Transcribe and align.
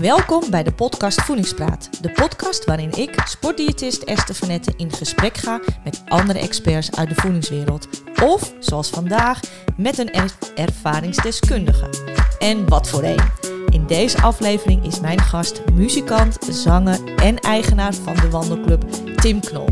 Welkom 0.00 0.50
bij 0.50 0.62
de 0.62 0.72
podcast 0.72 1.22
Voedingspraat. 1.22 2.02
De 2.02 2.10
podcast 2.10 2.64
waarin 2.64 2.92
ik, 2.92 3.22
sportdiëtist 3.24 4.02
Esther 4.02 4.34
Vanette, 4.34 4.72
in 4.76 4.92
gesprek 4.92 5.36
ga 5.36 5.60
met 5.84 6.02
andere 6.08 6.38
experts 6.38 6.92
uit 6.96 7.08
de 7.08 7.14
voedingswereld. 7.14 7.88
Of, 8.22 8.52
zoals 8.58 8.90
vandaag, 8.90 9.40
met 9.76 9.98
een 9.98 10.12
er 10.12 10.34
ervaringsdeskundige. 10.54 11.90
En 12.38 12.68
wat 12.68 12.88
voor 12.88 13.02
een. 13.02 13.30
In 13.68 13.86
deze 13.86 14.22
aflevering 14.22 14.84
is 14.84 15.00
mijn 15.00 15.20
gast 15.20 15.62
muzikant, 15.72 16.38
zanger 16.50 17.14
en 17.16 17.38
eigenaar 17.38 17.94
van 17.94 18.14
de 18.14 18.30
wandelclub 18.30 18.84
Tim 19.16 19.40
Knol. 19.40 19.71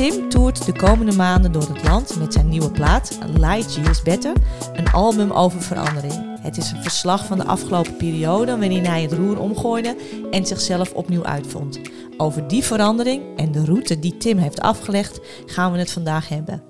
Tim 0.00 0.28
toert 0.28 0.64
de 0.66 0.72
komende 0.72 1.16
maanden 1.16 1.52
door 1.52 1.68
het 1.68 1.82
land 1.82 2.16
met 2.18 2.32
zijn 2.32 2.48
nieuwe 2.48 2.70
plaat 2.70 3.18
Light 3.36 3.74
Years 3.74 4.02
Better, 4.02 4.32
een 4.72 4.90
album 4.90 5.30
over 5.30 5.62
verandering. 5.62 6.38
Het 6.40 6.56
is 6.56 6.70
een 6.70 6.82
verslag 6.82 7.26
van 7.26 7.38
de 7.38 7.44
afgelopen 7.44 7.96
periode 7.96 8.58
waarin 8.58 8.84
hij 8.84 9.02
het 9.02 9.12
roer 9.12 9.38
omgooide 9.38 9.96
en 10.30 10.46
zichzelf 10.46 10.92
opnieuw 10.92 11.24
uitvond. 11.24 11.80
Over 12.16 12.48
die 12.48 12.64
verandering 12.64 13.38
en 13.38 13.52
de 13.52 13.64
route 13.64 13.98
die 13.98 14.16
Tim 14.16 14.38
heeft 14.38 14.60
afgelegd 14.60 15.20
gaan 15.46 15.72
we 15.72 15.78
het 15.78 15.92
vandaag 15.92 16.28
hebben. 16.28 16.62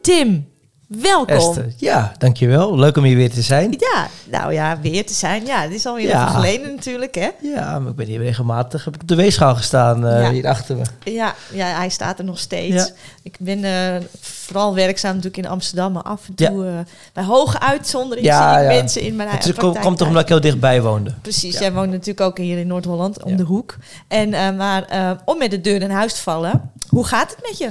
Tim, 0.00 0.48
welkom. 0.88 1.36
Esther, 1.36 1.72
ja, 1.76 2.12
dankjewel. 2.18 2.78
Leuk 2.78 2.96
om 2.96 3.04
hier 3.04 3.16
weer 3.16 3.30
te 3.30 3.42
zijn. 3.42 3.74
Ja, 3.78 4.06
nou 4.30 4.52
ja, 4.52 4.78
weer 4.80 5.06
te 5.06 5.12
zijn. 5.14 5.46
Ja, 5.46 5.60
het 5.62 5.72
is 5.72 5.86
alweer 5.86 6.06
Ja. 6.08 6.22
even 6.22 6.34
geleden 6.34 6.74
natuurlijk, 6.74 7.14
hè? 7.14 7.28
Ja, 7.42 7.78
maar 7.78 7.90
ik 7.90 7.96
ben 7.96 8.06
hier 8.06 8.18
regelmatig 8.18 8.84
heb 8.84 8.94
ik 8.94 9.00
op 9.02 9.08
de 9.08 9.14
weegschaal 9.14 9.54
gestaan, 9.54 10.00
Ja. 10.00 10.30
hier 10.30 10.46
achter 10.46 10.76
me. 10.76 10.82
Ja, 11.12 11.34
ja, 11.52 11.66
hij 11.66 11.88
staat 11.88 12.18
er 12.18 12.24
nog 12.24 12.38
steeds. 12.38 12.74
Ja. 12.74 12.88
Ik 13.22 13.36
ben 13.40 13.64
eh, 13.64 14.02
vooral 14.20 14.74
werkzaam 14.74 15.10
natuurlijk 15.14 15.36
in 15.44 15.48
Amsterdam, 15.50 15.92
maar 15.92 16.02
af 16.02 16.28
en 16.28 16.34
toe 16.34 16.66
eh, 16.66 16.72
bij 17.12 17.24
hoge 17.24 17.60
uitzondering 17.60 18.26
Ja, 18.26 18.58
zie 18.58 18.62
ik 18.68 18.68
mensen 18.80 19.02
in 19.02 19.16
mijn 19.16 19.28
Het 19.28 19.38
eigen 19.38 19.54
praktijk 19.60 19.84
komt 19.84 19.98
toch 19.98 20.06
omdat 20.08 20.22
ik 20.22 20.28
heel 20.28 20.40
dichtbij 20.40 20.82
woonde. 20.82 21.14
Precies, 21.22 21.58
jij 21.58 21.72
woont 21.72 21.90
natuurlijk 21.90 22.20
ook 22.20 22.38
hier 22.38 22.58
in 22.58 22.66
Noord-Holland, 22.66 23.22
om 23.22 23.36
de 23.36 23.42
hoek. 23.42 23.76
En, 24.08 24.56
maar 24.56 24.84
om 25.24 25.38
met 25.38 25.50
de 25.50 25.60
deur 25.60 25.82
in 25.82 25.90
huis 25.90 26.14
te 26.14 26.20
vallen, 26.20 26.70
hoe 26.88 27.04
gaat 27.06 27.30
het 27.30 27.38
met 27.48 27.58
je? 27.58 27.70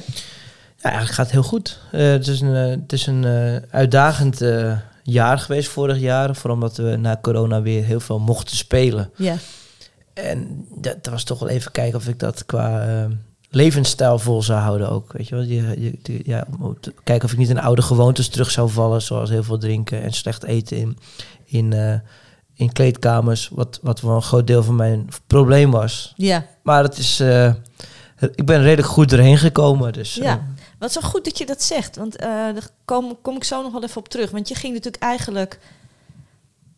Ja, 0.78 0.83
eigenlijk 0.83 1.14
gaat 1.14 1.25
het 1.25 1.33
heel 1.33 1.44
goed. 1.44 1.80
Eh, 1.92 2.02
het 2.09 2.28
is 2.28 2.42
een, 2.42 2.56
eh, 2.56 2.70
het 2.70 2.94
is 2.94 3.06
een 3.08 3.23
eh, 3.25 3.56
uitdagend 3.72 4.42
jaar 5.03 5.39
geweest 5.39 5.70
vorig 5.70 6.00
jaar. 6.00 6.36
Vooral 6.36 6.56
omdat 6.56 6.78
we 6.78 6.95
na 6.95 7.20
corona 7.22 7.61
weer 7.61 7.83
heel 7.83 8.00
veel 8.00 8.20
mochten 8.20 8.58
spelen. 8.58 9.11
Ja, 9.16 9.36
En 10.14 10.66
dat, 10.75 11.03
dat 11.03 11.14
was 11.14 11.23
toch 11.23 11.39
wel 11.39 11.50
even 11.50 11.72
kijken 11.72 11.98
of 12.00 12.08
ik 12.08 12.20
dat 12.20 12.45
qua 12.45 13.08
levensstijl 13.50 14.20
vol 14.20 14.42
zou 14.44 14.59
houden 14.59 14.89
ook. 14.89 15.14
Weet 15.14 15.28
je 15.28 15.36
wel? 15.36 15.44
Je, 15.44 15.55
je, 15.81 15.94
je- 16.03 16.22
ja, 16.25 16.45
kijken 17.03 17.25
of 17.25 17.31
ik 17.31 17.38
niet 17.38 17.50
in 17.50 17.59
oude 17.59 17.81
gewoontes 17.81 18.28
terug 18.28 18.52
zou 18.52 18.70
vallen. 18.70 19.02
Zoals 19.02 19.30
heel 19.30 19.44
veel 19.44 19.58
drinken 19.58 20.02
en 20.03 20.11
slecht 20.14 20.44
eten 20.44 20.78
in, 20.78 20.98
in, 21.45 22.02
in 22.53 22.72
kleedkamers. 22.73 23.50
Wat, 23.53 23.80
wat 23.81 24.02
wel 24.02 24.16
een 24.16 24.22
groot 24.22 24.48
deel 24.48 24.64
van 24.64 24.75
mijn 24.75 25.08
probleem 25.28 25.72
was. 25.72 26.14
ja. 26.17 26.45
Maar 26.64 26.83
het 26.83 26.98
is, 26.98 27.20
ik 28.36 28.45
ben 28.45 28.61
redelijk 28.61 28.88
goed 28.88 29.11
erheen 29.11 29.38
gekomen. 29.38 29.94
Dus, 29.94 30.16
Ja. 30.16 30.45
Wat 30.80 30.92
zo 30.92 31.02
goed 31.02 31.23
dat 31.25 31.38
je 31.38 31.45
dat 31.45 31.64
zegt, 31.64 31.95
want 31.95 32.16
eh, 32.16 32.28
daar 32.30 32.70
kom, 32.86 33.17
kom 33.22 33.36
ik 33.36 33.44
zo 33.44 33.61
nog 33.61 33.72
wel 33.72 33.83
even 33.83 33.97
op 33.97 34.08
terug. 34.09 34.31
Want 34.31 34.47
je 34.47 34.56
ging 34.56 34.73
natuurlijk 34.73 35.03
eigenlijk 35.03 35.59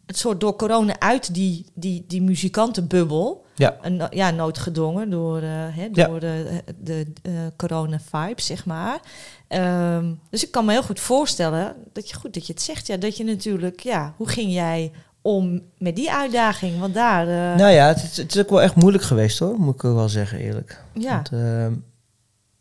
het 0.06 0.18
soort 0.18 0.40
door 0.40 0.56
corona 0.56 1.00
uit 1.00 1.34
die, 1.34 1.66
die, 1.74 2.04
die 2.08 2.22
muzikantenbubbel. 2.22 3.46
ja. 3.56 3.78
En, 3.82 4.08
ja, 4.10 4.32
noodgedwongen 4.32 5.10
door, 5.10 5.42
eh, 5.42 5.78
Ja. 5.94 6.08
door 6.08 6.20
de, 6.20 6.64
de 6.78 7.06
eh, 7.22 7.32
corona-vibe, 7.58 8.42
zeg 8.42 8.66
maar. 8.66 9.00
Ehm, 9.48 10.14
dus 10.30 10.44
ik 10.44 10.52
kan 10.52 10.66
me 10.66 10.72
heel 10.72 10.84
goed 10.84 11.00
voorstellen 11.00 11.76
dat 11.94 12.10
je 12.10 12.16
goed 12.16 12.34
dat 12.34 12.48
je 12.48 12.54
het 12.54 12.62
zegt. 12.62 12.88
Ja, 12.88 12.98
dat 12.98 13.18
je 13.18 13.24
natuurlijk, 13.24 13.80
ja, 13.80 14.14
hoe 14.18 14.28
ging 14.30 14.54
jij 14.54 14.92
om 15.22 15.62
met 15.78 15.96
die 15.96 16.12
uitdaging? 16.12 16.80
Want 16.80 16.94
daar, 16.94 17.26
Nou 17.58 17.72
ja, 17.72 17.88
het, 17.88 18.04
is- 18.04 18.18
het 18.18 18.36
is 18.36 18.42
ook 18.42 18.50
wel 18.50 18.62
echt 18.62 18.76
moeilijk 18.76 19.04
geweest 19.04 19.40
hoor, 19.40 19.60
moet 19.60 19.74
ik 19.76 19.84
ook 19.84 19.96
wel 19.96 20.10
zeggen 20.10 20.40
eerlijk. 20.40 20.84
ja, 20.94 21.14
Want, 21.16 21.30
ehm, 21.32 21.74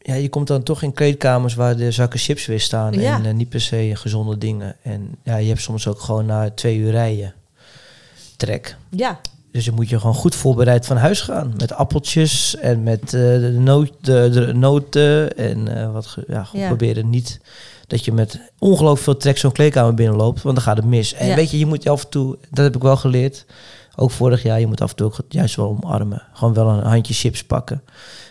ja, 0.08 0.14
je 0.14 0.28
komt 0.28 0.46
dan 0.46 0.62
toch 0.62 0.82
in 0.82 0.92
kleedkamers 0.92 1.54
waar 1.54 1.76
de 1.76 1.90
zakken 1.90 2.18
chips 2.18 2.46
weer 2.46 2.60
staan 2.60 2.92
Ja. 2.92 3.16
en 3.16 3.26
eh, 3.26 3.34
niet 3.34 3.48
per 3.48 3.60
se 3.60 3.90
gezonde 3.94 4.38
dingen. 4.38 4.76
En 4.82 5.10
ja, 5.22 5.36
je 5.36 5.48
hebt 5.48 5.60
soms 5.60 5.86
ook 5.86 6.00
gewoon 6.00 6.26
na 6.26 6.50
twee 6.50 6.76
uur 6.78 6.90
rijden 6.90 7.34
trek. 8.36 8.76
ja, 8.90 9.20
Dus 9.52 9.64
dan 9.64 9.74
moet 9.74 9.88
je 9.88 9.98
gewoon 9.98 10.14
goed 10.14 10.34
voorbereid 10.34 10.86
van 10.86 10.96
huis 10.96 11.20
gaan. 11.20 11.54
Met 11.58 11.72
appeltjes 11.72 12.56
en 12.56 12.82
met 12.82 13.00
eh, 13.02 13.10
de, 13.10 13.54
noot, 13.58 13.92
de, 14.00 14.28
de 14.32 14.52
noten. 14.54 15.36
En 15.36 15.80
eh, 15.80 15.92
wat 15.92 16.06
ge- 16.06 16.24
ja, 16.28 16.48
Ja. 16.52 16.66
proberen 16.66 17.10
niet 17.10 17.40
dat 17.86 18.04
je 18.04 18.12
met 18.12 18.40
ongelooflijk 18.58 19.02
veel 19.04 19.16
trek 19.16 19.38
zo'n 19.38 19.52
kleedkamer 19.52 19.94
binnenloopt. 19.94 20.42
Want 20.42 20.54
dan 20.54 20.64
gaat 20.64 20.76
het 20.76 20.86
mis. 20.86 21.14
En 21.14 21.26
Ja. 21.26 21.34
weet 21.34 21.50
je, 21.50 21.58
je 21.58 21.66
moet 21.66 21.82
je 21.82 21.90
af 21.90 22.02
en 22.04 22.10
toe, 22.10 22.36
dat 22.50 22.64
heb 22.64 22.76
ik 22.76 22.82
wel 22.82 22.96
geleerd. 22.96 23.44
Ook 23.96 24.10
vorig 24.10 24.42
jaar, 24.42 24.60
je 24.60 24.66
moet 24.66 24.80
af 24.80 24.90
en 24.90 24.96
toe 24.96 25.06
ook 25.06 25.16
juist 25.28 25.56
wel 25.56 25.68
omarmen. 25.68 26.22
Gewoon 26.32 26.54
wel 26.54 26.68
een 26.68 26.84
handje 26.84 27.14
chips 27.14 27.44
pakken. 27.44 27.82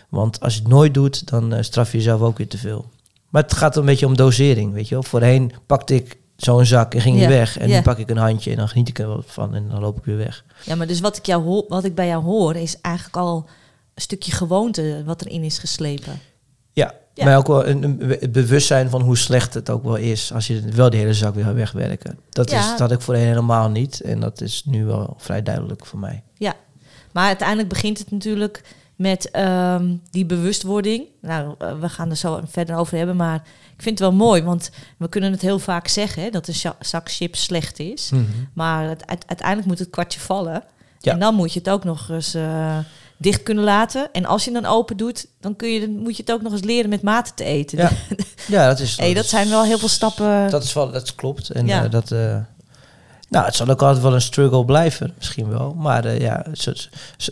Want 0.08 0.40
als 0.40 0.54
je 0.54 0.60
het 0.60 0.68
nooit 0.68 0.94
doet, 0.94 1.26
dan 1.30 1.52
eh, 1.54 1.62
straf 1.62 1.90
je 1.92 1.96
jezelf 1.98 2.20
ook 2.20 2.38
weer 2.38 2.48
te 2.48 2.58
veel. 2.58 2.84
Maar 3.28 3.42
het 3.42 3.54
gaat 3.54 3.76
een 3.76 3.84
beetje 3.84 4.06
om 4.06 4.16
dosering, 4.16 4.72
weet 4.72 4.88
je 4.88 4.94
wel. 4.94 5.02
Voorheen 5.02 5.52
pakte 5.66 5.94
ik 5.94 6.16
zo'n 6.36 6.64
zak 6.66 6.94
en 6.94 7.00
ging 7.00 7.20
Ja. 7.20 7.26
die 7.26 7.36
weg. 7.36 7.58
En 7.58 7.68
Ja. 7.68 7.76
nu 7.76 7.82
pak 7.82 7.98
ik 7.98 8.10
een 8.10 8.16
handje 8.16 8.50
en 8.50 8.56
dan 8.56 8.68
geniet 8.68 8.88
ik 8.88 8.98
er 8.98 9.08
wel 9.08 9.22
van. 9.26 9.54
En 9.54 9.68
dan 9.68 9.80
loop 9.80 9.98
ik 9.98 10.04
weer 10.04 10.16
weg. 10.16 10.44
ja, 10.64 10.74
maar 10.74 10.86
dus 10.86 11.00
wat 11.00 11.16
ik, 11.16 11.26
jou 11.26 11.64
wat 11.68 11.84
ik 11.84 11.94
bij 11.94 12.06
jou 12.06 12.24
hoor 12.24 12.56
is 12.56 12.80
eigenlijk 12.80 13.16
al 13.16 13.46
een 13.94 14.02
stukje 14.02 14.32
gewoonte 14.32 15.02
wat 15.06 15.24
erin 15.24 15.42
is 15.42 15.58
geslepen. 15.58 16.20
Ja, 16.72 16.94
Ja. 17.14 17.24
maar 17.24 17.36
ook 17.36 17.46
wel 17.46 17.66
een, 17.66 18.18
bewustzijn 18.32 18.90
van 18.90 19.02
hoe 19.02 19.16
slecht 19.16 19.54
het 19.54 19.70
ook 19.70 19.84
wel 19.84 19.96
is 19.96 20.32
als 20.32 20.46
je 20.46 20.60
wel 20.60 20.90
de 20.90 20.96
hele 20.96 21.14
zak 21.14 21.34
weer 21.34 21.44
gaat 21.44 21.54
wegwerken. 21.54 22.18
Dat, 22.30 22.50
is, 22.52 22.66
dat 22.68 22.78
had 22.78 22.92
ik 22.92 23.00
voorheen 23.00 23.26
helemaal 23.26 23.68
niet 23.70 24.00
en 24.00 24.20
dat 24.20 24.40
is 24.40 24.62
nu 24.64 24.84
wel 24.84 25.14
vrij 25.18 25.42
duidelijk 25.42 25.86
voor 25.86 25.98
mij. 25.98 26.22
Ja, 26.34 26.54
maar 27.12 27.26
uiteindelijk 27.26 27.68
begint 27.68 27.98
het 27.98 28.10
natuurlijk 28.10 28.62
met 28.98 29.30
ehm, 29.30 29.94
die 30.10 30.24
bewustwording. 30.26 31.04
Nou, 31.20 31.54
eh, 31.58 31.80
we 31.80 31.88
gaan 31.88 32.10
er 32.10 32.16
zo 32.16 32.40
verder 32.48 32.76
over 32.76 32.96
hebben, 32.96 33.16
maar 33.16 33.34
ik 33.76 33.82
vind 33.82 33.98
het 33.98 34.08
wel 34.08 34.16
mooi, 34.18 34.42
want 34.42 34.70
we 34.96 35.08
kunnen 35.08 35.32
het 35.32 35.40
heel 35.42 35.58
vaak 35.58 35.88
zeggen 35.88 36.22
hè, 36.22 36.30
dat 36.30 36.48
een 36.48 36.72
zak 36.80 37.10
chips 37.10 37.42
slecht 37.42 37.78
is. 37.78 38.10
Maar 38.52 38.88
het, 38.88 39.06
uite- 39.06 39.26
uiteindelijk 39.26 39.68
moet 39.68 39.78
het 39.78 39.90
kwartje 39.90 40.20
vallen. 40.20 40.62
Ja. 41.00 41.12
En 41.12 41.18
dan 41.18 41.34
moet 41.34 41.52
je 41.52 41.58
het 41.58 41.70
ook 41.70 41.84
nog 41.84 42.08
eens 42.08 42.34
eh, 42.34 42.78
dicht 43.16 43.42
kunnen 43.42 43.64
laten. 43.64 44.08
En 44.12 44.24
als 44.26 44.44
je 44.44 44.50
dan 44.52 44.66
open 44.66 44.96
doet, 44.96 45.26
dan 45.40 45.56
kun 45.56 45.68
je, 45.68 45.88
moet 45.88 46.16
je 46.16 46.22
het 46.22 46.32
ook 46.32 46.42
nog 46.42 46.52
eens 46.52 46.62
leren 46.64 46.90
met 46.90 47.02
mate 47.02 47.34
te 47.34 47.44
eten. 47.44 47.78
Ja, 47.78 47.90
Ja, 48.56 48.66
dat 48.68 48.80
is. 48.80 48.96
hey, 48.96 49.14
dat 49.14 49.24
is- 49.24 49.30
zijn 49.30 49.48
wel 49.48 49.64
heel 49.64 49.78
veel 49.78 49.88
stappen. 49.88 50.50
Dat 50.50 50.62
is 50.64 50.72
wel, 50.72 50.90
dat 50.90 51.14
klopt. 51.14 51.50
En 51.50 51.66
Ja. 51.66 51.84
eh, 51.84 51.90
dat. 51.90 52.12
Nou, 53.28 53.44
het 53.44 53.54
zal 53.54 53.68
ook 53.68 53.82
altijd 53.82 54.02
wel 54.02 54.14
een 54.14 54.20
struggle 54.20 54.64
blijven, 54.64 55.12
misschien 55.16 55.48
wel. 55.48 55.74
Maar 55.74 56.04
eh, 56.04 56.20
ja, 56.20 56.46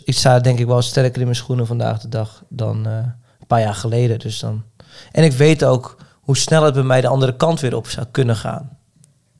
ik 0.05 0.13
sta 0.13 0.39
denk 0.39 0.59
ik 0.59 0.65
wel 0.65 0.81
sterker 0.81 1.17
in 1.19 1.23
mijn 1.23 1.35
schoenen 1.35 1.67
vandaag 1.67 1.99
de 1.99 2.09
dag 2.09 2.43
dan 2.49 2.85
eh, 2.87 2.91
een 3.39 3.47
paar 3.47 3.61
jaar 3.61 3.75
geleden. 3.75 4.19
Dus 4.19 4.39
dan. 4.39 4.63
En 5.11 5.23
ik 5.23 5.31
weet 5.33 5.63
ook 5.63 5.97
hoe 6.21 6.37
snel 6.37 6.63
het 6.63 6.73
bij 6.73 6.83
mij 6.83 7.01
de 7.01 7.07
andere 7.07 7.35
kant 7.35 7.59
weer 7.59 7.75
op 7.75 7.87
zou 7.87 8.05
kunnen 8.11 8.35
gaan. 8.35 8.69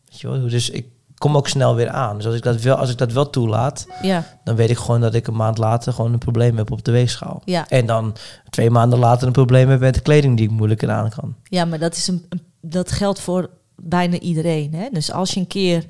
Weet 0.09 0.19
je 0.19 0.27
wel? 0.29 0.47
Dus 0.49 0.69
ik 0.69 0.85
kom 1.17 1.35
ook 1.37 1.47
snel 1.47 1.75
weer 1.75 1.89
aan. 1.89 2.15
Dus 2.17 2.25
als 2.25 2.35
ik 2.35 2.43
dat 2.43 2.61
wel, 2.61 2.75
als 2.75 2.89
ik 2.89 2.97
dat 2.97 3.11
wel 3.11 3.29
toelaat, 3.29 3.87
ja, 4.01 4.23
dan 4.43 4.55
weet 4.55 4.69
ik 4.69 4.77
gewoon 4.77 5.01
dat 5.01 5.13
ik 5.13 5.27
een 5.27 5.35
maand 5.35 5.57
later 5.57 5.93
gewoon 5.93 6.13
een 6.13 6.19
probleem 6.19 6.57
heb 6.57 6.71
op 6.71 6.83
de 6.83 6.91
weegschaal. 6.91 7.41
ja. 7.45 7.67
En 7.69 7.85
dan 7.85 8.15
twee 8.49 8.69
maanden 8.69 8.99
later 8.99 9.27
een 9.27 9.33
probleem 9.33 9.69
heb 9.69 9.79
met 9.79 9.93
de 9.93 9.99
kleding 10.01 10.37
die 10.37 10.45
ik 10.45 10.51
moeilijker 10.51 10.89
aan 10.91 11.09
kan. 11.09 11.35
Ja, 11.43 11.65
maar 11.65 11.79
dat, 11.79 11.95
is 11.95 12.07
een, 12.07 12.25
een- 12.29 12.41
dat 12.61 12.91
geldt 12.91 13.19
voor 13.19 13.49
bijna 13.75 14.19
iedereen. 14.19 14.73
Hè? 14.73 14.87
Dus 14.91 15.11
als 15.11 15.33
je 15.33 15.39
een 15.39 15.47
keer 15.47 15.85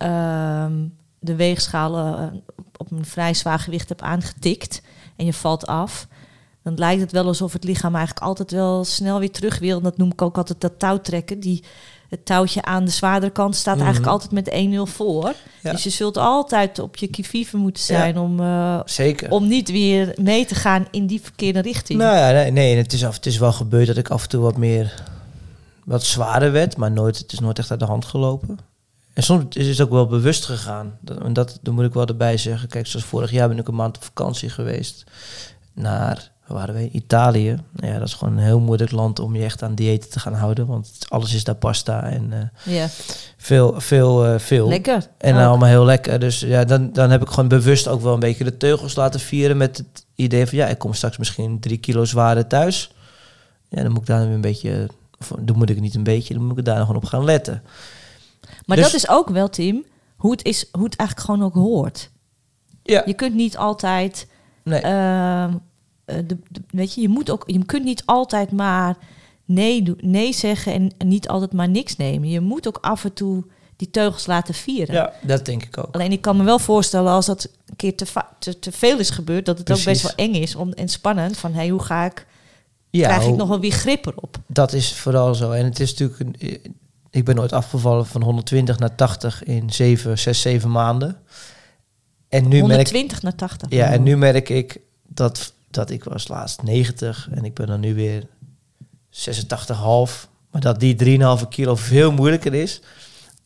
ehm, 0.00 0.72
de 1.18 1.34
weegschaal 1.34 1.96
eh, 1.96 2.26
op 2.76 2.90
een 2.90 3.04
vrij 3.04 3.34
zwaar 3.34 3.58
gewicht 3.58 3.88
hebt 3.88 4.02
aangetikt 4.02 4.82
en 5.16 5.24
je 5.26 5.32
valt 5.32 5.66
af, 5.66 6.06
dan 6.62 6.74
lijkt 6.74 7.00
het 7.00 7.12
wel 7.12 7.26
alsof 7.26 7.52
het 7.52 7.64
lichaam 7.64 7.94
eigenlijk 7.94 8.26
altijd 8.26 8.50
wel 8.50 8.84
snel 8.84 9.18
weer 9.18 9.30
terug 9.30 9.58
wil. 9.58 9.76
En 9.76 9.82
dat 9.82 9.96
noem 9.96 10.12
ik 10.12 10.22
ook 10.22 10.36
altijd 10.36 10.60
dat 10.60 10.78
touwtrekken. 10.78 11.40
Die, 11.40 11.64
het 12.08 12.24
touwtje 12.24 12.62
aan 12.62 12.84
de 12.84 12.90
zwaardere 12.90 13.32
kant 13.32 13.56
staat 13.56 13.74
Mhm. 13.76 13.84
eigenlijk 13.84 14.12
altijd 14.12 14.32
met 14.32 14.48
1-0 14.52 14.86
voor. 14.86 15.34
Ja. 15.62 15.72
Dus 15.72 15.82
je 15.82 15.90
zult 15.90 16.16
altijd 16.16 16.78
op 16.78 16.96
je 16.96 17.06
kivive 17.06 17.56
moeten 17.56 17.82
zijn 17.82 18.18
om, 18.18 18.40
eh, 18.40 18.80
Zeker. 18.84 19.30
om 19.30 19.48
niet 19.48 19.70
weer 19.70 20.14
mee 20.22 20.46
te 20.46 20.54
gaan 20.54 20.86
in 20.90 21.06
die 21.06 21.20
verkeerde 21.20 21.60
richting. 21.60 21.98
Nou 21.98 22.16
ja, 22.16 22.30
nee, 22.30 22.50
nee 22.50 22.76
het, 22.76 22.92
is 22.92 23.04
af, 23.04 23.14
het 23.14 23.26
is 23.26 23.38
wel 23.38 23.52
gebeurd 23.52 23.86
dat 23.86 23.96
ik 23.96 24.08
af 24.10 24.22
en 24.22 24.28
toe 24.28 24.40
wat 24.40 24.56
meer, 24.56 25.02
wat 25.84 26.04
zwaarder 26.04 26.52
werd, 26.52 26.76
maar 26.76 26.90
nooit, 26.90 27.18
het 27.18 27.32
is 27.32 27.40
nooit 27.40 27.58
echt 27.58 27.70
uit 27.70 27.80
de 27.80 27.86
hand 27.86 28.04
gelopen. 28.04 28.58
En 29.12 29.22
soms 29.22 29.56
is 29.56 29.68
het 29.68 29.80
ook 29.80 29.90
wel 29.90 30.06
bewust 30.06 30.44
gegaan. 30.44 30.98
Dat, 31.00 31.18
en 31.22 31.32
dat, 31.32 31.58
dat 31.62 31.74
moet 31.74 31.84
ik 31.84 31.94
wel 31.94 32.06
erbij 32.06 32.36
zeggen. 32.36 32.68
Kijk, 32.68 32.86
zoals 32.86 33.06
vorig 33.06 33.30
jaar 33.30 33.48
ben 33.48 33.58
ik 33.58 33.68
een 33.68 33.74
maand 33.74 33.96
op 33.96 34.04
vakantie 34.04 34.48
geweest 34.48 35.04
naar, 35.72 36.30
waar 36.46 36.56
waren 36.56 36.74
we? 36.74 36.90
Italië. 36.90 37.58
Nou 37.72 37.92
ja, 37.92 37.98
dat 37.98 38.08
is 38.08 38.14
gewoon 38.14 38.36
een 38.36 38.44
heel 38.44 38.60
moeilijk 38.60 38.90
land 38.90 39.18
om 39.18 39.36
je 39.36 39.44
echt 39.44 39.62
aan 39.62 39.74
diëten 39.74 40.10
te 40.10 40.20
gaan 40.20 40.34
houden, 40.34 40.66
want 40.66 40.90
alles 41.08 41.34
is 41.34 41.44
daar 41.44 41.54
pasta 41.54 42.02
en 42.02 42.32
eh, 42.32 42.74
ja, 42.74 42.86
veel, 43.36 43.80
veel, 43.80 44.26
eh, 44.26 44.38
veel. 44.38 44.68
lekker. 44.68 45.06
En 45.18 45.34
Ook. 45.34 45.46
allemaal 45.46 45.68
heel 45.68 45.84
lekker. 45.84 46.20
Dus 46.20 46.40
ja, 46.40 46.64
dan, 46.64 46.92
dan 46.92 47.10
heb 47.10 47.22
ik 47.22 47.28
gewoon 47.28 47.48
bewust 47.48 47.88
ook 47.88 48.00
wel 48.00 48.14
een 48.14 48.20
beetje 48.20 48.44
de 48.44 48.56
teugels 48.56 48.94
laten 48.94 49.20
vieren 49.20 49.56
met 49.56 49.76
het 49.76 50.06
idee 50.14 50.46
van 50.46 50.58
ja, 50.58 50.66
ik 50.66 50.78
kom 50.78 50.94
straks 50.94 51.16
misschien 51.16 51.60
drie 51.60 51.78
kilo 51.78 52.04
zwaarder 52.04 52.46
thuis. 52.46 52.92
Ja, 53.68 53.82
dan 53.82 53.92
moet 53.92 54.00
ik 54.00 54.06
daar 54.06 54.24
weer 54.24 54.34
een 54.34 54.40
beetje, 54.40 54.86
of 55.18 55.32
dan 55.40 55.56
moet 55.56 55.70
ik 55.70 55.80
niet 55.80 55.94
een 55.94 56.02
beetje, 56.02 56.34
dan 56.34 56.44
moet 56.44 56.58
ik 56.58 56.64
daar 56.64 56.76
nog 56.76 56.86
gewoon 56.86 57.02
op 57.02 57.08
gaan 57.08 57.24
letten. 57.24 57.62
Maar 58.66 58.76
Dus- 58.76 58.86
dat 58.86 58.94
is 58.94 59.08
ook 59.08 59.28
wel, 59.28 59.48
Tim, 59.48 59.84
hoe 60.16 60.30
het, 60.30 60.44
is, 60.44 60.66
hoe 60.72 60.84
het 60.84 60.96
eigenlijk 60.96 61.28
gewoon 61.30 61.46
ook 61.46 61.54
hoort. 61.54 62.10
Ja. 62.82 63.02
Je 63.06 63.14
kunt 63.14 63.34
niet 63.34 63.56
altijd... 63.56 64.26
Nee. 64.64 64.80
ehm, 64.80 65.54
eh, 66.04 66.16
de, 66.26 66.38
de- 66.48 66.62
weet 66.70 66.94
je, 66.94 67.00
je, 67.00 67.08
moet 67.08 67.30
ook, 67.30 67.42
je 67.46 67.64
kunt 67.64 67.84
niet 67.84 68.02
altijd 68.06 68.52
maar 68.52 68.96
nee, 69.44 69.94
nee 70.00 70.32
zeggen 70.32 70.72
en, 70.72 70.90
en 70.98 71.08
niet 71.08 71.28
altijd 71.28 71.52
maar 71.52 71.68
niks 71.68 71.96
nemen. 71.96 72.28
Je 72.28 72.40
moet 72.40 72.68
ook 72.68 72.78
af 72.80 73.04
en 73.04 73.12
toe 73.12 73.44
die 73.76 73.90
teugels 73.90 74.26
laten 74.26 74.54
vieren. 74.54 74.94
ja, 74.94 75.12
dat 75.22 75.44
denk 75.44 75.62
ik 75.62 75.78
ook. 75.78 75.94
Alleen 75.94 76.12
ik 76.12 76.20
kan 76.20 76.36
me 76.36 76.42
wel 76.44 76.58
voorstellen 76.58 77.12
als 77.12 77.26
dat 77.26 77.48
een 77.66 77.76
keer 77.76 77.96
te, 77.96 78.06
te, 78.38 78.58
te 78.58 78.72
veel 78.72 78.98
is 78.98 79.10
gebeurd, 79.10 79.46
dat 79.46 79.58
het 79.58 79.70
ook 79.72 79.84
best 79.84 80.02
wel 80.02 80.12
eng 80.14 80.34
is 80.34 80.54
om, 80.54 80.72
en 80.72 80.88
spannend. 80.88 81.36
Van 81.38 81.52
hey, 81.52 81.68
hoe 81.68 81.82
ga 81.82 82.04
ik, 82.04 82.26
Ja, 82.90 83.08
krijg 83.08 83.26
ik 83.28 83.36
nog 83.36 83.48
wel 83.48 83.60
weer 83.60 83.70
grip 83.72 84.06
erop? 84.06 84.36
Dat 84.46 84.72
is 84.72 84.92
vooral 84.92 85.34
zo. 85.34 85.50
En 85.50 85.64
het 85.64 85.80
is 85.80 85.94
natuurlijk... 85.94 86.20
Een, 86.42 86.76
ik 87.10 87.24
ben 87.24 87.34
nooit 87.34 87.52
afgevallen 87.52 88.06
van 88.06 88.22
120 88.22 88.78
naar 88.78 88.94
80 88.94 89.42
in 89.44 89.70
7, 89.72 90.18
6, 90.18 90.40
7 90.40 90.70
maanden. 90.70 91.16
En 92.28 92.42
nu 92.48 92.56
merk 92.58 92.70
120 92.70 93.22
naar 93.22 93.34
80. 93.34 93.68
Ja, 93.70 93.86
en 93.90 94.02
nu 94.02 94.16
merk 94.16 94.48
ik 94.48 94.80
dat, 95.06 95.52
dat 95.70 95.90
ik 95.90 96.04
was 96.04 96.28
laatst 96.28 96.62
90 96.62 97.28
en 97.32 97.44
ik 97.44 97.54
ben 97.54 97.66
dan 97.66 97.80
nu 97.80 97.94
weer 97.94 98.26
86,5. 99.10 100.28
Maar 100.50 100.60
dat 100.60 100.80
die 100.80 101.18
3,5 101.42 101.48
kilo 101.48 101.74
veel 101.76 102.12
moeilijker 102.12 102.54
is 102.54 102.80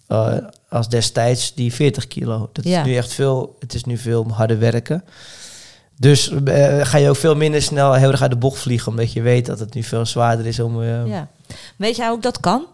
eh, 0.07 0.37
als 0.69 0.89
destijds 0.89 1.55
die 1.55 1.73
40 1.75 2.07
kilo. 2.09 2.51
Dat 2.53 2.65
Ja. 2.65 2.81
is 2.81 2.87
nu 2.87 2.97
echt 2.97 3.13
veel, 3.13 3.57
het 3.59 3.75
is 3.75 3.85
nu 3.85 3.99
veel 3.99 4.27
harder 4.33 4.59
werken. 4.59 5.05
Dus 5.99 6.31
eh, 6.45 6.81
ga 6.87 6.99
je 6.99 7.09
ook 7.09 7.17
veel 7.17 7.37
minder 7.37 7.63
snel 7.63 7.93
heel 7.95 8.11
erg 8.11 8.23
uit 8.23 8.31
de 8.31 8.37
bocht 8.37 8.59
vliegen, 8.59 8.89
omdat 8.91 9.13
je 9.13 9.23
weet 9.23 9.47
dat 9.47 9.59
het 9.59 9.75
nu 9.75 9.83
veel 9.83 10.07
zwaarder 10.07 10.47
is 10.47 10.61
om... 10.61 10.83
eh, 10.83 11.07
Ja. 11.07 11.29
Weet 11.77 11.97
jij 11.97 12.09
hoe 12.09 12.21
dat 12.21 12.41
kan? 12.41 12.65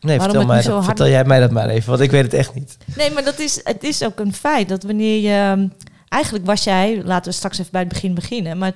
Nee, 0.00 0.18
Waarom 0.18 0.36
vertel, 0.36 0.54
mij, 0.54 0.62
dat- 0.62 0.84
vertel 0.84 1.08
jij 1.08 1.24
mij 1.24 1.40
dat 1.40 1.50
maar 1.50 1.68
even, 1.68 1.90
want 1.90 2.00
ik 2.02 2.10
weet 2.10 2.22
het 2.22 2.34
echt 2.34 2.54
niet. 2.54 2.76
Nee, 2.96 3.10
maar 3.10 3.24
dat 3.24 3.38
is, 3.38 3.60
het 3.64 3.82
is 3.84 4.02
ook 4.04 4.18
een 4.20 4.34
feit 4.34 4.68
dat 4.68 4.82
wanneer 4.82 5.20
je... 5.20 5.68
Eigenlijk 6.08 6.46
was 6.46 6.64
jij, 6.64 7.02
laten 7.04 7.30
we 7.30 7.36
straks 7.36 7.58
even 7.58 7.70
bij 7.72 7.80
het 7.80 7.88
begin 7.88 8.14
beginnen, 8.14 8.58
maar 8.58 8.72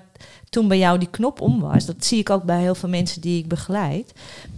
toen 0.50 0.68
bij 0.68 0.78
jou 0.78 0.98
die 0.98 1.08
knop 1.10 1.40
om 1.40 1.60
was, 1.60 1.84
dat 1.86 2.04
zie 2.04 2.18
ik 2.18 2.30
ook 2.30 2.42
bij 2.42 2.60
heel 2.60 2.74
veel 2.74 2.88
mensen 2.88 3.20
die 3.20 3.38
ik 3.38 3.48
begeleid, 3.48 4.12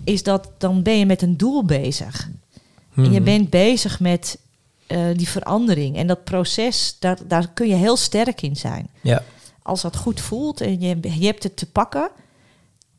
is 0.04 0.22
dat 0.22 0.48
dan 0.58 0.82
ben 0.82 0.98
je 0.98 1.06
met 1.06 1.22
een 1.22 1.36
doel 1.36 1.64
bezig. 1.64 2.28
En 2.96 3.02
je 3.04 3.10
Mhm. 3.10 3.24
bent 3.24 3.50
bezig 3.50 4.00
met 4.00 4.38
eh, 4.86 4.98
die 5.16 5.28
verandering. 5.28 5.96
En 5.96 6.06
dat 6.06 6.24
proces, 6.24 6.96
daar, 6.98 7.18
daar 7.26 7.48
kun 7.54 7.68
je 7.68 7.74
heel 7.74 7.96
sterk 7.96 8.42
in 8.42 8.56
zijn. 8.56 8.88
Ja, 9.00 9.22
Als 9.62 9.82
dat 9.82 9.96
goed 9.96 10.20
voelt 10.20 10.60
en 10.60 10.80
je, 10.80 10.96
je 11.18 11.26
hebt 11.26 11.42
het 11.42 11.56
te 11.56 11.66
pakken, 11.66 12.10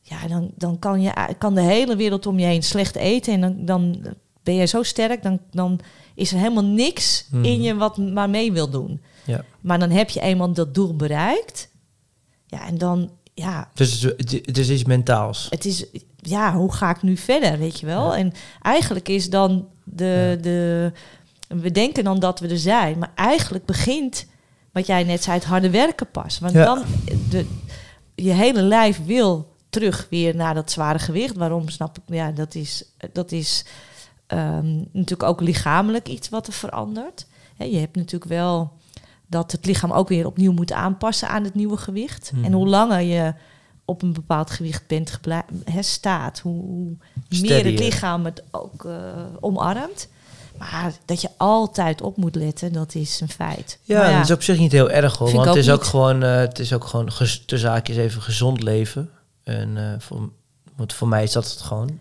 ja, 0.09 0.27
dan, 0.27 0.51
dan 0.55 0.79
kan, 0.79 1.01
je, 1.01 1.11
kan 1.37 1.55
de 1.55 1.61
hele 1.61 1.95
wereld 1.95 2.25
om 2.25 2.39
je 2.39 2.45
heen 2.45 2.63
slecht 2.63 2.95
eten. 2.95 3.33
En 3.33 3.41
dan, 3.41 3.65
dan 3.65 4.03
ben 4.43 4.55
je 4.55 4.65
zo 4.65 4.83
sterk, 4.83 5.23
dan, 5.23 5.39
dan 5.51 5.79
is 6.15 6.31
er 6.31 6.37
helemaal 6.37 6.63
niks 6.65 7.27
Mhm. 7.31 7.43
in 7.43 7.61
je 7.61 7.75
wat 7.75 7.97
maar 7.97 8.29
mee 8.29 8.51
wil 8.51 8.69
doen. 8.69 9.01
ja. 9.25 9.43
Maar 9.61 9.79
dan 9.79 9.89
heb 9.89 10.09
je 10.09 10.19
eenmaal 10.19 10.53
dat 10.53 10.73
doel 10.73 10.95
bereikt. 10.95 11.69
Ja, 12.45 12.67
en 12.67 12.77
dan, 12.77 13.11
ja, 13.33 13.69
Dus 13.73 14.01
het 14.01 14.57
is, 14.57 14.69
iets 14.69 14.83
mentaals. 14.83 15.47
het 15.49 15.65
is, 15.65 15.85
ja, 16.17 16.53
hoe 16.55 16.73
ga 16.73 16.89
ik 16.89 17.01
nu 17.01 17.17
verder, 17.17 17.57
weet 17.57 17.79
je 17.79 17.85
wel? 17.85 18.15
En 18.15 18.31
eigenlijk 18.61 19.07
is 19.09 19.29
dan 19.29 19.67
de, 19.83 20.37
de, 20.41 20.91
we 21.47 21.71
denken 21.71 22.03
dan 22.03 22.19
dat 22.19 22.39
we 22.39 22.47
er 22.47 22.57
zijn, 22.59 22.97
maar 22.97 23.11
eigenlijk 23.15 23.65
begint, 23.65 24.25
wat 24.71 24.85
jij 24.87 25.03
net 25.03 25.23
zei, 25.23 25.37
het 25.37 25.45
harde 25.47 25.69
werken 25.69 26.11
pas. 26.11 26.39
Want 26.39 26.53
dan, 26.53 26.83
de, 27.29 27.45
je 28.15 28.31
hele 28.33 28.61
lijf 28.61 29.05
wil 29.05 29.55
terug 29.69 30.07
weer 30.09 30.35
naar 30.35 30.53
dat 30.53 30.71
zware 30.71 30.99
gewicht. 30.99 31.35
Waarom 31.35 31.69
snap 31.69 31.97
ik? 31.97 32.03
Ja, 32.05 32.31
dat 32.31 32.55
is, 32.55 32.83
dat 33.13 33.31
is 33.31 33.65
ehm, 34.27 34.75
natuurlijk 34.75 35.23
ook 35.23 35.41
lichamelijk 35.41 36.07
iets 36.07 36.29
wat 36.29 36.47
er 36.47 36.53
verandert. 36.53 37.25
Je 37.57 37.77
hebt 37.77 37.95
natuurlijk 37.95 38.31
wel 38.31 38.71
dat 39.27 39.51
het 39.51 39.65
lichaam 39.65 39.91
ook 39.91 40.07
weer 40.07 40.25
opnieuw 40.25 40.51
moet 40.51 40.71
aanpassen 40.71 41.29
aan 41.29 41.43
het 41.43 41.55
nieuwe 41.55 41.77
gewicht. 41.77 42.31
Mhm. 42.33 42.45
En 42.45 42.51
hoe 42.51 42.67
langer 42.67 43.01
je 43.01 43.33
op 43.85 44.01
een 44.01 44.13
bepaald 44.13 44.51
gewicht 44.51 44.87
bent 44.87 45.19
hè, 45.63 45.81
staat, 45.81 46.39
hoe, 46.39 46.95
meer 47.29 47.65
het 47.65 47.79
lichaam 47.79 48.25
het 48.25 48.43
ook 48.51 48.85
eh, 48.85 48.93
omarmt. 49.39 50.07
Maar 50.57 50.93
dat 51.05 51.21
je 51.21 51.29
altijd 51.37 52.01
op 52.01 52.17
moet 52.17 52.35
letten, 52.35 52.73
dat 52.73 52.95
is 52.95 53.21
een 53.21 53.29
feit. 53.29 53.79
Ja, 53.83 54.11
dat 54.11 54.23
is 54.23 54.31
op 54.31 54.43
zich 54.43 54.57
niet 54.57 54.71
heel 54.71 54.89
erg 54.89 55.17
hoor. 55.17 55.31
Want 55.31 55.39
het 55.39 55.49
ook 55.49 55.55
is 55.55 55.69
ook 55.69 55.83
gewoon, 55.83 56.23
eh, 56.23 56.35
het 56.35 56.59
is 56.59 56.73
ook 56.73 56.83
gewoon 56.83 57.09
de 57.45 57.57
zaak 57.57 57.87
is 57.87 57.97
even 57.97 58.21
gezond 58.21 58.63
leven. 58.63 59.09
En 59.47 59.77
eh, 59.77 59.99
voor, 59.99 60.29
want 60.75 60.93
voor 60.93 61.07
mij 61.07 61.23
is 61.23 61.31
dat 61.31 61.49
het 61.49 61.61
gewoon. 61.61 61.99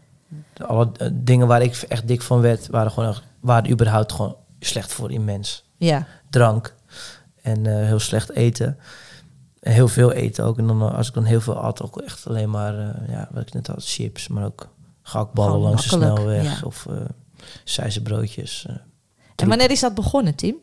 Alle 0.66 0.90
eh, 0.96 1.08
dingen 1.12 1.46
waar 1.46 1.62
ik 1.62 1.76
echt 1.76 2.08
dik 2.08 2.22
van 2.22 2.40
werd, 2.40 2.66
waren 2.66 2.90
gewoon 2.90 3.14
waren 3.40 3.70
überhaupt 3.70 4.12
gewoon 4.12 4.36
slecht 4.60 4.92
voor 4.92 5.08
die 5.08 5.20
mens. 5.20 5.64
ja, 5.76 6.06
Drank 6.30 6.74
en 7.42 7.66
eh, 7.66 7.86
heel 7.86 7.98
slecht 7.98 8.30
eten. 8.30 8.78
En 9.60 9.72
heel 9.72 9.88
veel 9.88 10.12
eten 10.12 10.44
ook. 10.44 10.58
En 10.58 10.66
dan 10.66 10.94
als 10.94 11.08
ik 11.08 11.14
dan 11.14 11.24
heel 11.24 11.40
veel 11.40 11.56
at, 11.56 11.82
ook 11.82 12.00
echt 12.00 12.28
alleen 12.28 12.50
maar, 12.50 12.74
ja, 13.08 13.28
wat 13.30 13.42
ik 13.42 13.52
net 13.52 13.66
had, 13.66 13.84
chips, 13.84 14.28
maar 14.28 14.44
ook 14.44 14.68
gehaktballen 15.02 15.52
Gewoon 15.52 15.68
langs 15.68 15.82
de 15.82 15.88
snelweg 15.88 16.60
ja. 16.60 16.66
of 16.66 16.86
uh, 17.76 18.02
broodjes. 18.02 18.66
en 19.36 19.48
wanneer 19.48 19.70
is 19.70 19.80
dat 19.80 19.94
begonnen, 19.94 20.34
Tim? 20.34 20.56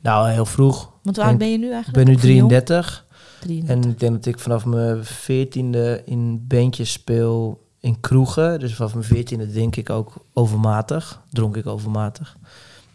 Nou, 0.00 0.30
heel 0.30 0.46
vroeg. 0.46 0.92
Want 1.02 1.18
Ik 1.18 1.38
ben 1.38 1.50
je 1.50 1.58
nu 1.58 1.66
Ik 1.66 1.72
eigenlijk? 1.72 2.04
ben 2.04 2.14
nu 2.14 2.20
Of 2.20 2.22
jong? 2.22 2.48
33. 2.48 3.06
33. 3.42 3.68
En 3.84 3.90
ik 3.90 4.00
denk 4.00 4.12
dat 4.12 4.26
ik 4.26 4.38
vanaf 4.38 4.64
mijn 4.64 5.04
veertiende 5.04 6.02
in 6.04 6.46
bandjes 6.46 6.92
speel 6.92 7.60
in 7.80 8.00
kroegen. 8.00 8.60
Dus 8.60 8.74
vanaf 8.74 8.92
mijn 8.94 9.06
veertiende 9.06 9.52
denk 9.52 9.76
ik 9.76 9.90
ook 9.90 10.12
overmatig. 10.32 11.20
Dronk 11.30 11.56
ik 11.56 11.66
overmatig. 11.66 12.36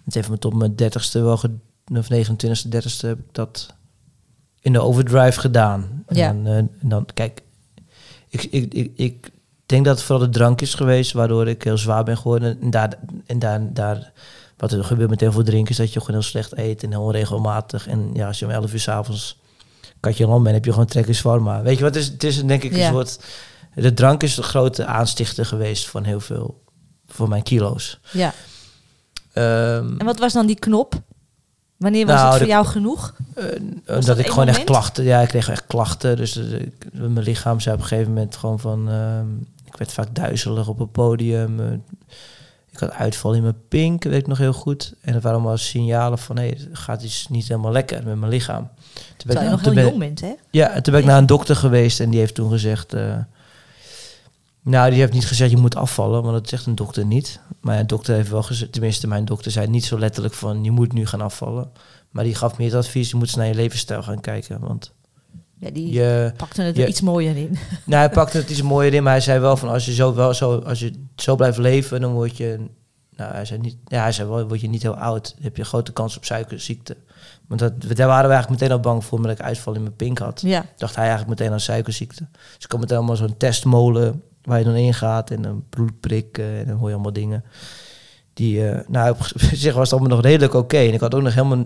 Het 0.05 0.13
heeft 0.13 0.29
me 0.29 0.37
tot 0.37 0.53
mijn 0.53 0.75
dertigste 0.75 1.21
wel, 1.21 1.37
ge- 1.37 1.57
of 1.93 2.07
29ste, 2.13 2.69
30ste 2.69 3.07
heb 3.07 3.19
ik 3.19 3.25
dat 3.31 3.73
in 4.59 4.73
de 4.73 4.79
overdrive 4.81 5.39
gedaan. 5.39 6.03
En 6.05 6.15
Ja. 6.15 6.33
dan, 6.33 6.45
eh, 6.45 6.57
en 6.57 6.69
dan, 6.81 7.05
kijk, 7.13 7.41
ik, 8.29 8.43
ik, 8.43 8.73
ik, 8.73 8.91
ik 8.95 9.29
denk 9.65 9.85
dat 9.85 9.95
het 9.97 10.05
vooral 10.05 10.25
de 10.25 10.31
drank 10.37 10.61
is 10.61 10.73
geweest, 10.73 11.11
waardoor 11.11 11.47
ik 11.47 11.63
heel 11.63 11.77
zwaar 11.77 12.03
ben 12.03 12.17
geworden. 12.17 12.61
En 12.61 12.69
daar, 12.69 12.99
en 13.25 13.39
daar, 13.39 13.73
daar 13.73 14.11
wat 14.57 14.71
er 14.71 14.83
gebeurt 14.83 15.09
met 15.09 15.19
heel 15.19 15.31
veel 15.31 15.43
drinken, 15.43 15.71
is 15.71 15.77
dat 15.77 15.93
je 15.93 15.99
gewoon 15.99 16.15
heel 16.15 16.29
slecht 16.29 16.57
eet 16.57 16.83
en 16.83 16.89
heel 16.91 17.01
onregelmatig. 17.01 17.87
En 17.87 18.09
ja, 18.13 18.27
als 18.27 18.39
je 18.39 18.45
om 18.45 18.51
11 18.51 18.73
uur 18.73 18.79
s'avonds 18.79 19.39
katje 19.99 20.27
land 20.27 20.43
bent, 20.43 20.55
heb 20.55 20.65
je 20.65 20.71
gewoon 20.71 20.85
trek 20.85 21.07
in 21.07 21.15
zwarma. 21.15 21.61
Weet 21.61 21.77
je 21.77 21.83
wat, 21.83 21.95
het 21.95 22.03
is, 22.03 22.09
het 22.09 22.23
is 22.23 22.43
denk 22.43 22.63
ik 22.63 22.75
Ja. 22.75 22.87
een 22.87 22.93
soort... 22.93 23.19
De 23.75 23.93
drank 23.93 24.23
is 24.23 24.35
de 24.35 24.43
grote 24.43 24.85
aanstichter 24.85 25.45
geweest 25.45 25.89
van 25.89 26.03
heel 26.03 26.19
veel, 26.19 26.63
van 27.07 27.29
mijn 27.29 27.43
kilo's. 27.43 27.99
Ja. 28.11 28.33
Ehm, 29.33 29.93
En 29.97 30.05
wat 30.05 30.19
was 30.19 30.33
dan 30.33 30.45
die 30.45 30.59
knop? 30.59 31.01
Wanneer 31.77 32.05
was 32.05 32.15
Nou, 32.15 32.27
het 32.27 32.37
voor 32.37 32.45
de- 32.45 32.51
jou 32.51 32.65
genoeg? 32.65 33.13
eh, 33.35 33.45
dat 33.85 34.05
dat 34.05 34.17
ik 34.17 34.27
gewoon 34.27 34.47
echt 34.47 34.63
klachten, 34.63 35.03
ja, 35.03 35.21
ik 35.21 35.27
kreeg 35.27 35.49
echt 35.49 35.63
klachten. 35.67 36.15
Dus 36.15 36.35
eh, 36.37 36.61
mijn 36.91 37.19
lichaam 37.19 37.59
zei 37.59 37.75
op 37.75 37.81
een 37.81 37.87
gegeven 37.87 38.13
moment 38.13 38.35
gewoon 38.35 38.59
van, 38.59 38.89
ehm, 38.89 39.25
ik 39.65 39.77
werd 39.77 39.93
vaak 39.93 40.15
duizelig 40.15 40.67
op 40.67 40.79
het 40.79 40.91
podium. 40.91 41.83
Ik 42.77 42.83
had 42.89 42.97
uitval 42.99 43.33
in 43.33 43.41
mijn 43.41 43.67
pink, 43.67 44.03
weet 44.03 44.19
ik 44.19 44.27
nog 44.27 44.37
heel 44.37 44.53
goed. 44.53 44.93
En 45.01 45.13
dat 45.13 45.21
waren 45.21 45.37
allemaal 45.37 45.57
signalen 45.57 46.17
van, 46.17 46.37
hé, 46.37 46.47
het 46.47 46.67
gaat 46.71 47.03
iets 47.03 47.27
niet 47.27 47.47
helemaal 47.47 47.71
lekker 47.71 48.03
met 48.03 48.15
mijn 48.15 48.31
lichaam. 48.31 48.69
Toen 49.17 49.33
ben 49.33 49.43
ik 49.43 49.49
nog 49.49 49.61
heel 49.61 49.73
ben- 49.73 49.85
jong 49.85 49.97
bent, 49.97 50.21
hè? 50.21 50.33
Ja, 50.51 50.69
en 50.69 50.83
toen 50.83 50.93
ben 50.93 51.01
ik 51.01 51.07
naar 51.07 51.17
een 51.17 51.25
dokter 51.25 51.55
geweest 51.55 51.99
en 51.99 52.09
die 52.09 52.19
heeft 52.19 52.35
toen 52.35 52.49
gezegd... 52.49 52.93
eh, 52.93 53.17
nou, 54.61 54.89
die 54.89 54.99
heeft 54.99 55.13
niet 55.13 55.27
gezegd 55.27 55.51
je 55.51 55.57
moet 55.57 55.75
afvallen, 55.75 56.21
want 56.21 56.33
dat 56.33 56.49
zegt 56.49 56.65
een 56.65 56.75
dokter 56.75 57.05
niet. 57.05 57.39
Maar 57.59 57.79
een 57.79 57.87
dokter 57.87 58.15
heeft 58.15 58.29
wel 58.29 58.43
gezegd, 58.43 58.71
tenminste 58.71 59.07
mijn 59.07 59.25
dokter 59.25 59.51
zei 59.51 59.67
niet 59.67 59.85
zo 59.85 59.99
letterlijk 59.99 60.33
van 60.33 60.63
je 60.63 60.71
moet 60.71 60.93
nu 60.93 61.05
gaan 61.05 61.21
afvallen. 61.21 61.71
Maar 62.09 62.23
die 62.23 62.35
gaf 62.35 62.57
meer 62.57 62.67
het 62.67 62.77
advies, 62.77 63.09
je 63.09 63.15
moet 63.15 63.27
eens 63.27 63.35
naar 63.35 63.47
je 63.47 63.55
levensstijl 63.55 64.03
gaan 64.03 64.21
kijken. 64.21 64.59
Want 64.59 64.91
Ja, 65.59 65.69
die 65.69 65.93
je, 65.93 66.31
pakte 66.37 66.61
het 66.61 66.75
je- 66.75 66.81
er 66.83 66.87
iets 66.89 67.01
mooier 67.01 67.37
in. 67.37 67.57
nou, 67.85 67.99
hij 68.05 68.09
pakte 68.09 68.37
het 68.37 68.49
iets 68.49 68.61
mooier 68.61 68.93
in, 68.93 69.03
maar 69.03 69.11
hij 69.11 69.21
zei 69.21 69.39
wel 69.39 69.57
van 69.57 69.69
als 69.69 69.85
je 69.85 69.93
zo, 69.93 70.13
wel 70.15 70.33
zo, 70.33 70.57
als 70.59 70.79
je 70.79 70.91
zo 71.15 71.35
blijft 71.35 71.57
leven, 71.57 72.01
dan 72.01 72.11
word 72.13 72.37
je... 72.37 72.59
Nou, 73.15 73.33
hij 73.33 73.45
zei, 73.45 73.59
niet, 73.59 73.77
ja, 73.85 74.01
hij 74.01 74.11
zei 74.11 74.29
wel, 74.29 74.47
word 74.47 74.61
je 74.61 74.69
niet 74.69 74.81
heel 74.81 74.95
oud. 74.97 75.33
Dan 75.35 75.43
heb 75.43 75.55
je 75.55 75.61
een 75.61 75.67
grote 75.67 75.93
kans 75.93 76.17
op 76.17 76.25
suikerziekte. 76.25 76.97
Want 77.47 77.59
dat, 77.59 77.73
daar 77.81 78.07
waren 78.07 78.27
we 78.29 78.33
eigenlijk 78.35 78.49
meteen 78.61 78.71
al 78.71 78.79
bang 78.79 79.05
voor, 79.05 79.17
omdat 79.17 79.31
ik 79.31 79.41
uitval 79.41 79.73
in 79.73 79.81
mijn 79.81 79.95
pink 79.95 80.17
had 80.17 80.41
Ja, 80.41 80.65
dacht 80.77 80.95
hij 80.95 81.07
eigenlijk 81.07 81.39
meteen 81.39 81.53
aan 81.53 81.59
suikerziekte. 81.59 82.27
Dus 82.31 82.63
ik 82.63 82.67
kwam 82.67 82.79
meteen 82.79 82.97
allemaal 82.97 83.15
zo'n 83.15 83.37
testmolen 83.37 84.21
waar 84.43 84.59
je 84.59 84.65
dan 84.65 84.75
in 84.75 84.93
gaat 84.93 85.31
en 85.31 85.43
een 85.43 85.63
bloedprik 85.69 86.37
en 86.37 86.65
dan 86.67 86.77
hoor 86.77 86.87
je 86.87 86.93
allemaal 86.93 87.13
dingen. 87.13 87.43
Die, 88.33 88.69
eh, 88.69 88.87
nou, 88.87 89.11
op 89.11 89.17
zich 89.53 89.73
was 89.73 89.89
het 89.89 89.99
allemaal 89.99 90.15
nog 90.17 90.25
redelijk 90.25 90.53
oké. 90.53 90.77
En 90.77 90.93
ik 90.93 90.99
had 90.99 91.15
ook 91.15 91.21
nog 91.21 91.33
helemaal, 91.33 91.65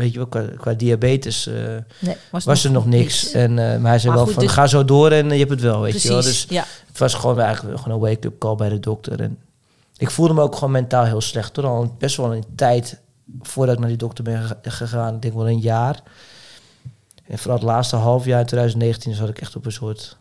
weet 0.00 0.12
je 0.12 0.18
wel, 0.18 0.26
qua, 0.26 0.44
qua 0.56 0.72
diabetes 0.74 1.46
eh, 1.46 1.54
nee, 1.98 2.16
was, 2.30 2.44
was 2.44 2.64
er 2.64 2.70
nog 2.70 2.86
niks. 2.86 3.32
En, 3.32 3.50
eh, 3.58 3.80
maar 3.80 3.90
hij 3.90 3.98
zei 3.98 4.06
Maar 4.06 4.16
wel 4.16 4.24
goed, 4.24 4.34
van, 4.34 4.42
dus- 4.42 4.52
ga 4.52 4.66
zo 4.66 4.84
door 4.84 5.10
en 5.10 5.24
eh, 5.26 5.32
je 5.32 5.38
hebt 5.38 5.50
het 5.50 5.60
wel, 5.60 5.80
weet 5.80 5.90
Precies, 5.90 6.08
je 6.08 6.14
wel. 6.14 6.22
Dus 6.22 6.46
ja. 6.48 6.64
het 6.86 6.98
was 6.98 7.14
gewoon 7.14 7.40
eigenlijk 7.40 7.78
gewoon 7.78 7.94
een 7.94 8.02
wake-up 8.08 8.38
call 8.38 8.54
bij 8.54 8.68
de 8.68 8.80
dokter. 8.80 9.20
En 9.20 9.38
ik 9.96 10.10
voelde 10.10 10.34
me 10.34 10.42
ook 10.42 10.54
gewoon 10.54 10.70
mentaal 10.70 11.04
heel 11.04 11.20
slecht. 11.20 11.54
Toen 11.54 11.64
al 11.64 11.94
best 11.98 12.16
wel 12.16 12.34
een 12.34 12.44
tijd 12.54 13.00
voordat 13.42 13.74
ik 13.74 13.80
naar 13.80 13.88
die 13.88 13.98
dokter 13.98 14.24
ben 14.24 14.42
gega- 14.42 14.58
gegaan. 14.62 15.14
Ik 15.14 15.22
denk 15.22 15.34
wel 15.34 15.48
een 15.48 15.58
jaar. 15.60 16.02
En 17.26 17.38
vooral 17.38 17.56
het 17.56 17.66
laatste 17.66 17.96
half 17.96 18.24
jaar 18.24 18.40
in 18.40 18.46
2019 18.46 19.14
zat 19.14 19.28
ik 19.28 19.38
echt 19.40 19.56
op 19.56 19.66
een 19.66 19.72
soort... 19.72 20.18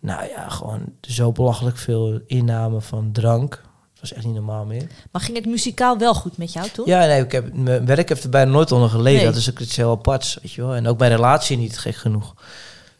Nou 0.00 0.28
ja, 0.28 0.48
gewoon 0.48 0.80
zo 1.00 1.32
belachelijk 1.32 1.76
veel 1.76 2.20
inname 2.26 2.80
van 2.80 3.12
drank. 3.12 3.62
Was 4.02 4.12
echt 4.12 4.24
niet 4.24 4.34
normaal 4.34 4.64
meer. 4.64 4.86
Maar 5.10 5.22
ging 5.22 5.36
het 5.36 5.46
muzikaal 5.46 5.98
wel 5.98 6.14
goed 6.14 6.36
met 6.36 6.52
jou 6.52 6.68
toen? 6.68 6.86
Ja, 6.86 7.06
nee, 7.06 7.22
ik 7.22 7.32
heb, 7.32 7.54
mijn 7.54 7.86
werk 7.86 8.08
heeft 8.08 8.24
er 8.24 8.30
bijna 8.30 8.50
nooit 8.50 8.72
onder 8.72 8.88
geleden. 8.88 9.22
Nee. 9.22 9.26
Dat 9.26 9.36
is 9.36 9.50
ook 9.50 9.58
iets 9.58 9.76
heel 9.76 9.90
aparts, 9.90 10.38
weet 10.42 10.52
je 10.52 10.62
wel. 10.62 10.74
En 10.74 10.86
ook 10.86 10.98
mijn 10.98 11.10
relatie 11.10 11.56
niet 11.56 11.78
gek 11.78 11.94
genoeg. 11.94 12.34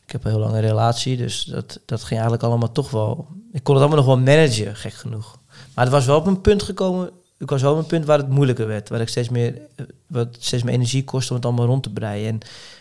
Ik 0.07 0.13
heb 0.13 0.25
een 0.25 0.31
heel 0.31 0.41
lange 0.41 0.61
relatie, 0.61 1.17
dus 1.17 1.45
dat, 1.45 1.81
dat 1.85 2.01
ging 2.01 2.21
eigenlijk 2.21 2.43
allemaal 2.43 2.73
toch 2.73 2.91
wel... 2.91 3.27
Ik 3.53 3.63
kon 3.63 3.75
het 3.75 3.85
allemaal 3.85 4.05
nog 4.05 4.15
wel 4.15 4.35
managen, 4.35 4.77
gek 4.77 4.93
genoeg. 4.93 5.39
Maar 5.75 5.85
het 5.85 5.95
was 5.95 6.07
wel 6.07 6.17
op 6.17 6.27
een 6.27 6.41
punt 6.41 6.63
gekomen... 6.63 7.11
Ik 7.39 7.51
was 7.51 7.63
wel 7.63 7.73
op 7.73 7.79
een 7.79 7.87
punt 7.87 8.05
waar 8.05 8.19
het 8.19 8.29
moeilijker 8.29 8.67
werd. 8.67 8.89
Waar 8.89 9.01
ik 9.01 9.09
steeds 9.09 9.29
meer, 9.29 9.61
eh, 9.75 9.87
wat 10.07 10.37
steeds 10.39 10.63
meer 10.63 10.75
energie 10.75 11.05
kostte 11.05 11.31
om 11.31 11.37
het 11.37 11.47
allemaal 11.47 11.67
rond 11.67 11.83
te 11.83 11.91
breien. 11.91 12.29
En 12.29 12.39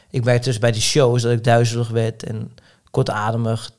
ik 0.09 0.23
merkte 0.23 0.49
dus 0.49 0.59
bij 0.59 0.71
die 0.71 0.81
shows 0.81 1.21
dat 1.21 1.31
ik 1.31 1.43
duizelig 1.43 1.89
werd 1.89 2.23
en 2.23 2.51
kortademig. 2.91 3.71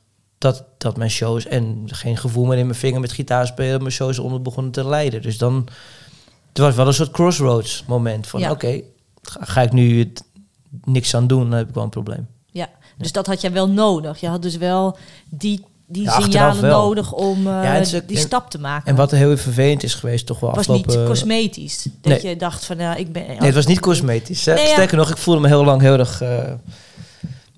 Dat, 0.43 0.63
dat 0.77 0.97
mijn 0.97 1.09
shows 1.09 1.45
en 1.45 1.83
geen 1.85 2.17
gevoel 2.17 2.45
meer 2.45 2.57
in 2.57 2.65
mijn 2.65 2.77
vinger 2.79 2.99
met 2.99 3.11
gitaar 3.11 3.47
spelen, 3.47 3.79
mijn 3.79 3.91
shows 3.91 4.19
onder 4.19 4.41
begonnen 4.41 4.71
te 4.71 4.87
leiden. 4.87 5.21
Dus 5.21 5.37
dan, 5.37 5.67
het 6.49 6.57
was 6.57 6.75
wel 6.75 6.87
een 6.87 6.93
soort 6.93 7.11
crossroads 7.11 7.83
moment 7.87 8.27
van 8.27 8.39
Ja. 8.39 8.51
oké, 8.51 8.81
ga, 9.21 9.39
ga 9.45 9.61
ik 9.61 9.71
nu 9.71 9.99
het, 9.99 10.23
niks 10.83 11.15
aan 11.15 11.27
doen, 11.27 11.49
dan 11.49 11.57
heb 11.57 11.67
ik 11.67 11.73
wel 11.73 11.83
een 11.83 11.89
probleem. 11.89 12.27
Ja, 12.51 12.69
dus 12.97 13.11
dat 13.11 13.27
had 13.27 13.41
jij 13.41 13.51
wel 13.51 13.69
nodig. 13.69 14.19
Je 14.19 14.27
had 14.27 14.41
dus 14.41 14.57
wel 14.57 14.97
die, 15.29 15.65
die 15.85 16.03
Ja, 16.03 16.19
signalen 16.21 16.69
nodig 16.69 17.11
om 17.13 17.47
ook- 17.47 18.07
die 18.07 18.17
en- 18.17 18.23
stap 18.23 18.49
te 18.49 18.59
maken. 18.59 18.87
En 18.87 18.95
wat 18.95 19.11
heel 19.11 19.37
vervelend 19.37 19.83
is 19.83 19.93
geweest, 19.93 20.25
toch 20.25 20.39
wel 20.39 20.49
het 20.49 20.57
was 20.57 20.67
afgelopen... 20.67 20.99
niet 20.99 21.09
cosmetisch. 21.09 21.83
Dat 22.01 22.21
Nee. 22.21 22.27
je 22.29 22.35
dacht 22.35 22.65
van, 22.65 22.77
ja, 22.77 22.95
ik 22.95 23.11
ben... 23.11 23.27
Nee, 23.27 23.37
het 23.37 23.53
was 23.55 23.65
niet 23.65 23.79
cosmetisch. 23.79 24.43
Nee. 24.45 24.57
Sterker 24.67 24.97
nog, 24.97 25.09
ik 25.09 25.17
voelde 25.17 25.41
me 25.41 25.47
heel 25.47 25.63
lang 25.65 25.81
heel 25.81 25.97
erg... 25.99 26.21
eh, 26.21 26.51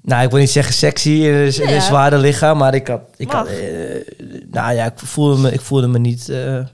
nou, 0.06 0.24
ik 0.24 0.30
wil 0.30 0.40
niet 0.40 0.50
zeggen 0.50 0.74
sexy 0.74 1.10
in 1.10 1.34
een, 1.34 1.70
ja. 1.70 1.80
zware 1.80 2.18
lichaam, 2.18 2.58
maar 2.58 2.74
ik 2.76 2.88
had... 2.88 3.02
Ik 3.18 3.28
Mag. 3.28 3.36
had 3.36 3.48
eh, 3.48 4.08
nou 4.52 4.74
ja, 4.74 4.86
ik 4.86 5.00
voelde 5.00 5.42
me, 5.42 5.52
ik 5.52 5.62
voelde 5.62 5.88
me 5.88 6.00
niet... 6.00 6.30
eh, 6.30 6.66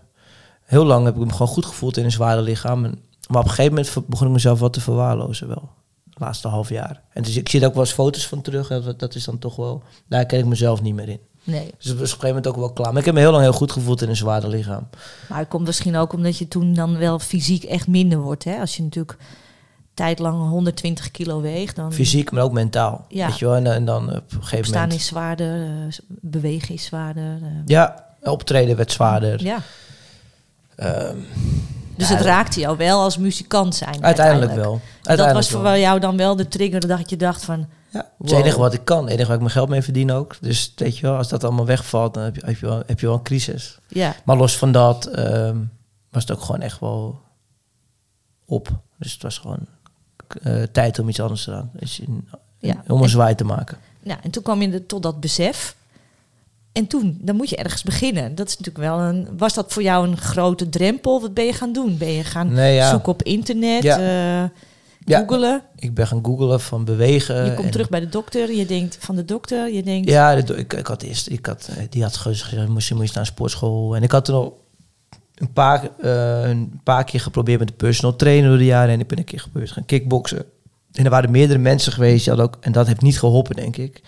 heel 0.63 0.85
lang 0.85 1.05
heb 1.05 1.15
ik 1.15 1.25
me 1.25 1.31
gewoon 1.31 1.47
goed 1.47 1.65
gevoeld 1.65 1.97
in 1.97 2.03
een 2.05 2.11
zware 2.11 2.41
lichaam. 2.41 2.85
En, 2.85 3.00
maar 3.27 3.39
op 3.39 3.47
een 3.47 3.53
gegeven 3.53 3.73
moment 3.75 4.07
begon 4.09 4.27
ik 4.27 4.33
mezelf 4.33 4.59
wat 4.59 4.73
te 4.73 4.81
verwaarlozen 4.81 5.47
wel. 5.47 5.69
Het 6.09 6.19
laatste 6.19 6.47
half 6.47 6.69
jaar. 6.69 7.01
En 7.13 7.23
dus 7.23 7.35
ik 7.38 7.50
zie 7.50 7.61
er 7.61 7.67
ook 7.67 7.73
wel 7.73 7.83
eens 7.83 7.93
foto's 7.93 8.27
van 8.27 8.41
terug. 8.41 8.69
en 8.69 8.81
Dat, 8.81 9.00
dat 9.00 9.15
is 9.15 9.23
dan 9.23 9.39
toch 9.39 9.55
wel... 9.55 9.83
Daar 10.07 10.25
ken 10.25 10.39
ik 10.39 10.45
mezelf 10.45 10.81
niet 10.81 10.95
meer 10.95 11.09
in. 11.09 11.19
Nee, 11.43 11.71
Dus 11.77 11.91
op 11.91 12.00
een 12.00 12.05
gegeven 12.05 12.27
moment 12.27 12.47
ook 12.47 12.55
wel 12.55 12.71
klaar. 12.73 12.89
Maar 12.89 13.00
ik 13.00 13.05
heb 13.05 13.13
me 13.13 13.19
heel 13.19 13.31
lang 13.31 13.43
heel 13.43 13.53
goed 13.53 13.71
gevoeld 13.71 14.01
in 14.01 14.09
een 14.09 14.15
zware 14.15 14.47
lichaam. 14.47 14.88
maar 15.29 15.39
het 15.39 15.47
komt 15.47 15.65
misschien 15.65 15.95
ook 15.95 16.13
omdat 16.13 16.38
je 16.38 16.47
toen 16.47 16.73
dan 16.73 16.97
wel 16.97 17.19
fysiek 17.19 17.63
echt 17.63 17.88
minder 17.88 18.19
wordt. 18.19 18.43
Hè? 18.43 18.59
Als 18.59 18.75
je 18.77 18.83
natuurlijk 18.83 19.17
tijdlang 20.01 20.50
120 20.50 21.12
kilo 21.12 21.41
weegt, 21.41 21.75
dan 21.75 21.93
Fysiek, 21.93 22.31
maar 22.31 22.43
ook 22.43 22.51
mentaal. 22.51 23.05
Ja. 23.10 23.27
Weet 23.27 23.39
je 23.39 23.46
wel? 23.46 23.55
En, 23.55 23.67
en 23.67 23.86
dan 23.86 24.03
op 24.10 24.13
een 24.15 24.24
gegeven 24.29 24.58
opstaan 24.58 24.81
moment... 24.81 25.00
is 25.00 25.05
zwaarder, 25.08 25.62
eh, 25.65 25.70
bewegen 26.08 26.74
is 26.74 26.84
zwaarder. 26.86 27.38
eh. 27.41 27.48
Ja, 27.65 28.05
optreden 28.24 28.75
werd 28.75 28.91
zwaarder. 28.91 29.43
ja. 29.43 29.58
Ehm, 30.75 31.17
Dus 31.96 32.10
het 32.10 32.22
raakte 32.22 32.60
jou 32.60 32.77
wel 32.77 33.01
als 33.01 33.17
muzikant 33.17 33.75
zijn. 33.75 34.03
uiteindelijk 34.03 34.53
wel. 34.55 34.81
Dat 35.01 35.31
was 35.31 35.50
voor 35.50 35.62
wel. 35.62 35.75
jou 35.75 36.00
dan 36.00 36.17
wel 36.17 36.36
de 36.36 36.48
trigger 36.48 36.88
dat 36.88 37.10
je 37.10 37.17
dacht 37.17 37.46
van... 37.46 37.67
Ja, 37.89 37.98
het 38.00 38.08
is 38.08 38.12
Wow. 38.17 38.29
het 38.29 38.39
enige 38.46 38.60
wat 38.60 38.74
ik 38.74 38.86
kan. 38.86 39.01
Het 39.03 39.10
enige 39.10 39.25
waar 39.25 39.36
ik 39.36 39.41
mijn 39.41 39.51
geld 39.53 39.70
mee 39.70 39.81
verdien 39.81 40.12
ook. 40.12 40.38
Dus 40.41 40.74
weet 40.75 40.98
je 40.98 41.01
wel, 41.08 41.15
als 41.17 41.27
dat 41.29 41.43
allemaal 41.43 41.65
wegvalt, 41.65 42.13
dan 42.13 42.24
heb 42.24 42.36
je, 42.36 42.41
heb 42.46 42.58
je, 42.58 42.65
wel, 42.65 42.84
heb 42.86 43.00
je 43.00 43.05
wel 43.05 43.15
een 43.15 43.22
crisis. 43.24 43.79
Ja, 43.88 44.15
Maar 44.25 44.38
los 44.38 44.58
van 44.58 44.72
dat 44.72 45.05
ehm, 45.05 45.58
was 46.10 46.22
het 46.24 46.31
ook 46.31 46.41
gewoon 46.41 46.62
echt 46.62 46.79
wel 46.79 47.20
op. 48.46 48.70
Dus 48.98 49.13
het 49.13 49.22
was 49.22 49.38
gewoon 49.38 49.60
eh, 50.35 50.63
tijd 50.71 51.00
om 51.00 51.09
iets 51.09 51.19
anders 51.19 51.43
te 51.43 51.51
doen. 51.51 51.69
Dus 51.73 52.00
in, 52.00 52.27
Ja. 52.59 52.83
Om 52.88 53.01
een 53.01 53.09
zwaai 53.09 53.35
te 53.35 53.43
maken. 53.43 53.77
Ja, 54.03 54.17
en 54.23 54.29
toen 54.31 54.43
kwam 54.43 54.61
je 54.61 54.69
er 54.71 54.85
tot 54.85 55.03
dat 55.03 55.19
besef. 55.19 55.75
En 56.71 56.88
toen, 56.88 57.17
dan 57.21 57.35
moet 57.35 57.50
je 57.50 57.55
ergens 57.55 57.83
beginnen. 57.83 58.35
Dat 58.35 58.47
is 58.47 58.57
natuurlijk 58.57 58.85
wel 58.85 59.00
een. 59.00 59.27
Was 59.38 59.53
dat 59.53 59.73
voor 59.73 59.83
jou 59.83 60.07
een 60.07 60.17
grote 60.17 60.69
drempel? 60.69 61.21
Wat 61.21 61.33
ben 61.33 61.45
je 61.45 61.53
gaan 61.53 61.73
doen? 61.73 61.97
Ben 61.97 62.11
je 62.11 62.23
gaan 62.23 62.53
Nee, 62.53 62.75
ja. 62.75 62.89
zoeken 62.89 63.11
op 63.11 63.23
internet, 63.23 63.83
Ja. 63.83 63.97
eh, 63.97 64.50
Ja. 65.05 65.19
googelen? 65.19 65.61
Ik 65.75 65.93
ben 65.93 66.07
gaan 66.07 66.25
googlen 66.25 66.59
van 66.61 66.85
bewegen. 66.85 67.45
je 67.45 67.53
komt 67.53 67.65
en- 67.65 67.71
terug 67.71 67.89
bij 67.89 68.00
de 68.00 68.09
dokter. 68.09 68.51
Je 68.53 68.65
denkt 68.65 68.97
van 69.00 69.15
de 69.15 69.25
dokter. 69.25 69.73
Je 69.73 69.83
denkt. 69.83 70.09
Ja, 70.09 70.35
de 70.35 70.43
do- 70.43 70.53
ik, 70.53 70.73
ik 70.73 70.88
had 70.88 71.01
eerst, 71.01 71.29
ik 71.29 71.45
had, 71.45 71.69
eh, 71.77 71.83
die 71.89 72.03
had 72.03 72.15
gezegd, 72.17 72.67
misschien 72.67 72.97
moet 72.97 73.05
je 73.05 73.11
naar 73.13 73.23
een 73.23 73.31
sportschool. 73.31 73.95
En 73.95 74.03
ik 74.03 74.11
had 74.11 74.25
toen 74.25 74.35
al 74.35 74.61
een 75.35 75.53
paar, 75.53 75.89
eh, 76.01 76.50
een 76.50 76.79
paar 76.83 77.03
keer 77.03 77.19
geprobeerd 77.19 77.59
met 77.59 77.67
de 77.67 77.73
personal 77.73 78.15
trainer 78.15 78.50
door 78.50 78.57
de 78.57 78.65
jaren. 78.65 78.93
En 78.93 79.00
ik 79.00 79.07
ben 79.07 79.17
een 79.17 79.23
keer 79.23 79.39
gebeurd 79.39 79.71
gaan 79.71 79.85
kickboksen. 79.85 80.45
En 80.91 81.03
er 81.03 81.09
waren 81.09 81.31
meerdere 81.31 81.59
mensen 81.59 81.91
geweest, 81.91 82.25
die 82.25 82.41
ook, 82.41 82.57
en 82.59 82.71
dat 82.71 82.88
heeft 82.88 83.01
niet 83.01 83.19
geholpen, 83.19 83.55
denk 83.55 83.77
ik. 83.77 84.01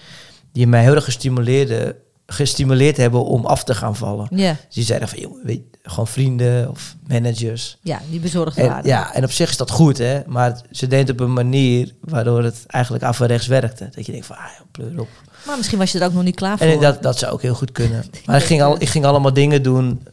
Die 0.52 0.68
mij 0.68 0.82
heel 0.82 0.96
erg 0.96 1.04
gestimuleerd, 1.04 1.96
gestimuleerd 2.26 2.98
hebben 2.98 3.26
om 3.26 3.46
af 3.46 3.64
te 3.64 3.76
gaan 3.76 3.96
vallen. 3.96 4.28
Ja, 4.30 4.56
Dus 4.66 4.76
die 4.76 4.84
zeiden 4.84 5.08
van, 5.08 5.20
joh, 5.20 5.44
weet, 5.44 5.62
gewoon 5.84 6.08
vrienden 6.08 6.70
of 6.70 6.96
managers. 7.08 7.78
ja, 7.82 8.02
die 8.10 8.20
bezorgd 8.20 8.58
En, 8.58 8.68
waren. 8.68 8.86
ja, 8.86 9.14
en 9.14 9.24
op 9.24 9.32
zich 9.32 9.50
is 9.50 9.58
dat 9.58 9.72
goed, 9.72 9.98
hè. 9.98 10.22
Maar 10.28 10.62
ze 10.72 10.88
deed 10.88 11.08
het 11.08 11.10
op 11.10 11.20
een 11.20 11.34
manier 11.34 11.94
waardoor 12.00 12.44
het 12.44 12.64
eigenlijk 12.68 13.04
averechts 13.04 13.48
werkte. 13.48 13.90
Dat 13.96 14.06
je 14.06 14.12
denkt 14.12 14.28
van, 14.28 14.36
ah, 14.36 14.44
pleur 14.72 15.00
op. 15.00 15.08
Maar 15.46 15.58
misschien 15.58 15.78
was 15.80 15.92
je 15.92 16.00
er 16.00 16.06
ook 16.06 16.14
nog 16.14 16.24
niet 16.24 16.36
klaar 16.36 16.58
voor. 16.58 16.68
En 16.68 16.80
dat, 16.80 17.02
dat 17.04 17.18
zou 17.18 17.34
ook 17.34 17.42
heel 17.42 17.54
goed 17.56 17.72
kunnen. 17.72 18.04
Maar 18.26 18.38
ik 18.38 18.44
ging, 18.46 18.62
al, 18.62 18.76
ik 18.82 18.90
ging 18.90 19.06
allemaal 19.06 19.34
dingen 19.34 19.64
doen 19.64 20.04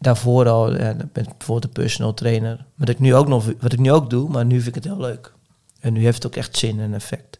daarvoor 0.00 0.48
al. 0.48 0.76
Ja, 0.76 0.94
met 0.94 1.12
bijvoorbeeld 1.12 1.62
de 1.74 1.80
personal 1.82 2.14
trainer. 2.14 2.64
Wat 2.74 2.88
ik, 2.88 2.98
nu 2.98 3.14
ook 3.14 3.28
nog, 3.28 3.44
wat 3.60 3.72
ik 3.72 3.78
nu 3.78 3.92
ook 3.92 4.10
doe, 4.10 4.28
maar 4.28 4.44
nu 4.44 4.54
vind 4.54 4.76
ik 4.76 4.82
het 4.82 4.92
heel 4.92 5.00
leuk. 5.00 5.32
En 5.80 5.92
nu 5.92 6.02
heeft 6.02 6.22
het 6.22 6.26
ook 6.26 6.36
echt 6.38 6.56
zin 6.58 6.80
en 6.80 6.94
effect. 6.94 7.38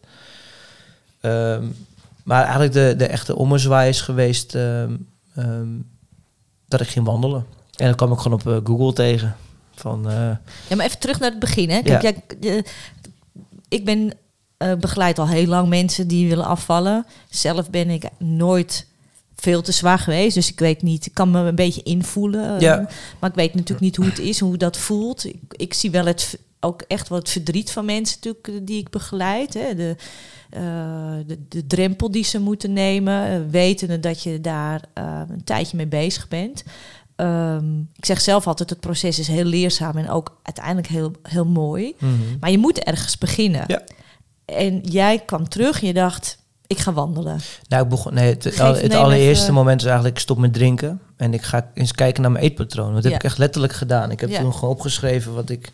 Ehm, 1.21 1.65
maar 2.23 2.41
eigenlijk 2.43 2.73
de, 2.73 2.93
de 2.97 3.05
echte 3.05 3.35
ommezwaai 3.35 3.89
is 3.89 4.01
geweest 4.01 4.55
ehm, 4.55 4.95
ehm, 5.35 5.67
dat 6.67 6.81
ik 6.81 6.87
ging 6.87 7.05
wandelen. 7.05 7.45
En 7.75 7.85
dan 7.85 7.95
kwam 7.95 8.11
ik 8.11 8.17
gewoon 8.19 8.39
op 8.39 8.47
eh, 8.47 8.57
Google 8.63 8.93
tegen. 8.93 9.35
Van, 9.75 10.09
eh, 10.09 10.15
Ja, 10.67 10.75
maar 10.75 10.85
even 10.85 10.99
terug 10.99 11.19
naar 11.19 11.29
het 11.29 11.39
begin. 11.39 11.69
Hè. 11.69 11.81
Kijk, 11.81 12.01
Ja. 12.03 12.21
jij- 12.39 12.65
ik 13.69 13.85
ben 13.85 14.13
eh, 14.57 14.73
begeleid 14.75 15.19
al 15.19 15.27
heel 15.27 15.45
lang 15.45 15.67
mensen 15.69 16.07
die 16.07 16.27
willen 16.29 16.45
afvallen. 16.45 17.05
Zelf 17.29 17.69
ben 17.69 17.89
ik 17.89 18.03
nooit 18.17 18.87
veel 19.35 19.61
te 19.61 19.71
zwaar 19.71 19.99
geweest. 19.99 20.35
Dus 20.35 20.51
ik 20.51 20.59
weet 20.59 20.81
niet, 20.81 21.05
ik 21.05 21.13
kan 21.13 21.31
me 21.31 21.39
een 21.39 21.55
beetje 21.55 21.83
invoelen. 21.83 22.59
Ja. 22.59 22.87
Maar 23.19 23.29
ik 23.29 23.35
weet 23.35 23.53
natuurlijk 23.53 23.79
niet 23.81 23.95
hoe 23.95 24.05
het 24.05 24.19
is, 24.19 24.39
hoe 24.39 24.57
dat 24.57 24.77
voelt. 24.77 25.25
Ik, 25.25 25.39
ik 25.49 25.73
zie 25.73 25.91
wel 25.91 26.05
het, 26.05 26.39
ook 26.59 26.81
echt 26.81 27.09
wel 27.09 27.17
het 27.17 27.29
verdriet 27.29 27.71
van 27.71 27.85
mensen 27.85 28.15
natuurlijk, 28.21 28.47
eh, 28.47 28.53
die 28.67 28.79
ik 28.79 28.89
begeleid. 28.89 29.53
Hè. 29.53 29.75
De, 29.75 29.95
eh, 30.49 30.61
de, 31.27 31.39
de 31.47 31.67
drempel 31.67 32.11
die 32.11 32.23
ze 32.23 32.39
moeten 32.39 32.73
nemen. 32.73 33.27
eh, 33.27 33.39
wetende 33.49 33.99
dat 33.99 34.23
je 34.23 34.41
daar 34.41 34.81
een 35.29 35.43
tijdje 35.43 35.77
mee 35.77 35.87
bezig 35.87 36.27
bent. 36.27 36.63
Ehm, 37.15 37.79
ik 37.79 38.05
zeg 38.05 38.21
zelf 38.21 38.47
altijd, 38.47 38.69
het 38.69 38.79
proces 38.79 39.19
is 39.19 39.27
heel 39.27 39.43
leerzaam 39.43 39.97
en 39.97 40.09
ook 40.09 40.39
uiteindelijk 40.43 40.87
heel, 40.87 41.11
heel 41.23 41.45
mooi. 41.45 41.95
Maar 42.39 42.51
je 42.51 42.57
moet 42.57 42.79
ergens 42.79 43.17
beginnen. 43.17 43.63
Ja. 43.67 43.81
En 44.45 44.79
jij 44.79 45.19
kwam 45.19 45.49
terug 45.49 45.81
en 45.81 45.87
je 45.87 45.93
dacht, 45.93 46.37
ik 46.71 46.79
ga 46.79 46.93
wandelen. 46.93 47.39
Nou, 47.67 47.83
ik 47.83 47.89
begon, 47.89 48.13
nee, 48.13 48.29
het, 48.29 48.43
het 48.43 48.93
allereerste 48.93 49.43
even- 49.43 49.53
moment 49.55 49.79
is 49.79 49.85
eigenlijk 49.85 50.15
ik 50.15 50.21
stop 50.21 50.37
met 50.37 50.53
drinken. 50.53 51.01
En 51.17 51.33
ik 51.33 51.41
ga 51.41 51.71
eens 51.73 51.91
kijken 51.91 52.21
naar 52.21 52.31
mijn 52.31 52.43
eetpatroon. 52.43 52.93
Dat 52.93 53.03
heb 53.03 53.11
Ja. 53.11 53.17
ik 53.17 53.23
echt 53.23 53.37
letterlijk 53.37 53.73
gedaan. 53.73 54.11
Ik 54.11 54.19
heb 54.19 54.29
Ja. 54.29 54.39
toen 54.39 54.53
gewoon 54.53 54.69
opgeschreven 54.69 55.33
wat 55.33 55.49
ik 55.49 55.71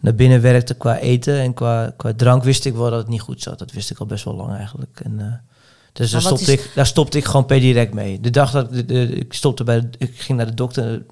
naar 0.00 0.14
binnen 0.14 0.40
werkte 0.40 0.74
qua 0.74 0.98
eten. 0.98 1.38
En 1.40 1.54
qua, 1.54 1.92
qua 1.96 2.12
drank 2.16 2.44
wist 2.44 2.64
ik 2.64 2.74
wel 2.74 2.90
dat 2.90 2.98
het 2.98 3.08
niet 3.08 3.20
goed 3.20 3.42
zat. 3.42 3.58
Dat 3.58 3.72
wist 3.72 3.90
ik 3.90 3.98
al 3.98 4.06
best 4.06 4.24
wel 4.24 4.34
lang 4.34 4.54
eigenlijk. 4.56 5.00
En, 5.02 5.20
eh, 5.20 5.26
dus 5.92 6.10
daar 6.10 6.20
stopte, 6.20 6.42
is- 6.42 6.48
ik, 6.48 6.70
daar 6.74 6.86
stopte 6.86 7.18
ik 7.18 7.24
gewoon 7.24 7.46
per 7.46 7.60
direct 7.60 7.94
mee. 7.94 8.20
De 8.20 8.30
dag 8.30 8.50
dat 8.50 8.72
de, 8.72 8.84
de- 8.84 9.06
ik 9.08 9.32
stopte 9.32 9.64
bij 9.64 9.80
de, 9.80 9.88
ik 9.98 10.20
ging 10.20 10.38
naar 10.38 10.46
de 10.46 10.54
dokter 10.54 11.02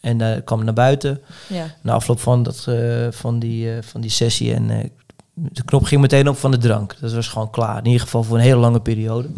en 0.00 0.20
eh, 0.20 0.44
kwam 0.44 0.64
naar 0.64 0.74
buiten. 0.74 1.20
Ja. 1.48 1.74
Na 1.82 1.92
afloop 1.92 2.20
van, 2.20 2.42
dat, 2.42 2.64
eh, 2.68 3.06
van, 3.10 3.38
die, 3.38 3.68
van 3.82 4.00
die 4.00 4.10
sessie 4.10 4.54
en 4.54 4.90
de 5.38 5.64
knop 5.64 5.84
ging 5.84 6.00
meteen 6.00 6.28
op 6.28 6.36
van 6.36 6.50
de 6.50 6.58
drank. 6.58 6.96
Dat 7.00 7.12
was 7.12 7.28
gewoon 7.28 7.50
klaar. 7.50 7.78
In 7.78 7.86
ieder 7.86 8.00
geval 8.00 8.22
voor 8.22 8.36
een 8.36 8.42
hele 8.42 8.60
lange 8.60 8.80
periode. 8.80 9.28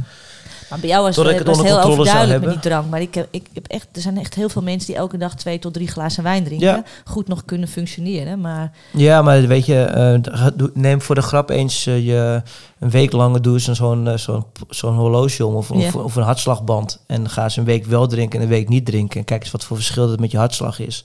Maar 0.70 0.78
bij 0.78 0.88
jou 0.88 1.02
was, 1.04 1.14
Totdat 1.14 1.32
het 1.32 1.42
ik 1.42 1.46
het 1.48 1.56
was 1.56 1.66
onder 1.66 1.80
heel 1.82 1.90
overduidelijk 1.92 2.40
met 2.44 2.50
die 2.50 2.60
drank. 2.60 2.90
Maar 2.90 3.00
ik 3.00 3.14
heb, 3.14 3.28
ik 3.30 3.46
heb 3.54 3.66
echt, 3.66 3.86
er 3.92 4.00
zijn 4.00 4.18
echt 4.18 4.34
heel 4.34 4.48
veel 4.48 4.62
mensen 4.62 4.86
die 4.86 4.96
elke 4.96 5.16
dag 5.16 5.34
twee 5.34 5.58
tot 5.58 5.72
drie 5.74 5.88
glazen 5.88 6.22
wijn 6.22 6.44
drinken. 6.44 6.66
Ja. 6.66 6.84
Goed 7.04 7.28
nog 7.28 7.44
kunnen 7.44 7.68
functioneren. 7.68 8.40
Maar 8.40 8.72
Ja, 8.92 9.22
maar 9.22 9.46
weet 9.46 9.66
je, 9.66 9.82
eh, 9.82 10.48
neem 10.74 11.02
voor 11.02 11.14
de 11.14 11.22
grap 11.22 11.50
eens 11.50 11.86
eh, 11.86 12.06
je 12.06 12.42
een 12.78 12.90
week 12.90 13.12
langer 13.12 13.42
doe 13.42 13.54
eens 13.54 13.64
zo'n 13.64 14.08
eh, 14.08 14.16
zo'n 14.16 14.44
zo'n 14.68 14.94
horloge 14.94 15.46
om 15.46 15.54
of, 15.54 15.68
Ja. 15.74 15.86
of, 15.86 15.94
of 15.94 16.16
een 16.16 16.22
hartslagband. 16.22 17.04
En 17.06 17.30
ga 17.30 17.42
eens 17.42 17.56
een 17.56 17.64
week 17.64 17.86
wel 17.86 18.06
drinken 18.06 18.38
en 18.38 18.44
een 18.44 18.50
week 18.50 18.68
niet 18.68 18.86
drinken. 18.86 19.18
En 19.18 19.24
kijk 19.24 19.42
eens 19.42 19.52
wat 19.52 19.64
voor 19.64 19.76
verschil 19.76 20.08
dat 20.08 20.20
met 20.20 20.30
je 20.30 20.38
hartslag 20.38 20.78
is. 20.78 21.04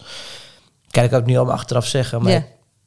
Kijk, 0.89 1.05
ik 1.05 1.11
het 1.11 1.25
nu 1.25 1.35
allemaal 1.35 1.55
achteraf 1.55 1.85
zeggen. 1.85 2.21
Maar 2.21 2.31
Ja. 2.31 2.43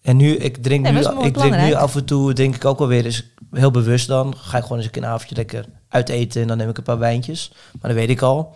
En 0.07 0.17
nu, 0.17 0.37
ik 0.37 0.57
drink, 0.57 0.83
Nee, 0.85 0.93
nu, 0.93 0.99
ik 1.25 1.37
drink 1.37 1.57
nu 1.57 1.73
af 1.75 1.95
en 1.97 2.05
toe, 2.05 2.33
drink 2.33 2.55
ik 2.55 2.65
ook 2.65 2.79
wel 2.79 2.89
weer 2.89 3.05
eens 3.05 3.25
heel 3.53 3.71
bewust 3.71 4.07
dan. 4.07 4.35
Ga 4.37 4.57
ik 4.57 4.63
gewoon 4.63 4.79
eens 4.79 4.87
een 4.87 4.93
keer 4.93 5.03
een 5.03 5.09
avondje 5.09 5.35
lekker 5.35 5.65
uit 5.89 6.09
eten 6.09 6.43
en 6.43 6.49
dan 6.49 6.57
neem 6.57 6.69
ik 6.69 6.77
een 6.79 6.83
paar 6.83 6.99
wijntjes. 6.99 7.53
Maar 7.73 7.91
dan 7.91 8.01
weet 8.01 8.09
ik 8.11 8.23
al 8.23 8.53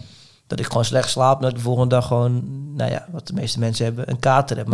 dat 0.47 0.59
ik 0.59 0.67
gewoon 0.67 0.85
slecht 0.85 1.11
slaap. 1.11 1.41
Dat 1.41 1.51
ik 1.51 1.57
de 1.57 1.63
volgende 1.63 1.89
dag 1.95 2.07
gewoon, 2.07 2.43
nou 2.75 2.91
ja, 2.91 3.07
wat 3.11 3.27
de 3.27 3.33
meeste 3.33 3.59
mensen 3.59 3.85
hebben, 3.85 4.11
een 4.11 4.19
kater 4.19 4.57
heb. 4.57 4.67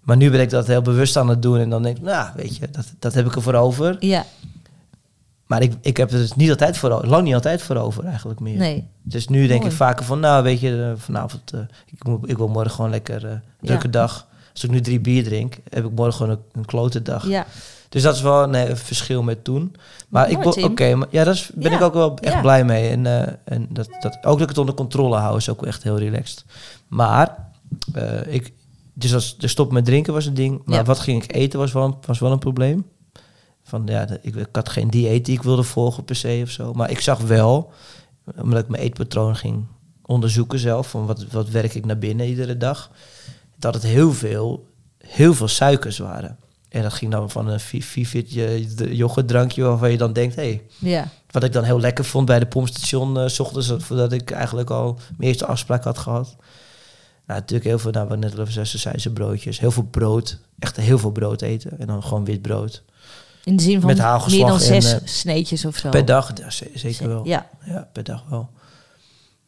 Maar, 0.00 0.16
nu 0.16 0.30
ben 0.30 0.40
ik 0.40 0.50
dat 0.50 0.66
heel 0.66 0.82
bewust 0.82 1.16
aan 1.16 1.28
het 1.28 1.42
doen. 1.42 1.58
En 1.58 1.70
dan 1.70 1.82
denk 1.82 1.96
ik, 1.96 2.02
nou, 2.02 2.28
weet 2.36 2.56
je, 2.56 2.70
dat, 2.70 2.92
dat 2.98 3.14
heb 3.14 3.26
ik 3.26 3.34
ervoor 3.34 3.54
over. 3.54 3.96
ja, 4.00 4.24
Maar 5.46 5.62
ik, 5.62 5.72
ik 5.80 5.96
heb 5.96 6.10
er 6.10 6.18
dus 6.18 6.34
niet 6.34 6.50
altijd 6.50 6.78
voor, 6.78 7.06
lang 7.06 7.24
niet 7.24 7.34
altijd 7.34 7.62
voor 7.62 7.76
over 7.76 8.04
eigenlijk 8.04 8.40
meer. 8.40 8.56
Nee. 8.58 8.88
Dus 9.02 9.28
nu 9.28 9.46
denk 9.46 9.60
Mooi. 9.60 9.70
ik 9.72 9.76
vaker 9.76 10.04
van, 10.04 10.20
nou 10.20 10.42
weet 10.42 10.60
je, 10.60 10.82
eh, 10.90 11.00
vanavond, 11.02 11.52
eh, 11.52 11.60
ik, 11.86 12.04
moet, 12.04 12.30
ik 12.30 12.36
wil 12.36 12.48
morgen 12.48 12.70
gewoon 12.70 12.90
lekker 12.90 13.26
eh 13.26 13.32
drukke 13.60 13.86
Ja. 13.86 13.92
dag. 13.92 14.28
Als 14.60 14.68
ik 14.68 14.74
nu 14.74 14.80
drie 14.80 15.00
bier 15.00 15.24
drink, 15.24 15.56
heb 15.68 15.84
ik 15.84 15.90
morgen 15.94 16.14
gewoon 16.14 16.30
een, 16.32 16.38
een 16.52 16.64
klote 16.64 17.02
dag. 17.02 17.26
Ja. 17.28 17.46
Dus 17.88 18.02
dat 18.02 18.14
is 18.14 18.20
wel 18.22 18.54
een, 18.54 18.76
verschil 18.76 19.22
met 19.22 19.44
toen. 19.44 19.76
Maar 20.08 20.30
ik 20.30 20.44
Mooi, 20.44 20.64
oké, 20.64 20.94
maar 20.94 21.08
ja, 21.10 21.24
daar 21.24 21.48
ben 21.54 21.70
Ja. 21.70 21.76
ik 21.76 21.82
ook 21.82 21.94
wel 21.94 22.16
echt 22.18 22.34
Ja. 22.34 22.40
blij 22.40 22.64
mee. 22.64 22.90
En, 22.90 23.06
eh, 23.06 23.32
en 23.44 23.68
dat, 23.70 23.88
dat, 24.00 24.14
ook 24.16 24.22
dat 24.22 24.40
ik 24.40 24.48
het 24.48 24.58
onder 24.58 24.74
controle 24.74 25.16
hou 25.16 25.36
is 25.36 25.48
ook 25.48 25.66
echt 25.66 25.82
heel 25.82 25.98
relaxed. 25.98 26.44
Maar 26.88 27.50
eh, 27.92 28.34
ik, 28.34 28.52
dus 28.94 29.14
als 29.14 29.38
de 29.38 29.48
stop 29.48 29.72
met 29.72 29.84
drinken 29.84 30.12
was 30.12 30.26
een 30.26 30.34
ding. 30.34 30.62
Maar 30.64 30.76
Ja. 30.78 30.84
wat 30.84 30.98
ging 30.98 31.24
ik 31.24 31.34
eten 31.34 31.58
was 31.58 31.72
wel, 31.72 31.98
was 32.06 32.18
wel 32.18 32.32
een 32.32 32.38
probleem. 32.38 32.86
Van 33.62 33.82
ja, 33.86 34.06
ik, 34.22 34.34
ik 34.34 34.48
had 34.52 34.68
geen 34.68 34.88
dieet 34.90 35.24
die 35.24 35.36
ik 35.36 35.42
wilde 35.42 35.62
volgen 35.62 36.04
per 36.04 36.16
se 36.16 36.40
of 36.42 36.50
zo. 36.50 36.72
Maar 36.72 36.90
ik 36.90 37.00
zag 37.00 37.18
wel, 37.18 37.72
omdat 38.40 38.62
ik 38.62 38.68
mijn 38.68 38.82
eetpatroon 38.82 39.36
ging 39.36 39.64
onderzoeken 40.02 40.58
zelf, 40.58 40.90
van 40.90 41.06
wat, 41.06 41.24
wat 41.30 41.48
werk 41.48 41.74
ik 41.74 41.84
naar 41.86 41.98
binnen 41.98 42.26
iedere 42.26 42.56
dag, 42.56 42.90
dat 43.60 43.74
het 43.74 43.82
heel 43.82 44.12
veel, 44.12 44.66
heel 44.98 45.34
veel 45.34 45.48
suikers 45.48 45.98
waren. 45.98 46.36
En 46.68 46.82
dat 46.82 46.92
ging 46.92 47.10
dan 47.10 47.30
van 47.30 47.48
een 47.48 47.60
Fifit 47.60 48.32
yoghurtdrankje 48.90 49.62
waarvan 49.62 49.90
je 49.90 49.96
dan 49.96 50.12
denkt, 50.12 50.34
hé, 50.36 50.42
hey, 50.42 50.62
Ja. 50.90 51.08
wat 51.30 51.44
ik 51.44 51.52
dan 51.52 51.64
heel 51.64 51.80
lekker 51.80 52.04
vond 52.04 52.26
bij 52.26 52.38
de 52.38 52.46
pompstation 52.46 53.18
eh, 53.18 53.26
s 53.28 53.38
ochtends, 53.40 53.66
dat- 53.68 53.82
voordat 53.82 54.12
ik 54.12 54.30
eigenlijk 54.30 54.70
al 54.70 54.98
mijn 55.16 55.28
eerste 55.28 55.46
afspraak 55.46 55.84
had 55.84 55.98
gehad. 55.98 56.36
Nou, 57.26 57.40
natuurlijk 57.40 57.68
heel 57.68 57.78
veel, 57.78 57.90
nou, 57.90 58.08
wat 58.08 58.18
net 58.18 58.34
al 58.34 58.40
over 58.40 58.52
zei, 58.52 58.66
zei 58.66 58.98
ze 58.98 59.12
broodjes. 59.12 59.60
Heel 59.60 59.70
veel 59.70 59.82
brood, 59.90 60.38
echt 60.58 60.76
heel 60.76 60.98
veel 60.98 61.10
brood 61.10 61.42
eten. 61.42 61.78
En 61.78 61.86
dan 61.86 62.02
gewoon 62.02 62.24
wit 62.24 62.42
brood. 62.42 62.82
In 63.44 63.56
de 63.56 63.62
zin 63.62 63.80
van 63.80 63.86
Met 63.96 64.26
meer 64.28 64.46
dan 64.46 64.60
zes 64.60 64.92
en, 64.92 65.00
eh, 65.00 65.06
sneetjes 65.06 65.64
of 65.64 65.76
zo. 65.76 65.88
Per 65.88 66.04
dag, 66.04 66.32
ja, 66.38 66.50
zeker 66.74 67.08
wel. 67.08 67.26
Ja. 67.26 67.48
Ja, 67.64 67.88
per 67.92 68.04
dag 68.04 68.24
wel. 68.30 68.50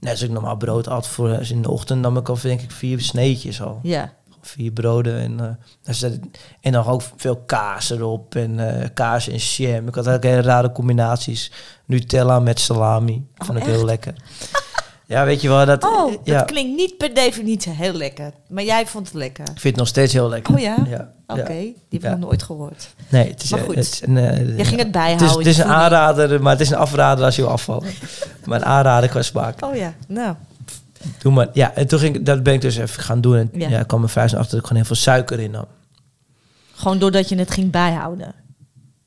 Net 0.02 0.10
als 0.12 0.22
ik 0.22 0.30
normaal 0.30 0.56
brood 0.56 0.88
at 0.88 1.06
voor 1.08 1.28
dus 1.28 1.50
in 1.50 1.62
de 1.62 1.70
ochtend, 1.70 2.00
nam 2.00 2.16
ik 2.16 2.28
al 2.28 2.38
denk 2.42 2.60
ik 2.60 2.70
vier 2.70 3.00
sneetjes 3.00 3.62
al. 3.62 3.78
Ja. 3.82 4.12
Vier 4.40 4.72
broden 4.72 5.18
en, 5.18 5.40
eh, 5.84 5.94
zat- 5.94 6.18
en 6.60 6.72
dan 6.72 6.86
ook 6.86 7.02
veel 7.16 7.36
kaas 7.36 7.90
erop 7.90 8.34
en 8.34 8.80
eh, 8.80 8.88
kaas 8.94 9.28
en 9.28 9.36
jam. 9.36 9.88
Ik 9.88 9.94
had 9.94 10.08
ook 10.08 10.22
hele 10.22 10.40
rare 10.42 10.72
combinaties. 10.72 11.52
Nutella 11.86 12.40
met 12.40 12.60
salami. 12.60 13.26
Oh, 13.38 13.46
Vond 13.46 13.58
ik 13.58 13.64
echt? 13.64 13.74
heel 13.76 13.84
lekker. 13.84 14.14
Ja, 15.12 15.24
weet 15.24 15.40
je 15.40 15.48
wel, 15.48 15.66
dat, 15.66 15.84
Oh, 15.84 16.14
dat 16.24 16.44
klinkt 16.44 16.76
niet 16.76 16.96
per 16.96 17.14
definitie 17.14 17.72
heel 17.72 17.92
lekker. 17.92 18.32
Maar 18.48 18.64
jij 18.64 18.86
vond 18.86 19.06
het 19.06 19.14
lekker. 19.16 19.44
ik 19.44 19.50
vind 19.50 19.62
het 19.62 19.76
nog 19.76 19.88
steeds 19.88 20.12
heel 20.12 20.28
lekker. 20.28 20.54
Oh 20.54 20.60
ja? 20.60 20.76
Ja, 20.88 21.12
Oké, 21.26 21.44
die 21.54 21.74
heb 21.90 22.02
ik 22.02 22.10
nog 22.10 22.18
nooit 22.18 22.42
gehoord. 22.42 22.94
Nee, 23.08 23.28
het 23.30 23.42
is, 23.42 23.50
Maar 23.50 23.60
eh, 23.60 23.66
goed. 23.66 23.74
het 23.74 23.84
is 23.84 24.02
een, 24.02 24.16
eh, 24.16 24.38
Je 24.58 24.64
ging 24.64 24.68
het 24.68 24.78
het 24.80 24.90
bijhouden. 24.92 25.26
is, 25.28 25.34
het 25.34 25.46
is 25.46 25.58
een 25.58 25.64
aanrader, 25.64 26.42
maar 26.42 26.52
het 26.52 26.60
is 26.60 26.70
een 26.70 26.76
afrader 26.76 27.24
als 27.24 27.36
je 27.36 27.42
wil 27.42 27.50
afvallen. 27.50 27.88
maar 28.44 28.58
een 28.60 28.66
aanrader 28.66 29.08
qua 29.08 29.22
smaak. 29.22 29.64
Oh 29.64 29.74
ja, 29.76 29.94
nou. 30.08 30.34
Doe 31.18 31.32
maar. 31.32 31.48
Ja, 31.52 31.74
en 31.74 31.86
toen 31.86 31.98
ging 31.98 32.14
ik, 32.16 32.26
dat 32.26 32.42
ben 32.42 32.54
ik 32.54 32.60
dus 32.60 32.76
even 32.76 33.02
gaan 33.02 33.20
doen. 33.20 33.36
En 33.36 33.50
Ja. 33.52 33.68
ja, 33.68 33.80
ik 33.80 33.86
kwam 33.86 34.02
er 34.02 34.08
vrij 34.08 34.24
achter 34.24 34.40
dat 34.40 34.52
ik 34.52 34.60
gewoon 34.60 34.76
heel 34.76 34.86
veel 34.86 34.96
suiker 34.96 35.40
in 35.40 35.50
nam. 35.50 35.66
Gewoon 36.74 36.98
doordat 36.98 37.28
je 37.28 37.36
het 37.36 37.50
ging 37.50 37.70
bijhouden. 37.70 38.34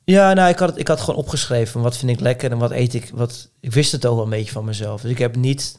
Ja, 0.04 0.32
nou, 0.32 0.48
ik 0.48 0.58
had, 0.58 0.78
ik 0.78 0.88
had 0.88 1.00
gewoon 1.00 1.16
opgeschreven 1.20 1.80
wat 1.80 1.96
vind 1.96 2.10
ik 2.10 2.20
lekker 2.20 2.50
en 2.50 2.58
wat 2.58 2.70
eet 2.70 2.94
ik. 2.94 3.10
Wat, 3.14 3.48
ik 3.60 3.72
wist 3.72 3.92
het 3.92 4.06
ook 4.06 4.14
wel 4.14 4.24
een 4.24 4.30
beetje 4.30 4.52
van 4.52 4.64
mezelf. 4.64 5.00
Dus 5.00 5.10
ik 5.10 5.18
heb 5.18 5.36
niet... 5.36 5.78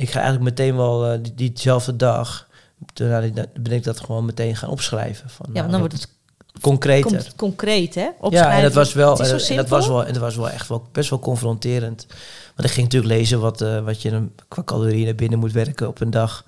Ik 0.00 0.10
ga 0.10 0.20
eigenlijk 0.20 0.44
meteen 0.50 0.76
wel 0.76 1.06
eh, 1.12 1.18
die, 1.22 1.34
diezelfde 1.34 1.96
dag... 1.96 2.48
Daarna 2.94 3.20
die- 3.20 3.32
ben 3.60 3.72
ik 3.72 3.84
dat 3.84 4.00
gewoon 4.00 4.24
meteen 4.24 4.56
gaan 4.56 4.70
opschrijven. 4.70 5.30
Van, 5.30 5.46
Ja, 5.48 5.52
nou, 5.52 5.60
want 5.60 5.70
dan 5.70 5.80
wordt 5.80 5.94
het 5.94 6.08
concreter. 6.60 7.26
concreet, 7.36 7.94
hè? 7.94 8.00
Ja, 8.00 8.12
Opschrijven. 8.20 8.52
en 8.56 8.62
dat 8.62 8.72
was 8.72 8.92
wel, 8.92 9.20
en, 9.20 9.30
dat 9.30 9.40
simpel. 9.40 9.68
was 9.68 9.86
wel, 9.86 10.04
en 10.06 10.12
dat 10.12 10.22
was 10.22 10.36
wel 10.36 10.50
echt 10.50 10.68
wel 10.68 10.88
best 10.92 11.10
wel 11.10 11.18
confronterend. 11.18 12.06
Want 12.56 12.68
ik 12.68 12.74
ging 12.74 12.86
natuurlijk 12.86 13.12
lezen 13.14 13.40
wat, 13.40 13.60
eh, 13.60 13.80
wat 13.84 14.02
je 14.02 14.10
een- 14.10 14.32
qua 14.48 14.62
calorieën 14.64 15.04
naar 15.04 15.14
binnen 15.14 15.38
moet 15.38 15.52
werken 15.52 15.88
op 15.88 16.00
een 16.00 16.10
dag 16.10 16.44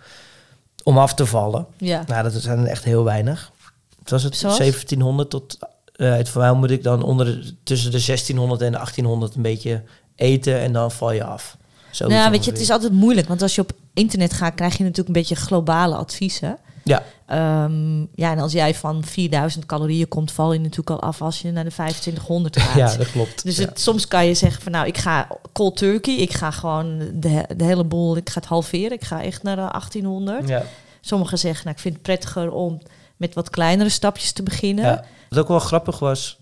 om 0.82 0.98
af 0.98 1.14
te 1.14 1.26
vallen. 1.26 1.66
Ja. 1.76 2.04
Nou, 2.06 2.22
dat 2.22 2.32
zijn 2.32 2.66
echt 2.66 2.84
heel 2.84 3.04
weinig. 3.04 3.50
Het 3.98 4.10
was 4.10 4.22
het 4.22 4.36
Zoals? 4.36 4.56
1700 4.56 5.30
tot. 5.30 5.58
eh 5.92 6.12
het 6.16 6.34
mij 6.34 6.52
moet 6.52 6.70
ik 6.70 6.82
dan 6.82 7.02
onder 7.02 7.26
de- 7.26 7.54
tussen 7.62 7.90
de 7.90 7.98
1600 8.00 8.60
en 8.60 8.72
de 8.72 8.78
1800 8.78 9.34
een 9.34 9.42
beetje 9.42 9.82
eten 10.16 10.58
en 10.60 10.72
dan 10.72 10.90
val 10.90 11.12
je 11.12 11.24
af. 11.24 11.56
Zo 11.92 12.06
Nou, 12.08 12.30
weet 12.30 12.44
je, 12.44 12.50
het 12.50 12.60
is 12.60 12.70
altijd 12.70 12.92
moeilijk. 12.92 13.28
Want 13.28 13.42
als 13.42 13.54
je 13.54 13.60
op 13.60 13.72
internet 13.94 14.32
gaat, 14.32 14.54
krijg 14.54 14.72
je 14.72 14.82
natuurlijk 14.82 15.08
een 15.08 15.14
beetje 15.22 15.34
globale 15.36 15.94
adviezen. 15.96 16.58
Ja, 16.84 17.02
Ehm, 17.26 18.00
ja, 18.00 18.30
en 18.32 18.38
als 18.38 18.52
jij 18.52 18.74
van 18.74 19.04
4000 19.04 19.66
calorieën 19.66 20.08
komt, 20.08 20.32
val 20.32 20.52
je 20.52 20.58
natuurlijk 20.58 20.90
al 20.90 21.00
af 21.00 21.22
als 21.22 21.40
je 21.40 21.50
naar 21.52 21.64
de 21.64 21.70
2500 21.70 22.56
gaat. 22.62 22.76
ja, 22.76 22.96
dat 22.96 23.10
klopt. 23.10 23.44
Dus 23.44 23.56
Ja. 23.56 23.64
het, 23.64 23.80
soms 23.80 24.08
kan 24.08 24.26
je 24.26 24.34
zeggen 24.34 24.62
van 24.62 24.72
nou, 24.72 24.86
ik 24.86 24.98
ga 24.98 25.28
cold 25.52 25.76
turkey, 25.76 26.14
ik 26.14 26.32
ga 26.32 26.50
gewoon 26.50 26.98
de, 27.14 27.44
de 27.56 27.64
hele 27.64 27.84
boel, 27.84 28.16
ik 28.16 28.30
ga 28.30 28.40
het 28.40 28.48
halveren, 28.48 28.92
ik 28.92 29.04
ga 29.04 29.22
echt 29.22 29.42
naar 29.42 29.56
de 29.56 29.62
1800. 29.70 30.48
Ja. 30.48 30.62
Sommigen 31.00 31.38
zeggen, 31.38 31.64
nou, 31.64 31.76
ik 31.76 31.82
vind 31.82 31.94
het 31.94 32.02
prettiger 32.02 32.50
om 32.50 32.80
met 33.16 33.34
wat 33.34 33.50
kleinere 33.50 33.88
stapjes 33.90 34.32
te 34.32 34.42
beginnen. 34.42 34.84
Ja. 34.84 35.04
Wat 35.28 35.38
ook 35.38 35.48
wel 35.48 35.58
grappig 35.58 35.98
was, 35.98 36.38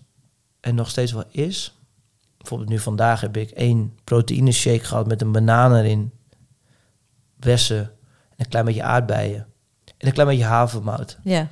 en 0.59 0.75
nog 0.75 0.89
steeds 0.89 1.11
wel 1.11 1.23
is... 1.31 1.73
Bijvoorbeeld 2.41 2.69
nu 2.69 2.79
vandaag 2.79 3.21
heb 3.21 3.37
ik 3.37 3.49
één 3.49 3.93
proteïne 4.03 4.51
shake 4.51 4.83
gehad 4.83 5.07
met 5.07 5.21
een 5.21 5.31
banaan 5.31 5.75
erin. 5.75 6.11
Bessen 7.35 7.79
en 7.79 7.89
een 8.37 8.47
klein 8.47 8.65
beetje 8.65 8.83
aardbeien. 8.83 9.45
En 9.97 10.07
een 10.07 10.13
klein 10.13 10.27
beetje 10.27 10.43
havermout. 10.43 11.17
Ja. 11.23 11.39
Dat 11.39 11.49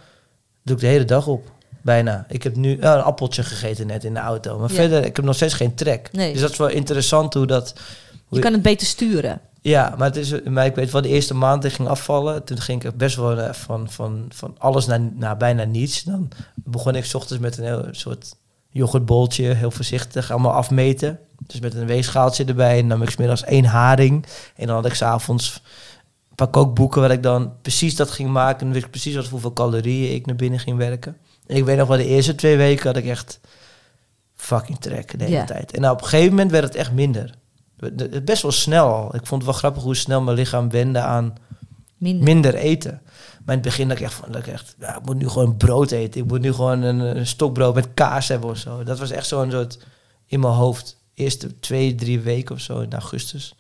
doe 0.64 0.76
ik 0.76 0.82
de 0.82 0.88
hele 0.88 1.06
dag 1.06 1.28
op. 1.28 1.52
Bijna. 1.82 2.26
Ik 2.30 2.44
heb 2.44 2.56
nu 2.56 2.72
een 2.82 3.02
appeltje 3.02 3.44
gegeten 3.44 3.88
net 3.88 4.04
in 4.04 4.14
de 4.14 4.20
auto. 4.20 4.60
Maar 4.60 4.70
Ja. 4.70 4.76
verder, 4.76 5.06
ik 5.06 5.16
heb 5.16 5.26
nog 5.26 5.36
steeds 5.36 5.54
geen 5.54 5.76
trek. 5.76 6.10
Nee. 6.12 6.32
Dus 6.32 6.42
dat 6.42 6.52
is 6.52 6.58
wel 6.58 6.68
interessant 6.68 7.34
hoe 7.34 7.46
dat... 7.46 7.74
Hoe 8.28 8.38
Je 8.38 8.44
kan 8.44 8.54
het 8.54 8.62
beter 8.62 8.88
sturen. 8.88 9.42
Ja, 9.62 9.96
maar, 9.98 10.08
het 10.08 10.16
is, 10.16 10.42
maar 10.44 10.66
ik 10.66 10.76
weet 10.76 10.92
wel, 10.92 11.02
de 11.02 11.08
eerste 11.08 11.34
maand 11.34 11.64
ik 11.66 11.74
ging 11.74 11.88
afvallen, 11.88 12.44
toen 12.44 12.60
ging 12.62 12.84
ik 12.84 12.98
best 12.98 13.16
wel 13.16 13.40
eh, 13.40 13.54
van, 13.54 13.90
van, 13.90 14.26
van 14.30 14.56
alles 14.58 14.86
naar, 14.86 15.00
naar 15.14 15.38
bijna 15.38 15.64
niets. 15.64 16.04
Dan 16.04 16.30
begon 16.56 16.96
ik 16.96 17.06
's 17.06 17.14
ochtends 17.14 17.42
met 17.44 17.58
een 17.58 17.64
heel 17.64 17.88
soort 17.92 18.36
yoghurtboltje, 18.70 19.44
heel 19.54 19.72
voorzichtig, 19.72 20.32
allemaal 20.32 20.54
afmeten. 20.54 21.20
Dus 21.48 21.60
met 21.60 21.74
een 21.76 21.86
weegschaaltje 21.86 22.46
erbij. 22.46 22.74
En 22.80 22.88
dan 22.88 22.88
nam 22.88 23.02
ik 23.02 23.10
's 23.10 23.16
middags 23.18 23.44
één 23.44 23.66
haring. 23.66 24.26
En 24.56 24.68
dan 24.68 24.76
had 24.76 24.86
ik 24.86 24.94
s'avonds 24.94 25.62
een 26.30 26.36
paar 26.36 26.48
kookboeken 26.48 27.02
waar 27.02 27.12
ik 27.12 27.24
dan 27.24 27.54
precies 27.62 27.96
dat 27.96 28.12
ging 28.12 28.30
maken. 28.30 28.58
En 28.60 28.64
dan 28.66 28.74
wist 28.74 28.86
ik 28.86 28.92
precies 28.92 29.16
wat 29.16 29.28
hoeveel 29.28 29.54
calorieën 29.54 30.16
ik 30.16 30.26
naar 30.26 30.36
binnen 30.36 30.60
ging 30.60 30.78
werken. 30.78 31.18
En 31.48 31.56
ik 31.56 31.66
weet 31.66 31.78
nog 31.78 31.88
wel, 31.88 31.98
de 31.98 32.06
eerste 32.06 32.36
twee 32.36 32.58
weken 32.58 32.86
had 32.88 32.98
ik 32.98 33.06
echt 33.06 33.40
fucking 34.36 34.80
trek 34.80 35.20
de 35.20 35.24
hele 35.24 35.36
tijd. 35.46 35.72
En 35.72 35.82
nou, 35.82 35.94
op 35.94 36.02
een 36.02 36.08
gegeven 36.08 36.30
moment 36.34 36.52
werd 36.52 36.64
het 36.64 36.76
echt 36.76 36.92
minder. 36.92 37.34
De- 37.78 37.96
de- 38.10 38.22
Best 38.22 38.42
wel 38.42 38.52
snel. 38.52 39.06
Ik 39.16 39.26
vond 39.26 39.42
het 39.42 39.52
wel 39.52 39.60
grappig 39.60 39.84
hoe 39.84 39.96
snel 39.96 40.22
mijn 40.22 40.38
lichaam 40.38 40.70
wende 40.70 41.00
aan 41.00 41.34
Minder. 42.00 42.24
minder 42.24 42.56
eten. 42.56 43.02
Maar 43.46 43.56
in 43.56 43.62
het 43.62 43.62
begin 43.62 43.88
dacht 43.88 44.00
ik 44.00 44.06
echt 44.06 44.16
van, 44.16 44.32
dat 44.32 44.42
ik 44.48 44.54
echt, 44.54 44.76
ja, 44.80 44.98
ik 44.98 45.06
moet 45.06 45.18
nu 45.18 45.28
gewoon 45.28 45.58
brood 45.58 45.92
eten. 45.92 46.22
Ik 46.22 46.28
moet 46.28 46.42
nu 46.42 46.54
gewoon 46.54 46.82
een, 46.82 47.00
een 47.00 47.28
stokbrood 47.28 47.76
met 47.76 47.94
kaas 47.94 48.28
hebben 48.28 48.50
of 48.50 48.58
zo. 48.58 48.84
Dat 48.84 49.00
was 49.00 49.12
echt 49.12 49.28
zo'n 49.28 49.52
soort 49.52 49.80
in 50.26 50.40
mijn 50.40 50.54
hoofd. 50.54 50.98
Eerste 51.14 51.60
twee, 51.60 51.96
drie 51.96 52.20
weken 52.20 52.56
of 52.56 52.62
zo 52.62 52.80
in 52.80 52.94
augustus. 52.94 53.54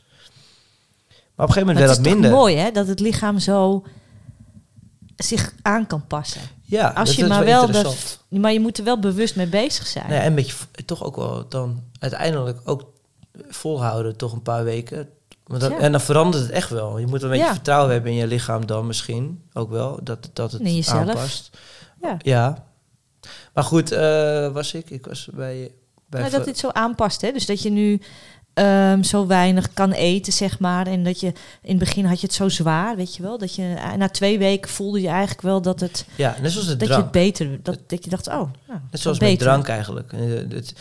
Maar 1.36 1.48
op 1.48 1.56
een 1.56 1.64
gegeven 1.64 1.68
moment 1.68 1.78
werd 1.78 1.90
het 1.90 1.98
dat 1.98 2.06
is 2.06 2.12
toch 2.12 2.22
minder. 2.22 2.32
mooi 2.32 2.56
hè, 2.56 2.72
dat 2.72 2.88
het 2.88 3.00
lichaam 3.00 3.40
zo 3.40 3.84
zich 5.16 5.54
aan 5.62 5.88
kan 5.88 6.08
passen. 6.08 6.42
Ja, 6.62 6.88
Als 6.88 7.08
dat 7.08 7.18
je 7.18 7.24
is 7.24 7.30
maar 7.30 7.46
wel 7.46 7.72
wel. 7.72 7.94
Maar 8.30 8.54
je 8.54 8.60
moet 8.60 8.78
er 8.78 8.84
wel 8.84 9.00
bewust 9.00 9.36
mee 9.36 9.48
bezig 9.48 9.88
zijn. 9.88 10.10
Ja, 10.10 10.20
en 10.20 10.26
een 10.26 10.36
beetje 10.36 10.56
toch 10.86 11.04
ook 11.04 11.16
wel 11.16 11.50
dan 11.50 11.84
uiteindelijk 12.00 12.60
ook 12.64 12.92
volhouden, 13.50 14.18
toch 14.18 14.34
een 14.34 14.42
paar 14.42 14.64
weken. 14.64 15.10
Want 15.50 15.62
dat, 15.62 15.72
Ja. 15.72 15.78
En 15.78 15.92
dan 15.92 16.02
verandert 16.02 16.44
het 16.44 16.52
echt 16.52 16.70
wel. 16.70 16.98
Je 16.98 17.08
moet 17.08 17.22
een 17.24 17.30
beetje 17.30 17.46
Ja. 17.46 17.54
vertrouwen 17.54 17.92
hebben 17.92 18.12
in 18.12 18.18
je 18.18 18.28
lichaam 18.28 18.66
dan 18.66 18.88
misschien 18.88 19.42
ook 19.54 19.70
wel. 19.70 20.00
Dat, 20.04 20.30
dat 20.34 20.52
het 20.52 20.88
aanpast. 20.90 21.58
Ja. 22.02 22.18
Ja. 22.22 22.64
Maar 23.54 23.64
goed, 23.64 23.92
eh, 23.92 24.52
was 24.52 24.74
ik? 24.74 24.90
Ik 24.90 25.06
was 25.06 25.30
bij... 25.34 25.72
bij 26.10 26.22
Maar 26.22 26.30
dat 26.30 26.46
dit 26.46 26.58
zo 26.58 26.70
aanpast, 26.70 27.22
hè? 27.22 27.32
Dus 27.32 27.46
dat 27.46 27.62
je 27.62 27.70
nu 27.72 28.02
ehm, 28.54 29.04
zo 29.04 29.28
weinig 29.28 29.74
kan 29.74 29.92
eten, 29.92 30.34
zeg 30.34 30.60
maar. 30.60 30.88
En 30.88 31.04
dat 31.04 31.20
je 31.20 31.28
in 31.62 31.70
het 31.70 31.78
begin 31.80 32.06
had 32.06 32.20
je 32.22 32.26
het 32.28 32.36
zo 32.36 32.50
zwaar, 32.50 32.96
weet 32.96 33.16
je 33.16 33.22
wel. 33.24 33.38
Dat 33.38 33.56
je 33.56 33.74
eh, 33.78 33.94
na 33.94 34.10
twee 34.10 34.38
weken 34.40 34.70
voelde 34.70 35.02
je 35.02 35.08
eigenlijk 35.08 35.42
wel 35.42 35.62
dat 35.62 35.80
het, 35.80 36.06
ja, 36.16 36.36
net 36.42 36.52
zoals 36.52 36.68
de 36.68 36.78
dat 36.78 36.88
je 36.88 36.94
het 36.96 37.12
beter, 37.12 37.60
dat, 37.64 37.80
dat 37.88 38.04
je 38.04 38.10
dacht, 38.10 38.28
oh, 38.28 38.34
nou, 38.68 38.80
Net 38.92 39.02
zoals 39.02 39.18
beter. 39.18 39.30
met 39.36 39.40
drank 39.40 39.68
eigenlijk. 39.68 40.14
Eh, 40.14 40.20
het- 40.50 40.74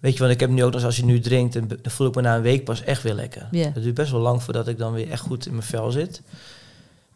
weet 0.00 0.12
je, 0.12 0.18
want 0.18 0.32
ik 0.32 0.40
heb 0.40 0.50
nu 0.50 0.64
ook 0.64 0.72
nog, 0.72 0.84
als 0.84 0.96
je 0.96 1.04
nu 1.04 1.20
drinkt, 1.20 1.52
dan, 1.52 1.70
voel 1.82 2.06
ik 2.06 2.14
me 2.14 2.20
na 2.22 2.36
een 2.36 2.42
week 2.42 2.64
pas 2.64 2.82
echt 2.82 3.02
weer 3.02 3.14
lekker. 3.14 3.48
Dat 3.74 3.82
duurt 3.82 3.94
best 3.94 4.10
wel 4.10 4.20
lang 4.20 4.42
voordat 4.42 4.68
ik 4.68 4.78
dan 4.78 4.92
weer 4.92 5.10
echt 5.10 5.22
goed 5.22 5.46
in 5.46 5.52
mijn 5.52 5.62
vel 5.66 5.90
zit. 5.90 6.22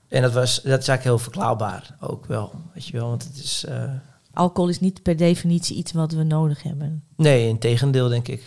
En 0.08 0.22
dat, 0.22 0.32
was, 0.32 0.54
dat 0.54 0.62
is 0.80 0.88
eigenlijk 0.88 1.02
heel 1.02 1.18
verklaarbaar 1.18 1.96
ook 2.00 2.26
wel, 2.26 2.52
weet 2.74 2.86
je 2.86 2.92
wel. 2.92 3.08
Want 3.08 3.22
het 3.24 3.36
is... 3.36 3.64
eh, 3.68 3.82
Alcohol 4.32 4.68
is 4.70 4.80
niet 4.80 5.02
per 5.02 5.16
definitie 5.16 5.76
iets 5.76 5.92
wat 5.92 6.12
we 6.12 6.22
nodig 6.22 6.62
hebben. 6.62 7.02
nee, 7.16 7.48
in 7.48 7.58
tegendeel 7.58 8.08
denk 8.08 8.28
ik. 8.28 8.42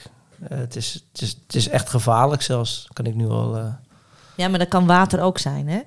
Eh, 0.49 0.57
het, 0.57 0.75
is, 0.75 0.93
het, 1.11 1.21
is, 1.21 1.29
het 1.45 1.55
is 1.55 1.67
echt 1.69 1.89
gevaarlijk 1.89 2.41
zelfs, 2.41 2.87
kan 2.93 3.05
ik 3.05 3.15
nu 3.15 3.27
al... 3.27 3.57
eh, 3.57 3.65
Ja, 4.35 4.47
maar 4.47 4.59
dat 4.59 4.67
kan 4.67 4.85
water 4.85 5.21
ook 5.21 5.37
zijn, 5.37 5.67
hè? 5.67 5.79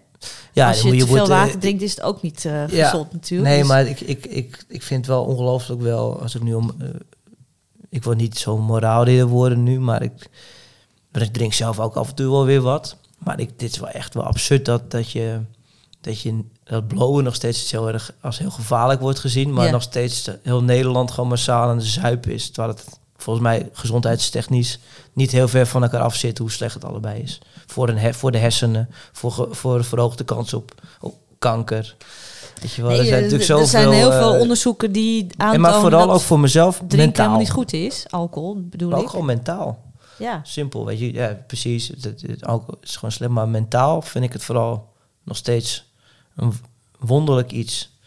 ja, 0.53 0.69
Als 0.69 0.83
je 0.83 0.89
moet 0.93 1.01
te 1.01 1.07
veel 1.07 1.29
water 1.29 1.59
drinkt, 1.59 1.83
is 1.83 1.91
het 1.91 2.03
ook 2.03 2.23
niet 2.23 2.43
Ja. 2.43 2.67
gezond 2.69 3.13
natuurlijk. 3.13 3.49
Nee, 3.51 3.59
Dus- 3.59 3.69
maar 3.69 3.87
ik, 3.87 4.01
ik, 4.01 4.27
ik, 4.27 4.65
ik 4.69 4.83
vind 4.83 5.07
wel 5.07 5.25
ongelooflijk 5.25 5.81
wel, 5.81 6.21
als 6.23 6.35
ik 6.35 6.43
nu 6.43 6.55
om... 6.55 6.71
ik 7.91 8.05
wil 8.05 8.13
niet 8.15 8.39
zo'n 8.39 8.61
moraalridder 8.61 9.27
worden 9.27 9.63
nu, 9.63 9.81
maar 9.81 10.03
ik, 10.03 10.29
maar 11.13 11.23
ik 11.23 11.33
drink 11.33 11.53
zelf 11.53 11.81
ook 11.81 11.97
af 11.97 12.09
en 12.09 12.15
toe 12.15 12.31
wel 12.31 12.45
weer 12.45 12.61
wat. 12.61 12.97
Maar 13.19 13.41
ik, 13.41 13.59
dit 13.59 13.73
is 13.73 13.79
wel 13.79 13.89
echt 13.89 14.15
wel 14.15 14.25
absurd 14.25 14.65
dat, 14.65 14.91
dat 14.91 15.11
je 15.11 15.41
dat 16.01 16.21
je 16.21 16.45
dat 16.65 16.87
blowen 16.89 17.25
nog 17.25 17.35
steeds 17.35 17.71
heel 17.71 17.89
erg 17.89 18.13
als 18.21 18.39
heel 18.39 18.51
gevaarlijk 18.51 19.01
wordt 19.01 19.19
gezien, 19.19 19.53
maar 19.53 19.65
Ja. 19.65 19.71
nog 19.71 19.83
steeds 19.83 20.31
heel 20.43 20.63
Nederland 20.63 21.11
gewoon 21.11 21.29
massaal 21.29 21.69
aan 21.69 21.79
de 21.79 21.85
zuipen 21.85 22.33
is. 22.33 22.51
Terwijl 22.51 22.75
het 22.75 22.85
volgens 23.17 23.45
mij 23.45 23.69
gezondheidstechnisch 23.73 24.79
niet 25.13 25.31
heel 25.31 25.49
ver 25.49 25.67
van 25.67 25.83
elkaar 25.83 26.01
af 26.01 26.15
zit 26.15 26.39
hoe 26.39 26.51
slecht 26.51 26.75
het 26.75 26.85
allebei 26.85 27.23
is. 27.23 27.41
Voor, 27.67 27.89
een 27.89 28.15
voor 28.15 28.31
de 28.33 28.39
hersenen, 28.39 28.89
voor, 29.13 29.49
voor 29.51 29.85
verhoogde 29.85 30.25
kans 30.25 30.55
op, 30.55 30.75
op 31.01 31.15
kanker. 31.39 31.97
Weet 32.61 32.73
je 32.73 32.83
wel, 32.83 32.91
Nee, 32.91 32.99
er 33.01 33.05
zijn 33.07 33.25
eh, 33.25 33.59
er 33.61 33.67
zijn 33.67 33.91
heel 33.93 34.13
veel 34.13 34.35
eh, 34.35 34.41
onderzoeken 34.41 34.93
die 34.93 35.23
en 35.23 35.29
aantonen 35.37 35.61
maar 35.61 35.81
vooral 35.81 36.07
dat 36.07 36.17
ook 36.17 36.21
voor 36.23 36.41
mezelf 36.41 36.77
drinken 36.77 36.99
mentaal. 36.99 37.15
helemaal 37.25 37.39
niet 37.39 37.51
goed 37.51 37.73
is. 37.73 38.05
Alcohol 38.11 38.57
bedoel 38.71 38.89
Maar 38.91 38.99
ook 38.99 39.05
ik. 39.05 39.11
gewoon 39.11 39.27
mentaal. 39.27 39.83
Ja. 40.19 40.41
Simpel, 40.45 40.87
weet 40.87 40.99
je. 40.99 41.13
Ja, 41.13 41.39
precies. 41.47 41.89
Het, 41.89 42.05
het, 42.05 42.23
het 42.27 42.45
alcohol 42.47 42.79
is 42.83 42.95
gewoon 42.95 43.13
slim. 43.13 43.33
Maar 43.33 43.49
mentaal 43.49 44.03
vind 44.03 44.25
ik 44.25 44.33
het 44.33 44.45
vooral 44.45 44.89
nog 45.25 45.37
steeds 45.37 45.93
een 46.37 46.53
wonderlijk 46.99 47.51
iets. 47.53 47.99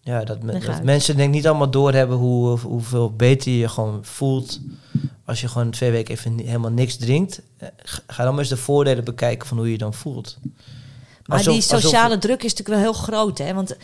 Ja, 0.00 0.24
dat, 0.24 0.42
me- 0.42 0.80
mensen 0.82 1.16
denk 1.16 1.28
ik 1.28 1.34
niet 1.34 1.46
allemaal 1.48 1.70
doorhebben 1.70 2.16
hoe, 2.16 2.58
hoeveel 2.58 3.12
beter 3.16 3.52
je 3.52 3.68
gewoon 3.68 3.98
voelt 4.04 4.60
als 5.24 5.40
je 5.40 5.48
gewoon 5.48 5.70
twee 5.70 5.90
weken 5.90 6.14
even 6.14 6.38
helemaal 6.38 6.70
niks 6.70 6.96
drinkt. 6.96 7.42
Eh, 7.56 7.68
Ga 7.76 8.00
ga 8.06 8.22
dan 8.22 8.30
maar 8.32 8.40
eens 8.40 8.48
de 8.52 8.56
voordelen 8.56 9.04
bekijken 9.04 9.48
van 9.48 9.56
hoe 9.56 9.66
je 9.66 9.72
je 9.72 9.78
dan 9.78 9.94
voelt. 9.94 10.38
Maar 11.28 11.38
Alsof- 11.38 11.52
die 11.54 11.62
alsof- 11.62 11.80
sociale 11.80 12.18
druk 12.18 12.42
is 12.42 12.50
natuurlijk 12.54 12.82
wel 12.82 12.92
heel 12.92 13.02
groot, 13.02 13.38
hè? 13.38 13.54
Want 13.54 13.76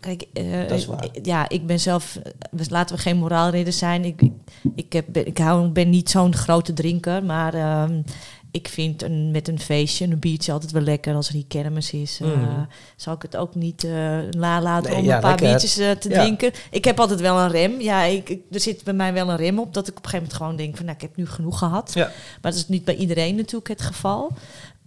kijk, 0.00 0.24
eh, 0.32 0.68
Dat 0.68 0.78
is 0.78 0.86
waar. 0.86 1.06
ja, 1.22 1.48
ik 1.48 1.66
ben 1.66 1.80
zelf, 1.80 2.16
eh, 2.16 2.32
dus 2.50 2.68
laten 2.70 2.96
we 2.96 3.02
geen 3.02 3.16
moraalridder 3.16 3.72
zijn. 3.72 4.04
Ik, 4.04 4.20
ik, 4.22 4.32
ik, 4.74 4.92
heb, 4.92 5.16
ik 5.16 5.38
hou, 5.38 5.68
ben 5.68 5.90
niet 5.90 6.10
zo'n 6.10 6.34
grote 6.34 6.72
drinker, 6.72 7.24
maar 7.24 7.54
ehm, 7.54 8.02
ik 8.50 8.68
vind 8.68 9.02
een, 9.02 9.30
met 9.30 9.48
een 9.48 9.58
feestje, 9.60 10.04
een 10.06 10.18
biertje 10.18 10.52
altijd 10.52 10.72
wel 10.72 10.82
lekker 10.82 11.14
als 11.14 11.26
er 11.26 11.32
die 11.32 11.44
kermis 11.48 11.92
is. 11.92 12.18
Mm. 12.22 12.66
Zal 12.96 13.14
ik 13.14 13.22
het 13.22 13.36
ook 13.36 13.54
niet 13.54 13.86
nalaten 14.30 14.90
Nee, 14.90 14.98
om 15.00 15.04
ja, 15.06 15.14
een 15.14 15.20
paar 15.20 15.36
biertjes 15.36 15.74
te 15.74 15.96
Ja. 16.08 16.20
drinken. 16.22 16.52
Ik 16.70 16.84
heb 16.84 17.00
altijd 17.00 17.20
wel 17.20 17.38
een 17.38 17.50
rem. 17.50 17.80
Ja, 17.80 18.02
ik, 18.02 18.28
ik- 18.28 18.42
er 18.50 18.60
zit 18.60 18.84
bij 18.84 18.94
mij 18.94 19.12
wel 19.12 19.28
een 19.30 19.36
rem 19.36 19.58
op 19.58 19.74
dat 19.74 19.88
ik 19.88 19.96
op 19.96 20.04
een 20.04 20.10
gegeven 20.10 20.18
moment 20.26 20.36
gewoon 20.42 20.56
denk 20.56 20.76
van, 20.76 20.84
nou, 20.84 20.96
ik 20.96 21.02
heb 21.02 21.16
nu 21.16 21.26
genoeg 21.26 21.58
gehad. 21.58 21.90
Ja. 21.94 22.04
Maar 22.42 22.50
dat 22.52 22.54
is 22.54 22.68
niet 22.68 22.84
bij 22.84 22.94
iedereen 22.96 23.34
natuurlijk 23.36 23.68
het 23.68 23.82
geval. 23.82 24.32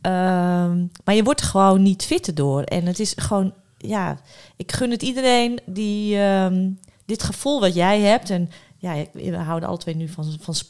Ehm, 0.05 0.85
maar 1.03 1.15
je 1.15 1.23
wordt 1.23 1.41
er 1.41 1.47
gewoon 1.47 1.81
niet 1.81 2.03
fitter 2.05 2.35
door. 2.35 2.61
En 2.63 2.85
het 2.85 2.99
is 2.99 3.13
gewoon, 3.15 3.53
ja, 3.77 4.19
ik 4.55 4.71
gun 4.71 4.91
het 4.91 5.01
iedereen 5.01 5.59
die 5.65 6.17
ehm, 6.17 6.69
dit 7.05 7.23
gevoel 7.23 7.59
wat 7.59 7.73
jij 7.75 7.99
hebt. 7.99 8.29
En 8.29 8.49
ja, 8.77 8.93
ik- 8.93 9.09
we 9.13 9.35
houden 9.37 9.69
alle 9.69 9.77
twee 9.77 9.95
nu 9.95 10.07
van, 10.07 10.25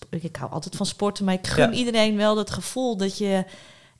ik 0.09 0.35
hou 0.35 0.51
altijd 0.51 0.75
van 0.75 0.85
sporten, 0.85 1.25
maar 1.25 1.33
ik 1.33 1.47
gun 1.47 1.71
Ja. 1.71 1.77
iedereen 1.77 2.15
wel 2.15 2.35
dat 2.35 2.51
gevoel 2.51 2.97
dat 2.97 3.17
je 3.17 3.45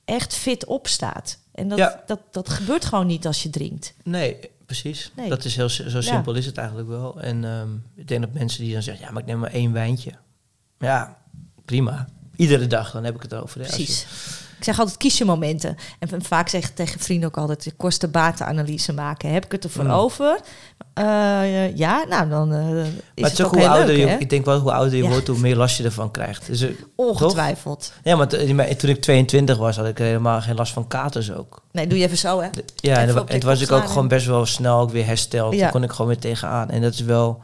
echt 0.04 0.34
fit 0.34 0.64
opstaat. 0.66 1.38
En 1.52 1.68
dat, 1.68 1.78
Ja. 1.78 2.02
dat, 2.06 2.20
dat 2.30 2.48
gebeurt 2.48 2.84
gewoon 2.84 3.06
niet 3.06 3.26
als 3.26 3.42
je 3.42 3.50
drinkt. 3.50 3.94
Nee, 4.04 4.36
precies. 4.66 5.12
Nee. 5.16 5.28
Dat 5.28 5.44
is 5.44 5.56
heel 5.56 5.68
zo 5.68 6.00
simpel 6.00 6.34
is 6.34 6.46
het 6.46 6.56
eigenlijk 6.58 6.88
wel. 6.88 7.20
En 7.20 7.44
ehm, 7.44 7.68
ik 7.94 8.08
denk 8.08 8.20
dat 8.20 8.32
mensen 8.32 8.62
die 8.64 8.72
dan 8.72 8.82
zeggen, 8.82 9.04
ja, 9.06 9.12
maar 9.12 9.22
ik 9.22 9.28
neem 9.28 9.38
maar 9.38 9.52
één 9.52 9.72
wijntje. 9.72 10.12
Ja, 10.78 11.16
prima. 11.64 12.06
Iedere 12.36 12.66
dag, 12.66 12.92
dan 12.92 13.04
heb 13.04 13.14
ik 13.14 13.22
het 13.22 13.32
erover. 13.32 13.60
hè. 13.60 13.66
Als 13.66 13.76
je- 13.76 13.82
Precies. 13.84 14.06
Ik 14.58 14.64
zeg 14.64 14.78
altijd 14.78 14.96
kies 14.96 15.18
je 15.18 15.24
momenten. 15.24 15.76
En 15.98 16.22
vaak 16.22 16.48
zeg 16.48 16.68
ik 16.68 16.74
tegen 16.74 17.00
vrienden 17.00 17.28
ook 17.28 17.36
altijd 17.36 17.74
kosten-batenanalyse 17.76 18.92
maken. 18.92 19.32
Heb 19.32 19.44
ik 19.44 19.52
het 19.52 19.64
ervoor 19.64 19.84
Mm. 19.84 19.90
over? 19.90 20.38
Eh, 20.94 21.76
ja, 21.76 22.04
nou 22.08 22.28
dan 22.28 22.52
eh, 22.52 22.58
is 22.58 22.64
maar 22.66 22.84
het, 22.84 23.04
het 23.14 23.32
is 23.32 23.40
ook 23.40 23.46
ook 23.46 23.54
hoe 23.54 23.68
ouder 23.68 23.86
leuk, 23.86 23.96
je, 23.96 24.06
hè? 24.06 24.16
ik 24.16 24.30
denk 24.30 24.44
wel 24.44 24.58
hoe 24.58 24.72
ouder 24.72 24.96
je 24.96 25.02
Ja. 25.02 25.08
wordt, 25.08 25.26
hoe 25.26 25.38
meer 25.38 25.56
last 25.56 25.76
je 25.76 25.84
ervan 25.84 26.10
krijgt. 26.10 26.46
Dus, 26.46 26.60
eh, 26.60 26.70
Ongetwijfeld. 26.96 27.92
ja, 28.02 28.16
maar 28.16 28.26
toen 28.76 28.90
ik 28.90 29.00
22 29.00 29.56
was, 29.58 29.76
had 29.76 29.86
ik 29.86 29.98
helemaal 29.98 30.40
geen 30.40 30.54
last 30.54 30.72
van 30.72 30.86
katers 30.86 31.32
ook. 31.32 31.62
Nee, 31.72 31.86
doe 31.86 31.98
je 31.98 32.04
even 32.04 32.18
zo, 32.18 32.40
hè? 32.40 32.48
Ja, 32.76 33.02
Even 33.02 33.20
op 33.20 33.30
en 33.30 33.40
toen 33.40 33.48
was 33.50 33.60
ik 33.60 33.72
ook 33.72 33.86
gewoon 33.88 34.08
best 34.08 34.26
wel 34.26 34.46
snel 34.46 34.80
ook 34.80 34.90
weer 34.90 35.06
hersteld. 35.06 35.54
Ja. 35.54 35.60
Toen 35.62 35.70
kon 35.70 35.82
ik 35.82 35.90
gewoon 35.90 36.06
weer 36.06 36.18
tegenaan. 36.20 36.70
En 36.70 36.82
dat 36.82 36.92
is 36.92 37.00
wel, 37.00 37.40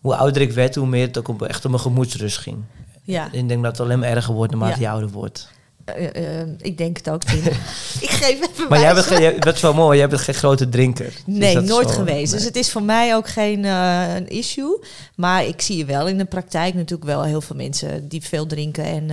hoe 0.00 0.16
ouder 0.16 0.42
ik 0.42 0.52
werd, 0.52 0.74
hoe 0.74 0.86
meer 0.86 1.06
het 1.06 1.18
ook 1.28 1.42
echt 1.42 1.64
om 1.64 1.70
mijn 1.70 1.82
gemoedsrust 1.82 2.38
ging. 2.38 2.56
Ja, 3.02 3.28
ik 3.32 3.48
denk 3.48 3.62
dat 3.62 3.72
het 3.72 3.80
alleen 3.80 3.98
maar 3.98 4.08
erger 4.08 4.34
wordt 4.34 4.52
naarmate 4.52 4.80
Ja. 4.80 4.86
je 4.86 4.90
ouder 4.92 5.10
wordt. 5.10 5.48
Eh, 5.84 6.40
eh, 6.40 6.48
ik 6.58 6.78
denk 6.78 6.96
het 6.96 7.10
ook, 7.10 7.22
Tim. 7.22 7.38
ik 8.06 8.10
geef 8.10 8.48
even 8.50 8.68
Maar 8.68 8.80
jij 8.80 8.94
bent, 8.94 9.08
jij, 9.08 9.54
wel 9.60 9.74
mooi, 9.74 9.98
jij 9.98 10.08
bent 10.08 10.20
geen 10.20 10.34
grote 10.34 10.68
drinker. 10.68 11.12
Dus 11.26 11.38
Nee, 11.38 11.60
nooit 11.60 11.90
geweest. 11.90 12.32
nee. 12.32 12.38
Dus 12.40 12.44
het 12.44 12.56
is 12.56 12.70
voor 12.70 12.82
mij 12.82 13.14
ook 13.14 13.28
geen 13.28 13.64
een 13.64 14.28
issue. 14.28 14.78
Maar 15.14 15.44
ik 15.46 15.60
zie 15.60 15.86
wel 15.86 16.08
in 16.08 16.18
de 16.18 16.24
praktijk 16.24 16.74
natuurlijk 16.74 17.10
wel 17.10 17.22
heel 17.22 17.40
veel 17.40 17.56
mensen 17.56 18.08
die 18.08 18.22
veel 18.22 18.46
drinken. 18.46 18.84
En, 18.84 19.06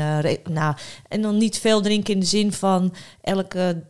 nou, 0.50 0.76
en 1.08 1.22
dan 1.22 1.38
niet 1.38 1.58
veel 1.58 1.82
drinken 1.82 2.14
in 2.14 2.20
de 2.20 2.26
zin 2.26 2.54
van 2.54 2.94
elke 3.22 3.84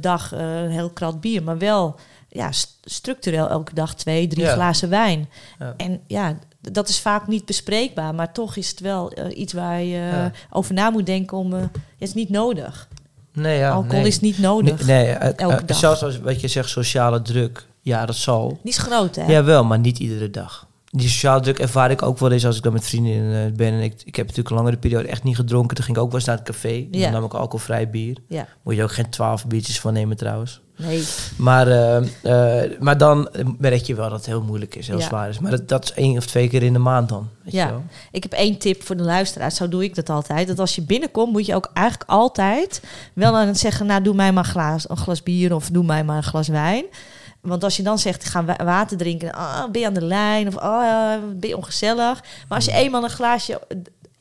dag 0.00 0.32
een 0.32 0.70
heel 0.70 0.90
krat 0.90 1.20
bier. 1.20 1.42
Maar 1.42 1.58
wel 1.58 1.96
ja, 2.34 2.52
st- 2.52 2.76
structureel 2.84 3.48
elke 3.48 3.74
dag 3.74 3.94
twee, 3.94 4.26
drie 4.26 4.44
Ja. 4.44 4.52
glazen 4.52 4.88
wijn. 4.88 5.28
Ja. 5.58 5.74
En 5.76 6.00
ja, 6.06 6.38
dat 6.60 6.88
is 6.88 7.00
vaak 7.00 7.26
niet 7.26 7.44
bespreekbaar. 7.44 8.14
Maar 8.14 8.32
toch 8.32 8.56
is 8.56 8.68
het 8.70 8.80
wel 8.80 9.10
eh, 9.12 9.38
iets 9.38 9.52
waar 9.52 9.80
je 9.82 9.96
Ja. 9.96 10.32
over 10.50 10.74
na 10.74 10.90
moet 10.90 11.06
denken. 11.06 11.36
om. 11.38 11.52
eh, 11.54 11.60
het 11.60 11.70
is 11.98 12.14
niet 12.14 12.30
nodig. 12.30 12.88
Nee, 13.32 13.58
ja, 13.58 13.70
Alcohol 13.70 13.98
nee. 13.98 14.06
is 14.08 14.20
niet 14.20 14.38
nodig. 14.38 14.86
Nee, 14.86 15.04
nee, 15.04 15.12
eh, 15.14 15.32
Elke 15.46 15.64
dag. 15.64 15.76
zelfs 15.76 16.02
als 16.02 16.18
wat 16.20 16.40
je 16.40 16.48
zegt, 16.48 16.68
sociale 16.68 17.22
druk. 17.22 17.66
Ja, 17.80 18.06
dat 18.06 18.16
zal. 18.16 18.48
Die 18.62 18.72
is 18.72 18.78
groot, 18.78 19.16
hè? 19.16 19.26
Ja, 19.26 19.44
wel, 19.44 19.64
maar 19.64 19.78
niet 19.78 19.98
iedere 19.98 20.30
dag. 20.30 20.66
Die 20.90 21.08
sociale 21.08 21.40
druk 21.40 21.58
ervaar 21.58 21.90
ik 21.90 22.02
ook 22.02 22.18
wel 22.18 22.30
eens 22.30 22.46
als 22.46 22.56
ik 22.56 22.62
dan 22.62 22.72
met 22.72 22.86
vrienden 22.86 23.56
ben. 23.56 23.72
En 23.72 23.80
ik, 23.80 23.94
ik 24.04 24.16
heb 24.16 24.26
natuurlijk 24.26 24.50
een 24.50 24.56
langere 24.62 24.76
periode 24.76 25.08
echt 25.08 25.22
niet 25.22 25.36
gedronken. 25.36 25.76
Toen 25.76 25.84
ging 25.84 25.96
ik 25.96 26.02
ook 26.02 26.08
wel 26.10 26.18
eens 26.18 26.28
naar 26.28 26.36
het 26.38 26.46
café. 26.46 26.68
En 26.68 26.88
Ja. 26.90 27.02
Dan 27.02 27.12
nam 27.12 27.24
ik 27.24 27.34
alcoholvrij 27.34 27.90
bier. 27.90 28.16
Ja. 28.28 28.46
Moet 28.62 28.74
je 28.76 28.82
ook 28.82 28.92
geen 28.92 29.10
twaalf 29.10 29.46
biertjes 29.46 29.80
van 29.80 29.92
nemen 29.92 30.16
trouwens. 30.16 30.60
Nee. 30.76 31.04
Maar, 31.36 31.68
eh, 31.68 31.96
eh, 32.64 32.70
maar 32.80 32.98
dan 32.98 33.28
merk 33.58 33.82
je 33.82 33.94
wel 33.94 34.08
dat 34.08 34.18
het 34.18 34.26
heel 34.26 34.42
moeilijk 34.42 34.74
is, 34.74 34.86
heel 34.86 34.98
Ja. 34.98 35.04
zwaar 35.06 35.28
is. 35.28 35.38
Maar 35.38 35.50
dat, 35.50 35.68
dat 35.68 35.84
is 35.84 35.92
één 35.92 36.16
of 36.16 36.26
twee 36.26 36.48
keer 36.48 36.62
in 36.62 36.72
de 36.72 36.78
maand 36.78 37.08
dan. 37.08 37.28
Weet 37.42 37.52
Ja. 37.54 37.64
je 37.66 37.70
wel? 37.70 37.82
Ik 38.10 38.22
heb 38.22 38.32
één 38.32 38.58
tip 38.58 38.82
voor 38.82 38.96
de 38.96 39.02
luisteraars. 39.02 39.56
Zo 39.56 39.68
doe 39.68 39.84
ik 39.84 39.94
dat 39.94 40.10
altijd. 40.10 40.46
Dat 40.46 40.58
als 40.58 40.74
je 40.74 40.82
binnenkomt, 40.82 41.32
moet 41.32 41.46
je 41.46 41.54
ook 41.54 41.70
eigenlijk 41.74 42.10
altijd 42.10 42.82
wel 43.12 43.36
aan 43.36 43.46
het 43.46 43.58
zeggen: 43.58 43.86
Nou, 43.86 44.02
doe 44.02 44.14
mij 44.14 44.32
maar 44.32 44.44
een 44.44 44.50
glas, 44.50 44.88
een 44.90 44.96
glas 44.96 45.22
bier 45.22 45.54
of 45.54 45.68
doe 45.70 45.84
mij 45.84 46.04
maar 46.04 46.16
een 46.16 46.22
glas 46.22 46.48
wijn. 46.48 46.84
Want 47.40 47.64
als 47.64 47.76
je 47.76 47.82
dan 47.82 47.98
zegt, 47.98 48.24
ga 48.24 48.44
wa- 48.44 48.64
water 48.64 48.96
drinken, 48.96 49.32
ah, 49.32 49.70
ben 49.70 49.80
je 49.80 49.86
aan 49.86 49.94
de 49.94 50.04
lijn 50.04 50.46
of 50.46 50.56
oh, 50.56 51.12
ben 51.36 51.48
je 51.48 51.56
ongezellig. 51.56 52.22
Maar 52.48 52.58
als 52.58 52.64
je 52.64 52.72
eenmaal 52.72 53.02
een 53.04 53.10
glaasje 53.10 53.60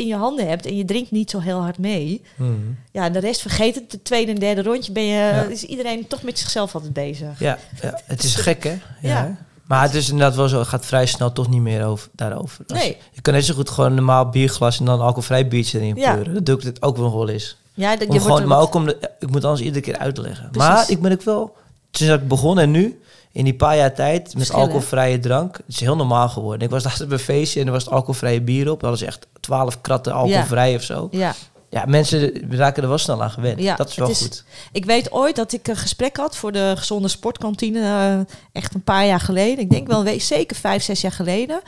in 0.04 0.10
je 0.10 0.16
handen 0.16 0.48
hebt 0.48 0.66
en 0.66 0.78
je 0.78 0.86
drinkt 0.86 1.12
niet 1.12 1.30
zo 1.30 1.40
heel 1.40 1.60
hard 1.62 1.78
mee, 1.78 2.22
Mhm. 2.36 2.52
ja, 2.92 3.10
de 3.10 3.20
rest 3.20 3.42
vergeet 3.42 3.76
het. 3.76 3.92
De 3.92 4.02
tweede 4.02 4.32
en 4.32 4.40
derde 4.40 4.62
rondje 4.64 4.92
ben 4.92 5.04
je, 5.04 5.16
Ja. 5.18 5.42
is 5.44 5.64
iedereen 5.64 6.08
toch 6.08 6.24
met 6.24 6.40
zichzelf 6.40 6.74
altijd 6.76 6.94
bezig. 6.94 7.40
Ja, 7.40 7.58
ja, 7.82 8.00
het 8.06 8.24
is 8.24 8.36
gek 8.36 8.64
hè? 8.64 8.78
Ja. 9.02 9.38
Maar 9.68 9.82
het 9.82 9.94
is 9.94 10.10
inderdaad 10.10 10.36
wel 10.36 10.48
zo, 10.48 10.60
het 10.60 10.68
gaat 10.68 10.86
vrij 10.86 11.06
snel 11.06 11.32
toch 11.32 11.50
niet 11.50 11.62
meer 11.62 11.86
over, 11.86 12.10
daarover. 12.12 12.66
Als 12.68 12.80
Nee. 12.80 12.98
Je, 13.12 13.22
kan 13.22 13.34
net 13.34 13.46
zo 13.46 13.54
goed 13.54 13.70
gewoon 13.70 13.90
een 13.90 13.96
normaal 13.96 14.30
bierglas 14.30 14.80
en 14.80 14.86
dan 14.86 14.94
een 14.96 15.02
alcoholvrij 15.06 15.48
biertje 15.48 15.80
erin 15.80 15.96
Ja. 15.96 16.12
pleuren. 16.14 16.34
Dat 16.34 16.46
doe 16.46 16.58
ik 16.58 16.64
het 16.64 16.82
ook 16.82 16.98
wel 16.98 17.30
eens. 17.30 17.58
Ja, 17.74 17.96
dat, 17.96 18.14
je 18.14 18.20
gewoon, 18.20 18.48
maar 18.48 18.60
ook 18.60 18.74
om 18.74 18.86
de, 18.86 19.10
ik 19.20 19.30
moet 19.32 19.46
alles 19.46 19.60
iedere 19.60 19.82
keer 19.82 19.98
uitleggen. 19.98 20.50
Precies. 20.52 20.70
Maar 20.70 20.90
ik 20.90 21.02
ben 21.02 21.12
ook 21.12 21.22
wel, 21.22 21.56
sinds 21.92 22.14
ik 22.14 22.28
begon 22.28 22.60
en 22.60 22.72
nu, 22.72 23.00
in 23.34 23.44
die 23.44 23.56
paar 23.56 23.76
jaar 23.78 23.94
tijd, 23.94 24.36
met 24.38 24.52
alcoholvrije 24.52 25.20
drank, 25.20 25.58
het 25.58 25.66
is 25.68 25.80
heel 25.80 25.96
normaal 25.96 26.30
geworden. 26.30 26.62
Ik 26.62 26.70
was 26.70 26.84
laatst 26.84 27.02
op 27.02 27.12
een 27.12 27.20
feestje 27.20 27.60
en 27.60 27.66
er 27.66 27.72
was 27.72 27.84
het 27.84 27.94
alcoholvrije 27.94 28.42
bier 28.42 28.72
op. 28.72 28.80
Dat 28.80 28.90
was 28.90 29.02
echt 29.02 29.28
twaalf 29.40 29.82
kratten 29.82 30.14
alcoholvrij 30.14 30.76
of 30.76 30.82
zo. 30.84 31.08
Ja. 31.12 31.34
Ja, 31.70 31.86
mensen 31.86 32.32
raken 32.56 32.84
er 32.84 32.90
wel 32.90 32.98
snel 32.98 33.24
aan 33.24 33.32
gewend. 33.32 33.60
Ja, 33.60 33.76
dat 33.76 33.90
is 33.90 33.96
wel 33.96 34.10
is- 34.10 34.22
goed. 34.22 34.44
Ik 34.72 34.86
weet 34.86 35.12
ooit 35.12 35.36
dat 35.36 35.54
ik 35.54 35.68
een 35.68 35.76
gesprek 35.76 36.18
had 36.18 36.38
voor 36.38 36.52
de 36.52 36.74
gezonde 36.78 37.08
sportkantine. 37.08 37.80
eh, 37.82 38.36
echt 38.52 38.74
een 38.74 38.84
paar 38.84 39.06
jaar 39.06 39.20
geleden. 39.20 39.60
Ik 39.60 39.70
denk 39.70 39.88
wel 39.88 40.06
zeker 40.20 40.56
vijf, 40.56 40.84
zes 40.84 41.02
jaar 41.02 41.12
geleden. 41.12 41.62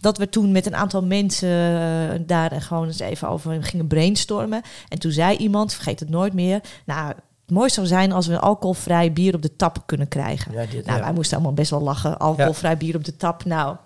Dat 0.00 0.18
we 0.18 0.28
toen 0.28 0.52
met 0.52 0.66
een 0.66 0.76
aantal 0.76 1.02
mensen 1.02 1.48
eh, 1.48 2.20
daar 2.26 2.62
gewoon 2.62 2.86
eens 2.86 2.98
even 3.00 3.28
over 3.28 3.62
gingen 3.64 3.86
brainstormen. 3.86 4.62
En 4.88 4.98
toen 4.98 5.12
zei 5.12 5.36
iemand, 5.36 5.74
vergeet 5.74 6.00
het 6.00 6.08
nooit 6.10 6.32
meer. 6.32 6.60
Nou, 6.86 7.12
het 7.46 7.54
mooi 7.54 7.70
zou 7.70 7.86
zijn 7.86 8.12
als 8.12 8.26
we 8.26 8.32
een 8.32 8.38
alcoholvrij 8.38 9.12
bier 9.12 9.34
op 9.34 9.42
de 9.42 9.56
tap 9.56 9.82
kunnen 9.86 10.08
krijgen. 10.08 10.52
Ja, 10.52 10.64
dit, 10.70 10.86
Nou, 10.86 10.98
ja. 10.98 11.04
wij 11.04 11.12
moesten 11.12 11.36
allemaal 11.36 11.54
best 11.54 11.70
wel 11.70 11.80
lachen. 11.80 12.18
Alcoholvrij 12.18 12.76
bier 12.76 12.96
op 12.96 13.04
de 13.04 13.16
tap. 13.16 13.44
Nou, 13.44 13.76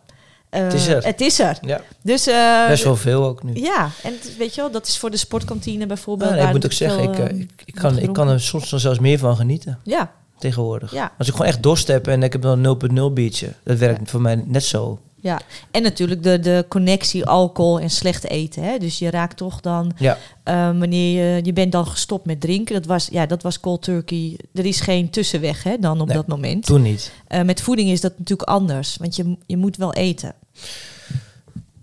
eh, 0.49 0.63
Het 0.63 0.73
is 0.75 0.87
er. 0.87 1.05
Het 1.05 1.21
is 1.21 1.39
er. 1.39 1.59
ja, 1.61 1.81
Dus, 2.03 2.27
eh, 2.27 2.67
best 2.69 2.85
wel 2.85 2.97
veel 2.97 3.25
ook 3.25 3.43
nu. 3.43 3.55
Ja, 3.55 3.89
en 4.03 4.13
weet 4.39 4.55
je 4.55 4.61
wel, 4.61 4.71
dat 4.71 4.87
is 4.87 4.99
voor 4.99 5.11
de 5.11 5.17
sportkantine 5.17 5.87
bijvoorbeeld. 5.87 6.31
Ja, 6.31 6.37
nee, 6.37 6.47
ik 6.47 6.53
moet 6.53 6.65
ook 6.65 6.73
zeggen, 6.73 7.15
veel, 7.15 7.25
eh, 7.25 7.39
ik, 7.39 7.63
ik, 7.65 7.75
kan, 7.75 7.99
ik 7.99 8.13
kan 8.13 8.29
er 8.29 8.41
soms 8.41 8.71
nog 8.71 8.81
zelfs 8.81 8.99
meer 8.99 9.19
van 9.19 9.37
genieten 9.37 9.79
Ja, 9.85 10.11
tegenwoordig. 10.39 10.93
ja. 10.93 11.13
Als 11.19 11.27
ik 11.29 11.33
gewoon 11.33 11.49
echt 11.49 11.63
dorst 11.63 11.87
heb 11.89 12.07
en 12.07 12.23
ik 12.23 12.33
heb 12.33 12.43
dan 12.43 12.65
een 12.65 12.91
0.0 13.01 13.13
biertje, 13.13 13.53
dat 13.65 13.79
werkt 13.79 14.11
voor 14.11 14.21
mij 14.21 14.43
net 14.47 14.65
zo. 14.65 14.99
Ja, 15.23 15.41
en 15.71 15.83
natuurlijk 15.83 16.23
de, 16.23 16.39
de 16.41 16.65
connectie 16.69 17.25
alcohol 17.27 17.81
en 17.81 17.91
slecht 17.91 18.25
eten. 18.29 18.63
Hè? 18.63 18.79
Dus 18.79 18.99
je 18.99 19.11
raakt 19.11 19.37
toch 19.37 19.61
dan, 19.61 19.93
Ja, 19.99 20.19
eh, 20.43 20.55
wanneer 20.79 21.35
je, 21.35 21.45
je 21.45 21.53
bent 21.53 21.73
dan 21.73 21.87
gestopt 21.87 22.27
met 22.27 22.41
drinken. 22.41 22.75
Dat 22.75 22.87
was, 22.87 23.09
ja, 23.13 23.27
dat 23.27 23.43
was 23.43 23.61
cold 23.61 23.83
turkey. 23.83 24.39
Er 24.55 24.67
is 24.67 24.81
geen 24.81 25.11
tussenweg 25.11 25.63
hè, 25.63 25.77
dan 25.81 26.01
op 26.01 26.07
Nee, 26.07 26.17
dat 26.17 26.27
moment. 26.27 26.67
toen 26.67 26.83
niet. 26.83 27.13
Eh, 27.27 27.43
met 27.43 27.61
voeding 27.63 27.91
is 27.91 28.01
dat 28.01 28.19
natuurlijk 28.19 28.49
anders, 28.49 28.97
want 28.97 29.17
je, 29.17 29.37
je 29.47 29.57
moet 29.57 29.77
wel 29.77 29.93
eten. 29.95 30.35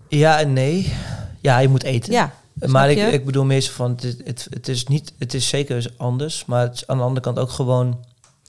Ja 0.08 0.40
en 0.40 0.52
nee. 0.52 0.92
Ja, 1.40 1.58
je 1.58 1.68
moet 1.68 1.82
eten. 1.82 2.12
Ja, 2.12 2.32
maar 2.66 2.90
ik, 2.90 3.12
ik 3.12 3.24
bedoel 3.24 3.44
meestal 3.44 3.74
van, 3.74 3.90
het, 4.00 4.16
het, 4.24 4.46
het 4.50 4.68
is 4.68 4.86
niet, 4.86 5.12
het 5.18 5.34
is 5.34 5.48
zeker 5.48 5.86
anders, 5.96 6.44
maar 6.44 6.62
het 6.62 6.74
is 6.74 6.86
aan 6.86 6.96
de 6.96 7.02
andere 7.02 7.20
kant 7.20 7.38
ook 7.38 7.50
gewoon. 7.50 8.04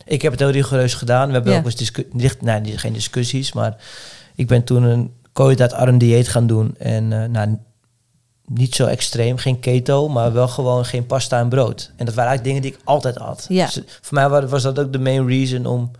Ik 0.05 0.21
heb 0.21 0.31
het 0.31 0.39
heel 0.41 0.49
rigoureus 0.49 0.93
gedaan. 0.93 1.27
We 1.27 1.33
hebben 1.33 1.51
Ja. 1.53 1.59
ook 1.59 1.65
eens 1.65 1.75
discussies, 1.75 2.35
nee, 2.41 2.77
geen 2.77 2.93
discussies, 2.93 3.53
maar 3.53 3.75
ik 4.39 4.47
ben 4.47 4.63
toen 4.63 4.83
een 4.83 5.13
koolhydraatarm 5.33 5.97
dieet 5.97 6.27
gaan 6.27 6.47
doen 6.47 6.75
en 6.77 7.13
eh, 7.23 7.29
nou, 7.29 7.57
niet 8.45 8.75
zo 8.75 8.85
extreem, 8.85 9.37
geen 9.37 9.59
keto, 9.59 10.07
maar 10.09 10.33
wel 10.33 10.47
gewoon 10.47 10.85
geen 10.85 11.05
pasta 11.05 11.39
en 11.39 11.49
brood. 11.49 11.91
En 11.95 12.05
dat 12.05 12.13
waren 12.15 12.29
eigenlijk 12.29 12.43
dingen 12.43 12.61
die 12.61 12.71
ik 12.71 12.79
altijd 12.87 13.15
had. 13.17 13.45
Ja. 13.49 13.65
Dus 13.65 13.81
voor 14.01 14.13
mij 14.13 14.29
wa- 14.29 14.45
was 14.47 14.63
dat 14.63 14.79
ook 14.79 14.91
de 14.93 14.99
main 14.99 15.27
reason 15.27 15.65
om, 15.65 15.91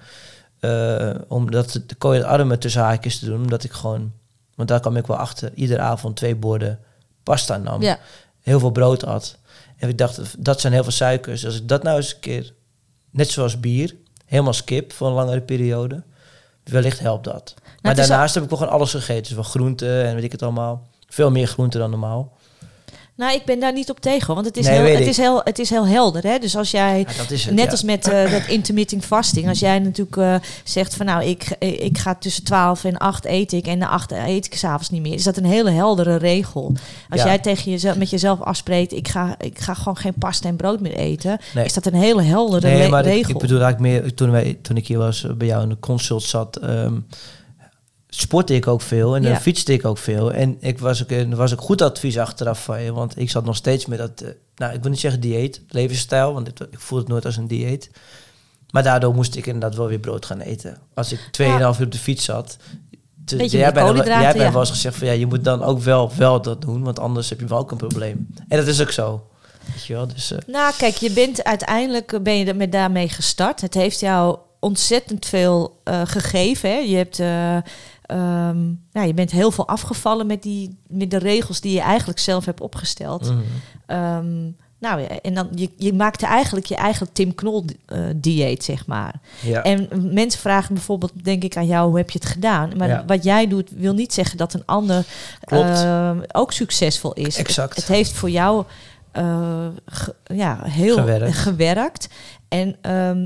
eh 0.59 1.09
om 1.27 1.51
dat 1.51 1.81
de 1.87 1.95
koolhydraatarmen 1.95 2.59
tussen 2.59 2.81
haakjes 2.81 3.19
te 3.19 3.25
doen, 3.25 3.41
omdat 3.41 3.63
ik 3.63 3.71
gewoon, 3.71 4.11
want 4.55 4.69
daar 4.69 4.79
kwam 4.79 4.95
ik 4.97 5.07
wel 5.07 5.17
achter, 5.17 5.51
iedere 5.53 5.81
avond 5.81 6.15
twee 6.15 6.35
borden 6.35 6.79
pasta 7.23 7.57
nam 7.57 7.81
Ja, 7.81 7.99
heel 8.41 8.59
veel 8.59 8.71
brood 8.71 9.05
at. 9.05 9.37
En 9.77 9.89
ik 9.89 9.97
dacht, 9.97 10.43
dat 10.43 10.61
zijn 10.61 10.73
heel 10.73 10.83
veel 10.83 10.91
suikers. 10.91 11.45
Als 11.45 11.55
ik 11.55 11.67
dat 11.67 11.83
nou 11.83 11.97
eens 11.97 12.13
een 12.13 12.19
keer, 12.19 12.53
net 13.11 13.29
zoals 13.29 13.59
bier, 13.59 13.95
helemaal 14.25 14.53
skip 14.53 14.91
voor 14.93 15.07
een 15.07 15.13
langere 15.13 15.41
periode, 15.41 16.03
wellicht 16.63 16.99
helpt 16.99 17.23
dat. 17.23 17.53
Maar 17.81 17.95
daarnaast 17.95 18.33
heb 18.33 18.43
ik 18.43 18.49
wel 18.49 18.57
gewoon 18.57 18.73
alles 18.73 18.91
gegeten. 18.91 19.23
Dus 19.23 19.33
wel 19.33 19.43
groenten 19.43 20.05
en 20.05 20.15
weet 20.15 20.23
ik 20.23 20.31
het 20.31 20.43
allemaal. 20.43 20.87
Veel 21.07 21.31
meer 21.31 21.47
groenten 21.47 21.79
dan 21.79 21.89
normaal. 21.89 22.31
nou 23.15 23.33
ik 23.33 23.45
ben 23.45 23.59
daar 23.59 23.73
niet 23.73 23.89
op 23.89 23.99
tegen, 23.99 24.33
want 24.33 24.45
het 24.45 24.57
is, 24.57 24.65
Nee, 24.67 24.79
heel, 24.81 24.97
het 24.97 25.07
is, 25.07 25.17
heel, 25.17 25.41
het 25.43 25.59
is 25.59 25.69
heel 25.69 25.87
helder. 25.87 26.23
Hè? 26.23 26.37
Dus 26.39 26.55
als 26.55 26.71
jij 26.71 26.99
Ja, 26.99 27.05
het, 27.07 27.49
Net 27.51 27.65
ja. 27.65 27.71
als 27.71 27.83
met 27.83 28.07
eh, 28.07 28.31
dat 28.31 28.45
intermittent 28.57 29.05
fasting. 29.05 29.47
Als 29.47 29.59
jij 29.59 29.79
natuurlijk 29.79 30.17
eh, 30.17 30.35
zegt 30.63 30.95
van 30.95 31.05
nou, 31.05 31.23
ik, 31.23 31.49
ik 31.59 31.97
ga 31.97 32.15
tussen 32.15 32.43
12 32.43 32.83
en 32.83 32.97
8 32.97 33.25
eet 33.25 33.51
ik 33.51 33.67
en 33.67 33.77
na 33.77 33.87
8 33.89 34.11
eet 34.11 34.45
ik 34.45 34.55
s'avonds 34.55 34.89
niet 34.89 35.01
meer. 35.01 35.13
Is 35.13 35.23
dat 35.23 35.37
een 35.37 35.45
hele 35.45 35.71
heldere 35.71 36.15
regel. 36.15 36.73
Als 37.09 37.21
Ja. 37.21 37.27
jij 37.27 37.39
tegen 37.39 37.71
jezelf, 37.71 37.95
met 37.97 38.09
jezelf 38.09 38.41
afspreekt, 38.41 38.93
ik 38.93 39.07
ga, 39.07 39.35
ik 39.39 39.59
ga 39.59 39.73
gewoon 39.73 39.97
geen 39.97 40.13
pasta 40.19 40.47
en 40.49 40.55
brood 40.55 40.79
meer 40.79 40.95
eten. 40.95 41.37
Nee. 41.53 41.65
Is 41.65 41.73
dat 41.73 41.85
een 41.85 41.93
hele 41.93 42.21
heldere 42.21 42.67
Nee, 42.69 42.89
maar 42.89 43.03
regel. 43.03 43.33
ik 43.35 43.37
bedoel 43.41 43.61
eigenlijk 43.61 44.01
meer, 44.03 44.13
toen, 44.13 44.31
wij, 44.31 44.57
toen 44.61 44.77
ik 44.77 44.87
hier 44.87 44.97
was 44.97 45.23
eh, 45.23 45.31
bij 45.33 45.47
jou 45.47 45.63
in 45.63 45.69
de 45.69 45.79
consult 45.79 46.23
zat, 46.23 46.55
ehm, 46.55 46.93
sportte 48.09 48.55
ik 48.55 48.67
ook 48.67 48.81
veel 48.81 49.15
en 49.15 49.21
dan 49.21 49.31
Ja. 49.31 49.39
fietste 49.39 49.73
ik 49.73 49.85
ook 49.85 49.97
veel. 49.97 50.33
En 50.33 50.57
ik 50.59 50.79
was 50.79 51.01
ook, 51.03 51.35
was 51.35 51.53
ook 51.53 51.61
goed 51.61 51.81
advies 51.81 52.17
achteraf 52.17 52.63
van 52.63 52.81
je, 52.81 52.93
want 52.93 53.17
ik 53.19 53.29
zat 53.29 53.45
nog 53.45 53.55
steeds 53.55 53.85
met 53.85 53.97
dat, 53.97 54.21
eh, 54.21 54.29
nou 54.55 54.73
ik 54.73 54.81
wil 54.81 54.91
niet 54.91 54.99
zeggen 54.99 55.19
dieet, 55.21 55.61
levensstijl, 55.67 56.33
want 56.33 56.47
ik, 56.47 56.59
ik 56.71 56.79
voel 56.79 56.99
het 56.99 57.07
nooit 57.07 57.25
als 57.25 57.37
een 57.37 57.47
dieet. 57.47 57.89
Maar 58.71 58.83
daardoor 58.83 59.15
moest 59.15 59.35
ik 59.35 59.45
inderdaad 59.45 59.75
wel 59.75 59.87
weer 59.87 59.99
brood 59.99 60.25
gaan 60.25 60.39
eten. 60.39 60.77
Als 60.93 61.11
ik 61.11 61.19
2,5 61.31 61.79
uur 61.79 61.85
op 61.85 61.91
de 61.91 61.97
fiets 61.97 62.23
zat. 62.25 62.57
te- 63.25 63.35
Beetje 63.35 63.57
jij 63.57 63.71
bent, 63.73 63.93
bent 63.93 64.07
ja. 64.35 64.51
wel 64.51 64.59
eens 64.59 64.69
gezegd 64.69 64.95
van 64.97 65.07
ja, 65.07 65.13
je 65.13 65.25
moet 65.25 65.43
dan 65.43 65.63
ook 65.63 65.79
wel, 65.81 66.11
wel 66.17 66.41
dat 66.41 66.61
doen, 66.61 66.83
want 66.83 66.99
anders 66.99 67.29
heb 67.29 67.39
je 67.39 67.45
wel 67.45 67.57
ook 67.59 67.71
een 67.71 67.77
probleem. 67.77 68.27
En 68.47 68.57
dat 68.57 68.67
is 68.67 68.81
ook 68.81 68.91
zo. 68.91 69.27
Weet 69.73 69.85
je 69.85 69.93
wel, 69.93 70.07
dus... 70.07 70.31
eh, 70.31 70.37
Nou, 70.47 70.73
kijk, 70.77 70.95
je 70.95 71.11
bent 71.11 71.43
uiteindelijk 71.43 72.23
ben 72.23 72.37
je 72.37 72.53
met 72.53 72.71
daarmee 72.71 73.09
gestart. 73.09 73.61
Het 73.61 73.73
heeft 73.73 73.99
jou 73.99 74.37
ontzettend 74.59 75.25
veel 75.25 75.79
eh, 75.83 76.01
gegeven. 76.05 76.69
Hè? 76.69 76.77
Je 76.77 76.95
hebt. 76.95 77.19
Ehm, 78.09 78.65
nou, 78.91 79.07
je 79.07 79.13
bent 79.13 79.31
heel 79.31 79.51
veel 79.51 79.67
afgevallen 79.67 80.27
met, 80.27 80.43
die, 80.43 80.77
met 80.87 81.11
de 81.11 81.17
regels 81.17 81.61
die 81.61 81.73
je 81.73 81.81
eigenlijk 81.81 82.19
zelf 82.19 82.45
hebt 82.45 82.61
opgesteld. 82.61 83.29
mhm. 83.29 83.39
Ehm, 83.85 84.37
nou, 84.79 85.01
ja, 85.01 85.07
en 85.21 85.33
dan 85.33 85.47
je, 85.55 85.69
je 85.77 85.93
maakte 85.93 86.25
eigenlijk 86.25 86.65
je 86.65 86.75
eigen 86.75 87.11
Tim 87.13 87.35
Knol 87.35 87.65
eh, 87.85 87.99
dieet, 88.15 88.63
zeg 88.63 88.87
maar. 88.87 89.19
ja. 89.41 89.63
En 89.63 89.87
mensen 90.13 90.39
vragen 90.41 90.73
bijvoorbeeld, 90.73 91.11
denk 91.23 91.43
ik 91.43 91.57
aan 91.57 91.65
jou, 91.65 91.87
hoe 91.89 91.97
heb 91.97 92.09
je 92.09 92.19
het 92.19 92.27
gedaan? 92.27 92.71
Maar 92.77 92.87
Ja. 92.87 93.03
wat 93.07 93.23
jij 93.23 93.47
doet, 93.47 93.69
wil 93.75 93.93
niet 93.93 94.13
zeggen 94.13 94.37
dat 94.37 94.53
een 94.53 94.65
ander 94.65 95.05
ehm, 95.39 96.19
ook 96.31 96.51
succesvol 96.51 97.13
is. 97.13 97.37
Exact. 97.37 97.69
Het, 97.75 97.87
het 97.87 97.95
heeft 97.95 98.11
voor 98.11 98.29
jou 98.29 98.63
eh, 99.11 99.67
ge- 99.85 100.15
ja, 100.23 100.59
heel 100.63 100.95
Gewerkt. 100.97 101.35
gewerkt. 101.37 102.07
En 102.47 102.75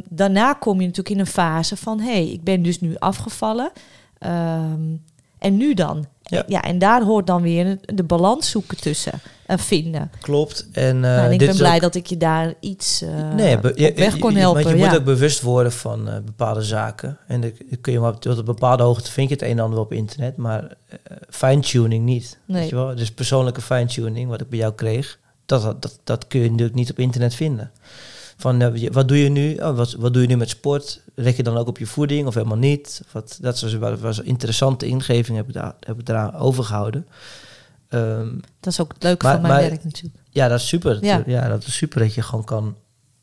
daarna 0.10 0.54
kom 0.54 0.80
je 0.80 0.88
natuurlijk 0.88 1.16
in 1.16 1.20
een 1.20 1.28
fase 1.28 1.78
van, 1.78 2.00
hé, 2.00 2.12
hey, 2.12 2.28
ik 2.28 2.44
ben 2.44 2.62
dus 2.62 2.80
nu 2.82 2.96
afgevallen. 3.00 3.72
Ehm, 4.24 4.82
en 5.40 5.58
nu 5.58 5.74
dan? 5.74 6.06
Ja. 6.48 6.62
en 6.62 6.80
daar 6.80 7.02
hoort 7.04 7.28
dan 7.28 7.42
weer 7.42 7.78
de 7.86 8.04
balans 8.04 8.50
zoeken 8.50 8.78
tussen 8.78 9.14
en 9.46 9.60
vinden. 9.60 10.12
Klopt. 10.22 10.68
En, 10.72 10.96
eh, 10.96 11.02
nou, 11.02 11.26
en 11.26 11.32
ik 11.32 11.40
dit 11.40 11.48
ben 11.48 11.58
blij 11.58 11.76
ook- 11.76 11.82
dat 11.82 11.96
ik 11.96 12.06
je 12.06 12.18
daar 12.18 12.54
iets 12.60 13.02
eh, 13.02 13.34
nee, 13.34 13.60
be- 13.60 13.72
je- 13.76 13.90
op 13.90 13.98
weg 13.98 14.18
kon 14.18 14.36
helpen. 14.36 14.64
Want 14.64 14.76
je 14.76 14.82
ja. 14.82 14.90
moet 14.90 14.98
ook 15.00 15.06
bewust 15.06 15.42
worden 15.42 15.72
van 15.72 16.10
eh, 16.10 16.16
bepaalde 16.26 16.62
zaken. 16.62 17.18
En 17.28 17.42
dan 17.42 17.52
kun 17.82 17.94
je 17.94 18.00
maar 18.00 18.14
op, 18.14 18.22
tot 18.22 18.38
een 18.38 18.46
bepaalde 18.46 18.84
hoogte 18.84 19.12
vind 19.12 19.28
je 19.30 19.34
het 19.36 19.44
een 19.44 19.50
en 19.50 19.60
ander 19.60 19.80
op 19.80 19.92
internet, 19.94 20.38
maar 20.38 20.76
eh, 20.88 20.98
fine-tuning 21.30 22.06
niet. 22.06 22.38
Nee. 22.46 22.60
Weet 22.62 22.70
je 22.70 22.76
wel? 22.76 22.96
Dus 22.96 23.12
persoonlijke 23.12 23.62
fine-tuning, 23.62 24.30
wat 24.30 24.42
ik 24.42 24.50
bij 24.50 24.60
jou 24.60 24.74
kreeg, 24.74 25.20
dat, 25.46 25.82
dat, 25.82 26.00
dat, 26.04 26.28
kun 26.28 26.40
je 26.42 26.50
natuurlijk 26.50 26.78
niet 26.78 26.92
op 26.92 27.00
internet 27.00 27.36
vinden. 27.36 27.72
Van 28.38 28.62
eh, 28.62 28.90
wat 28.92 29.08
doe 29.08 29.24
je 29.24 29.30
nu? 29.30 29.56
Oh, 29.56 29.76
wat, 29.78 29.94
wat 30.00 30.14
doe 30.14 30.22
je 30.22 30.28
nu 30.28 30.38
met 30.38 30.50
sport? 30.50 31.02
Let 31.16 31.36
je 31.38 31.44
dan 31.44 31.58
ook 31.58 31.68
op 31.68 31.78
je 31.78 31.86
voeding 31.86 32.28
of 32.28 32.34
helemaal 32.34 32.58
niet? 32.58 33.02
Wat, 33.12 33.38
dat 33.42 33.60
was, 33.62 33.74
was, 33.76 34.00
was 34.00 34.18
een 34.18 34.26
interessante 34.26 34.86
ingeving, 34.88 35.38
heb 35.38 35.48
ik, 35.48 35.54
daar, 35.54 35.74
heb 35.80 36.00
ik 36.00 36.10
eraan 36.10 36.36
overgehouden. 36.36 37.08
Ehm, 37.90 38.28
Dat 38.60 38.74
is 38.74 38.82
ook 38.82 38.94
het 38.94 39.04
leuke 39.04 39.26
Maar- 39.26 39.34
van 39.34 39.42
mijn 39.42 39.54
maar- 39.54 39.70
werk 39.70 39.84
natuurlijk. 39.84 40.24
ja, 40.30 40.48
dat 40.48 40.60
is 40.60 40.68
super. 40.68 41.04
Ja. 41.06 41.24
Ja. 41.26 41.48
dat 41.48 41.64
is 41.66 41.76
super 41.76 42.00
dat 42.00 42.14
je 42.14 42.22
gewoon 42.22 42.44
kan, 42.46 42.76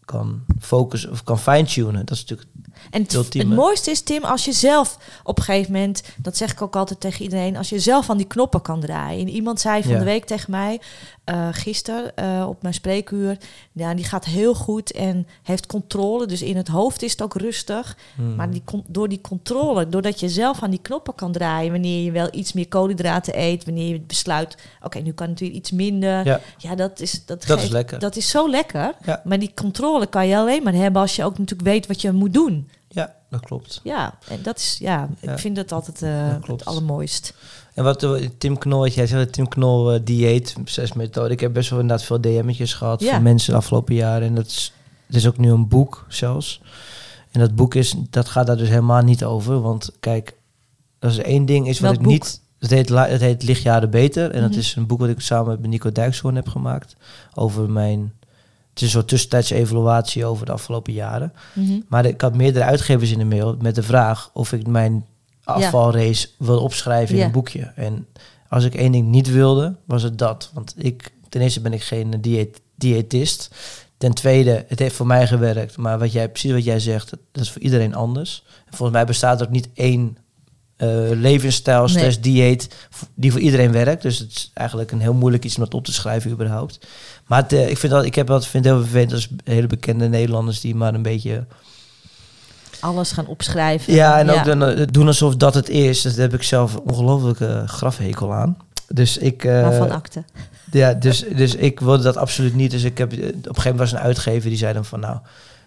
kan 0.04 0.44
focussen 0.60 1.10
of 1.10 1.22
kan 1.24 1.38
fine-tunen. 1.38 2.06
Dat 2.06 2.16
is 2.16 2.20
natuurlijk 2.24 2.48
En 2.90 3.02
het, 3.02 3.12
ultieme. 3.14 3.48
het 3.48 3.56
mooiste 3.56 3.90
is, 3.90 4.00
Tim, 4.02 4.24
als 4.24 4.44
je 4.44 4.52
zelf 4.52 4.98
op 5.22 5.38
een 5.38 5.44
gegeven 5.44 5.72
moment, 5.72 6.02
dat 6.16 6.36
zeg 6.36 6.52
ik 6.52 6.62
ook 6.62 6.76
altijd 6.76 7.00
tegen 7.00 7.22
iedereen, 7.22 7.56
als 7.56 7.68
je 7.68 7.78
zelf 7.78 8.10
aan 8.10 8.16
die 8.16 8.26
knoppen 8.26 8.62
kan 8.62 8.80
draaien. 8.80 9.20
En 9.20 9.28
iemand 9.32 9.60
zei 9.60 9.82
van 9.82 9.92
Ja. 9.92 9.98
de 9.98 10.04
week 10.04 10.24
tegen 10.24 10.50
mij, 10.50 10.80
eh 11.30 11.48
gisteren 11.52 12.16
eh, 12.16 12.46
op 12.48 12.62
mijn 12.62 12.74
spreekuur, 12.74 13.36
ja, 13.72 13.94
die 13.94 14.04
gaat 14.04 14.24
heel 14.24 14.54
goed 14.54 14.92
en 14.92 15.26
heeft 15.42 15.66
controle. 15.66 16.26
Dus 16.26 16.42
in 16.42 16.56
het 16.56 16.68
hoofd 16.68 17.02
is 17.02 17.10
het 17.10 17.22
ook 17.22 17.34
rustig. 17.34 17.96
Hmm. 18.14 18.34
Maar 18.34 18.50
die, 18.50 18.62
door 18.86 19.08
die 19.08 19.20
controle, 19.20 19.88
doordat 19.88 20.20
je 20.20 20.28
zelf 20.28 20.62
aan 20.62 20.70
die 20.70 20.80
knoppen 20.82 21.14
kan 21.14 21.32
draaien, 21.32 21.72
wanneer 21.72 22.04
je 22.04 22.10
wel 22.10 22.28
iets 22.32 22.52
meer 22.52 22.68
koolhydraten 22.68 23.38
eet, 23.40 23.64
wanneer 23.64 23.88
je 23.92 24.00
besluit, 24.00 24.56
oké, 24.82 24.98
nu 24.98 25.12
kan 25.12 25.28
het 25.28 25.40
weer 25.40 25.50
iets 25.50 25.70
minder. 25.70 26.24
Ja, 26.26 26.40
Ja, 26.58 26.74
dat 26.74 27.00
is 27.00 27.24
dat, 27.24 27.46
Dat 27.46 27.62
is 27.62 27.68
lekker. 27.68 27.98
Dat 27.98 28.16
is 28.16 28.30
zo 28.30 28.50
lekker. 28.50 28.94
Ja. 29.04 29.20
Maar 29.24 29.38
die 29.38 29.52
controle 29.54 30.06
kan 30.06 30.26
je 30.26 30.36
alleen 30.36 30.62
maar 30.62 30.74
hebben 30.74 31.00
als 31.02 31.16
je 31.16 31.24
ook 31.24 31.38
natuurlijk 31.38 31.68
weet 31.68 31.86
wat 31.86 32.00
je 32.00 32.12
moet 32.12 32.34
doen. 32.34 32.68
ja, 32.88 33.14
dat 33.30 33.40
klopt. 33.40 33.80
Ja, 33.82 34.18
en 34.28 34.42
dat 34.42 34.58
is, 34.58 34.76
ja, 34.78 35.08
Ja. 35.20 35.32
ik 35.32 35.38
vind 35.38 35.56
dat 35.56 35.72
altijd 35.72 36.02
eh, 36.02 36.30
Dat 36.30 36.46
het 36.46 36.64
allermooist. 36.64 37.34
En 37.80 37.86
wat 37.86 38.02
eh, 38.02 38.28
Tim 38.38 38.58
Knol, 38.58 38.78
wat 38.80 38.94
jij 38.94 39.06
zegt, 39.06 39.32
Tim 39.32 39.48
Knol 39.48 39.92
eh, 39.92 40.00
dieet, 40.04 40.54
zes 40.64 40.92
methode. 40.92 41.30
Ik 41.32 41.40
heb 41.40 41.52
best 41.52 41.70
wel 41.70 41.80
inderdaad 41.80 42.06
veel 42.06 42.20
DM'tjes 42.20 42.74
gehad 42.74 43.00
Ja. 43.02 43.12
van 43.12 43.22
mensen 43.22 43.50
de 43.52 43.58
afgelopen 43.58 43.94
jaren. 43.94 44.28
En 44.28 44.34
dat 44.34 44.46
is, 44.46 44.72
het 45.06 45.16
is 45.16 45.26
ook 45.26 45.38
nu 45.38 45.50
een 45.50 45.68
boek 45.68 46.04
zelfs. 46.08 46.60
En 47.30 47.40
dat 47.40 47.54
boek 47.54 47.74
is, 47.74 47.94
dat 48.10 48.28
gaat 48.28 48.46
daar 48.46 48.56
dus 48.56 48.68
helemaal 48.68 49.02
niet 49.02 49.24
over. 49.24 49.60
Want 49.60 49.90
kijk, 50.00 50.36
dat 50.98 51.10
is 51.10 51.18
één 51.18 51.44
ding 51.46 51.68
is 51.68 51.80
wat 51.80 51.92
ik 51.92 51.98
boek? 52.00 52.06
niet... 52.12 52.40
Het 52.58 52.70
heet, 52.70 52.88
het 52.88 53.20
heet 53.20 53.42
Lichtjaren 53.42 53.90
Beter. 53.90 54.30
En 54.30 54.40
dat 54.40 54.50
Mhm. 54.50 54.58
is 54.58 54.74
een 54.76 54.86
boek 54.86 55.00
wat 55.00 55.08
ik 55.08 55.20
samen 55.20 55.60
met 55.60 55.70
Nico 55.70 55.92
Dijkshoorn 55.92 56.34
heb 56.36 56.48
gemaakt. 56.48 56.96
Over 57.34 57.70
mijn... 57.70 58.12
Het 58.70 58.78
is 58.78 58.82
een 58.82 58.88
soort 58.90 59.08
tussentijdse 59.08 59.54
evaluatie 59.54 60.24
over 60.24 60.46
de 60.46 60.52
afgelopen 60.52 60.92
jaren. 60.92 61.32
Mhm. 61.54 61.80
Maar 61.88 62.04
ik 62.04 62.20
had 62.20 62.34
meerdere 62.36 62.64
uitgevers 62.64 63.10
in 63.12 63.18
de 63.18 63.24
mail 63.24 63.56
met 63.60 63.74
de 63.74 63.82
vraag 63.82 64.30
of 64.32 64.52
ik 64.52 64.66
mijn 64.66 65.04
afvalrace 65.52 66.28
wil 66.38 66.58
opschrijven 66.62 67.16
in 67.16 67.22
een 67.22 67.30
boekje. 67.32 67.72
En 67.74 68.06
als 68.48 68.64
ik 68.64 68.74
één 68.74 68.92
ding 68.92 69.06
niet 69.06 69.30
wilde, 69.30 69.76
was 69.84 70.02
het 70.02 70.18
dat. 70.18 70.50
Want 70.54 70.74
ik, 70.76 71.12
ten 71.28 71.40
eerste 71.40 71.60
ben 71.60 71.72
ik 71.72 71.82
geen 71.82 72.20
dieet, 72.20 72.60
diëtist. 72.74 73.50
Ten 73.98 74.14
tweede, 74.14 74.64
het 74.68 74.78
heeft 74.78 74.94
voor 74.94 75.06
mij 75.06 75.26
gewerkt. 75.26 75.76
Maar 75.76 75.98
wat 75.98 76.12
jij, 76.12 76.28
precies 76.28 76.52
wat 76.52 76.64
jij 76.64 76.80
zegt, 76.80 77.10
dat 77.10 77.42
is 77.42 77.50
voor 77.50 77.62
iedereen 77.62 77.94
anders. 77.94 78.44
En 78.66 78.76
volgens 78.76 78.98
mij 78.98 79.06
bestaat 79.06 79.40
er 79.40 79.46
ook 79.46 79.52
niet 79.52 79.68
één 79.74 80.16
eh, 80.80 81.10
levensstijl 81.10 81.84
Nee. 81.84 81.88
slash 81.88 82.16
dieet 82.16 82.68
die 83.14 83.32
voor 83.32 83.40
iedereen 83.40 83.72
werkt. 83.72 84.02
Dus 84.02 84.18
het 84.18 84.30
is 84.30 84.50
eigenlijk 84.54 84.90
een 84.90 85.00
heel 85.00 85.14
moeilijk 85.14 85.44
iets 85.44 85.56
om 85.56 85.64
dat 85.64 85.74
op 85.74 85.84
te 85.84 85.92
schrijven 85.92 86.30
überhaupt. 86.30 86.86
Maar 87.26 87.42
het, 87.42 87.52
eh, 87.52 87.70
ik, 87.70 87.78
vind 87.78 87.92
dat, 87.92 88.04
ik 88.04 88.14
heb 88.14 88.26
dat, 88.26 88.46
vind 88.46 88.64
heel 88.64 88.80
vervelend 88.80 89.12
als 89.12 89.28
hele 89.44 89.66
bekende 89.66 90.08
Nederlanders 90.08 90.60
die 90.60 90.74
maar 90.74 90.94
een 90.94 91.02
beetje 91.02 91.46
Alles 92.80 93.12
gaan 93.12 93.26
opschrijven. 93.26 93.94
ja, 93.94 94.18
en 94.18 94.30
ook 94.30 94.44
dan 94.44 94.62
eh, 94.62 94.86
doen 94.90 95.06
alsof 95.06 95.36
dat 95.36 95.54
het 95.54 95.68
is. 95.68 96.02
Dus 96.02 96.14
daar 96.14 96.30
heb 96.30 96.34
ik 96.34 96.42
zelf 96.42 96.76
ongelooflijke 96.76 97.62
grafhekel 97.66 98.32
aan. 98.34 98.56
Dus 98.88 99.18
ik, 99.18 99.44
eh, 99.44 99.62
Waarvan 99.62 99.90
akte. 99.90 100.24
ja, 100.70 100.94
dus, 100.94 101.24
dus 101.36 101.54
ik 101.54 101.80
wilde 101.80 102.02
dat 102.02 102.16
absoluut 102.16 102.54
niet. 102.54 102.70
Dus 102.70 102.82
ik 102.82 102.98
heb, 102.98 103.12
eh, 103.12 103.18
op 103.18 103.24
een 103.24 103.32
gegeven 103.42 103.70
moment 103.70 103.78
was 103.78 103.92
een 103.92 104.06
uitgever 104.06 104.48
die 104.48 104.58
zei 104.58 104.72
dan 104.72 104.84
van 104.84 105.00
nou, 105.00 105.18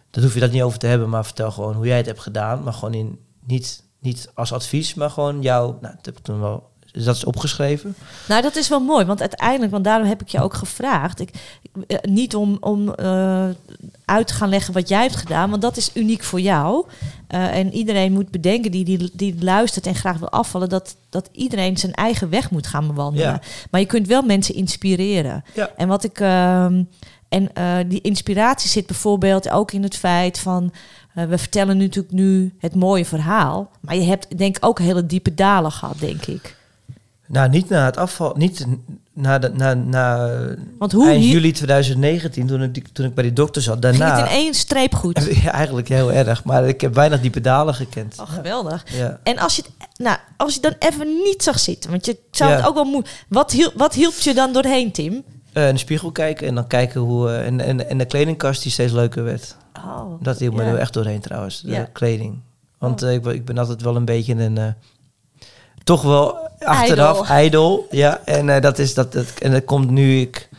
dat 0.10 0.24
hoef 0.24 0.34
je 0.34 0.40
dat 0.40 0.52
niet 0.52 0.62
over 0.62 0.80
te 0.80 0.88
hebben, 0.88 1.10
maar 1.10 1.26
vertel 1.26 1.52
gewoon 1.52 1.76
hoe 1.76 1.88
jij 1.88 1.98
het 1.98 2.06
hebt 2.06 2.20
gedaan. 2.20 2.64
Maar 2.64 2.74
gewoon 2.74 2.94
in, 2.94 3.20
niet, 3.46 3.84
niet 4.00 4.32
als 4.34 4.54
advies, 4.54 4.94
maar 4.94 5.10
gewoon 5.10 5.42
jou, 5.42 5.76
nou, 5.82 5.96
dat 5.96 6.06
heb 6.06 6.18
ik 6.18 6.24
toen 6.24 6.40
wel 6.40 6.72
dat 6.94 7.16
is 7.16 7.26
opgeschreven. 7.26 7.96
Nou, 8.28 8.42
dat 8.42 8.56
is 8.56 8.70
wel 8.70 8.80
mooi, 8.80 9.06
want 9.06 9.20
uiteindelijk, 9.20 9.72
want 9.72 9.84
daarom 9.84 10.08
heb 10.08 10.22
ik 10.22 10.28
je 10.28 10.42
ook 10.42 10.54
gevraagd. 10.54 11.20
Ik, 11.20 11.30
ik, 11.62 11.72
eh, 11.88 11.98
niet 12.02 12.36
om, 12.36 12.58
om 12.60 12.94
eh, 12.94 13.46
uit 14.06 14.28
te 14.28 14.34
gaan 14.34 14.50
leggen 14.50 14.74
wat 14.74 14.90
jij 14.90 15.02
hebt 15.02 15.16
gedaan, 15.16 15.50
want 15.50 15.62
dat 15.62 15.78
is 15.78 15.92
uniek 15.94 16.24
voor 16.24 16.42
jou. 16.42 16.86
Eh, 17.28 17.56
en 17.58 17.74
iedereen 17.74 18.14
moet 18.14 18.32
bedenken 18.32 18.72
die, 18.72 18.86
die, 18.86 19.12
die 19.14 19.36
luistert 19.40 19.88
en 19.88 19.96
graag 19.96 20.18
wil 20.18 20.30
afvallen, 20.30 20.70
dat, 20.70 20.96
dat 21.10 21.30
iedereen 21.32 21.78
zijn 21.78 21.94
eigen 21.94 22.30
weg 22.30 22.52
moet 22.52 22.68
gaan 22.68 22.88
bewandelen. 22.88 23.28
Ja. 23.28 23.42
Maar 23.72 23.82
je 23.82 23.88
kunt 23.88 24.08
wel 24.08 24.22
mensen 24.22 24.56
inspireren. 24.56 25.44
Ja. 25.54 25.70
En 25.78 25.88
wat 25.88 26.04
ik. 26.04 26.20
ehm, 26.20 26.84
en 27.30 27.50
die 27.88 28.02
inspiratie 28.02 28.70
zit 28.70 28.86
bijvoorbeeld 28.86 29.50
ook 29.50 29.72
in 29.72 29.84
het 29.84 29.96
feit 29.96 30.40
van. 30.40 30.74
we 31.14 31.38
vertellen 31.38 31.78
natuurlijk 31.78 32.14
nu 32.14 32.54
het 32.60 32.76
mooie 32.76 33.06
verhaal. 33.06 33.70
Maar 33.80 33.96
je 33.96 34.04
hebt 34.04 34.38
denk 34.38 34.58
ik 34.58 34.66
ook 34.66 34.80
hele 34.80 35.06
diepe 35.06 35.34
dalen 35.34 35.72
gehad, 35.72 36.00
denk 36.00 36.26
ik. 36.26 36.56
Nou, 37.28 37.50
niet 37.50 37.70
na 37.70 37.86
het 37.86 37.98
afval, 37.98 38.34
niet 38.38 38.66
na, 39.14 39.40
de, 39.40 39.50
na, 39.50 39.74
na 39.74 40.30
Want 40.80 40.92
hoe 40.92 41.08
eind 41.08 41.26
juli 41.26 41.52
2019, 41.52 42.48
toen 42.48 42.62
ik, 42.64 42.88
toen 42.88 43.06
ik 43.06 43.14
bij 43.14 43.24
die 43.24 43.34
dokter 43.34 43.62
zat. 43.62 43.86
ging 43.86 43.98
Daarna, 43.98 44.20
het 44.22 44.30
in 44.30 44.36
één 44.36 44.54
streep 44.54 44.96
goed. 44.96 45.28
Ja, 45.44 45.52
eigenlijk 45.52 45.88
heel 45.88 46.12
erg, 46.12 46.44
maar 46.44 46.68
ik 46.68 46.82
heb 46.82 46.94
weinig 46.94 47.22
die 47.22 47.30
pedalen 47.30 47.74
gekend. 47.74 48.20
Oh, 48.20 48.30
geweldig. 48.32 48.84
Ja. 48.98 49.20
En 49.24 49.38
als 49.38 49.56
je, 49.56 49.62
het, 49.62 49.88
nou, 49.98 50.18
als 50.38 50.54
je 50.54 50.60
dan 50.60 50.74
even 50.80 51.08
niet 51.08 51.44
zag 51.44 51.60
zitten, 51.60 51.90
want 51.90 52.06
je 52.06 52.18
zou 52.32 52.50
Ja. 52.52 52.56
het 52.58 52.66
ook 52.66 52.74
wel 52.76 52.84
moeten. 52.86 53.14
Wat, 53.28 53.52
hiel, 53.52 53.72
wat 53.76 53.94
hielp 53.94 54.14
je 54.16 54.34
dan 54.34 54.54
doorheen, 54.54 54.92
Tim? 54.92 55.24
Eh, 55.54 55.68
in 55.68 55.74
de 55.74 55.80
spiegel 55.80 56.12
kijken 56.12 56.48
en 56.48 56.56
dan 56.56 56.68
kijken 56.68 57.02
hoe... 57.02 57.30
eh, 57.30 57.46
en, 57.46 57.60
en, 57.60 57.90
en 57.90 57.98
de 57.98 58.06
kledingkast 58.06 58.64
die 58.64 58.72
steeds 58.72 58.92
leuker 58.94 59.24
werd. 59.24 59.56
Oh, 59.78 60.14
Dat 60.22 60.40
hielp 60.40 60.54
me 60.56 60.64
er 60.64 60.78
echt 60.78 60.94
doorheen 60.94 61.22
trouwens, 61.22 61.62
de. 61.62 61.76
Oh. 61.76 61.84
kleding. 61.94 62.40
Want 62.78 63.02
eh, 63.02 63.14
ik, 63.14 63.26
ik 63.26 63.46
ben 63.46 63.58
altijd 63.58 63.82
wel 63.82 63.96
een 63.96 64.06
beetje 64.06 64.34
een... 64.36 64.76
toch 65.84 66.02
wel 66.02 66.50
achteraf 66.60 67.30
Ijdel. 67.30 67.88
Ja, 67.92 68.22
en 68.26 68.50
eh, 68.50 68.62
dat 68.62 68.80
is 68.80 68.94
dat, 68.94 69.14
dat... 69.14 69.26
En 69.40 69.52
dat 69.52 69.66
komt 69.66 69.90
nu 69.90 70.20
ik 70.20 70.50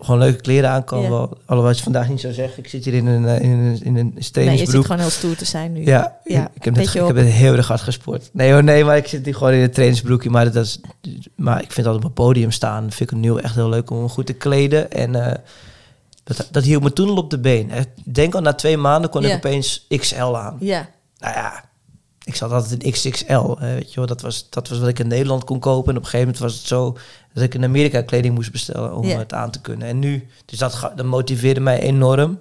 gewoon 0.00 0.18
leuke 0.18 0.40
kleren 0.40 0.70
aan 0.70 0.84
kan. 0.84 1.08
Wel, 1.08 1.38
alhoewel 1.46 1.68
je 1.68 1.74
het 1.74 1.80
vandaag 1.80 2.08
niet 2.08 2.20
zou 2.20 2.32
zeggen. 2.32 2.62
Ik 2.62 2.68
zit 2.68 2.84
hier 2.84 2.94
in 2.94 3.06
een, 3.06 3.26
eh, 3.26 3.40
in 3.40 3.50
een, 3.50 3.80
in 3.82 3.96
een 3.96 4.18
Nee, 4.32 4.58
je 4.58 4.66
zit 4.66 4.82
gewoon 4.82 4.98
heel 4.98 5.10
stoer 5.10 5.36
te 5.36 5.44
zijn 5.44 5.72
nu. 5.72 5.84
Ja, 5.84 6.18
Ja, 6.24 6.50
ik, 6.54 6.64
heb 6.64 6.74
net, 6.74 6.94
ik 6.94 7.06
heb 7.06 7.16
het 7.16 7.26
heel 7.26 7.54
erg 7.54 7.68
hard 7.68 7.80
gesport. 7.80 8.30
Nee 8.32 8.52
hoor, 8.52 8.64
nee, 8.64 8.84
maar 8.84 8.96
ik 8.96 9.06
zit 9.06 9.24
hier 9.24 9.34
gewoon 9.34 9.52
in 9.52 9.62
een 9.62 9.70
trainingsbroekje. 9.70 10.30
Maar, 10.30 10.52
dat 10.52 10.64
is, 10.64 10.80
maar 11.36 11.62
ik 11.62 11.72
vind 11.72 11.86
altijd 11.86 12.04
op 12.04 12.10
een 12.10 12.24
podium 12.24 12.50
staan, 12.50 12.80
vind 12.80 13.00
ik 13.00 13.10
het 13.10 13.18
nu 13.18 13.36
echt 13.36 13.54
heel 13.54 13.68
leuk 13.68 13.90
om 13.90 14.02
me 14.02 14.08
goed 14.08 14.26
te 14.26 14.32
kleden. 14.32 14.90
En 14.90 15.14
eh, 15.26 15.34
dat, 16.24 16.48
dat 16.50 16.64
hield 16.64 16.82
me 16.82 16.92
toen 16.92 17.08
al 17.08 17.16
op 17.16 17.30
de 17.30 17.38
been. 17.38 17.70
Ik 17.70 18.14
denk 18.14 18.34
al 18.34 18.40
na 18.40 18.52
twee 18.52 18.76
maanden 18.76 19.10
kon 19.10 19.24
ik 19.24 19.34
opeens 19.34 19.86
XL 19.88 20.36
aan. 20.36 20.56
Ja. 20.60 20.88
Nou 21.18 21.34
ja, 21.34 21.64
ik 22.24 22.34
zat 22.34 22.50
altijd 22.52 22.82
in 22.82 22.92
XXL. 22.92 23.32
eh, 23.34 23.58
weet 23.58 23.88
je 23.88 23.96
wel, 23.96 24.06
dat 24.06 24.20
was, 24.20 24.46
dat 24.50 24.68
was 24.68 24.78
wat 24.78 24.88
ik 24.88 24.98
in 24.98 25.08
Nederland 25.08 25.44
kon 25.44 25.58
kopen. 25.58 25.90
En 25.90 25.96
op 25.98 26.04
een 26.04 26.10
gegeven 26.10 26.26
moment 26.26 26.38
was 26.38 26.54
het 26.54 26.66
zo 26.66 26.96
dat 27.32 27.42
ik 27.42 27.54
in 27.54 27.64
Amerika 27.64 28.02
kleding 28.02 28.34
moest 28.34 28.52
bestellen 28.52 28.96
om 28.96 29.06
het 29.08 29.32
aan 29.32 29.50
te 29.50 29.60
kunnen. 29.60 29.88
En 29.88 29.98
nu, 29.98 30.28
dus 30.44 30.58
dat, 30.58 30.92
dat 30.96 31.06
motiveerde 31.06 31.60
mij 31.60 31.80
enorm. 31.80 32.40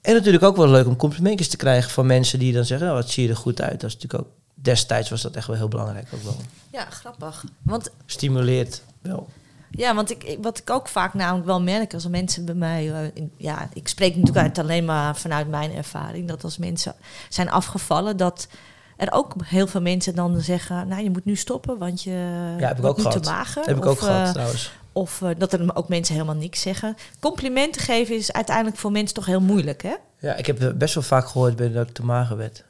En 0.00 0.14
natuurlijk 0.14 0.44
ook 0.44 0.56
wel 0.56 0.68
leuk 0.68 0.86
om 0.86 0.96
complimentjes 0.96 1.48
te 1.48 1.56
krijgen 1.56 1.90
van 1.90 2.06
mensen 2.06 2.38
die 2.38 2.52
dan 2.52 2.64
zeggen, 2.64 2.86
nou, 2.86 2.98
wat 2.98 3.10
zie 3.10 3.22
je 3.22 3.28
er 3.28 3.36
goed 3.36 3.60
uit. 3.60 3.80
Dat 3.80 3.90
is 3.90 3.94
natuurlijk 3.94 4.22
ook, 4.24 4.30
destijds 4.54 5.10
was 5.10 5.22
dat 5.22 5.36
echt 5.36 5.46
wel 5.46 5.56
heel 5.56 5.68
belangrijk 5.68 6.08
ook 6.14 6.22
wel. 6.22 6.36
ja, 6.72 6.84
grappig. 6.90 7.44
Want, 7.62 7.90
Stimuleert 8.06 8.82
wel. 9.02 9.28
Ja, 9.72 9.94
want 9.94 10.10
ik, 10.10 10.38
wat 10.40 10.58
ik 10.58 10.70
ook 10.70 10.88
vaak 10.88 11.14
namelijk 11.14 11.46
wel 11.46 11.62
merk 11.62 11.94
als 11.94 12.08
mensen 12.08 12.44
bij 12.44 12.54
mij... 12.54 12.92
eh, 12.92 13.22
ja, 13.36 13.68
ik 13.72 13.88
spreek 13.88 14.16
natuurlijk 14.16 14.46
uit 14.46 14.58
alleen 14.58 14.84
maar 14.84 15.16
vanuit 15.16 15.48
mijn 15.48 15.74
ervaring... 15.74 16.28
dat 16.28 16.44
als 16.44 16.58
mensen 16.58 16.94
zijn 17.28 17.50
afgevallen, 17.50 18.16
dat 18.16 18.48
er 18.96 19.12
ook 19.12 19.34
heel 19.44 19.66
veel 19.66 19.80
mensen 19.80 20.14
dan 20.14 20.40
zeggen... 20.40 20.88
nou, 20.88 21.02
je 21.02 21.10
moet 21.10 21.24
nu 21.24 21.36
stoppen, 21.36 21.78
want 21.78 22.02
je 22.02 22.10
Ja, 22.58 22.66
heb 22.66 22.76
ik 22.76 22.82
wordt 22.82 22.98
ook 22.98 23.06
gehad. 23.06 23.22
te 23.22 23.30
mager. 23.30 23.64
Heb 23.64 23.76
ik 23.76 23.84
Of, 23.84 23.90
ook 23.90 23.98
gehad 23.98 24.26
eh, 24.26 24.32
trouwens. 24.32 24.72
Of 24.92 25.22
eh, 25.22 25.28
dat 25.38 25.52
er 25.52 25.76
ook 25.76 25.88
mensen 25.88 26.14
helemaal 26.14 26.36
niks 26.36 26.60
zeggen. 26.60 26.96
Complimenten 27.20 27.82
geven 27.82 28.14
is 28.14 28.32
uiteindelijk 28.32 28.76
voor 28.76 28.92
mensen 28.92 29.14
toch 29.14 29.26
heel 29.26 29.40
moeilijk, 29.40 29.82
hè? 29.82 29.94
Ja, 30.18 30.34
ik 30.34 30.46
heb 30.46 30.72
best 30.76 30.94
wel 30.94 31.02
vaak 31.02 31.26
gehoord 31.26 31.56
bij 31.56 31.72
dat 31.72 31.88
ik 31.88 31.94
te 31.94 32.04
mager 32.04 32.36
werd. 32.36 32.64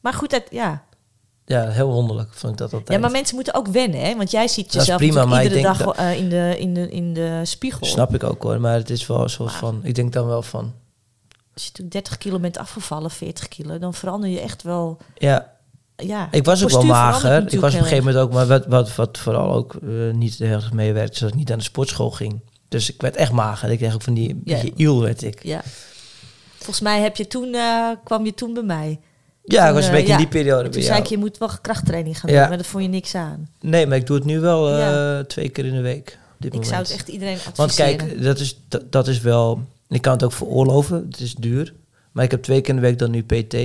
Maar 0.00 0.12
goed, 0.12 0.30
het, 0.30 0.46
ja. 0.50 0.84
Ja, 1.50 1.68
heel 1.68 1.92
wonderlijk 1.92 2.28
vond 2.32 2.52
ik 2.52 2.58
dat 2.58 2.72
altijd. 2.72 2.92
ja, 2.92 2.98
maar 2.98 3.10
mensen 3.10 3.34
moeten 3.34 3.54
ook 3.54 3.66
wennen, 3.68 4.00
hè? 4.00 4.16
Want 4.16 4.30
jij 4.30 4.48
ziet 4.48 4.72
jezelf 4.72 4.98
prima, 4.98 5.24
maar 5.24 5.42
iedere 5.42 5.62
dag 5.62 5.80
eh, 5.94 6.16
in, 6.18 6.28
de, 6.28 6.54
in, 6.58 6.74
de, 6.74 6.90
in 6.90 7.14
de 7.14 7.40
spiegel. 7.42 7.86
Snap 7.86 8.14
ik 8.14 8.24
ook 8.24 8.42
hoor, 8.42 8.60
maar 8.60 8.74
het 8.74 8.90
is 8.90 9.06
wel 9.06 9.22
een 9.22 9.30
soort 9.30 9.50
Maar- 9.50 9.58
van... 9.58 9.80
Ik 9.82 9.94
denk 9.94 10.12
dan 10.12 10.26
wel 10.26 10.42
van... 10.42 10.72
Als 11.54 11.62
je 11.62 11.68
natuurlijk 11.68 11.92
30 11.92 12.18
kilo 12.18 12.38
bent 12.38 12.58
afgevallen, 12.58 13.10
40 13.10 13.48
kilo, 13.48 13.78
dan 13.78 13.94
verander 13.94 14.28
je 14.30 14.40
echt 14.40 14.62
wel. 14.62 14.98
Ja, 15.14 15.52
Ja, 15.96 16.28
Ik 16.30 16.44
was 16.44 16.62
ook 16.62 16.70
wel 16.70 16.82
mager. 16.84 17.52
Ik 17.52 17.60
was 17.60 17.72
op 17.74 17.78
een 17.80 17.84
gegeven 17.86 18.04
moment 18.04 18.16
ook, 18.24 18.32
maar 18.32 18.46
wat, 18.46 18.66
wat, 18.66 18.94
wat 18.94 19.18
vooral 19.18 19.52
ook 19.52 19.74
eh, 19.74 19.88
niet 20.12 20.38
heel 20.38 20.48
erg 20.50 20.72
meewerkte, 20.72 21.12
is 21.12 21.18
dat 21.18 21.28
ik 21.28 21.34
niet 21.34 21.52
aan 21.52 21.58
de 21.58 21.64
sportschool 21.64 22.10
ging. 22.10 22.40
Dus 22.68 22.92
ik 22.92 23.00
werd 23.00 23.16
echt 23.16 23.32
mager. 23.32 23.70
Ik 23.70 23.78
kreeg 23.78 23.94
ook 23.94 24.02
van 24.02 24.14
die 24.14 24.28
Ja. 24.28 24.34
beetje 24.54 24.72
iel 24.76 25.00
werd 25.00 25.22
ik. 25.22 25.44
Ja. 25.44 25.62
Volgens 26.56 26.80
mij 26.80 27.00
heb 27.00 27.16
je 27.16 27.26
toen, 27.26 27.54
eh, 27.54 27.88
kwam 28.04 28.24
je 28.24 28.34
toen 28.34 28.54
bij 28.54 28.62
mij. 28.62 29.00
Ja, 29.52 29.68
ik 29.68 29.74
was 29.74 29.84
een 29.86 29.90
eh, 29.90 29.96
beetje 29.96 30.12
in 30.12 30.18
die 30.18 30.28
periode 30.28 30.62
Toen 30.62 30.70
bij 30.70 30.80
zei 30.82 30.92
jou. 30.92 31.02
ik, 31.02 31.06
je 31.10 31.18
moet 31.18 31.38
wel 31.38 31.50
krachttraining 31.60 32.20
gaan 32.20 32.30
doen, 32.30 32.38
maar 32.38 32.56
dat 32.56 32.66
vond 32.66 32.82
je 32.84 32.88
niks 32.88 33.14
aan. 33.14 33.48
Nee, 33.60 33.86
maar 33.86 33.96
ik 33.96 34.06
doe 34.06 34.16
het 34.16 34.24
nu 34.24 34.40
wel 34.40 34.70
eh, 34.74 35.18
twee 35.18 35.48
keer 35.48 35.64
in 35.66 35.72
de 35.74 35.80
week. 35.80 36.18
Dit 36.38 36.46
Ik 36.46 36.52
moment. 36.52 36.66
zou 36.68 36.82
het 36.82 36.92
echt 36.92 37.08
iedereen 37.08 37.34
adviseren. 37.46 37.56
Want 37.56 37.74
kijk, 37.74 38.22
dat 38.22 38.38
is, 38.38 38.58
dat, 38.68 38.92
dat 38.92 39.08
is 39.08 39.20
wel... 39.20 39.60
Ik 39.88 40.02
kan 40.02 40.12
het 40.12 40.22
ook 40.24 40.32
veroorloven. 40.32 41.06
Het 41.10 41.20
is 41.20 41.34
duur. 41.34 41.72
Maar 42.12 42.24
ik 42.24 42.30
heb 42.30 42.42
twee 42.42 42.60
keer 42.60 42.74
in 42.74 42.80
de 42.80 42.86
week 42.86 42.98
dan 42.98 43.10
nu 43.10 43.22
PT. 43.22 43.56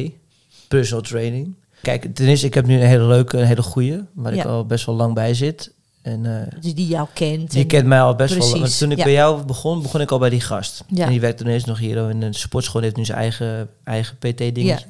Personal 0.67 1.03
training. 1.03 1.53
Kijk, 1.81 2.15
ten 2.15 2.27
eerste, 2.27 2.45
ik 2.45 2.53
heb 2.53 2.65
nu 2.65 2.75
een 2.81 2.87
hele 2.87 3.03
leuke, 3.03 3.37
een 3.37 3.45
hele 3.45 3.61
goede. 3.61 4.05
Waar 4.13 4.33
ik 4.33 4.45
al 4.45 4.65
best 4.65 4.85
wel 4.85 4.95
lang 4.95 5.13
bij 5.13 5.33
zit. 5.33 5.71
En 6.01 6.25
eh, 6.25 6.61
Dus 6.61 6.73
die 6.73 6.87
jou 6.87 7.07
kent. 7.13 7.51
Die 7.51 7.61
en- 7.61 7.67
kent 7.67 7.85
mij 7.87 8.01
al 8.01 8.15
best 8.15 8.37
wel. 8.37 8.59
Want 8.59 8.77
toen 8.77 8.91
ik 8.91 8.97
ja. 8.97 9.03
bij 9.03 9.13
jou 9.13 9.43
begon, 9.43 9.81
begon 9.81 10.01
ik 10.01 10.11
al 10.11 10.19
bij 10.19 10.29
die 10.29 10.41
gast. 10.41 10.83
Ja. 10.87 11.03
En 11.05 11.09
die 11.11 11.19
werkt 11.19 11.41
ineens 11.41 11.65
nog 11.65 11.79
hier 11.79 12.09
in 12.09 12.19
de 12.19 12.33
sportschool. 12.33 12.81
Die 12.81 12.83
heeft 12.89 12.97
nu 12.99 13.05
zijn 13.05 13.17
eigen, 13.17 13.69
eigen 13.83 14.17
PT-dingetje. 14.17 14.85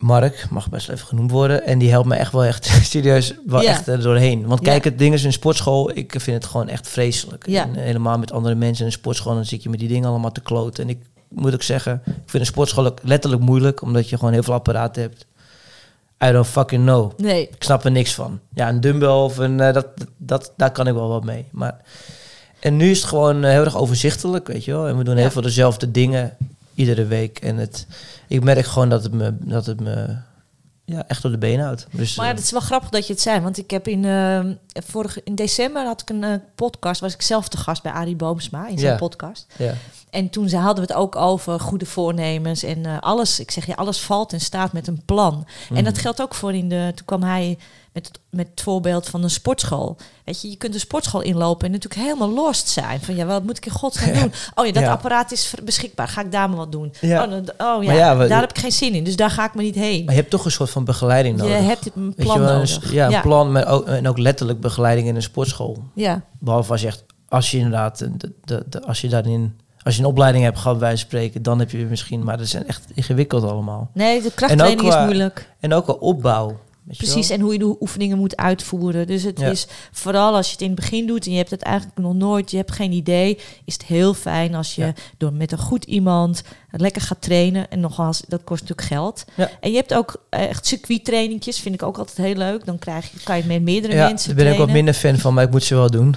Mark, 0.00 0.46
mag 0.50 0.68
best 0.68 0.88
even 0.88 1.06
genoemd 1.06 1.30
worden. 1.30 1.64
En 1.64 1.78
die 1.78 1.90
helpt 1.90 2.08
me 2.08 2.14
echt 2.14 2.32
wel 2.32 2.44
echt 2.44 2.66
serieus 2.90 3.34
wel 3.46 3.62
Ja. 3.62 3.70
echt 3.70 3.86
er 3.86 4.02
doorheen. 4.02 4.46
Want 4.46 4.60
Ja. 4.64 4.70
kijk, 4.70 4.84
het 4.84 4.98
ding 4.98 5.14
is 5.14 5.24
in 5.24 5.32
sportschool, 5.32 5.90
ik 5.96 6.14
vind 6.18 6.42
het 6.42 6.50
gewoon 6.50 6.68
echt 6.68 6.88
vreselijk. 6.88 7.46
Ja. 7.48 7.62
En 7.62 7.76
eh, 7.76 7.82
helemaal 7.82 8.18
met 8.18 8.32
andere 8.32 8.54
mensen 8.54 8.80
in 8.80 8.86
een 8.86 8.98
sportschool, 8.98 9.34
dan 9.34 9.44
zit 9.44 9.62
je 9.62 9.68
met 9.68 9.78
die 9.78 9.88
dingen 9.88 10.08
allemaal 10.08 10.32
te 10.32 10.40
kloten. 10.40 10.84
En 10.84 10.90
ik 10.90 10.98
moet 11.28 11.54
ook 11.54 11.62
zeggen, 11.62 12.02
ik 12.06 12.12
vind 12.26 12.42
een 12.42 12.46
sportschool 12.46 12.86
ook 12.86 12.98
letterlijk 13.02 13.42
moeilijk, 13.42 13.82
omdat 13.82 14.08
je 14.08 14.16
gewoon 14.18 14.32
heel 14.32 14.42
veel 14.42 14.54
apparaten 14.54 15.02
hebt. 15.02 15.26
I 16.24 16.32
don't 16.32 16.46
fucking 16.46 16.82
know. 16.82 17.12
Nee, 17.16 17.42
Ik 17.48 17.62
snap 17.62 17.84
er 17.84 17.90
niks 17.90 18.14
van. 18.14 18.40
Ja, 18.54 18.68
een 18.68 18.80
dumbbell 18.80 19.08
of 19.08 19.38
een, 19.38 19.60
eh, 19.60 19.72
dat, 19.72 19.86
dat, 20.16 20.52
daar 20.56 20.70
kan 20.72 20.86
ik 20.86 20.94
wel 20.94 21.08
wat 21.08 21.24
mee. 21.24 21.44
Maar, 21.50 21.76
en 22.60 22.76
nu 22.76 22.90
is 22.90 22.98
het 22.98 23.08
gewoon 23.08 23.44
eh, 23.44 23.50
heel 23.50 23.64
erg 23.64 23.76
overzichtelijk, 23.76 24.46
weet 24.46 24.64
je 24.64 24.72
wel. 24.72 24.88
En 24.88 24.96
we 24.98 25.04
doen 25.04 25.16
heel 25.16 25.30
veel 25.30 25.42
dezelfde 25.42 25.90
dingen 25.90 26.36
iedere 26.80 27.04
week. 27.06 27.38
En 27.38 27.56
het, 27.56 27.86
ik 28.28 28.42
merk 28.44 28.66
gewoon 28.66 28.88
dat 28.88 29.02
het 29.02 29.12
me, 29.12 29.36
dat 29.40 29.66
het 29.66 29.80
me 29.80 30.16
ja, 30.84 31.04
echt 31.08 31.24
op 31.24 31.30
de 31.30 31.38
benen 31.38 31.64
houdt. 31.64 31.86
Dus, 31.92 32.16
Maar 32.16 32.26
eh, 32.28 32.34
het 32.34 32.42
is 32.44 32.50
wel 32.50 32.60
grappig 32.60 32.88
dat 32.90 33.06
je 33.06 33.12
het 33.12 33.22
zei. 33.22 33.40
Want 33.40 33.58
ik 33.58 33.70
heb 33.70 33.88
in, 33.88 34.04
vorige, 34.86 35.20
in 35.24 35.34
december 35.34 35.84
had 35.86 36.00
ik 36.00 36.10
een 36.10 36.24
eh, 36.24 36.34
podcast. 36.54 37.00
Was 37.00 37.14
ik 37.14 37.22
zelf 37.22 37.48
te 37.48 37.56
gast 37.56 37.82
bij 37.82 37.92
Arie 37.92 38.16
Boomsma 38.16 38.68
in 38.68 38.78
zijn 38.78 38.92
Ja. 38.92 38.98
podcast. 38.98 39.46
ja. 39.58 39.74
En 40.10 40.30
toen 40.30 40.48
ze- 40.48 40.56
hadden 40.56 40.86
we 40.86 40.92
het 40.92 41.00
ook 41.02 41.16
over 41.16 41.60
goede 41.60 41.86
voornemens. 41.86 42.62
En 42.62 42.86
eh, 42.86 42.98
alles, 43.00 43.40
ik 43.40 43.50
zeg 43.50 43.66
ja, 43.66 43.74
alles 43.74 44.00
valt 44.00 44.32
en 44.32 44.40
staat 44.40 44.72
met 44.72 44.86
een 44.86 45.02
plan. 45.04 45.46
En 45.74 45.84
dat 45.84 45.92
Mhm. 45.92 46.02
geldt 46.02 46.20
ook 46.22 46.34
voor 46.34 46.54
in 46.54 46.68
de. 46.68 46.92
Toen 46.94 47.06
kwam 47.06 47.22
hij 47.22 47.58
met 47.92 48.06
het, 48.06 48.20
met 48.30 48.48
het 48.50 48.60
voorbeeld 48.60 49.08
van 49.08 49.22
een 49.22 49.30
sportschool. 49.30 49.96
Weet 50.24 50.40
je, 50.42 50.50
je 50.50 50.56
kunt 50.56 50.74
een 50.74 50.80
sportschool 50.80 51.20
inlopen 51.20 51.66
en 51.66 51.72
natuurlijk 51.72 52.00
helemaal 52.02 52.30
lost 52.30 52.68
zijn. 52.68 53.00
Van 53.00 53.16
ja, 53.16 53.24
wat 53.26 53.42
moet 53.44 53.56
ik 53.56 53.66
in 53.66 53.72
godsnaam 53.72 54.12
doen? 54.20 54.32
Oh 54.54 54.66
ja, 54.66 54.72
dat 54.72 54.82
Ja. 54.82 54.90
apparaat 54.90 55.32
is 55.32 55.54
beschikbaar. 55.64 56.08
Ga 56.08 56.20
ik 56.20 56.32
daar 56.32 56.48
maar 56.48 56.58
wat 56.58 56.72
doen? 56.72 56.92
Ja. 57.00 57.24
Oh, 57.58 57.76
oh 57.76 57.84
ja, 57.84 58.16
we- 58.16 58.26
daar 58.28 58.40
heb 58.40 58.50
ik 58.50 58.58
geen 58.58 58.72
zin 58.72 58.94
in. 58.94 59.04
Dus 59.04 59.16
daar 59.16 59.30
ga 59.30 59.44
ik 59.46 59.54
maar 59.54 59.64
niet 59.64 59.74
heen. 59.74 60.04
Maar 60.04 60.14
je 60.14 60.20
hebt 60.20 60.30
toch 60.32 60.44
een 60.44 60.50
soort 60.50 60.70
van 60.70 60.84
begeleiding 60.84 61.36
Je 61.42 61.48
nodig. 61.48 61.66
hebt 61.66 61.90
een 61.94 62.14
plan 62.16 62.36
je 62.36 62.42
wel, 62.42 62.48
een 62.48 62.54
nodig. 62.54 62.68
s- 62.68 62.90
Ja, 62.90 63.12
een 63.12 63.20
plan 63.20 63.52
met 63.52 63.66
ook, 63.66 63.86
en 63.86 64.08
ook 64.08 64.18
letterlijk 64.18 64.60
begeleiding 64.60 65.08
in 65.08 65.16
een 65.16 65.22
sportschool. 65.22 65.82
Ja, 65.94 66.22
Behalve 66.38 66.72
als 66.72 66.80
je 66.80 66.86
echt, 66.86 67.04
als 67.28 67.50
je 67.50 67.56
inderdaad, 67.56 67.98
de, 67.98 68.32
de, 68.44 68.64
de- 68.68 68.82
als 68.86 69.00
je 69.00 69.08
daarin, 69.08 69.58
als 69.82 69.94
je 69.96 70.00
een 70.02 70.08
opleiding 70.08 70.44
hebt 70.44 70.58
gehad, 70.58 70.78
wij 70.78 70.96
spreken, 70.96 71.42
dan 71.42 71.58
heb 71.58 71.70
je 71.70 71.78
misschien, 71.78 72.24
maar 72.24 72.38
dat 72.38 72.46
zijn 72.46 72.66
echt 72.66 72.82
ingewikkeld 72.94 73.42
allemaal. 73.44 73.90
nee, 73.94 74.22
de 74.22 74.32
krachttraining 74.34 74.80
qua- 74.88 74.98
is 74.98 75.04
moeilijk. 75.04 75.48
En 75.60 75.72
ook 75.74 75.86
wel 75.86 75.96
opbouw. 75.96 76.58
Precies, 76.96 77.28
wel. 77.28 77.36
en 77.36 77.42
hoe 77.44 77.52
je 77.52 77.58
de 77.58 77.76
oefeningen 77.80 78.18
moet 78.18 78.36
uitvoeren. 78.36 79.06
Dus 79.06 79.22
het 79.22 79.40
Ja. 79.40 79.46
is 79.50 79.66
vooral 79.92 80.34
als 80.34 80.46
je 80.46 80.52
het 80.52 80.60
in 80.60 80.66
het 80.70 80.76
begin 80.80 81.06
doet 81.06 81.24
en 81.26 81.30
je 81.32 81.36
hebt 81.36 81.50
het 81.50 81.62
eigenlijk 81.62 81.98
nog 81.98 82.14
nooit, 82.14 82.50
je 82.50 82.56
hebt 82.56 82.72
geen 82.72 82.92
idee, 82.92 83.38
is 83.64 83.72
het 83.72 83.84
heel 83.84 84.14
fijn 84.14 84.54
als 84.54 84.74
je 84.74 84.82
Ja. 84.84 84.92
door 85.18 85.32
met 85.32 85.52
een 85.52 85.58
goed 85.58 85.84
iemand 85.84 86.42
lekker 86.70 87.02
gaat 87.02 87.22
trainen. 87.22 87.70
En 87.70 87.80
nogmaals, 87.80 88.22
dat 88.28 88.44
kost 88.44 88.60
natuurlijk 88.60 88.88
geld. 88.88 89.24
Ja. 89.36 89.50
En 89.60 89.70
je 89.70 89.76
hebt 89.76 89.94
ook 89.94 90.22
echt 90.30 90.66
circuittrainingjes, 90.66 91.58
vind 91.60 91.74
ik 91.74 91.82
ook 91.82 91.98
altijd 91.98 92.16
heel 92.16 92.34
leuk. 92.34 92.64
Dan 92.64 92.78
krijg 92.78 93.12
je, 93.12 93.18
kan 93.24 93.36
je 93.36 93.44
met 93.44 93.62
meerdere 93.62 93.94
Ja, 93.94 94.06
mensen 94.06 94.26
daar 94.28 94.44
ben 94.44 94.52
ik 94.52 94.58
wat 94.58 94.66
trainen. 94.68 94.84
minder 94.84 94.94
fan 95.02 95.18
van, 95.18 95.34
maar 95.34 95.44
ik 95.44 95.50
moet 95.50 95.64
ze 95.64 95.74
wel 95.74 95.90
doen. 95.90 96.14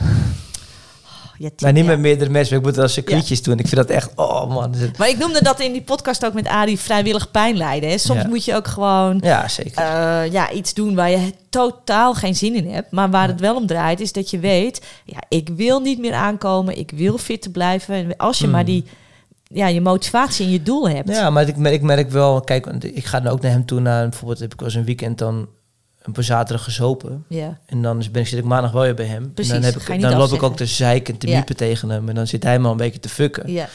Ja, 1.44 1.50
tien, 1.50 1.58
Maar 1.68 1.74
niet 1.74 1.84
ja. 1.84 1.90
met 1.90 2.00
meerdere 2.00 2.30
mensen. 2.30 2.58
Ik 2.58 2.64
moet 2.64 2.76
wel 2.76 2.88
circuitjes 2.88 3.42
doen. 3.44 3.60
Ik 3.60 3.68
vind 3.68 3.76
dat 3.82 3.90
echt... 3.90 4.12
Oh 4.16 4.50
man. 4.50 4.76
is- 4.76 4.98
Maar 4.98 5.10
ik 5.10 5.18
noemde 5.18 5.44
dat 5.44 5.60
in 5.60 5.72
die 5.72 5.82
podcast 5.82 6.26
ook 6.26 6.34
met 6.34 6.48
Arie 6.48 6.80
vrijwillig 6.80 7.32
pijn 7.32 7.58
lijden. 7.58 7.90
Hè. 7.90 7.98
Soms 7.98 8.26
moet 8.26 8.46
je 8.46 8.56
ook 8.56 8.68
gewoon 8.68 9.20
Ja, 9.24 9.48
zeker. 9.48 9.78
eh, 9.84 10.32
ja, 10.32 10.52
iets 10.52 10.74
doen 10.74 10.96
waar 10.96 11.10
je 11.10 11.34
totaal 11.50 12.14
geen 12.14 12.36
zin 12.36 12.56
in 12.56 12.72
hebt. 12.72 12.92
Maar 12.92 13.10
waar 13.10 13.28
het 13.28 13.40
wel 13.40 13.56
om 13.56 13.68
draait, 13.68 14.00
is 14.00 14.12
dat 14.12 14.30
je 14.30 14.40
weet... 14.40 14.82
Ja, 15.06 15.18
ik 15.30 15.50
wil 15.56 15.80
niet 15.80 16.00
meer 16.00 16.14
aankomen. 16.14 16.78
Ik 16.78 16.92
wil 16.96 17.18
fit 17.18 17.42
te 17.42 17.50
blijven. 17.52 17.96
En 17.96 18.18
als 18.18 18.40
je 18.40 18.46
Mm. 18.46 18.52
maar 18.52 18.66
die, 18.66 18.84
ja, 19.44 19.68
je 19.68 19.82
motivatie 19.82 20.46
en 20.46 20.52
je 20.52 20.64
doel 20.64 20.90
hebt. 20.90 21.10
Ja, 21.10 21.30
maar 21.30 21.48
ik 21.48 21.58
merk, 21.58 21.76
ik 21.76 21.82
merk 21.82 22.10
wel... 22.10 22.42
Kijk, 22.42 22.66
ik 22.84 23.06
ga 23.06 23.20
dan 23.20 23.32
ook 23.34 23.42
naar 23.42 23.52
hem 23.52 23.66
toe. 23.66 23.80
Naar, 23.80 24.10
bijvoorbeeld 24.10 24.40
heb 24.40 24.54
ik 24.54 24.60
wel 24.60 24.68
eens 24.70 24.78
een 24.78 24.86
weekend 24.86 25.18
dan... 25.18 25.48
Een 26.04 26.12
paar 26.14 26.24
zaterdag 26.24 26.64
gezopen. 26.64 27.26
Ja. 27.28 27.58
En 27.66 27.82
dan 27.82 28.04
ben 28.12 28.22
ik, 28.22 28.28
zit 28.28 28.40
ik 28.40 28.46
maandag 28.46 28.72
wel 28.72 28.82
weer 28.82 28.94
bij 28.94 29.06
hem. 29.06 29.34
Precies, 29.34 29.54
en 29.54 29.62
dan 29.62 29.72
heb 29.72 29.82
ik, 29.82 30.02
dan 30.02 30.18
loop 30.18 30.32
ik 30.32 30.44
ook 30.44 30.56
te 30.58 30.66
zeiken 30.66 31.14
en 31.14 31.20
te 31.20 31.28
Ja. 31.28 31.36
miepen 31.36 31.56
tegen 31.56 31.90
hem. 31.90 32.10
En 32.10 32.16
dan 32.16 32.28
zit 32.28 32.44
hij 32.44 32.60
me 32.60 32.66
al 32.66 32.72
een 32.72 32.78
beetje 32.78 33.00
te 33.00 33.10
fucken. 33.10 33.52
Ja. 33.52 33.70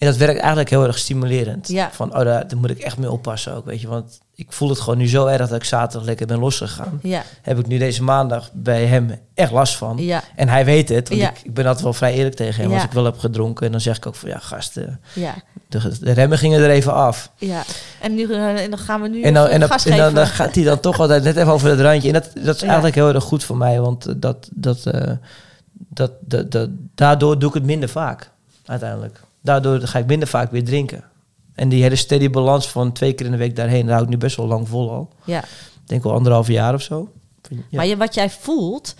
En 0.00 0.06
dat 0.06 0.16
werkt 0.16 0.38
eigenlijk 0.38 0.70
heel 0.70 0.86
erg 0.86 0.98
stimulerend. 0.98 1.68
Ja. 1.68 1.90
Van, 1.92 2.08
oh, 2.16 2.24
daar, 2.24 2.48
daar 2.48 2.58
moet 2.58 2.70
ik 2.70 2.78
echt 2.78 2.98
mee 2.98 3.10
oppassen 3.10 3.54
ook, 3.54 3.64
weet 3.64 3.80
je. 3.80 3.88
Want 3.88 4.20
ik 4.34 4.52
voel 4.52 4.68
het 4.68 4.80
gewoon 4.80 4.98
nu 4.98 5.08
zo 5.08 5.26
erg 5.26 5.48
dat 5.48 5.56
ik 5.58 5.64
zaterdag 5.64 6.06
lekker 6.06 6.26
ben 6.26 6.38
losgegaan. 6.38 6.98
Ja. 7.02 7.22
Heb 7.42 7.58
ik 7.58 7.66
nu 7.66 7.78
deze 7.78 8.02
maandag 8.02 8.50
bij 8.52 8.86
hem 8.86 9.10
echt 9.34 9.52
last 9.52 9.76
van. 9.76 9.96
Ja. 9.98 10.22
En 10.36 10.48
hij 10.48 10.64
weet 10.64 10.88
het, 10.88 11.08
want 11.08 11.20
Ja. 11.20 11.30
ik, 11.30 11.38
ik 11.42 11.54
ben 11.54 11.64
altijd 11.64 11.84
wel 11.84 11.92
vrij 11.92 12.14
eerlijk 12.14 12.36
tegen 12.36 12.62
hem. 12.62 12.72
Als 12.72 12.84
ik 12.84 12.92
wel 12.92 13.04
heb 13.04 13.18
gedronken, 13.18 13.66
en 13.66 13.72
dan 13.72 13.80
zeg 13.80 13.96
ik 13.96 14.06
ook 14.06 14.14
van, 14.14 14.28
ja 14.28 14.38
gasten, 14.38 15.00
Ja. 15.14 15.34
de, 15.68 15.98
de 16.00 16.12
remmen 16.12 16.38
gingen 16.38 16.60
er 16.62 16.70
even 16.70 16.92
af. 16.94 17.30
Ja. 17.36 17.62
En, 18.00 18.14
nu, 18.14 18.32
eh, 18.32 18.62
en 18.62 18.70
dan 18.70 18.78
gaan 18.78 19.00
we 19.02 19.08
nu 19.08 19.22
En 19.22 19.34
dan, 19.34 19.42
even 19.42 19.54
en 19.54 19.60
dan, 19.60 19.68
gas 19.68 19.84
en 19.84 19.90
dan, 19.90 19.98
geven. 20.00 20.14
dan 20.14 20.26
gaat 20.26 20.54
hij 20.54 20.64
dan 20.64 20.80
toch 20.80 21.00
altijd 21.00 21.22
net 21.22 21.36
even 21.36 21.52
over 21.52 21.68
het 21.68 21.80
randje. 21.80 22.08
En 22.08 22.14
dat, 22.14 22.30
dat 22.44 22.54
is 22.56 22.62
eigenlijk 22.62 22.94
heel 22.94 23.08
erg 23.14 23.24
goed 23.24 23.44
voor 23.44 23.56
mij, 23.56 23.80
want 23.80 24.06
eh, 24.06 24.14
dat, 24.16 24.48
dat, 24.54 24.86
eh, 24.86 25.12
dat, 25.88 26.10
dat, 26.20 26.50
dat, 26.52 26.68
daardoor 26.94 27.38
doe 27.38 27.48
ik 27.48 27.54
het 27.54 27.64
minder 27.64 27.88
vaak, 27.88 28.30
uiteindelijk. 28.64 29.20
Daardoor 29.42 29.80
ga 29.80 29.98
ik 29.98 30.06
minder 30.06 30.28
vaak 30.28 30.50
weer 30.50 30.64
drinken. 30.64 31.04
En 31.54 31.68
die 31.68 31.82
hele 31.82 31.96
steady 31.96 32.30
balans 32.30 32.70
van 32.70 32.92
twee 32.92 33.12
keer 33.12 33.26
in 33.26 33.32
de 33.32 33.38
week 33.38 33.56
daarheen, 33.56 33.82
daar 33.82 33.92
hou 33.92 34.04
ik 34.04 34.10
nu 34.10 34.16
best 34.16 34.36
wel 34.36 34.46
lang 34.46 34.68
vol 34.68 34.90
al. 34.90 35.10
Ja. 35.24 35.38
Ik 35.42 35.86
denk 35.86 36.02
wel 36.02 36.12
anderhalf 36.12 36.48
jaar 36.48 36.74
of 36.74 36.82
zo. 36.82 37.08
Ja. 37.48 37.56
Maar 37.70 37.86
je, 37.86 37.96
wat 37.96 38.14
jij 38.14 38.30
voelt, 38.30 38.94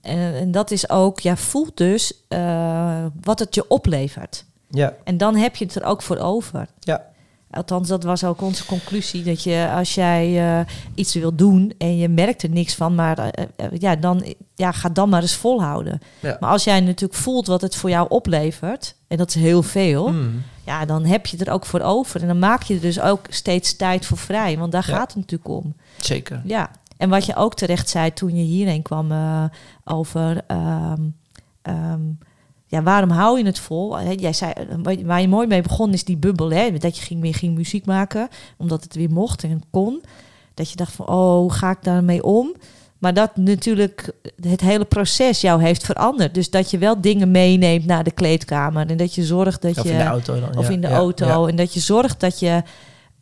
en, 0.00 0.34
en 0.34 0.50
dat 0.50 0.70
is 0.70 0.90
ook, 0.90 1.20
jij 1.20 1.36
voelt 1.36 1.76
dus 1.76 2.12
eh, 2.28 3.04
wat 3.22 3.38
het 3.38 3.54
je 3.54 3.68
oplevert. 3.68 4.44
ja, 4.70 4.94
En 5.04 5.16
dan 5.16 5.36
heb 5.36 5.56
je 5.56 5.64
het 5.64 5.74
er 5.74 5.84
ook 5.84 6.02
voor 6.02 6.16
over. 6.18 6.66
ja, 6.80 7.12
Althans, 7.54 7.88
dat 7.88 8.02
was 8.04 8.24
ook 8.24 8.40
onze 8.42 8.64
conclusie. 8.66 9.22
Dat 9.22 9.42
je 9.42 9.70
als 9.76 9.94
jij 9.94 10.58
eh, 10.58 10.66
iets 10.94 11.14
wil 11.14 11.34
doen 11.34 11.72
en 11.78 11.96
je 11.96 12.08
merkt 12.08 12.42
er 12.42 12.50
niks 12.50 12.74
van, 12.74 12.94
maar 12.94 13.18
eh, 13.18 13.44
eh, 13.56 13.66
ja, 13.78 13.96
dan 13.96 14.24
ja, 14.54 14.72
ga 14.72 14.88
dan 14.88 15.08
maar 15.08 15.22
eens 15.22 15.36
volhouden. 15.36 16.00
Ja. 16.20 16.36
Maar 16.40 16.50
als 16.50 16.64
jij 16.64 16.80
natuurlijk 16.80 17.20
voelt 17.20 17.46
wat 17.46 17.60
het 17.60 17.76
voor 17.76 17.90
jou 17.90 18.06
oplevert, 18.08 18.94
en 19.08 19.16
dat 19.16 19.28
is 19.28 19.34
heel 19.34 19.62
veel, 19.62 20.08
Mm. 20.12 20.42
ja, 20.64 20.84
dan 20.84 21.04
heb 21.04 21.26
je 21.26 21.36
er 21.44 21.52
ook 21.52 21.66
voor 21.66 21.80
over. 21.80 22.20
En 22.20 22.26
dan 22.26 22.38
maak 22.38 22.62
je 22.62 22.74
er 22.74 22.80
dus 22.80 23.00
ook 23.00 23.20
steeds 23.28 23.76
tijd 23.76 24.06
voor 24.06 24.18
vrij. 24.18 24.58
Want 24.58 24.72
daar 24.72 24.84
Ja. 24.90 24.94
gaat 24.96 25.06
het 25.12 25.16
natuurlijk 25.16 25.50
om. 25.50 25.74
zeker. 26.00 26.42
Ja, 26.44 26.70
en 26.96 27.08
wat 27.08 27.26
je 27.26 27.36
ook 27.36 27.54
terecht 27.54 27.88
zei 27.88 28.12
toen 28.12 28.36
je 28.36 28.42
hierheen 28.42 28.82
kwam 28.82 29.12
over... 29.84 30.40
ehm, 30.46 31.00
ehm, 31.62 32.00
ja, 32.74 32.82
waarom 32.82 33.10
hou 33.10 33.38
je 33.38 33.44
het 33.44 33.58
vol? 33.58 34.00
Jij 34.16 34.32
zei, 34.32 34.52
eh, 34.52 34.64
waar- 34.82 35.04
waar 35.04 35.20
je 35.20 35.28
mooi 35.28 35.46
mee 35.46 35.62
begon 35.62 35.92
is 35.92 36.04
die 36.04 36.16
bubbel. 36.16 36.50
Hè? 36.50 36.70
Dat 36.78 36.96
je 36.96 37.02
ging, 37.02 37.20
weer 37.20 37.34
ging 37.34 37.54
muziek 37.54 37.86
maken, 37.86 38.28
omdat 38.56 38.82
het 38.82 38.94
weer 38.94 39.10
mocht 39.10 39.44
en 39.44 39.62
kon. 39.70 40.02
Dat 40.54 40.70
je 40.70 40.76
dacht 40.76 40.92
van, 40.92 41.06
oh, 41.08 41.36
hoe 41.38 41.52
ga 41.52 41.70
ik 41.70 41.82
daarmee 41.82 42.22
om? 42.22 42.54
Maar 42.98 43.14
dat 43.14 43.36
natuurlijk 43.36 44.10
het 44.48 44.60
hele 44.60 44.84
proces 44.84 45.40
jou 45.40 45.62
heeft 45.62 45.84
veranderd. 45.84 46.34
Dus 46.34 46.50
dat 46.50 46.70
je 46.70 46.78
wel 46.78 47.00
dingen 47.00 47.30
meeneemt 47.30 47.84
naar 47.86 48.04
de 48.04 48.10
kleedkamer. 48.10 48.86
En 48.86 48.96
dat 48.96 49.14
je 49.14 49.24
zorgt 49.24 49.62
dat 49.62 49.78
Of 49.78 49.84
je... 49.84 49.90
in 49.90 49.98
de 49.98 50.04
auto 50.04 50.40
dan. 50.40 50.56
Of 50.58 50.66
ja, 50.66 50.72
in 50.72 50.80
de 50.80 50.88
ja, 50.88 50.94
auto. 50.94 51.26
ja. 51.26 51.48
En 51.50 51.56
dat 51.56 51.74
je 51.74 51.80
zorgt 51.80 52.20
dat 52.20 52.38
je 52.38 52.62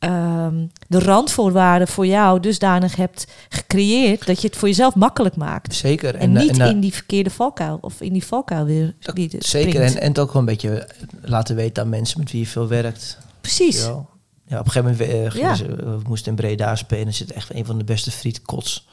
ehm, 0.02 0.66
de 0.88 0.98
randvoorwaarden 0.98 1.88
voor 1.88 2.06
jou 2.06 2.40
dusdanig 2.40 2.96
hebt 2.96 3.26
gecreëerd 3.48 4.26
dat 4.26 4.40
je 4.40 4.46
het 4.48 4.56
voor 4.56 4.68
jezelf 4.68 4.94
makkelijk 4.94 5.36
maakt. 5.36 5.74
Zeker. 5.74 6.14
En, 6.14 6.36
eh, 6.36 6.42
niet 6.42 6.58
eh, 6.58 6.68
in 6.68 6.80
die 6.80 6.92
verkeerde 6.92 7.30
valkuil 7.30 7.78
of 7.80 8.00
in 8.00 8.12
die 8.12 8.24
valkuil 8.24 8.64
weer 8.64 8.94
Dat- 9.00 9.18
Zeker. 9.38 9.80
En, 9.82 10.00
en 10.00 10.08
het 10.08 10.18
ook 10.18 10.32
wel 10.32 10.40
een 10.42 10.48
beetje 10.48 10.88
laten 11.22 11.56
weten 11.56 11.82
aan 11.82 11.88
mensen 11.88 12.20
met 12.20 12.30
wie 12.32 12.40
je 12.40 12.46
veel 12.46 12.68
werkt. 12.68 13.18
Precies. 13.40 13.84
Ja. 13.84 14.04
Ja, 14.46 14.58
op 14.58 14.64
een 14.66 14.70
gegeven 14.72 14.96
moment 15.08 15.32
gingen 15.32 15.48
Ja. 15.48 15.54
ze, 15.54 15.66
we 15.66 15.98
moesten 16.08 16.30
in 16.30 16.36
Breda 16.36 16.76
spelen. 16.76 17.06
Er 17.06 17.12
zit 17.12 17.32
echt 17.32 17.54
een 17.54 17.64
van 17.66 17.78
de 17.78 17.84
beste 17.84 18.10
frietkots. 18.10 18.86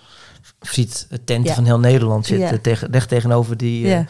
Friettenten 0.59 1.43
Ja. 1.43 1.53
van 1.53 1.65
heel 1.65 1.79
Nederland 1.79 2.25
zit 2.25 2.39
Ja. 2.39 2.57
tegen, 2.61 2.91
recht 2.91 3.09
tegenover 3.09 3.57
die, 3.57 3.87
Ja. 3.87 4.05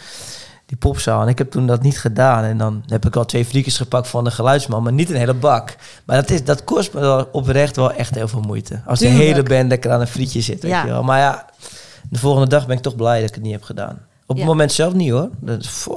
Die 0.69 0.77
popzaal. 0.77 1.21
En 1.21 1.27
ik 1.27 1.37
heb 1.37 1.51
toen 1.51 1.67
dat 1.67 1.81
niet 1.81 1.99
gedaan. 1.99 2.43
En 2.43 2.57
dan 2.57 2.83
heb 2.87 3.05
ik 3.05 3.15
al 3.15 3.25
twee 3.25 3.45
frietjes 3.45 3.77
gepakt 3.77 4.07
van 4.07 4.23
de 4.23 4.31
geluidsman, 4.31 4.83
maar 4.83 4.93
niet 4.93 5.09
een 5.09 5.15
hele 5.15 5.33
bak. 5.33 5.75
Maar 6.05 6.15
dat, 6.15 6.29
is, 6.29 6.43
dat 6.43 6.63
kost 6.63 6.93
me 6.93 6.99
wel 6.99 7.27
oprecht 7.31 7.75
wel 7.75 7.91
echt 7.91 8.15
heel 8.15 8.27
veel 8.27 8.41
moeite. 8.41 8.81
Als 8.85 8.99
de 8.99 9.07
hele 9.07 9.43
band 9.43 9.69
lekker 9.69 9.91
aan 9.91 10.01
een 10.01 10.07
frietje 10.07 10.41
zit. 10.41 10.61
Weet 10.61 10.71
Ja. 10.71 10.81
je 10.85 10.89
wel. 10.91 11.03
Maar 11.03 11.19
ja, 11.19 11.45
de 12.09 12.19
volgende 12.19 12.47
dag 12.47 12.67
ben 12.67 12.75
ik 12.77 12.81
toch 12.83 12.95
blij 12.95 13.19
dat 13.19 13.29
ik 13.29 13.35
het 13.35 13.43
niet 13.43 13.51
heb 13.53 13.63
gedaan. 13.63 13.99
Op 14.25 14.35
Ja. 14.35 14.41
het 14.41 14.51
moment 14.51 14.71
zelf 14.71 14.93
niet 14.93 15.11
hoor. 15.11 15.29
Dat 15.39 15.59
is. 15.59 15.87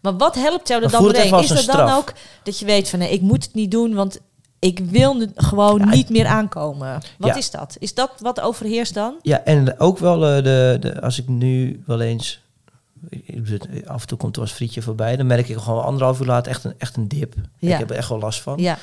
Maar 0.00 0.16
wat 0.16 0.34
helpt 0.34 0.68
jou 0.68 0.82
er 0.82 0.90
Dan 0.90 1.02
doorheen? 1.02 1.34
Is 1.38 1.48
dat 1.48 1.56
dan 1.56 1.58
straf. 1.58 1.96
ook 1.98 2.12
dat 2.42 2.58
je 2.58 2.64
weet 2.64 2.88
van 2.88 2.98
nee, 2.98 3.10
ik 3.12 3.20
moet 3.20 3.44
het 3.44 3.54
niet 3.54 3.70
doen, 3.70 3.94
want 3.94 4.18
ik 4.58 4.78
wil 4.90 5.26
gewoon 5.34 5.78
Ja, 5.78 5.84
niet 5.84 6.08
meer 6.08 6.26
aankomen. 6.26 7.00
Wat 7.18 7.28
Ja. 7.30 7.36
is 7.36 7.50
dat? 7.50 7.76
Is 7.78 7.94
dat 7.94 8.10
wat 8.20 8.40
overheerst 8.40 8.94
dan? 8.94 9.14
Ja, 9.22 9.44
en 9.44 9.80
ook 9.80 9.98
wel 9.98 10.26
eh, 10.26 10.44
de, 10.44 10.76
de, 10.80 11.00
als 11.00 11.18
ik 11.18 11.28
nu 11.28 11.82
wel 11.86 12.00
eens. 12.00 12.41
Af 13.86 14.00
en 14.02 14.06
toe 14.08 14.18
komt 14.18 14.36
er 14.36 14.42
als 14.42 14.52
frietje 14.52 14.82
voorbij. 14.82 15.16
Dan 15.16 15.26
merk 15.26 15.48
ik 15.48 15.56
gewoon 15.58 15.82
anderhalf 15.84 16.20
uur 16.20 16.26
later 16.26 16.52
echt 16.52 16.64
een, 16.64 16.74
echt 16.78 16.96
een 16.96 17.08
dip. 17.08 17.34
Ja. 17.58 17.72
Ik 17.72 17.78
heb 17.78 17.90
er 17.90 17.96
echt 17.96 18.08
wel 18.08 18.18
last 18.18 18.40
van. 18.40 18.58
Ja, 18.58 18.78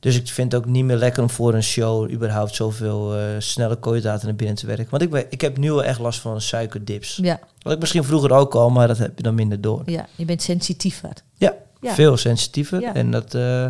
Dus 0.00 0.16
ik 0.16 0.28
vind 0.28 0.52
het 0.52 0.62
ook 0.62 0.68
niet 0.70 0.84
meer 0.84 0.96
lekker 0.96 1.22
om 1.22 1.30
voor 1.30 1.54
een 1.54 1.62
show 1.62 2.10
überhaupt 2.12 2.54
zoveel 2.54 3.16
eh, 3.16 3.24
snelle 3.38 3.76
koolhydraten 3.76 4.26
naar 4.26 4.36
binnen 4.36 4.56
te 4.56 4.66
werken. 4.66 4.86
Want 4.90 5.02
ik, 5.02 5.10
ben, 5.10 5.24
ik 5.30 5.40
heb 5.40 5.56
nu 5.58 5.70
wel 5.72 5.84
echt 5.84 5.98
last 5.98 6.20
van 6.20 6.40
suikerdips. 6.40 7.18
ja, 7.22 7.40
Wat 7.62 7.72
ik 7.72 7.78
misschien 7.78 8.04
vroeger 8.04 8.32
ook 8.32 8.54
al, 8.54 8.70
maar 8.70 8.88
dat 8.88 8.98
heb 8.98 9.16
je 9.16 9.22
dan 9.22 9.34
minder 9.34 9.60
door. 9.60 9.82
ja. 9.86 10.06
Je 10.16 10.24
bent 10.24 10.42
sensitiever. 10.42 11.12
Ja, 11.34 11.54
Ja. 11.80 11.94
veel 11.94 12.16
sensitiever. 12.16 12.80
Ja. 12.80 12.94
En 12.94 13.10
dat, 13.10 13.34
eh, 13.34 13.66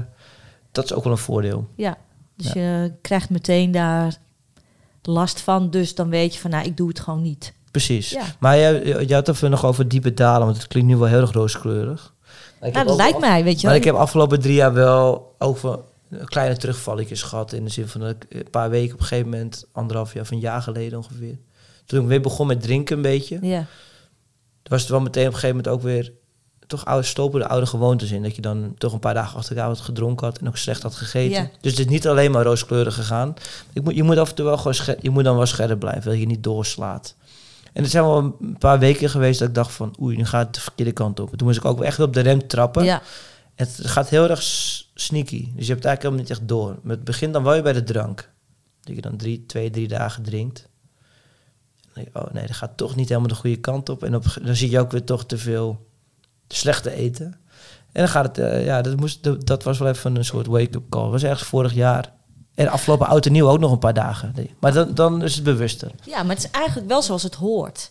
dat 0.72 0.84
is 0.84 0.92
ook 0.92 1.04
wel 1.04 1.12
een 1.12 1.18
voordeel. 1.18 1.68
Ja, 1.76 1.96
dus 2.36 2.52
Ja. 2.52 2.60
je 2.60 2.92
krijgt 3.02 3.30
meteen 3.30 3.70
daar 3.70 4.16
last 5.02 5.40
van. 5.40 5.70
Dus 5.70 5.94
dan 5.94 6.08
weet 6.08 6.34
je 6.34 6.40
van, 6.40 6.50
nou, 6.50 6.64
ik 6.66 6.76
doe 6.76 6.88
het 6.88 7.00
gewoon 7.00 7.22
niet. 7.22 7.52
Precies. 7.72 8.10
Ja. 8.10 8.22
Maar 8.38 8.58
jij, 8.58 8.82
jij 9.06 9.16
had 9.16 9.26
het 9.26 9.40
nog 9.40 9.64
over 9.64 9.88
diepe 9.88 10.14
dalen, 10.14 10.44
want 10.46 10.56
het 10.56 10.66
klinkt 10.66 10.88
nu 10.88 10.96
wel 10.96 11.08
heel 11.08 11.20
erg 11.20 11.32
rooskleurig. 11.32 12.14
Maar 12.60 12.70
Nou, 12.70 12.86
dat 12.86 12.96
lijkt 12.96 13.18
mij, 13.18 13.44
weet 13.44 13.60
je 13.60 13.66
Maar 13.66 13.74
wel. 13.76 13.84
ik 13.84 13.84
heb 13.92 13.94
afgelopen 13.94 14.40
drie 14.40 14.54
jaar 14.54 14.72
wel 14.72 15.34
over 15.38 15.78
kleine 16.24 16.56
terugvalletjes 16.56 17.22
gehad. 17.22 17.52
In 17.52 17.64
de 17.64 17.70
zin 17.70 17.88
van 17.88 18.00
een 18.00 18.16
paar 18.50 18.70
weken 18.70 18.94
op 18.94 19.00
een 19.00 19.06
gegeven 19.06 19.30
moment, 19.30 19.64
anderhalf 19.72 20.12
jaar 20.12 20.22
of 20.22 20.30
een 20.30 20.38
jaar 20.38 20.62
geleden 20.62 20.98
ongeveer. 20.98 21.38
Toen 21.86 22.00
ik 22.02 22.06
weer 22.08 22.20
begon 22.20 22.46
met 22.46 22.62
drinken 22.62 22.96
een 22.96 23.02
beetje. 23.02 23.38
Ja, 23.42 23.66
was 24.62 24.80
het 24.80 24.90
wel 24.90 25.00
meteen 25.00 25.26
op 25.26 25.32
een 25.32 25.38
gegeven 25.38 25.56
moment 25.56 25.74
ook 25.74 25.82
weer 25.82 26.12
toch 26.66 26.84
oude 26.84 27.06
stopen 27.06 27.40
de 27.40 27.48
oude 27.48 27.66
gewoontes 27.66 28.10
in. 28.10 28.22
Dat 28.22 28.36
je 28.36 28.42
dan 28.42 28.74
toch 28.78 28.92
een 28.92 28.98
paar 28.98 29.14
dagen 29.14 29.36
achter 29.38 29.56
elkaar 29.56 29.70
wat 29.70 29.80
gedronken 29.80 30.26
had 30.26 30.38
en 30.38 30.48
ook 30.48 30.56
slecht 30.56 30.82
had 30.82 30.94
gegeten. 30.94 31.42
Ja. 31.42 31.50
Dus 31.60 31.70
het 31.70 31.80
is 31.80 31.86
niet 31.86 32.08
alleen 32.08 32.30
maar 32.30 32.44
rooskleurig 32.44 32.94
gegaan. 32.94 33.34
Ik 33.72 33.82
moet, 33.82 33.94
je 33.94 34.02
moet 34.02 34.16
af 34.18 34.28
en 34.28 34.34
toe 34.34 34.44
wel 34.44 34.56
gewoon 34.56 34.74
scher- 34.74 34.96
je 35.00 35.10
moet 35.10 35.24
dan 35.24 35.36
wel 35.36 35.46
scherp 35.46 35.78
blijven, 35.78 36.10
dat 36.10 36.20
je 36.20 36.26
niet 36.26 36.42
doorslaat. 36.42 37.14
En 37.72 37.82
er 37.82 37.88
zijn 37.88 38.04
wel 38.04 38.36
een 38.40 38.58
paar 38.58 38.78
weken 38.78 39.10
geweest 39.10 39.38
dat 39.38 39.48
ik 39.48 39.54
dacht 39.54 39.72
van 39.72 39.94
oei, 40.00 40.16
nu 40.16 40.24
gaat 40.24 40.46
het 40.46 40.54
de 40.54 40.60
verkeerde 40.60 40.92
kant 40.92 41.20
op. 41.20 41.32
En 41.32 41.38
Toen 41.38 41.46
moest 41.46 41.58
ik 41.58 41.64
ook 41.64 41.82
echt 41.82 42.00
op 42.00 42.12
de 42.12 42.20
rem 42.20 42.46
trappen. 42.46 42.84
ja, 42.84 43.02
Het 43.54 43.78
gaat 43.82 44.08
heel 44.08 44.28
erg 44.28 44.42
sneaky. 44.94 45.40
Dus 45.54 45.66
je 45.66 45.72
hebt 45.72 45.84
het 45.84 45.84
eigenlijk 45.84 46.02
helemaal 46.02 46.20
niet 46.20 46.30
echt 46.30 46.48
door. 46.48 46.78
Maar 46.82 46.96
het 46.96 47.04
begint 47.04 47.32
dan 47.32 47.42
wel 47.42 47.52
weer 47.52 47.62
bij 47.62 47.72
de 47.72 47.82
drank. 47.82 48.30
Dat 48.80 48.94
je 48.94 49.00
dan 49.00 49.16
drie, 49.16 49.46
twee, 49.46 49.70
drie 49.70 49.88
dagen 49.88 50.22
drinkt. 50.22 50.68
Dan 51.82 51.90
denk 51.94 52.08
je, 52.12 52.20
oh 52.20 52.32
nee, 52.32 52.46
dat 52.46 52.56
gaat 52.56 52.76
toch 52.76 52.96
niet 52.96 53.08
helemaal 53.08 53.28
de 53.28 53.34
goede 53.34 53.56
kant 53.60 53.88
op. 53.88 54.02
En 54.02 54.14
op, 54.14 54.24
dan 54.42 54.56
zie 54.56 54.70
je 54.70 54.80
ook 54.80 54.90
weer 54.90 55.04
toch 55.04 55.26
te 55.26 55.38
veel 55.38 55.86
slechte 56.48 56.90
eten. 56.90 57.26
En 57.92 58.00
dan 58.00 58.08
gaat 58.08 58.24
het, 58.24 58.38
eh, 58.38 58.64
ja, 58.64 58.82
dat, 58.82 58.96
moest, 58.96 59.22
dat, 59.22 59.46
dat 59.46 59.62
was 59.62 59.78
wel 59.78 59.88
even 59.88 60.16
een 60.16 60.24
soort 60.24 60.46
wake-up 60.46 60.88
call. 60.88 61.02
Dat 61.02 61.10
was 61.10 61.22
ergens 61.22 61.48
vorig 61.48 61.74
jaar. 61.74 62.12
En 62.54 62.68
afgelopen 62.68 63.06
oud 63.06 63.26
en 63.26 63.32
nieuw 63.32 63.48
ook 63.48 63.58
nog 63.58 63.72
een 63.72 63.78
paar 63.78 63.94
dagen. 63.94 64.34
Maar 64.58 64.72
dan, 64.72 64.94
dan 64.94 65.22
is 65.22 65.34
het 65.34 65.44
bewuster. 65.44 65.90
ja, 66.04 66.22
maar 66.22 66.34
het 66.36 66.44
is 66.44 66.50
eigenlijk 66.50 66.88
wel 66.88 67.02
zoals 67.02 67.22
het 67.22 67.34
hoort. 67.34 67.90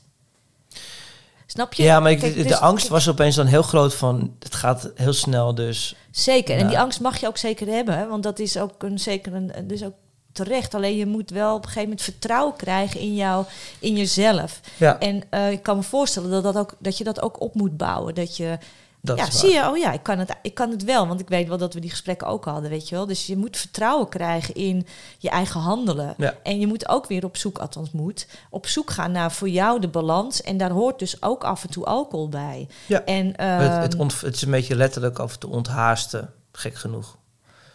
Snap 1.46 1.74
je? 1.74 1.84
Ja, 1.84 2.00
maar 2.00 2.12
ik, 2.12 2.20
Kijk, 2.20 2.36
de 2.36 2.44
dus- 2.44 2.60
angst 2.60 2.88
was 2.88 3.10
opeens 3.10 3.36
dan 3.36 3.46
heel 3.46 3.62
groot 3.62 3.96
van... 3.96 4.36
Het 4.40 4.56
gaat 4.56 4.92
heel 4.96 5.14
snel, 5.14 5.56
dus... 5.56 5.96
Zeker. 6.12 6.58
En 6.58 6.68
die 6.68 6.80
angst 6.80 7.00
mag 7.00 7.18
je 7.18 7.28
ook 7.28 7.38
zeker 7.38 7.68
hebben. 7.68 7.98
hè, 7.98 8.08
Want 8.08 8.24
dat 8.24 8.40
is 8.40 8.58
ook 8.58 8.84
een 8.84 9.00
zeker 9.00 9.34
een, 9.34 9.52
dus 9.68 9.84
ook 9.84 9.94
terecht. 10.32 10.74
Alleen 10.74 10.98
je 10.98 11.06
moet 11.06 11.30
wel 11.30 11.50
op 11.56 11.62
een 11.62 11.68
gegeven 11.68 11.90
moment 11.90 12.02
vertrouwen 12.02 12.56
krijgen 12.56 13.00
in 13.00 13.16
jou, 13.16 13.46
in 13.80 13.96
jezelf. 13.96 14.60
Ja, 14.78 15.00
En 15.00 15.24
eh, 15.30 15.52
ik 15.52 15.64
kan 15.64 15.76
me 15.76 15.84
voorstellen 15.84 16.32
dat, 16.32 16.44
dat, 16.44 16.58
ook, 16.58 16.76
dat 16.80 16.98
je 16.98 17.04
dat 17.04 17.22
ook 17.22 17.42
op 17.42 17.56
moet 17.56 17.78
bouwen. 17.78 18.16
Dat 18.16 18.38
je 18.38 18.58
Dat 19.04 19.18
ja, 19.18 19.32
zie 19.32 19.54
je, 19.54 19.70
oh 19.70 19.78
ja, 19.78 19.92
ik 19.92 20.04
kan, 20.04 20.20
het, 20.20 20.36
ik 20.42 20.54
kan 20.54 20.72
het 20.72 20.84
wel, 20.84 21.08
want 21.08 21.20
ik 21.20 21.30
weet 21.30 21.48
wel 21.48 21.58
dat 21.58 21.74
we 21.74 21.80
die 21.80 21.90
gesprekken 21.90 22.28
ook 22.28 22.46
hadden, 22.46 22.70
weet 22.70 22.90
je 22.90 22.96
wel. 22.96 23.06
Dus 23.06 23.26
je 23.26 23.38
moet 23.38 23.58
vertrouwen 23.58 24.10
krijgen 24.10 24.54
in 24.54 24.86
je 25.18 25.30
eigen 25.30 25.60
handelen. 25.60 26.14
Ja. 26.18 26.36
En 26.44 26.60
je 26.60 26.68
moet 26.68 26.88
ook 26.88 27.08
weer 27.08 27.26
op 27.26 27.38
zoek, 27.38 27.58
althans 27.58 27.92
moet, 27.92 28.28
op 28.50 28.68
zoek 28.68 28.92
gaan 28.92 29.12
naar 29.12 29.32
voor 29.32 29.50
jou 29.50 29.80
de 29.80 29.88
balans. 29.88 30.42
En 30.42 30.58
daar 30.58 30.72
hoort 30.72 31.00
dus 31.00 31.22
ook 31.22 31.44
af 31.44 31.64
en 31.64 31.70
toe 31.70 31.86
alcohol 31.86 32.30
bij. 32.30 32.68
Ja. 32.88 33.04
En, 33.06 33.26
het, 33.26 33.36
het, 33.84 33.96
ehm, 33.96 34.26
het 34.26 34.36
is 34.36 34.42
een 34.42 34.52
beetje 34.52 34.76
letterlijk 34.76 35.20
af 35.20 35.34
en 35.34 35.40
toe 35.40 35.52
onthaasten, 35.52 36.34
gek 36.52 36.76
genoeg. 36.76 37.18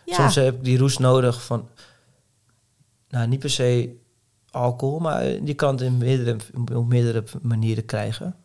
ja, 0.05 0.14
Soms 0.14 0.35
heb 0.35 0.55
ik 0.55 0.64
die 0.64 0.79
roes 0.79 0.99
nodig 0.99 1.43
van, 1.43 1.68
nou 3.09 3.27
niet 3.27 3.41
per 3.41 3.51
se 3.51 3.97
alcohol, 4.51 4.99
maar 4.99 5.24
je 5.24 5.55
kan 5.55 5.70
het 5.70 5.81
in 5.81 5.99
meerdere, 5.99 6.37
op 6.74 6.87
meerdere 6.87 7.24
manieren 7.43 7.85
krijgen. 7.85 8.37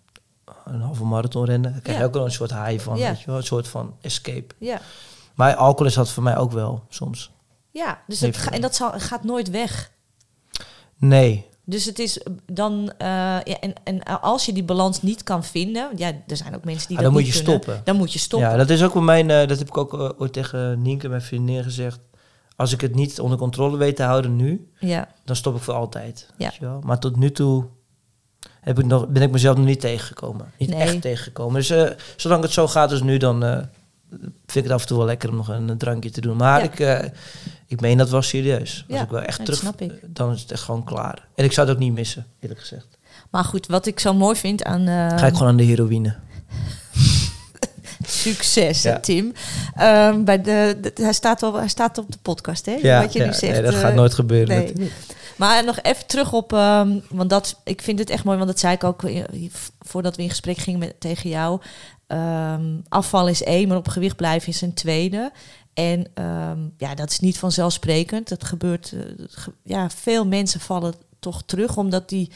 Een 0.65 0.81
halve 0.81 1.03
marathon 1.03 1.45
rennen, 1.45 1.71
daar 1.71 1.81
krijg 1.81 1.97
je 1.97 2.03
Ja. 2.03 2.07
ook 2.09 2.13
wel 2.15 2.25
een 2.25 2.31
soort 2.31 2.53
high 2.65 2.79
van, 2.83 2.97
Ja. 2.97 3.07
weet 3.09 3.19
je 3.19 3.25
wel, 3.25 3.35
een 3.37 3.43
soort 3.43 3.67
van 3.67 3.95
escape. 4.01 4.55
ja, 4.57 4.81
Maar 5.35 5.55
alcohol 5.55 5.85
is 5.85 5.93
dat 5.93 6.09
voor 6.09 6.23
mij 6.23 6.37
ook 6.37 6.51
wel, 6.51 6.83
soms. 6.89 7.31
ja, 7.71 8.01
dus 8.07 8.19
ga- 8.31 8.51
en 8.51 8.61
dat 8.61 8.75
zal, 8.75 8.91
gaat 8.97 9.23
nooit 9.23 9.49
weg. 9.49 9.91
Nee, 10.97 11.49
Dus 11.65 11.85
het 11.85 11.99
is 11.99 12.25
dan, 12.45 12.91
eh, 12.97 13.07
ja, 13.43 13.59
en, 13.59 13.73
en 13.83 14.03
als 14.21 14.45
je 14.45 14.53
die 14.53 14.63
balans 14.63 15.01
niet 15.01 15.23
kan 15.23 15.43
vinden, 15.43 15.89
ja, 15.95 16.07
er 16.27 16.37
zijn 16.37 16.55
ook 16.55 16.63
mensen 16.63 16.87
die 16.87 16.97
Ah, 16.97 17.03
dat 17.03 17.13
dan 17.13 17.21
niet 17.21 17.31
moet 17.31 17.37
je 17.37 17.43
kunnen, 17.43 17.61
stoppen. 17.63 17.81
Dan 17.85 17.95
moet 17.95 18.13
je 18.13 18.19
stoppen. 18.19 18.49
Ja, 18.49 18.57
dat 18.57 18.69
is 18.69 18.83
ook 18.83 18.93
mijn, 18.93 19.29
eh, 19.29 19.47
dat 19.47 19.59
heb 19.59 19.67
ik 19.67 19.77
ook 19.77 19.93
eh, 19.93 20.09
ooit 20.17 20.33
tegen 20.33 20.81
Nienke, 20.81 21.09
mijn 21.09 21.21
vriendin, 21.21 21.63
gezegd. 21.63 21.99
Als 22.55 22.73
ik 22.73 22.81
het 22.81 22.95
niet 22.95 23.19
onder 23.19 23.37
controle 23.37 23.77
weet 23.77 23.95
te 23.95 24.03
houden 24.03 24.35
nu, 24.35 24.71
ja. 24.79 25.07
dan 25.25 25.35
stop 25.35 25.55
ik 25.55 25.61
voor 25.61 25.73
altijd. 25.73 26.27
Ja. 26.37 26.45
Weet 26.49 26.55
je 26.55 26.65
wel? 26.65 26.81
Maar 26.85 26.99
tot 26.99 27.15
nu 27.15 27.31
toe 27.31 27.65
heb 28.61 28.79
ik 28.79 28.85
nog, 28.85 29.07
ben 29.07 29.21
ik 29.21 29.31
mezelf 29.31 29.57
nog 29.57 29.65
niet 29.65 29.79
tegengekomen. 29.79 30.51
Niet 30.57 30.69
Nee. 30.69 30.79
echt 30.81 31.01
tegengekomen. 31.01 31.53
Dus 31.53 31.69
eh, 31.69 31.89
zolang 32.15 32.43
het 32.43 32.51
zo 32.51 32.67
gaat 32.67 32.91
als 32.91 33.01
nu, 33.01 33.17
dan 33.17 33.43
eh, 33.43 33.57
vind 34.45 34.55
ik 34.55 34.63
het 34.63 34.71
af 34.71 34.81
en 34.81 34.87
toe 34.87 34.97
wel 34.97 35.05
lekker 35.05 35.29
om 35.29 35.35
nog 35.35 35.47
een, 35.47 35.77
drankje 35.77 36.09
te 36.09 36.21
doen. 36.21 36.37
Maar 36.37 36.59
Ja. 36.59 36.65
ik, 36.65 36.79
eh, 36.79 37.09
ik 37.67 37.81
meen 37.81 37.97
dat 37.97 38.09
wel 38.09 38.21
serieus. 38.21 38.85
Als 38.87 38.97
Ja, 38.97 39.03
ik 39.03 39.09
wel 39.09 39.21
echt 39.21 39.45
terug, 39.45 39.63
dan 40.07 40.31
is 40.33 40.41
het 40.41 40.51
echt 40.51 40.61
gewoon 40.63 40.83
klaar. 40.83 41.27
En 41.35 41.45
ik 41.45 41.51
zou 41.51 41.67
het 41.67 41.75
ook 41.75 41.81
niet 41.81 41.93
missen, 41.93 42.25
eerlijk 42.39 42.59
gezegd. 42.59 42.87
Maar 43.29 43.43
goed, 43.43 43.67
wat 43.67 43.85
ik 43.85 43.99
zo 43.99 44.13
mooi 44.13 44.35
vind 44.35 44.63
aan 44.63 44.87
eh, 44.87 45.17
Ga 45.17 45.25
ik 45.27 45.33
gewoon 45.33 45.47
aan 45.47 45.57
de 45.57 45.63
heroïne. 45.63 46.15
succes, 48.05 48.81
Ja. 48.81 48.99
Tim. 48.99 49.33
Ehm, 49.75 50.23
bij 50.23 50.41
de, 50.41 50.77
de- 50.81 51.03
hij, 51.03 51.13
staat 51.13 51.43
al, 51.43 51.53
hij 51.55 51.67
staat 51.67 51.97
op 51.97 52.11
de 52.11 52.17
podcast, 52.21 52.65
hè? 52.65 52.99
wat 53.01 53.13
je 53.13 53.19
nu 53.25 53.33
zegt. 53.33 53.41
nee, 53.53 53.61
dat 53.61 53.73
gaat 53.75 53.93
nooit 53.93 54.13
gebeuren. 54.13 54.55
nee. 54.75 54.91
Maar 55.41 55.65
nog 55.65 55.79
even 55.81 56.07
terug 56.07 56.33
op, 56.33 56.53
ehm, 56.53 56.99
want 57.09 57.29
dat, 57.29 57.61
ik 57.63 57.81
vind 57.81 57.99
het 57.99 58.09
echt 58.09 58.23
mooi, 58.23 58.37
want 58.37 58.49
dat 58.49 58.59
zei 58.59 58.73
ik 58.73 58.83
ook 58.83 59.03
eh, 59.03 59.23
voordat 59.79 60.15
we 60.15 60.21
in 60.21 60.29
gesprek 60.29 60.57
gingen 60.57 60.79
met, 60.79 60.99
tegen 60.99 61.29
jou. 61.29 61.61
Ehm, 62.07 62.77
afval 62.89 63.27
is 63.27 63.43
één, 63.43 63.67
maar 63.67 63.77
op 63.77 63.87
gewicht 63.87 64.15
blijven 64.15 64.49
is 64.49 64.61
een 64.61 64.73
tweede. 64.73 65.31
En 65.73 66.05
ehm, 66.13 66.59
ja, 66.77 66.95
dat 66.95 67.09
is 67.09 67.19
niet 67.19 67.37
vanzelfsprekend. 67.37 68.29
Dat 68.29 68.43
gebeurt, 68.43 68.93
eh, 68.93 69.47
ja, 69.63 69.89
veel 69.89 70.25
mensen 70.25 70.59
vallen 70.59 70.93
toch 71.19 71.43
terug, 71.45 71.77
omdat 71.77 72.09
die, 72.09 72.31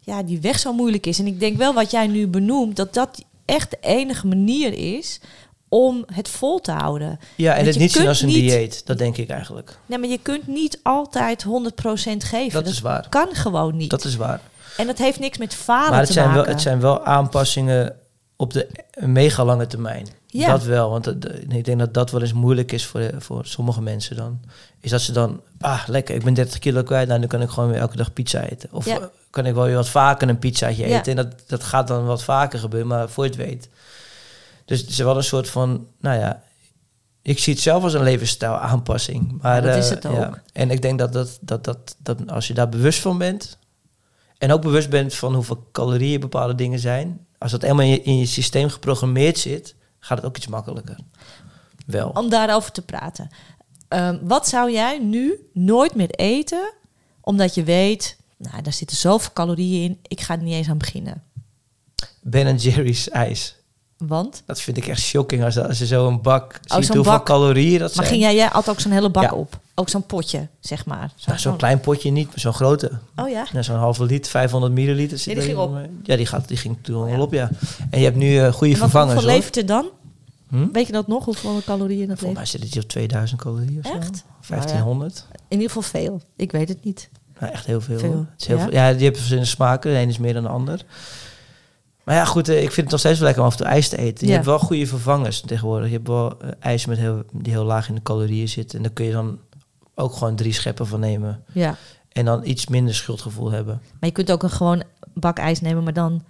ja, 0.00 0.22
die 0.22 0.40
weg 0.40 0.58
zo 0.58 0.72
moeilijk 0.72 1.06
is. 1.06 1.18
En 1.18 1.26
ik 1.26 1.40
denk 1.40 1.56
wel 1.56 1.74
wat 1.74 1.90
jij 1.90 2.06
nu 2.06 2.26
benoemt, 2.26 2.76
dat 2.76 2.94
dat 2.94 3.24
echt 3.44 3.70
de 3.70 3.78
enige 3.80 4.26
manier 4.26 4.96
is 4.96 5.20
om 5.68 6.04
het 6.12 6.28
vol 6.28 6.60
te 6.60 6.72
houden. 6.72 7.18
Ja, 7.36 7.50
en 7.50 7.56
Want 7.56 7.68
het 7.68 7.78
niet 7.78 7.92
zien 7.92 8.08
als 8.08 8.20
een 8.20 8.26
niet- 8.28 8.36
dieet. 8.50 8.86
Dat 8.86 8.98
denk 8.98 9.16
ik 9.16 9.28
eigenlijk. 9.28 9.78
Nee, 9.86 9.98
maar 9.98 10.08
je 10.08 10.18
kunt 10.22 10.46
niet 10.46 10.80
altijd 10.82 11.42
100% 11.44 12.24
geven. 12.24 12.52
Dat 12.62 12.72
is 12.72 12.80
waar. 12.80 13.06
kan 13.08 13.28
gewoon 13.32 13.76
niet. 13.76 13.90
Dat 13.90 14.04
is 14.04 14.16
waar. 14.16 14.40
En 14.76 14.86
dat 14.86 14.98
heeft 14.98 15.18
niks 15.18 15.38
met 15.38 15.54
falen 15.54 15.90
Maar 15.90 15.98
het 15.98 16.06
te 16.06 16.12
zijn, 16.12 16.26
wel, 16.26 16.36
maken. 16.36 16.52
het 16.52 16.60
zijn 16.62 16.80
wel 16.80 17.04
aanpassingen 17.04 17.96
op 18.36 18.52
de 18.52 18.68
mega 19.00 19.44
lange 19.44 19.66
termijn. 19.66 20.06
Ja. 20.26 20.50
Dat 20.50 20.62
wel, 20.64 20.90
want 20.90 21.06
ik 21.48 21.64
denk 21.64 21.78
dat 21.78 21.94
dat 21.94 22.10
wel 22.10 22.20
eens 22.20 22.32
moeilijk 22.32 22.72
is 22.72 22.86
voor, 22.86 23.10
voor 23.18 23.46
sommige 23.46 23.82
mensen 23.82 24.16
dan. 24.16 24.40
Is 24.80 24.90
dat 24.90 25.00
ze 25.00 25.12
dan, 25.12 25.40
ah 25.60 25.82
lekker, 25.86 26.14
ik 26.14 26.24
ben 26.24 26.34
30 26.34 26.58
kilo 26.58 26.82
kwijt, 26.82 27.08
nou 27.08 27.20
nu 27.20 27.26
kan 27.26 27.42
ik 27.42 27.48
gewoon 27.48 27.70
weer 27.70 27.78
elke 27.80 27.96
dag 27.96 28.12
pizza 28.12 28.40
eten. 28.42 28.68
Of 28.72 28.84
Ja. 28.86 29.10
kan 29.30 29.46
ik 29.46 29.54
wel 29.54 29.64
weer 29.64 29.74
wat 29.74 29.88
vaker 29.88 30.28
een 30.28 30.38
pizzaatje 30.38 30.88
Ja. 30.88 30.98
eten. 30.98 31.16
En 31.18 31.24
dat, 31.28 31.42
dat 31.46 31.62
gaat 31.64 31.88
dan 31.88 32.06
wat 32.06 32.22
vaker 32.22 32.58
gebeuren, 32.58 32.88
maar 32.88 33.08
voor 33.08 33.24
je 33.24 33.30
het 33.30 33.38
weet. 33.38 33.68
Dus 34.66 34.84
is 34.84 34.98
wel 34.98 35.16
een 35.16 35.24
soort 35.24 35.50
van, 35.50 35.86
nou 36.00 36.18
ja, 36.18 36.42
ik 37.22 37.38
zie 37.38 37.52
het 37.52 37.62
zelf 37.62 37.82
als 37.82 37.94
een 37.94 38.02
levensstijl 38.02 38.54
aanpassing. 38.54 39.38
Maar, 39.42 39.62
dat 39.62 39.72
eh, 39.72 39.78
is 39.78 39.90
het 39.90 40.06
ook. 40.06 40.40
En 40.52 40.70
ik 40.70 40.82
denk 40.82 40.98
dat, 40.98 41.12
dat, 41.12 41.38
dat, 41.40 41.64
dat, 41.64 41.96
dat 41.98 42.30
als 42.30 42.46
je 42.46 42.54
daar 42.54 42.68
bewust 42.68 43.00
van 43.00 43.18
bent, 43.18 43.58
en 44.38 44.52
ook 44.52 44.62
bewust 44.62 44.90
bent 44.90 45.14
van 45.14 45.34
hoeveel 45.34 45.68
calorieën 45.72 46.20
bepaalde 46.20 46.54
dingen 46.54 46.78
zijn, 46.78 47.26
als 47.38 47.50
dat 47.50 47.62
helemaal 47.62 47.84
in 47.84 47.90
je, 47.90 48.02
in 48.02 48.18
je 48.18 48.26
systeem 48.26 48.68
geprogrammeerd 48.68 49.38
zit, 49.38 49.74
gaat 49.98 50.18
het 50.18 50.26
ook 50.26 50.36
iets 50.36 50.46
makkelijker. 50.46 50.98
Wel. 51.86 52.08
Om 52.08 52.28
daarover 52.28 52.72
te 52.72 52.82
praten. 52.82 53.28
Ehm, 53.88 54.18
wat 54.22 54.48
zou 54.48 54.72
jij 54.72 54.98
nu 54.98 55.48
nooit 55.52 55.94
meer 55.94 56.10
eten, 56.10 56.72
omdat 57.20 57.54
je 57.54 57.62
weet, 57.62 58.16
nou, 58.36 58.62
daar 58.62 58.72
zitten 58.72 58.96
zoveel 58.96 59.32
calorieën 59.32 59.82
in, 59.82 59.98
ik 60.02 60.20
ga 60.20 60.34
er 60.34 60.42
niet 60.42 60.54
eens 60.54 60.68
aan 60.68 60.78
beginnen. 60.78 61.22
Ben 62.20 62.56
Jerry's 62.56 63.08
ijs. 63.08 63.56
Want? 63.98 64.42
Dat 64.46 64.60
vind 64.60 64.76
ik 64.76 64.86
echt 64.86 65.00
shocking 65.00 65.44
als, 65.44 65.58
als 65.58 65.78
je 65.78 65.86
zo 65.86 66.06
een 66.08 66.20
bak 66.22 66.52
ziet 66.52 66.72
Oh, 66.72 66.82
zo'n 66.82 66.94
hoeveel 66.96 67.12
bak. 67.12 67.24
calorieën 67.24 67.78
dat 67.78 67.94
Maar 67.94 68.04
zijn. 68.04 68.06
ging 68.06 68.20
jij, 68.20 68.34
jij 68.34 68.48
had 68.52 68.68
ook 68.68 68.80
zo'n 68.80 68.92
hele 68.92 69.08
bak 69.10 69.22
Ja. 69.22 69.32
op? 69.32 69.58
Ook 69.74 69.88
zo'n 69.88 70.06
potje, 70.06 70.48
zeg 70.60 70.86
maar. 70.86 71.12
Nou, 71.26 71.38
zo'n 71.38 71.56
klein 71.56 71.80
potje 71.80 72.10
niet, 72.10 72.26
maar 72.26 72.38
zo'n 72.38 72.52
grote. 72.52 72.90
Oh 73.16 73.28
ja? 73.28 73.62
Zo'n 73.62 73.76
halve 73.76 74.04
liter, 74.04 74.30
500 74.30 74.72
milliliter. 74.72 75.18
zit 75.18 75.34
die 75.34 75.42
ging 75.42 75.58
op. 75.58 75.78
Ja, 76.02 76.16
die, 76.16 76.26
gaat, 76.26 76.48
die 76.48 76.56
ging 76.56 76.76
toen 76.82 77.02
Oh, 77.02 77.08
ja. 77.08 77.14
wel 77.16 77.24
op, 77.24 77.32
ja. 77.32 77.50
En 77.90 77.98
je 77.98 78.04
hebt 78.04 78.16
nu 78.16 78.38
eh, 78.38 78.52
goede 78.52 78.74
En 78.74 78.80
wat, 78.80 78.90
vervangers, 78.90 79.12
hoeveel 79.12 79.34
levert 79.36 79.54
het 79.54 79.68
dan? 79.68 79.86
Hm? 80.48 80.66
Weet 80.72 80.86
je 80.86 80.92
dat 80.92 81.06
nog, 81.06 81.24
hoeveel 81.24 81.62
calorieën 81.64 82.08
dat 82.08 82.18
Volgens 82.18 82.38
mij 82.40 82.48
zit 82.48 82.60
het 82.62 82.72
hier 82.72 82.82
op 82.82 82.88
2000 82.88 83.40
calorieën 83.40 83.78
of 83.84 83.90
zo. 83.90 83.98
Echt? 83.98 84.24
1500. 84.48 85.24
In 85.32 85.36
ieder 85.48 85.66
geval 85.66 85.82
veel. 85.82 86.20
Ik 86.36 86.52
weet 86.52 86.68
het 86.68 86.84
niet. 86.84 87.08
Nou, 87.40 87.52
echt 87.52 87.66
heel 87.66 87.80
veel. 87.80 87.98
Veel, 87.98 88.08
hoor. 88.12 88.26
Het 88.32 88.40
is 88.40 88.46
heel 88.46 88.56
ja. 88.56 88.62
veel. 88.62 88.72
Ja, 88.72 88.88
die 88.90 88.98
hebben 89.00 89.16
verschillende 89.16 89.48
smaken. 89.48 89.92
De 89.92 89.98
een 89.98 90.08
is 90.08 90.18
meer 90.18 90.32
dan 90.34 90.42
de 90.42 90.48
ander. 90.48 90.84
Maar 92.06 92.14
ja, 92.14 92.24
goed, 92.24 92.48
eh, 92.48 92.56
ik 92.62 92.70
vind 92.72 92.76
het 92.76 92.90
nog 92.90 93.00
steeds 93.00 93.16
wel 93.18 93.24
lekker 93.26 93.42
om 93.42 93.48
af 93.48 93.54
en 93.56 93.62
toe 93.64 93.72
ijs 93.72 93.88
te 93.88 93.96
eten. 93.98 94.20
Je 94.20 94.26
Ja. 94.26 94.32
hebt 94.32 94.46
wel 94.46 94.58
goede 94.58 94.86
vervangers 94.86 95.40
tegenwoordig. 95.40 95.88
Je 95.88 95.94
hebt 95.94 96.08
wel 96.08 96.40
eh, 96.40 96.48
ijs 96.60 96.86
met 96.86 96.98
heel, 96.98 97.22
die 97.32 97.52
heel 97.52 97.64
laag 97.64 97.88
in 97.88 97.94
de 97.94 98.02
calorieën 98.02 98.48
zit. 98.48 98.74
En 98.74 98.82
daar 98.82 98.90
kun 98.92 99.04
je 99.04 99.12
dan 99.12 99.38
ook 99.94 100.12
gewoon 100.12 100.36
drie 100.36 100.52
scheppen 100.52 100.86
van 100.86 101.00
nemen. 101.00 101.42
Ja. 101.52 101.76
En 102.12 102.24
dan 102.24 102.40
iets 102.44 102.66
minder 102.66 102.94
schuldgevoel 102.94 103.50
hebben. 103.50 103.74
Maar 104.00 104.08
je 104.08 104.10
kunt 104.10 104.32
ook 104.32 104.42
een 104.42 104.50
gewoon 104.50 104.82
bak 105.14 105.38
ijs 105.38 105.60
nemen, 105.60 105.84
maar 105.84 105.92
dan 105.92 106.22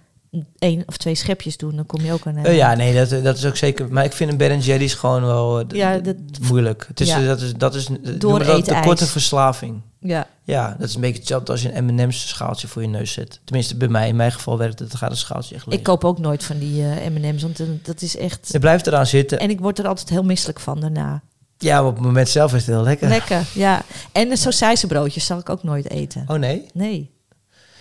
één 0.59 0.83
of 0.85 0.97
twee 0.97 1.15
schepjes 1.15 1.57
doen. 1.57 1.75
Dan 1.75 1.85
kom 1.85 2.01
je 2.01 2.13
ook 2.13 2.27
aan. 2.27 2.37
Eh, 2.37 2.55
ja, 2.55 2.73
nee, 2.75 2.93
dat, 3.05 3.23
dat 3.23 3.37
is 3.37 3.45
ook 3.45 3.55
zeker. 3.55 3.87
Maar 3.91 4.03
ik 4.05 4.13
vind 4.13 4.31
een 4.31 4.37
Ben 4.37 4.59
Jerry's 4.59 4.93
gewoon 4.93 5.21
wel 5.25 5.59
eh, 5.59 5.65
Ja, 5.67 5.97
dat- 5.97 6.15
moeilijk. 6.49 6.85
Het 6.87 6.99
is, 6.99 7.07
Ja. 7.07 7.19
eh, 7.21 7.27
dat 7.27 7.41
is, 7.41 7.53
dat 7.53 7.75
is 7.75 7.87
eh, 7.87 7.95
Door 8.19 8.43
dat 8.43 8.65
de 8.65 8.79
korte 8.83 9.05
verslaving. 9.07 9.81
Ja. 9.99 10.27
Ja, 10.43 10.75
dat 10.79 10.87
is 10.89 10.95
een 10.95 11.01
beetje 11.01 11.17
hetzelfde 11.19 11.51
als 11.51 11.61
je 11.61 11.73
een 11.75 11.85
M&M's 11.85 12.27
schaaltje 12.27 12.67
voor 12.67 12.81
je 12.81 12.87
neus 12.87 13.11
zet. 13.11 13.39
Tenminste, 13.43 13.75
bij 13.75 13.87
mij, 13.87 14.07
in 14.07 14.15
mijn 14.15 14.31
geval 14.31 14.57
werkt 14.57 14.79
het, 14.79 14.89
dan 14.89 14.97
gaat 14.97 15.09
het 15.09 15.19
schaaltje 15.19 15.55
echt 15.55 15.65
leeg. 15.65 15.77
Ik 15.77 15.83
koop 15.83 16.03
ook 16.03 16.19
nooit 16.19 16.43
van 16.43 16.57
die 16.59 16.83
eh, 16.83 17.09
M&M's, 17.09 17.41
want 17.41 17.59
eh, 17.59 17.65
dat 17.83 18.01
is 18.01 18.17
echt... 18.17 18.49
Je 18.51 18.59
blijft 18.59 18.87
eraan 18.87 19.05
zitten. 19.05 19.39
En 19.39 19.49
ik 19.49 19.59
word 19.59 19.79
er 19.79 19.87
altijd 19.87 20.09
heel 20.09 20.23
misselijk 20.23 20.59
van 20.59 20.79
daarna. 20.79 21.21
Ja, 21.57 21.85
op 21.85 21.95
het 21.95 22.03
moment 22.05 22.29
zelf 22.29 22.53
is 22.53 22.65
het 22.65 22.75
heel 22.75 22.83
lekker. 22.83 23.07
Lekker, 23.09 23.43
ja. 23.53 23.81
En 24.11 24.29
de 24.29 24.35
sausijzenbroodjes 24.37 25.25
zal 25.25 25.39
ik 25.39 25.49
ook 25.49 25.63
nooit 25.63 25.89
eten. 25.89 26.23
Oh 26.27 26.37
nee? 26.37 26.65
Nee. 26.73 27.11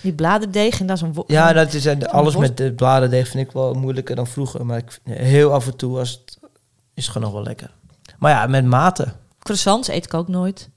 Die 0.06 0.14
bladerdeeg 0.14 0.80
en 0.80 0.86
dat 0.86 0.96
is 0.96 1.02
een... 1.02 1.14
Ja, 1.26 1.52
dat 1.52 1.72
is, 1.72 1.86
eh, 1.86 2.00
alles 2.00 2.36
met 2.36 2.56
de 2.56 2.72
bladerdeeg 2.72 3.28
vind 3.28 3.46
ik 3.46 3.52
wel 3.52 3.74
moeilijker 3.74 4.16
dan 4.16 4.26
vroeger. 4.26 4.66
Maar 4.66 4.78
ik, 4.78 5.00
heel 5.04 5.52
af 5.52 5.66
en 5.66 5.76
toe 5.76 5.92
was 5.92 6.10
het, 6.10 6.38
is 6.94 7.02
het 7.04 7.12
gewoon 7.12 7.22
nog 7.22 7.32
wel 7.36 7.46
lekker. 7.46 7.70
Maar 8.18 8.30
ja, 8.30 8.46
met 8.46 8.64
mate. 8.64 9.12
Croissants 9.38 9.88
eet 9.88 10.04
ik 10.04 10.14
ook 10.14 10.28
nooit. 10.28 10.68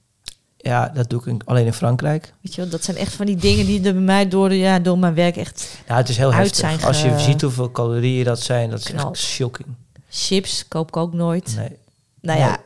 Ja, 0.56 0.88
dat 0.94 1.10
doe 1.10 1.20
ik 1.20 1.26
in- 1.26 1.40
alleen 1.44 1.66
in 1.66 1.72
Frankrijk. 1.72 2.32
Weet 2.40 2.54
je 2.54 2.60
wel, 2.60 2.70
dat 2.70 2.84
zijn 2.84 2.96
echt 2.96 3.12
van 3.12 3.26
die 3.26 3.36
dingen 3.36 3.66
die 3.66 3.76
er 3.86 3.92
bij 3.92 4.02
mij 4.02 4.28
door, 4.28 4.48
de, 4.48 4.56
ja, 4.58 4.78
door 4.78 4.98
mijn 4.98 5.14
werk 5.14 5.36
echt... 5.36 5.68
Ja, 5.88 5.96
het 5.96 6.08
is 6.08 6.16
heel 6.16 6.32
Uit 6.32 6.36
heftig. 6.36 6.56
zijn 6.56 6.82
Als 6.82 7.02
je 7.02 7.18
ziet 7.18 7.40
hoeveel 7.40 7.70
calorieën 7.70 8.24
dat 8.24 8.40
zijn, 8.40 8.70
dat 8.70 8.78
is 8.78 8.84
Knal. 8.84 9.10
echt 9.10 9.18
shocking. 9.22 9.68
Chips 10.08 10.68
koop 10.68 10.88
ik 10.88 10.96
ook 10.96 11.12
nooit. 11.12 11.54
Nee. 11.56 11.76
Nou 12.20 12.38
ja, 12.38 12.58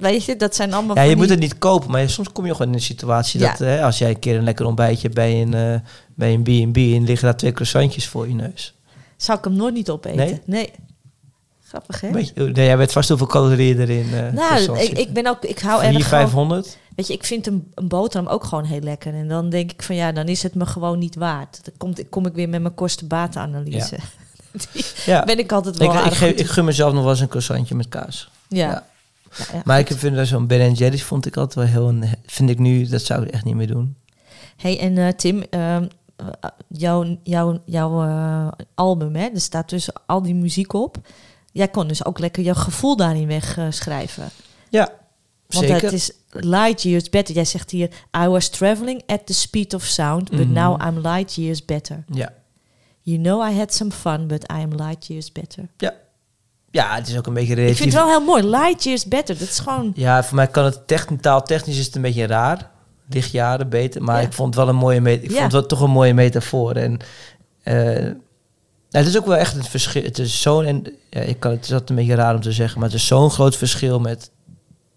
weet 0.00 0.24
je, 0.24 0.36
dat 0.36 0.54
zijn 0.54 0.72
allemaal 0.72 0.96
Ja, 0.96 1.02
je 1.02 1.16
moet 1.16 1.28
het 1.28 1.38
niet 1.38 1.58
kopen, 1.58 1.90
maar 1.90 2.10
soms 2.10 2.32
kom 2.32 2.46
je 2.46 2.52
gewoon 2.52 2.68
in 2.68 2.74
een 2.74 2.80
situatie 2.80 3.40
Ja. 3.40 3.48
dat 3.50 3.58
hè, 3.58 3.82
als 3.84 3.98
jij 3.98 4.08
een 4.10 4.18
keer 4.18 4.36
een 4.36 4.44
lekker 4.44 4.66
ontbijtje 4.66 5.08
bij 5.08 5.42
een, 5.42 5.54
eh, 5.54 5.80
bij 6.14 6.34
een 6.34 6.42
B&B 6.42 6.76
en 6.76 7.04
liggen 7.04 7.26
daar 7.28 7.36
twee 7.36 7.52
croissantjes 7.52 8.06
voor 8.08 8.28
je 8.28 8.34
neus. 8.34 8.74
Zou 9.16 9.38
ik 9.38 9.44
hem 9.44 9.54
nooit 9.54 9.74
niet 9.74 9.90
opeten. 9.90 10.16
Nee? 10.16 10.40
Nee. 10.44 10.70
Grappig, 11.68 12.00
hè? 12.00 12.10
Nee, 12.10 12.52
jij 12.52 12.76
weet 12.78 12.92
vast 12.92 13.08
hoeveel 13.08 13.26
calorieën 13.26 13.80
erin 13.80 14.14
eh 14.14 14.32
nou, 14.32 14.78
ik, 14.78 14.98
ik 14.98 15.12
ben 15.12 15.26
ook... 15.26 15.44
Ik 15.44 15.58
hou 15.58 15.80
400, 15.80 15.94
erg 15.96 16.08
gewoon... 16.08 16.24
500? 16.24 16.78
Weet 16.96 17.06
je, 17.06 17.12
ik 17.12 17.24
vind 17.24 17.46
een, 17.46 17.72
een 17.74 17.88
boterham 17.88 18.28
ook 18.28 18.44
gewoon 18.44 18.64
heel 18.64 18.80
lekker. 18.80 19.14
En 19.14 19.28
dan 19.28 19.50
denk 19.50 19.72
ik 19.72 19.82
van 19.82 19.96
ja, 19.96 20.12
dan 20.12 20.26
is 20.26 20.42
het 20.42 20.54
me 20.54 20.66
gewoon 20.66 20.98
niet 20.98 21.14
waard. 21.14 21.60
Dan 21.64 21.74
komt, 21.76 22.02
kom 22.08 22.26
ik 22.26 22.34
weer 22.34 22.48
met 22.48 22.62
mijn 22.62 22.74
kosten-batenanalyse. 22.74 23.98
Die 24.72 24.84
Ja. 25.06 25.24
ben 25.24 25.38
ik 25.38 25.52
altijd 25.52 25.76
wel 25.76 25.94
Ik, 26.06 26.12
geef, 26.12 26.32
ik 26.32 26.46
gun 26.46 26.64
mezelf 26.64 26.92
nog 26.92 27.02
wel 27.02 27.10
eens 27.10 27.20
een 27.20 27.28
croissantje 27.28 27.74
met 27.74 27.88
kaas. 27.88 28.30
Ja. 28.48 28.70
ja. 28.70 28.86
Ja. 29.52 29.62
Maar 29.64 29.78
ik 29.78 29.88
vind 29.92 30.16
dat 30.16 30.26
zo'n 30.26 30.46
Ben 30.46 30.72
Jerry's 30.72 31.02
vond 31.02 31.26
ik 31.26 31.36
altijd 31.36 31.54
wel 31.54 31.64
heel... 31.82 31.88
een- 31.88 32.14
Vind 32.26 32.50
ik 32.50 32.58
nu, 32.58 32.86
dat 32.86 33.02
zou 33.02 33.22
ik 33.22 33.30
echt 33.30 33.44
niet 33.44 33.54
meer 33.54 33.66
doen. 33.66 33.96
Hey, 34.56 34.78
en 34.80 34.98
eh, 34.98 35.08
Tim, 35.08 35.42
ehm, 35.50 35.86
eh, 36.16 36.26
jouw, 36.68 37.18
jouw, 37.22 37.62
jouw 37.64 38.02
eh, 38.02 38.48
album, 38.74 39.14
hè, 39.14 39.26
er 39.26 39.40
staat 39.40 39.68
tussen 39.68 39.92
al 40.06 40.22
die 40.22 40.34
muziek 40.34 40.72
op. 40.72 40.96
jij 41.52 41.68
kon 41.68 41.88
dus 41.88 42.04
ook 42.04 42.18
lekker 42.18 42.42
je 42.44 42.54
gevoel 42.54 42.96
daarin 42.96 43.26
wegschrijven. 43.26 44.28
Ja, 44.68 44.92
Want 45.46 45.66
zeker. 45.66 45.82
het 45.82 45.92
is 45.92 46.12
light 46.30 46.82
years 46.82 47.08
better. 47.10 47.34
Jij 47.34 47.44
zegt 47.44 47.70
hier, 47.70 47.90
I 48.24 48.26
was 48.26 48.48
traveling 48.48 49.02
at 49.06 49.26
the 49.26 49.34
speed 49.34 49.74
of 49.74 49.84
sound, 49.84 50.30
but 50.30 50.38
Mhm. 50.46 50.52
now 50.52 50.82
I'm 50.86 50.98
light 50.98 51.34
years 51.34 51.64
better. 51.64 52.04
ja. 52.12 52.32
You 53.02 53.18
know 53.22 53.50
I 53.50 53.56
had 53.58 53.74
some 53.74 53.90
fun, 53.90 54.26
but 54.26 54.42
I 54.52 54.56
am 54.62 54.74
light 54.74 55.06
years 55.06 55.32
better. 55.32 55.68
ja, 55.76 55.94
het 56.72 57.08
is 57.08 57.16
ook 57.18 57.26
een 57.26 57.34
beetje 57.34 57.52
Ik 57.52 57.58
relatief. 57.58 57.78
vind 57.78 57.92
het 57.92 58.02
wel 58.02 58.10
heel 58.10 58.24
mooi. 58.24 58.42
Light 58.42 58.84
years 58.84 59.04
better. 59.06 59.38
Dat 59.38 59.48
is 59.48 59.58
gewoon... 59.58 59.92
Ja, 59.94 60.24
voor 60.24 60.36
mij 60.36 60.46
kan 60.46 60.64
het 60.64 60.86
technisch, 60.86 61.20
taaltechnisch 61.20 61.78
is 61.78 61.86
het 61.86 61.94
een 61.94 62.02
beetje 62.02 62.26
raar. 62.26 62.70
Lichtjaren 63.08 63.68
beter. 63.68 64.02
Maar 64.02 64.20
Ja. 64.20 64.26
ik 64.26 64.32
vond 64.32 64.54
het 64.54 64.64
wel 64.64 64.74
een 64.74 64.80
mooie 64.80 65.12
Ik 65.12 65.22
Ja. 65.22 65.28
vond 65.30 65.42
het 65.42 65.52
wel 65.52 65.66
toch 65.66 65.80
een 65.80 65.90
mooie 65.90 66.14
metafoor. 66.14 66.72
En 66.72 66.98
eh, 67.62 67.74
nou, 67.84 68.14
het 68.90 69.06
is 69.06 69.18
ook 69.18 69.26
wel 69.26 69.36
echt 69.36 69.56
een 69.56 69.64
verschil. 69.64 70.02
Het 70.02 70.18
is 70.18 70.40
zo'n 70.42 70.64
en 70.64 70.84
ja, 71.10 71.20
ik 71.20 71.40
kan 71.40 71.50
het 71.50 71.64
is 71.64 71.70
altijd 71.72 71.90
een 71.90 71.96
beetje 71.96 72.14
raar 72.14 72.34
om 72.34 72.40
te 72.40 72.52
zeggen, 72.52 72.80
maar 72.80 72.88
het 72.88 72.98
is 72.98 73.06
zo'n 73.06 73.30
groot 73.30 73.56
verschil 73.56 74.00
met 74.00 74.30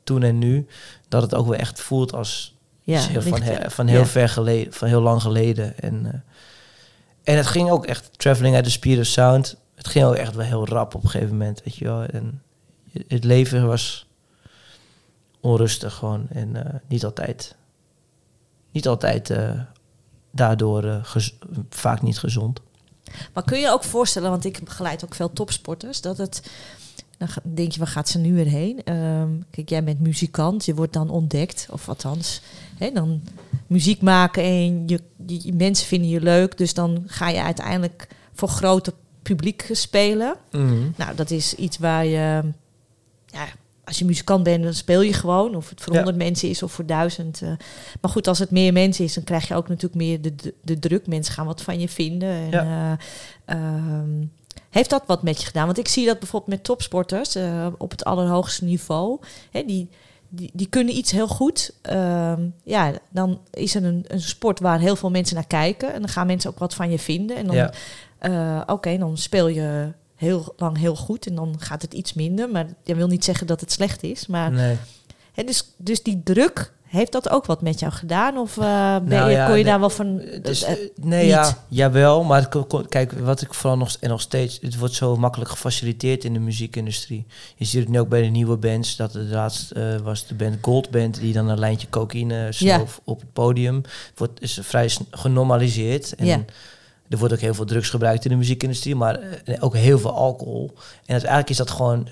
toen 0.03 0.23
en 0.23 0.39
nu 0.39 0.67
dat 1.09 1.21
het 1.21 1.35
ook 1.35 1.47
wel 1.47 1.59
echt 1.59 1.81
voelt 1.81 2.13
als 2.13 2.55
Ja, 2.83 2.99
heel 2.99 3.21
van, 3.21 3.41
he- 3.41 3.69
van 3.69 3.87
heel 3.87 3.99
ja. 3.99 4.05
ver 4.05 4.29
geleden, 4.29 4.73
van 4.73 4.87
heel 4.87 5.01
lang 5.01 5.21
geleden. 5.21 5.79
En, 5.79 6.05
eh, 6.05 6.19
en 7.33 7.37
het 7.37 7.47
ging 7.47 7.69
ook 7.69 7.85
echt 7.85 8.09
traveling 8.19 8.55
at 8.57 8.63
the 8.63 8.71
speed 8.71 8.99
of 8.99 9.05
sound. 9.05 9.55
Het 9.75 9.87
ging 9.87 10.05
ook 10.05 10.15
echt 10.15 10.35
wel 10.35 10.45
heel 10.45 10.67
rap 10.67 10.95
op 10.95 11.03
een 11.03 11.09
gegeven 11.09 11.37
moment, 11.37 11.63
weet 11.63 11.75
je 11.75 11.85
wel. 11.85 12.03
En 12.03 12.41
het 13.07 13.23
leven 13.23 13.67
was 13.67 14.07
onrustig 15.39 15.93
gewoon 15.93 16.25
en 16.29 16.65
eh, 16.65 16.79
niet 16.87 17.05
altijd, 17.05 17.55
niet 18.71 18.87
altijd 18.87 19.29
eh, 19.29 19.59
daardoor 20.31 20.83
eh, 20.83 21.15
vaak 21.69 22.01
niet 22.01 22.19
gezond. 22.19 22.59
Maar 23.33 23.43
kun 23.43 23.59
je 23.59 23.69
ook 23.69 23.83
voorstellen, 23.83 24.29
want 24.29 24.45
ik 24.45 24.63
begeleid 24.63 25.03
ook 25.05 25.15
veel 25.15 25.33
topsporters, 25.33 26.01
dat 26.01 26.17
het. 26.17 26.51
Dan 27.17 27.29
denk 27.43 27.71
je, 27.71 27.79
waar 27.79 27.87
gaat 27.87 28.09
ze 28.09 28.19
nu 28.19 28.33
weer 28.33 28.47
heen? 28.47 28.83
Ehm, 28.83 29.29
kijk, 29.49 29.69
jij 29.69 29.83
bent 29.83 29.99
muzikant, 29.99 30.65
je 30.65 30.75
wordt 30.75 30.93
dan 30.93 31.09
ontdekt, 31.09 31.67
of 31.71 31.89
althans, 31.89 32.41
hè, 32.77 32.91
dan 32.91 33.21
muziek 33.67 34.01
maken 34.01 34.43
en 34.43 34.87
je, 34.87 35.01
die 35.15 35.53
mensen 35.53 35.87
vinden 35.87 36.09
je 36.09 36.21
leuk, 36.21 36.57
dus 36.57 36.73
dan 36.73 37.03
ga 37.05 37.29
je 37.29 37.41
uiteindelijk 37.41 38.07
voor 38.33 38.49
grote 38.49 38.93
publiek 39.23 39.69
spelen. 39.71 40.35
Nou, 40.95 41.15
dat 41.15 41.31
is 41.31 41.55
iets 41.55 41.77
waar 41.77 42.05
je, 42.05 42.41
ja, 43.25 43.45
als 43.83 43.99
je 43.99 44.05
muzikant 44.05 44.43
bent, 44.43 44.63
dan 44.63 44.73
speel 44.73 45.01
je 45.01 45.13
gewoon. 45.13 45.55
Of 45.55 45.69
het 45.69 45.81
voor 45.81 45.93
Ja. 45.93 45.99
honderd 45.99 46.17
mensen 46.23 46.49
is 46.49 46.63
of 46.63 46.71
voor 46.71 46.85
duizend. 46.85 47.41
eh. 47.41 47.49
maar 48.01 48.11
goed, 48.11 48.27
als 48.27 48.39
het 48.39 48.51
meer 48.51 48.73
mensen 48.73 49.05
is, 49.05 49.13
dan 49.13 49.23
krijg 49.23 49.47
je 49.47 49.55
ook 49.55 49.67
natuurlijk 49.67 49.95
meer 49.95 50.21
de, 50.21 50.35
de, 50.35 50.53
de 50.61 50.79
druk. 50.79 51.07
Mensen 51.07 51.33
gaan 51.33 51.45
wat 51.45 51.61
van 51.61 51.79
je 51.79 51.89
vinden. 51.89 52.29
En, 52.29 52.49
Ja. 52.51 52.97
eh, 53.45 53.55
ehm, 53.57 54.25
heeft 54.69 54.89
dat 54.89 55.03
wat 55.07 55.23
met 55.23 55.39
je 55.39 55.45
gedaan? 55.45 55.65
Want 55.65 55.77
ik 55.77 55.87
zie 55.87 56.05
dat 56.05 56.19
bijvoorbeeld 56.19 56.51
met 56.51 56.63
topsporters 56.63 57.35
eh, 57.35 57.67
op 57.77 57.91
het 57.91 58.03
allerhoogste 58.03 58.63
niveau. 58.65 59.19
Hè, 59.51 59.63
die, 59.65 59.89
die, 60.29 60.49
die 60.53 60.67
kunnen 60.67 60.95
iets 60.97 61.11
heel 61.11 61.27
goed. 61.27 61.73
Ehm, 61.81 62.41
ja, 62.63 62.91
dan 63.09 63.39
is 63.51 63.75
er 63.75 63.83
een, 63.83 64.05
een 64.07 64.21
sport 64.21 64.59
waar 64.59 64.79
heel 64.79 64.95
veel 64.95 65.09
mensen 65.11 65.35
naar 65.35 65.47
kijken. 65.47 65.93
En 65.93 65.99
dan 65.99 66.09
gaan 66.09 66.27
mensen 66.27 66.49
ook 66.49 66.59
wat 66.59 66.73
van 66.73 66.89
je 66.91 66.99
vinden. 66.99 67.35
En 67.37 67.45
dan 67.47 67.55
Ja. 67.55 67.73
Eh, 68.23 68.61
Oké, 68.65 68.97
dan 68.97 69.17
speel 69.17 69.47
je 69.47 69.91
heel 70.15 70.53
lang 70.57 70.77
heel 70.77 70.95
goed 70.95 71.25
en 71.27 71.35
dan 71.35 71.55
gaat 71.57 71.81
het 71.81 71.93
iets 71.93 72.13
minder. 72.13 72.49
Maar 72.49 72.65
dat 72.83 72.95
wil 72.95 73.07
niet 73.07 73.23
zeggen 73.23 73.47
dat 73.47 73.59
het 73.59 73.71
slecht 73.71 74.03
is. 74.03 74.27
Maar 74.27 74.51
Nee. 74.51 74.77
hè, 75.33 75.43
dus, 75.43 75.73
dus 75.77 76.03
die 76.03 76.21
druk, 76.23 76.73
heeft 76.93 77.11
dat 77.11 77.29
ook 77.29 77.45
wat 77.45 77.61
met 77.61 77.79
jou 77.79 77.93
gedaan? 77.93 78.37
Of 78.37 78.57
eh, 78.57 78.95
ben 78.95 79.07
Nou 79.07 79.29
je, 79.29 79.35
ja, 79.35 79.45
kon 79.45 79.57
je 79.57 79.63
nee, 79.63 79.71
daar 79.71 79.79
wel 79.79 79.89
van... 79.89 80.21
Is, 80.21 80.63
eh, 80.63 80.75
nee, 81.01 81.21
niet. 81.21 81.31
ja, 81.31 81.57
jawel. 81.67 82.23
Maar 82.23 82.49
kijk, 82.89 83.11
wat 83.11 83.41
ik 83.41 83.53
vooral 83.53 83.77
nog, 83.77 83.97
en 83.99 84.09
nog 84.09 84.21
steeds... 84.21 84.59
Het 84.61 84.77
wordt 84.77 84.93
zo 84.93 85.17
makkelijk 85.17 85.49
gefaciliteerd 85.49 86.23
in 86.23 86.33
de 86.33 86.39
muziekindustrie. 86.39 87.25
Je 87.55 87.65
ziet 87.65 87.79
het 87.79 87.89
nu 87.89 87.99
ook 87.99 88.09
bij 88.09 88.21
de 88.21 88.27
nieuwe 88.27 88.57
bands. 88.57 88.95
Dat 88.95 89.13
het 89.13 89.29
laatst 89.29 89.71
eh, 89.71 89.95
was 90.03 90.27
de 90.27 90.33
band 90.33 90.57
Gold 90.61 90.89
Band... 90.89 91.19
die 91.19 91.33
dan 91.33 91.49
een 91.49 91.59
lijntje 91.59 91.89
cocaïne 91.89 92.47
snoof 92.51 93.01
op 93.03 93.19
het 93.19 93.33
podium. 93.33 93.81
Wordt, 94.15 94.41
is 94.41 94.59
vrij 94.61 94.89
genormaliseerd. 95.11 96.15
En 96.15 96.25
Ja. 96.25 96.45
Er 97.13 97.19
wordt 97.19 97.33
ook 97.33 97.39
heel 97.39 97.53
veel 97.53 97.65
drugs 97.65 97.89
gebruikt 97.89 98.25
in 98.25 98.31
de 98.31 98.37
muziekindustrie. 98.37 98.95
Maar 98.95 99.19
eh, 99.45 99.57
ook 99.59 99.75
heel 99.75 99.99
veel 99.99 100.13
alcohol. 100.13 100.71
En 101.05 101.11
uiteindelijk 101.11 101.49
is 101.49 101.57
dat 101.57 101.71
gewoon... 101.71 102.07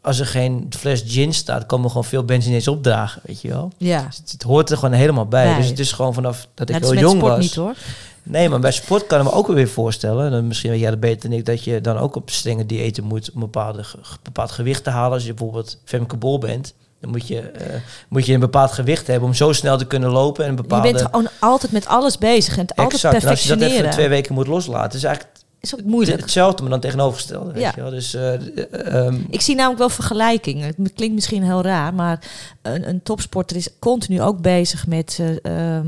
Als 0.00 0.18
er 0.18 0.26
geen 0.26 0.66
fles 0.76 1.02
gin 1.06 1.34
staat... 1.34 1.66
komen 1.66 1.88
gewoon 1.88 2.04
veel 2.04 2.24
bands 2.24 2.46
ineens 2.46 2.68
opdragen, 2.68 3.22
weet 3.24 3.40
je 3.40 3.48
wel. 3.48 3.72
ja, 3.78 4.06
Dus 4.06 4.32
het, 4.32 4.42
hoort 4.42 4.70
er 4.70 4.76
gewoon 4.76 4.94
helemaal 4.94 5.26
bij. 5.26 5.44
Bij. 5.44 5.56
Dus 5.56 5.68
het 5.68 5.78
is 5.78 5.92
gewoon 5.92 6.14
vanaf 6.14 6.48
dat 6.54 6.68
ik 6.68 6.80
is 6.80 6.90
heel 6.90 6.98
jong 6.98 7.16
sport 7.16 7.32
was... 7.32 7.42
niet 7.42 7.54
hoor. 7.54 7.74
Nee, 8.22 8.48
maar 8.48 8.60
bij 8.60 8.72
sport 8.72 9.06
kan 9.06 9.18
ik 9.18 9.24
me 9.24 9.32
ook 9.32 9.46
weer 9.46 9.68
voorstellen. 9.68 10.30
Dan 10.30 10.46
misschien 10.46 10.70
weet 10.70 10.80
jij 10.80 10.90
dat 10.90 11.00
beter 11.00 11.30
dan 11.30 11.38
ik. 11.38 11.46
Dat 11.46 11.64
je 11.64 11.80
dan 11.80 11.96
ook 11.96 12.16
op 12.16 12.30
strenge 12.30 12.66
diëten 12.66 13.04
moet 13.04 13.28
om 13.30 13.34
een 13.34 13.40
bepaalde, 13.40 13.84
bepaald 14.22 14.50
gewicht 14.50 14.84
te 14.84 14.90
halen. 14.90 15.12
Als 15.12 15.24
je 15.24 15.34
bijvoorbeeld 15.34 15.78
Femke 15.84 16.16
Bol 16.16 16.38
bent. 16.38 16.74
Dan 17.04 17.12
moet 17.12 17.28
je, 17.28 17.40
eh, 17.40 17.74
moet 18.08 18.26
je 18.26 18.32
een 18.32 18.40
bepaald 18.40 18.72
gewicht 18.72 19.06
hebben 19.06 19.28
om 19.28 19.34
zo 19.34 19.52
snel 19.52 19.78
te 19.78 19.86
kunnen 19.86 20.10
lopen. 20.10 20.44
En 20.44 20.50
een 20.50 20.56
bepaalde... 20.56 20.88
Je 20.88 20.94
bent 20.94 21.06
gewoon 21.06 21.28
altijd 21.38 21.72
met 21.72 21.86
alles 21.86 22.18
bezig 22.18 22.54
en 22.56 22.60
het 22.60 22.76
altijd 22.76 22.92
exact. 22.92 23.22
En 23.24 23.30
als 23.30 23.42
je 23.42 23.48
dat 23.48 23.56
even 23.56 23.66
perfectioneren. 23.68 23.90
twee 23.90 24.08
weken 24.08 24.34
moet 24.34 24.46
loslaten. 24.46 24.98
is 24.98 25.04
eigenlijk 25.04 25.34
is 25.64 25.74
ook 25.74 25.84
moeilijk. 25.84 26.20
hetzelfde, 26.20 26.62
maar 26.62 26.70
dan 26.70 26.80
tegenovergestelde. 26.80 27.52
Weet 27.52 27.62
Ja. 27.62 27.72
je 27.74 27.80
wel? 27.80 27.90
Dus, 27.90 28.14
eh, 28.14 28.34
eh, 28.34 29.06
ehm, 29.06 29.20
Ik 29.30 29.40
zie 29.40 29.54
namelijk 29.54 29.78
wel 29.78 29.88
vergelijkingen. 29.88 30.66
Het 30.66 30.92
klinkt 30.94 31.14
misschien 31.14 31.42
heel 31.42 31.62
raar, 31.62 31.94
maar 31.94 32.24
een, 32.62 32.88
een 32.88 33.02
topsporter 33.02 33.56
is 33.56 33.68
continu 33.78 34.22
ook 34.22 34.40
bezig 34.40 34.86
met, 34.86 35.18
eh, 35.20 35.76
ehm, 35.76 35.86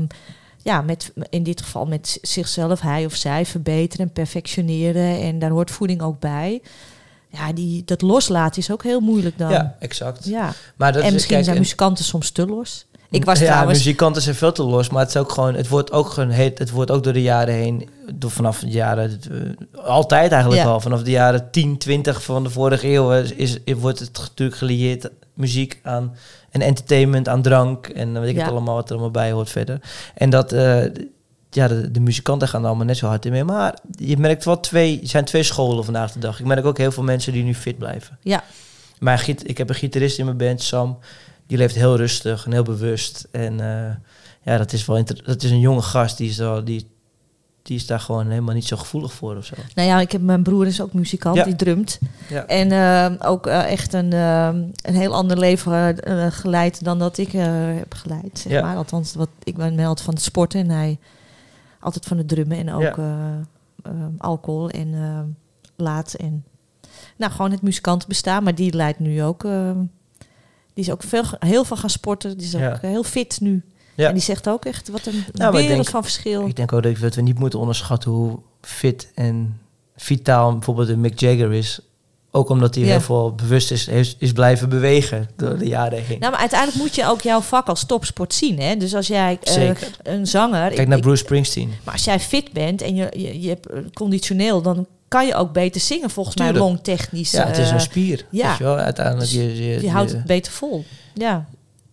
ja, 0.63 0.81
met, 0.81 1.11
in 1.29 1.43
dit 1.43 1.61
geval 1.61 1.85
met 1.85 2.17
zichzelf, 2.21 2.81
hij 2.81 3.05
of 3.05 3.15
zij, 3.15 3.45
verbeteren 3.45 4.05
en 4.05 4.13
perfectioneren. 4.13 5.21
En 5.21 5.39
daar 5.39 5.49
hoort 5.49 5.71
voeding 5.71 6.01
ook 6.01 6.19
bij. 6.19 6.61
Ja, 7.29 7.53
die, 7.53 7.83
dat 7.85 8.01
loslaten 8.01 8.61
is 8.61 8.71
ook 8.71 8.83
heel 8.83 8.99
moeilijk 8.99 9.37
dan. 9.37 9.49
ja, 9.51 9.75
exact. 9.79 10.25
Ja. 10.25 10.53
Maar 10.75 10.91
dat 10.91 11.01
en 11.01 11.07
is, 11.07 11.13
misschien 11.13 11.33
kijk, 11.33 11.43
zijn 11.45 11.55
en- 11.57 11.61
muzikanten 11.61 12.05
soms 12.05 12.29
te 12.31 12.45
los. 12.45 12.85
Ik 13.09 13.25
was 13.25 13.39
ja, 13.39 13.45
trouwens... 13.45 13.77
muzikanten 13.77 14.21
zijn 14.21 14.35
veel 14.35 14.51
te 14.51 14.63
los, 14.63 14.89
maar 14.89 14.99
het 15.01 15.09
is 15.09 15.17
ook 15.17 15.31
gewoon, 15.31 15.53
het 15.55 15.67
wordt 15.67 15.91
ook 15.91 16.09
gewoon, 16.09 16.29
heet, 16.29 16.59
het 16.59 16.69
wordt 16.71 16.91
ook 16.91 17.03
door 17.03 17.13
de 17.13 17.21
jaren 17.21 17.53
heen, 17.53 17.89
door 18.13 18.31
vanaf 18.31 18.59
de 18.59 18.67
jaren, 18.69 19.19
eh, 19.71 19.83
altijd 19.85 20.31
eigenlijk 20.31 20.61
Ja. 20.63 20.67
al, 20.69 20.79
vanaf 20.79 21.03
de 21.03 21.11
jaren 21.11 21.51
10, 21.51 21.77
20 21.77 22.23
van 22.23 22.43
de 22.43 22.49
vorige 22.49 22.87
eeuw 22.87 23.11
is, 23.11 23.31
is, 23.33 23.57
wordt 23.79 23.99
het 23.99 24.17
natuurlijk 24.17 24.57
gelieerd 24.57 25.09
muziek 25.33 25.79
aan 25.83 26.15
en 26.49 26.61
entertainment, 26.61 27.27
aan 27.27 27.41
drank 27.41 27.87
en 27.87 28.13
dan 28.13 28.21
weet 28.21 28.31
ik 28.31 28.37
Ja. 28.37 28.43
het 28.43 28.51
allemaal 28.51 28.75
wat 28.75 28.85
er 28.85 28.91
allemaal 28.91 29.11
bij 29.11 29.31
hoort 29.31 29.49
verder. 29.49 29.79
En 30.15 30.29
dat, 30.29 30.51
eh, 30.51 30.83
ja, 31.57 31.67
de, 31.67 31.91
de 31.91 31.99
muzikanten 31.99 32.47
gaan 32.47 32.61
er 32.61 32.67
allemaal 32.67 32.85
net 32.85 32.97
zo 32.97 33.07
hard 33.07 33.25
in 33.25 33.31
mee, 33.31 33.43
maar 33.43 33.77
je 33.91 34.17
merkt 34.17 34.45
wel 34.45 34.59
twee, 34.59 35.01
er 35.01 35.07
zijn 35.07 35.25
twee 35.25 35.43
scholen 35.43 35.83
vandaag 35.83 36.11
de 36.11 36.19
dag. 36.19 36.39
Ik 36.39 36.45
merk 36.45 36.65
ook 36.65 36.77
heel 36.77 36.91
veel 36.91 37.03
mensen 37.03 37.33
die 37.33 37.43
nu 37.43 37.53
fit 37.55 37.77
blijven. 37.77 38.17
Ja, 38.21 38.43
Maar 38.99 39.19
giet- 39.19 39.49
ik 39.49 39.57
heb 39.57 39.69
een 39.69 39.75
gitarist 39.75 40.19
in 40.19 40.25
mijn 40.25 40.37
band, 40.37 40.61
Sam. 40.61 40.97
Die 41.47 41.57
leeft 41.57 41.75
heel 41.75 41.95
rustig 41.97 42.45
en 42.45 42.51
heel 42.51 42.63
bewust. 42.63 43.27
En 43.31 43.59
eh, 43.59 43.95
ja, 44.41 44.57
dat 44.57 44.73
is 44.73 44.85
wel 44.85 45.03
dat 45.25 45.43
is 45.43 45.51
een 45.51 45.59
jonge 45.59 45.81
gast. 45.81 46.17
Die 46.17 46.29
is, 46.29 46.37
wel, 46.37 46.63
die, 46.63 46.87
die 47.61 47.75
is 47.75 47.85
daar 47.85 47.99
gewoon 47.99 48.29
helemaal 48.29 48.53
niet 48.55 48.65
zo 48.67 48.77
gevoelig 48.77 49.13
voor 49.13 49.35
of 49.35 49.45
zo. 49.45 49.55
nou 49.75 49.87
ja, 49.87 49.99
ik 49.99 50.11
heb 50.11 50.21
mijn 50.21 50.43
broer 50.43 50.67
is 50.67 50.81
ook 50.81 50.93
muzikant, 50.93 51.35
Ja. 51.35 51.43
die 51.43 51.55
drumt. 51.55 51.99
Ja. 52.29 52.45
En 52.45 52.71
eh, 52.71 53.27
ook 53.29 53.47
eh, 53.47 53.71
echt 53.71 53.93
een, 53.93 54.11
een 54.11 54.73
heel 54.95 55.13
ander 55.13 55.37
leven 55.37 55.97
geleid 56.33 56.83
dan 56.83 56.99
dat 56.99 57.17
ik 57.17 57.31
heb 57.31 57.93
geleid. 57.93 58.39
Zeg 58.39 58.51
Ja. 58.51 58.61
maar. 58.61 58.75
Althans, 58.75 59.13
wat, 59.15 59.29
ik 59.43 59.55
ben 59.55 59.79
altijd 59.79 60.01
van 60.05 60.13
het 60.13 60.23
sporten 60.23 60.59
en 60.59 60.69
hij 60.69 60.97
altijd 61.87 62.05
van 62.05 62.17
het 62.17 62.27
drummen 62.27 62.57
en 62.57 62.71
ook 62.73 62.81
Ja. 62.81 62.95
eh, 62.97 63.91
eh, 63.91 64.05
alcohol 64.17 64.69
en 64.69 64.93
eh, 64.93 65.19
laat. 65.75 66.13
En, 66.13 66.45
nou, 67.17 67.31
gewoon 67.31 67.51
het 67.51 67.61
muzikantenbestaan. 67.61 68.43
Maar 68.43 68.55
die 68.55 68.73
leidt 68.73 68.99
nu 68.99 69.23
ook... 69.23 69.43
eh, 69.43 69.71
die 70.73 70.85
is 70.85 70.91
ook 70.91 71.03
veel, 71.03 71.23
heel 71.39 71.63
veel 71.63 71.77
gaan 71.77 71.89
sporten. 71.89 72.37
Die 72.37 72.47
is 72.47 72.55
ook 72.55 72.61
Ja. 72.61 72.77
heel 72.81 73.03
fit 73.03 73.37
nu. 73.41 73.63
Ja. 73.95 74.07
En 74.07 74.13
die 74.13 74.23
zegt 74.23 74.49
ook 74.49 74.65
echt 74.65 74.89
wat 74.89 75.05
een 75.05 75.13
ik 75.17 75.35
wereld 75.35 75.67
denk- 75.67 75.85
van 75.89 76.03
verschil. 76.03 76.47
Ik 76.47 76.55
denk 76.55 76.73
ook 76.73 76.99
dat 76.99 77.15
we- 77.15 77.21
niet 77.21 77.39
moeten 77.39 77.59
onderschatten 77.59 78.11
hoe 78.11 78.39
fit 78.61 79.11
en 79.15 79.59
vitaal 79.95 80.51
bijvoorbeeld 80.53 80.89
een 80.89 81.01
Mick 81.01 81.19
Jagger 81.19 81.53
is. 81.53 81.79
Ook 82.31 82.49
omdat 82.49 82.75
hij 82.75 82.83
Ja. 82.83 82.89
heel 82.89 83.01
veel 83.01 83.33
bewust 83.35 83.71
is, 83.71 83.87
is, 83.87 84.15
is 84.19 84.31
blijven 84.31 84.69
bewegen 84.69 85.29
door 85.35 85.57
de 85.57 85.67
jaren 85.67 86.03
heen. 86.03 86.19
Nou, 86.19 86.31
maar 86.31 86.39
uiteindelijk 86.41 86.79
moet 86.79 86.95
je 86.95 87.05
ook 87.07 87.21
jouw 87.21 87.41
vak 87.41 87.67
als 87.67 87.85
topsport 87.85 88.33
zien. 88.33 88.59
Hè? 88.59 88.75
Dus 88.77 88.95
als 88.95 89.07
jij 89.07 89.37
eh, 89.43 89.69
een 90.03 90.27
zanger... 90.27 90.71
Kijk 90.73 90.87
naar 90.87 90.97
ik- 90.97 91.03
Bruce 91.03 91.23
Springsteen. 91.23 91.71
Maar 91.83 91.93
als 91.93 92.03
jij 92.03 92.19
fit 92.19 92.51
bent 92.51 92.81
en 92.81 92.95
je, 92.95 93.07
je, 93.17 93.41
je 93.41 93.49
hebt 93.49 93.65
eh, 93.69 93.79
conditioneel, 93.93 94.61
dan 94.61 94.85
kan 95.07 95.25
je 95.25 95.35
ook 95.35 95.51
beter 95.53 95.81
zingen 95.81 96.09
volgens 96.09 96.35
Tuurlijk. 96.35 96.57
mij 96.57 96.67
longtechnisch. 96.67 97.31
Ja, 97.31 97.45
het 97.47 97.57
is 97.57 97.67
eh, 97.67 97.73
een 97.73 97.79
spier. 97.81 98.25
ja. 98.31 98.47
Weet 98.49 98.57
je 98.57 98.63
wel? 98.63 98.77
Uiteindelijk 98.77 99.29
je, 99.31 99.63
je, 99.65 99.81
je 99.81 99.89
houdt 99.91 100.11
het 100.11 100.23
beter 100.25 100.51
vol. 100.51 100.85
Ja. 101.13 101.45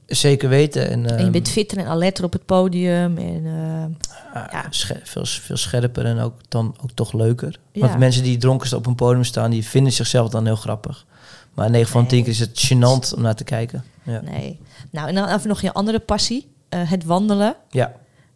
Zeker 0.07 0.49
weten. 0.49 0.91
En, 0.91 1.07
en 1.07 1.17
je 1.17 1.23
ehm, 1.23 1.33
bent 1.33 1.49
fitter 1.49 1.79
en 1.79 1.87
alerter 1.87 2.25
op 2.25 2.33
het 2.33 2.45
podium. 2.47 3.19
En, 3.19 3.43
eh, 3.47 4.43
Ah, 4.43 4.53
Ja. 4.53 4.65
veel, 5.03 5.25
veel 5.27 5.57
scherper 5.57 6.05
en 6.05 6.19
ook 6.19 6.35
dan 6.49 6.77
ook 6.83 6.91
toch 6.95 7.13
leuker. 7.13 7.59
Ja. 7.73 7.81
Want 7.87 7.99
mensen 7.99 8.23
die 8.23 8.37
dronken 8.37 8.77
op 8.77 8.87
een 8.87 8.95
podium 8.95 9.25
staan, 9.25 9.51
die 9.51 9.65
vinden 9.65 9.93
zichzelf 9.93 10.29
dan 10.31 10.45
heel 10.45 10.57
grappig. 10.57 11.07
Maar 11.55 11.71
9 11.71 11.91
van 11.91 12.07
10 12.07 12.23
keer 12.23 12.33
is 12.33 12.39
het 12.39 12.71
gênant 12.73 13.15
om 13.17 13.23
naar 13.23 13.35
te 13.35 13.45
kijken. 13.45 13.85
Ja. 14.03 14.21
nee. 14.21 14.59
Nou, 14.91 15.09
en 15.09 15.15
dan 15.15 15.29
even 15.29 15.49
nog 15.49 15.61
je 15.61 15.73
andere 15.73 15.99
passie. 15.99 16.47
eh, 16.69 16.91
het 16.91 17.05
wandelen. 17.05 17.57
ja. 17.71 17.93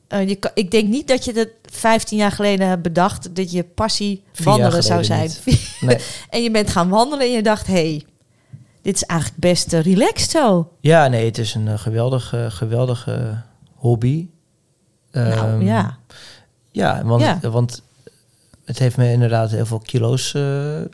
eh, 0.09 0.29
je, 0.29 0.39
ik 0.55 0.71
denk 0.71 0.89
niet 0.89 1.09
dat 1.09 1.25
je 1.25 1.33
dat 1.33 1.49
15 1.71 2.19
jaar 2.19 2.33
geleden 2.33 2.69
hebt 2.69 2.83
bedacht 2.83 3.35
dat 3.37 3.51
je 3.53 3.65
passie 3.65 4.23
Vier 4.33 4.45
wandelen 4.45 4.83
zou 4.83 5.05
zijn. 5.05 5.31
Nee. 5.81 5.99
en 6.31 6.43
je 6.43 6.51
bent 6.51 6.71
gaan 6.71 6.89
wandelen 6.89 7.27
en 7.27 7.33
je 7.33 7.43
dacht, 7.43 7.67
hé, 7.67 7.73
hey, 7.73 8.05
dit 8.89 8.97
is 8.97 9.05
eigenlijk 9.05 9.41
best 9.41 9.73
eh, 9.73 9.81
relaxed 9.83 10.31
zo. 10.31 10.71
Ja, 10.81 11.09
nee, 11.09 11.25
het 11.25 11.39
is 11.39 11.55
een 11.55 11.69
eh, 11.69 11.79
geweldige, 11.79 12.47
geweldige 12.51 13.35
hobby. 13.75 14.29
nou 15.13 15.31
Ehm, 15.33 15.63
ja, 15.63 15.97
Ja, 16.73 17.03
want, 17.05 17.23
Ja. 17.23 17.39
want 17.51 17.83
het 18.65 18.79
heeft 18.79 18.97
me 18.97 19.11
inderdaad 19.13 19.51
heel 19.51 19.67
veel 19.67 19.79
kilo's. 19.79 20.35
eh, 20.35 20.79
eh, 20.81 20.87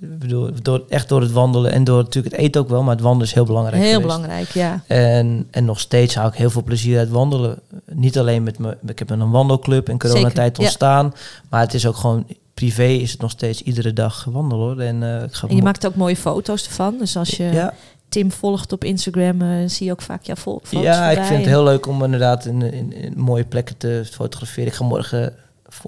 ik 0.00 0.18
bedoel, 0.18 0.50
door, 0.62 0.84
echt 0.88 1.08
door 1.08 1.20
het 1.20 1.32
wandelen 1.32 1.72
en 1.72 1.84
door 1.84 2.02
natuurlijk 2.02 2.34
het 2.34 2.44
eten 2.44 2.60
ook 2.60 2.68
wel, 2.68 2.82
maar 2.82 2.94
het 2.94 3.02
wandelen 3.04 3.26
is 3.26 3.34
heel 3.34 3.44
belangrijk. 3.44 3.82
heel 3.82 4.00
geweest. 4.00 4.06
belangrijk, 4.16 4.48
ja. 4.48 4.82
En, 4.86 5.48
en 5.50 5.64
nog 5.64 5.80
steeds 5.80 6.14
hou 6.14 6.28
ik 6.28 6.34
heel 6.34 6.50
veel 6.50 6.62
plezier 6.62 6.98
uit 6.98 7.08
wandelen. 7.10 7.58
Niet 7.92 8.18
alleen 8.18 8.42
met 8.42 8.58
me. 8.58 8.76
Ik 8.86 8.98
heb 8.98 9.10
een 9.10 9.30
wandelclub 9.30 9.88
in 9.88 9.98
coronatijd 9.98 10.34
Zeker, 10.36 10.60
ja. 10.60 10.64
ontstaan. 10.64 11.12
Maar 11.50 11.60
het 11.60 11.74
is 11.74 11.86
ook 11.86 11.96
gewoon 11.96 12.26
privé 12.54 12.86
is 12.86 13.12
het 13.12 13.20
nog 13.20 13.30
steeds 13.30 13.62
iedere 13.62 13.92
dag 13.92 14.24
wandelen 14.24 14.64
hoor. 14.64 14.80
En, 14.80 15.02
eh, 15.02 15.22
ik 15.22 15.32
ga 15.32 15.48
En 15.48 15.56
je 15.56 15.62
maakt 15.62 15.86
ook 15.86 15.94
mooie 15.94 16.16
foto's 16.16 16.66
ervan. 16.66 16.98
Dus 16.98 17.16
als 17.16 17.28
je 17.28 17.44
ja, 17.44 17.74
Tim 18.08 18.32
volgt 18.32 18.72
op 18.72 18.84
Instagram, 18.84 19.42
eh, 19.42 19.48
zie 19.66 19.86
je 19.86 19.92
ook 19.92 20.02
vaak 20.02 20.24
jouw 20.24 20.36
foto's 20.36 20.70
ja, 20.70 21.10
ik 21.10 21.22
vind 21.22 21.38
het 21.38 21.48
heel 21.48 21.64
leuk 21.64 21.86
om 21.86 22.04
inderdaad 22.04 22.44
in, 22.44 22.62
in, 22.72 22.92
in 22.92 23.12
mooie 23.16 23.44
plekken 23.44 23.76
te 23.76 24.02
fotograferen. 24.10 24.68
Ik 24.68 24.74
ga 24.74 24.84
morgen 24.84 25.34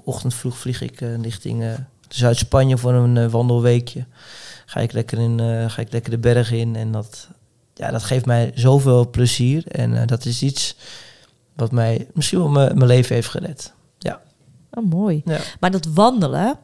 ochtend 0.03 0.33
vroeg 0.33 0.57
vlieg 0.57 0.81
ik 0.81 1.01
eh, 1.01 1.21
richting 1.21 1.63
eh, 1.63 1.73
Zuid-Spanje 2.09 2.77
voor 2.77 2.93
een 2.93 3.17
eh, 3.17 3.27
wandelweekje. 3.27 4.05
Ga 4.65 4.79
ik 4.79 4.91
lekker 4.91 5.19
in, 5.19 5.39
eh, 5.39 5.69
ga 5.69 5.81
ik 5.81 5.91
lekker 5.91 6.11
de 6.11 6.17
bergen 6.17 6.57
in 6.57 6.75
en 6.75 6.91
dat, 6.91 7.27
ja, 7.73 7.91
dat 7.91 8.03
geeft 8.03 8.25
mij 8.25 8.51
zoveel 8.55 9.09
plezier 9.09 9.67
en 9.67 10.01
eh, 10.01 10.07
dat 10.07 10.25
is 10.25 10.41
iets 10.41 10.75
wat 11.55 11.71
mij 11.71 12.07
misschien 12.13 12.39
wel 12.39 12.49
mijn 12.49 12.77
mijn 12.77 12.89
leven 12.89 13.15
heeft 13.15 13.29
gered. 13.29 13.73
Oh, 14.75 14.89
mooi. 14.89 15.21
Ja. 15.25 15.39
Maar 15.59 15.71
dat 15.71 15.85
wandelen 15.85 16.57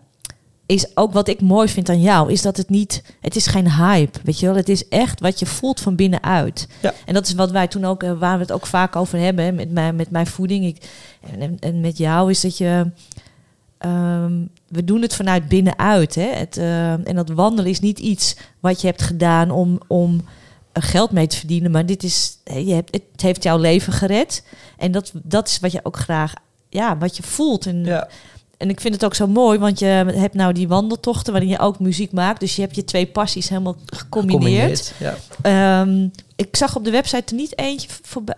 is 0.71 0.97
ook 0.97 1.13
wat 1.13 1.27
ik 1.27 1.41
mooi 1.41 1.67
vind 1.67 1.89
aan 1.89 2.01
jou, 2.01 2.31
is 2.31 2.41
dat 2.41 2.57
het 2.57 2.69
niet, 2.69 3.03
het 3.21 3.35
is 3.35 3.47
geen 3.47 3.71
hype, 3.71 4.19
weet 4.23 4.39
je 4.39 4.45
wel. 4.45 4.55
Het 4.55 4.69
is 4.69 4.87
echt 4.87 5.19
wat 5.19 5.39
je 5.39 5.45
voelt 5.45 5.79
van 5.79 5.95
binnenuit. 5.95 6.67
Ja. 6.81 6.93
En 7.05 7.13
dat 7.13 7.27
is 7.27 7.33
wat 7.33 7.51
wij 7.51 7.67
toen 7.67 7.85
ook, 7.85 8.03
eh, 8.03 8.11
waar 8.13 8.35
we 8.35 8.41
het 8.41 8.51
ook 8.51 8.65
vaak 8.65 8.95
over 8.95 9.19
hebben, 9.19 9.45
hè, 9.45 9.51
met, 9.51 9.71
mijn, 9.71 9.95
met 9.95 10.11
mijn 10.11 10.27
voeding 10.27 10.65
ik, 10.65 10.89
en, 11.39 11.59
en, 11.59 11.81
met 11.81 11.97
jou, 11.97 12.29
is 12.29 12.41
dat 12.41 12.57
je, 12.57 12.91
ehm, 13.77 14.33
we 14.67 14.83
doen 14.83 15.01
het 15.01 15.15
vanuit 15.15 15.47
binnenuit. 15.47 16.15
Hè? 16.15 16.29
Het, 16.33 16.57
eh, 16.57 16.91
en 16.91 17.15
dat 17.15 17.29
wandelen 17.29 17.71
is 17.71 17.79
niet 17.79 17.99
iets 17.99 18.35
wat 18.59 18.81
je 18.81 18.87
hebt 18.87 19.01
gedaan 19.01 19.51
om, 19.51 19.79
om 19.87 20.21
eh, 20.71 20.83
geld 20.83 21.11
mee 21.11 21.27
te 21.27 21.37
verdienen, 21.37 21.71
maar 21.71 21.85
dit 21.85 22.03
is, 22.03 22.37
je 22.43 22.73
hebt, 22.73 22.93
het 22.93 23.21
heeft 23.21 23.43
jouw 23.43 23.57
leven 23.57 23.93
gered. 23.93 24.43
En 24.77 24.91
dat, 24.91 25.11
dat 25.23 25.47
is 25.47 25.59
wat 25.59 25.71
je 25.71 25.79
ook 25.83 25.97
graag, 25.97 26.33
ja, 26.71 26.97
wat 26.97 27.17
je 27.17 27.23
voelt. 27.23 27.65
En 27.65 27.85
Ja, 27.85 28.07
en 28.61 28.69
ik 28.69 28.81
vind 28.81 28.93
het 28.93 29.05
ook 29.05 29.15
zo 29.15 29.27
mooi, 29.27 29.59
want 29.59 29.79
je 29.79 29.85
hebt 29.85 30.33
nou 30.33 30.53
die 30.53 30.67
wandeltochten 30.67 31.31
waarin 31.31 31.49
je 31.49 31.59
ook 31.59 31.79
muziek 31.79 32.11
maakt. 32.11 32.39
Dus 32.39 32.55
je 32.55 32.61
hebt 32.61 32.75
je 32.75 32.83
twee 32.83 33.05
passies 33.05 33.49
helemaal 33.49 33.75
gecombineerd. 33.85 34.93
Ja. 34.99 35.15
Ehm, 35.41 36.07
ik 36.35 36.55
zag 36.55 36.75
op 36.75 36.83
de 36.83 36.91
website 36.91 37.23
er 37.25 37.35
niet 37.35 37.57
eentje 37.57 37.87
voorbij. 38.01 38.35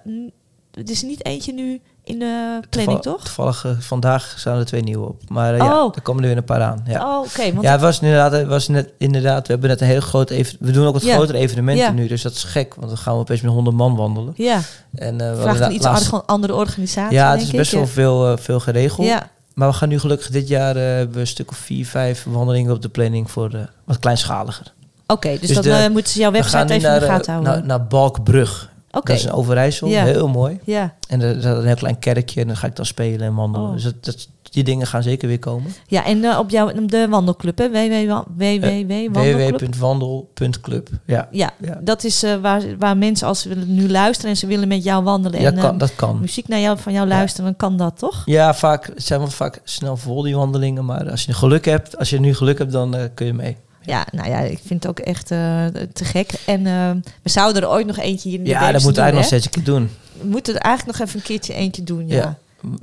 Het 0.71 0.89
is 0.89 1.01
niet 1.01 1.25
eentje 1.25 1.53
nu 1.53 1.81
in 2.05 2.19
de 2.19 2.59
planning, 2.69 3.01
Toeval- 3.01 3.15
toch? 3.17 3.23
Toevallig 3.23 3.65
eh, 3.65 3.71
vandaag 3.79 4.33
staan 4.37 4.57
er 4.59 4.65
twee 4.65 4.81
nieuwe 4.83 5.07
op. 5.07 5.21
Maar 5.29 5.51
eh, 5.53 5.57
ja, 5.59 5.83
Oh. 5.83 5.91
er 5.95 6.01
komen 6.01 6.21
er 6.23 6.27
weer 6.29 6.37
een 6.37 6.43
paar 6.43 6.61
aan. 6.61 6.83
Ja. 6.87 7.17
Oh, 7.17 7.19
oké. 7.25 7.51
want 7.53 7.61
Ja, 7.65 7.71
het 7.71 7.81
was 7.81 7.99
inderdaad, 7.99 8.43
was 8.45 8.67
net, 8.67 8.89
inderdaad, 8.97 9.47
we 9.47 9.51
hebben 9.53 9.69
net 9.69 9.81
een 9.81 9.87
heel 9.87 9.99
groot 10.01 10.29
even, 10.29 10.57
we 10.59 10.71
doen 10.71 10.85
ook 10.87 10.93
wat 10.93 11.03
grotere 11.03 11.37
evenementen 11.37 11.95
nu, 11.95 12.07
dus 12.07 12.21
dat 12.21 12.31
is 12.31 12.43
gek, 12.43 12.75
want 12.75 12.87
dan 12.87 12.97
gaan 12.97 13.13
we 13.13 13.19
opeens 13.19 13.41
met 13.41 13.51
100 13.51 13.75
man 13.75 13.95
wandelen. 13.95 14.33
ja, 14.35 14.59
En 14.95 15.21
eh, 15.21 15.35
we 15.35 15.41
vraagt 15.41 15.59
een 15.59 15.73
iets 15.73 15.85
laatst- 15.85 16.05
andere- 16.11 16.27
andere 16.27 16.55
organisatie, 16.55 17.17
Ja, 17.17 17.31
het 17.31 17.41
is 17.41 17.51
best 17.51 17.71
ik. 17.71 17.77
wel 17.77 17.87
veel, 17.87 18.37
veel 18.37 18.59
geregeld. 18.59 19.07
Ja, 19.07 19.29
Maar 19.53 19.67
we 19.67 19.73
gaan 19.73 19.89
nu 19.89 19.99
gelukkig 19.99 20.29
dit 20.29 20.47
jaar 20.47 20.75
hebben 20.75 21.13
we 21.15 21.19
een 21.19 21.27
stuk 21.27 21.49
of 21.51 21.57
vier, 21.57 21.85
vijf 21.85 22.25
wandelingen 22.29 22.73
op 22.73 22.81
de 22.81 22.89
planning 22.89 23.31
voor 23.31 23.69
wat 23.83 23.99
kleinschaliger. 23.99 24.73
oké. 25.07 25.29
dus, 25.29 25.39
Dus 25.39 25.51
dan 25.51 25.63
de- 25.63 25.89
moeten 25.91 26.11
ze 26.13 26.19
jouw 26.19 26.31
website 26.31 26.73
even 26.73 26.93
in 26.93 26.99
de 26.99 27.05
gaten 27.05 27.31
houden. 27.33 27.53
naar, 27.53 27.65
naar 27.65 27.87
Balkbrug. 27.87 28.71
Dat 29.01 29.09
is 29.09 29.25
in 29.25 29.31
Overijssel, 29.31 29.87
Ja. 29.87 30.03
heel 30.03 30.27
mooi. 30.27 30.59
ja. 30.63 30.93
En 31.07 31.21
er 31.21 31.37
is 31.37 31.43
een 31.45 31.65
heel 31.65 31.75
klein 31.75 31.99
kerkje 31.99 32.41
en 32.41 32.47
dan 32.47 32.57
ga 32.57 32.67
ik 32.67 32.75
dan 32.75 32.85
spelen 32.85 33.27
en 33.27 33.35
wandelen. 33.35 33.67
Oh. 33.67 33.73
Dus 33.73 33.83
dat, 33.83 34.05
dat, 34.05 34.27
die 34.51 34.63
dingen 34.63 34.87
gaan 34.87 35.03
zeker 35.03 35.27
weer 35.27 35.39
komen. 35.39 35.71
ja, 35.87 36.05
en 36.05 36.23
eh, 36.23 36.39
op 36.39 36.49
jouw 36.49 36.71
de 36.85 37.07
wandelclub, 37.09 37.57
hè? 37.57 37.69
www.wandelclub. 37.69 39.59
www.wandel.club. 39.59 40.89
Ja, 41.05 41.27
Ja, 41.31 41.53
ja. 41.61 41.79
dat 41.83 42.03
is 42.03 42.23
eh, 42.23 42.35
waar, 42.35 42.61
waar 42.79 42.97
mensen 42.97 43.27
als 43.27 43.41
ze 43.41 43.49
willen 43.49 43.73
nu 43.73 43.89
luisteren 43.89 44.31
en 44.31 44.37
ze 44.37 44.47
willen 44.47 44.67
met 44.67 44.83
jou 44.83 45.03
wandelen 45.03 45.41
ja 45.41 45.47
en 45.51 45.55
kan, 45.59 45.73
eh, 45.73 45.79
dat 45.79 45.95
kan. 45.95 46.19
muziek 46.19 46.47
naar 46.47 46.59
jou, 46.59 46.77
van 46.79 46.93
jou 46.93 47.07
luisteren, 47.07 47.45
dan 47.45 47.55
kan 47.55 47.77
dat 47.77 47.97
toch? 47.97 48.21
Ja, 48.25 48.53
vaak 48.53 48.85
het 48.85 49.03
zijn 49.03 49.19
wel 49.19 49.29
vaak 49.29 49.59
snel 49.63 49.97
vol 49.97 50.21
die 50.21 50.35
wandelingen. 50.35 50.85
Maar 50.85 51.09
als 51.09 51.25
je 51.25 51.33
geluk 51.33 51.65
hebt, 51.65 51.97
als 51.97 52.09
je 52.09 52.19
nu 52.19 52.33
geluk 52.33 52.57
hebt, 52.57 52.71
dan 52.71 52.95
kun 53.13 53.25
je 53.25 53.33
mee. 53.33 53.57
Ja, 53.85 54.05
nou 54.11 54.29
ja, 54.29 54.39
ik 54.39 54.59
vind 54.65 54.83
het 54.83 54.87
ook 54.87 54.99
echt 54.99 55.31
eh, 55.31 55.65
te 55.93 56.05
gek. 56.05 56.31
En 56.45 56.67
eh, 56.67 56.89
we 57.21 57.29
zouden 57.29 57.61
er 57.61 57.69
ooit 57.69 57.85
nog 57.87 57.97
eentje 57.97 58.29
hier 58.29 58.37
in 58.37 58.43
de 58.43 58.49
Ja, 58.49 58.71
dat 58.71 58.83
moeten 58.83 59.03
we 59.03 59.09
eigenlijk 59.09 59.15
nog 59.15 59.25
steeds 59.41 59.45
een 59.45 59.51
keer 59.63 59.73
doen. 59.73 59.89
We 60.21 60.27
moeten 60.27 60.55
er 60.55 60.61
eigenlijk 60.61 60.97
nog 60.97 61.07
even 61.07 61.19
een 61.19 61.25
keertje 61.25 61.53
eentje 61.53 61.83
doen, 61.83 62.07
ja. 62.07 62.15
Ja. 62.15 62.37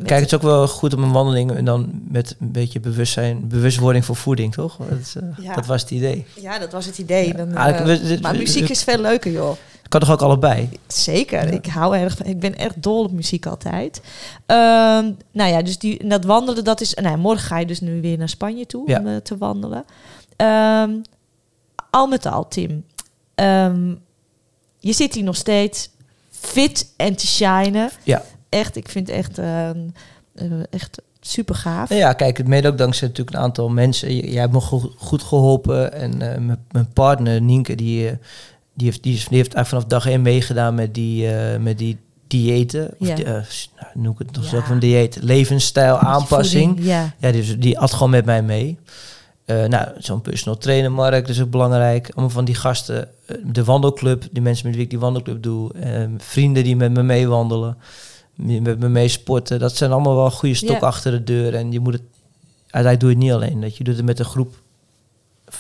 Kijk, 0.05 0.21
het 0.21 0.27
is 0.33 0.35
ook 0.35 0.43
wel 0.43 0.69
goed 0.69 0.95
om 0.95 1.03
een 1.03 1.13
wandeling 1.13 1.51
en 1.53 1.65
dan 1.65 1.91
met 2.09 2.37
een 2.41 2.53
beetje 2.53 2.81
bewustzijn, 2.81 3.49
bewustwording 3.49 4.05
voor 4.05 4.17
voeding, 4.17 4.53
toch? 4.53 4.77
Dat, 4.77 5.15
eh, 5.23 5.45
Ja. 5.45 5.55
dat 5.55 5.67
was 5.67 5.81
het 5.83 5.91
idee. 5.91 6.25
Ja, 6.41 6.59
dat 6.59 6.73
was 6.73 6.87
het 6.87 6.99
idee. 6.99 7.35
Dan, 7.35 7.49
we- 7.49 8.19
maar 8.23 8.37
muziek 8.37 8.69
is 8.69 8.83
veel 8.83 8.99
leuker, 9.01 9.33
joh. 9.33 9.57
Kan 9.89 10.01
toch 10.01 10.11
ook 10.11 10.23
allebei? 10.23 10.69
Zeker. 10.87 11.45
Ja. 11.47 11.51
Ik 11.53 11.67
hou 11.67 11.97
erg 11.97 12.17
van. 12.17 12.27
Ik 12.27 12.41
ben 12.41 12.57
echt 12.57 12.83
dol 12.83 13.05
op 13.05 13.13
muziek 13.13 13.47
altijd. 13.47 14.01
Ehm, 14.47 15.11
nou 15.33 15.51
ja, 15.51 15.63
dus 15.63 15.79
die, 15.79 16.09
dat 16.09 16.25
wandelen, 16.25 16.65
dat 16.65 16.81
is. 16.81 16.95
Nou, 16.95 17.19
morgen 17.19 17.47
ga 17.47 17.59
je 17.59 17.67
dus 17.67 17.81
nu 17.81 18.01
weer 18.01 18.19
naar 18.19 18.29
Spanje 18.29 18.67
toe 18.67 18.83
Ja. 18.91 18.99
om 19.01 19.23
te 19.23 19.39
wandelen. 19.39 19.85
Ehm, 20.41 20.91
al 21.91 22.07
met 22.07 22.27
al, 22.27 22.49
Tim. 22.49 22.85
Ehm, 23.35 23.95
je 24.79 24.93
zit 24.93 25.15
hier 25.15 25.25
nog 25.25 25.37
steeds 25.37 25.91
fit 26.31 26.93
en 26.97 27.17
te 27.17 27.27
shinen. 27.27 27.91
Ja. 28.03 28.23
Echt, 28.49 28.77
ik 28.77 28.89
vind 28.89 29.07
het 29.07 29.17
echt, 29.17 29.39
ehm, 29.39 29.79
eh, 30.35 30.47
echt 30.71 31.03
super 31.21 31.55
gaaf. 31.55 31.89
Ja, 31.89 32.13
kijk, 32.13 32.37
het 32.37 32.49
mede 32.49 32.69
ook 32.69 32.79
dankzij 32.79 33.09
natuurlijk 33.09 33.37
een 33.37 33.43
aantal 33.43 33.69
mensen. 33.69 34.15
J- 34.17 34.31
Jij 34.31 34.41
hebt 34.41 34.53
me 34.53 34.61
go- 34.61 34.93
goed 34.97 35.23
geholpen. 35.23 35.93
En 35.93 36.23
eh, 36.33 36.57
mijn- 36.73 36.93
partner, 36.93 37.41
Nienke, 37.41 37.75
die, 37.75 38.09
eh, 38.09 38.17
die, 38.75 38.87
heeft, 38.87 39.03
die, 39.03 39.15
is- 39.15 39.29
die 39.29 39.37
heeft 39.37 39.55
eigenlijk 39.55 39.69
vanaf 39.85 40.03
dag 40.03 40.13
één 40.13 40.23
meegedaan 40.23 40.75
met 40.75 40.95
die, 40.95 41.33
eh, 41.35 41.59
met 41.61 41.79
die 41.79 41.99
diëten. 42.27 42.95
Of 42.99 43.09
Ja. 43.09 43.15
die, 43.15 43.25
eh, 43.25 43.33
nou, 43.33 43.45
noem 43.95 44.13
ik 44.13 44.19
het 44.19 44.33
nog 44.33 44.45
Ja. 44.45 44.51
zelf 44.51 44.69
een 44.69 44.79
dieet. 44.79 45.19
Levensstijl, 45.23 45.99
aanpassing. 45.99 46.67
Voeding, 46.67 46.87
Ja. 46.89 47.15
Ja, 47.19 47.31
die, 47.33 47.59
die 47.59 47.79
at 47.79 47.93
gewoon 47.93 48.11
met 48.11 48.25
mij 48.25 48.43
mee. 48.43 48.79
Eh, 49.45 49.65
nou, 49.65 49.89
zo'n 49.99 50.21
personal 50.21 50.59
trainer, 50.59 50.93
Mark, 50.93 51.27
dat 51.27 51.37
is 51.37 51.41
ook 51.41 51.51
belangrijk. 51.51 52.09
Allemaal 52.11 52.31
van 52.31 52.45
die 52.45 52.55
gasten. 52.55 53.09
eh, 53.27 53.37
de 53.45 53.65
wandelclub, 53.65 54.25
die 54.31 54.43
mensen 54.43 54.67
met 54.67 54.75
wie 54.75 54.85
ik 54.85 54.91
die 54.91 54.99
wandelclub 54.99 55.43
doe. 55.43 55.73
eh, 55.73 56.05
vrienden 56.19 56.65
die 56.65 56.77
met 56.77 56.93
me 56.93 57.03
meewandelen. 57.03 57.77
Met 58.35 58.79
me 58.79 58.89
mee 58.89 59.09
sporten. 59.09 59.59
Dat 59.59 59.77
zijn 59.77 59.93
allemaal 59.93 60.15
wel 60.17 60.31
goede 60.31 60.55
stok 60.55 60.83
achter 60.83 61.13
de 61.13 61.25
deur. 61.25 61.55
En 61.55 61.73
je 61.73 61.81
moet 61.81 61.93
het... 61.93 62.03
Uiteindelijk 62.71 63.01
doe 63.01 63.09
je 63.11 63.15
het 63.17 63.25
niet 63.25 63.33
alleen. 63.33 63.61
Dat 63.61 63.77
je 63.77 63.85
doet 63.85 63.97
het 63.97 64.05
met 64.05 64.19
een 64.19 64.25
groep 64.25 64.55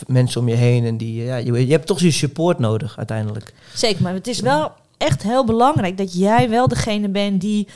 mensen 0.06 0.40
om 0.40 0.48
je 0.48 0.54
heen. 0.54 0.84
En 0.84 0.96
die, 0.96 1.22
ja, 1.24 1.36
je, 1.36 1.66
je 1.66 1.72
hebt 1.72 1.86
toch 1.86 2.00
je 2.00 2.10
support 2.10 2.58
nodig 2.58 2.98
uiteindelijk. 2.98 3.54
Zeker, 3.74 4.02
maar 4.02 4.14
het 4.14 4.26
is 4.26 4.40
wel 4.40 4.72
echt 4.96 5.22
heel 5.22 5.44
belangrijk 5.44 5.98
dat 5.98 6.18
jij 6.18 6.48
wel 6.48 6.68
degene 6.68 7.08
bent 7.08 7.40
die 7.40 7.68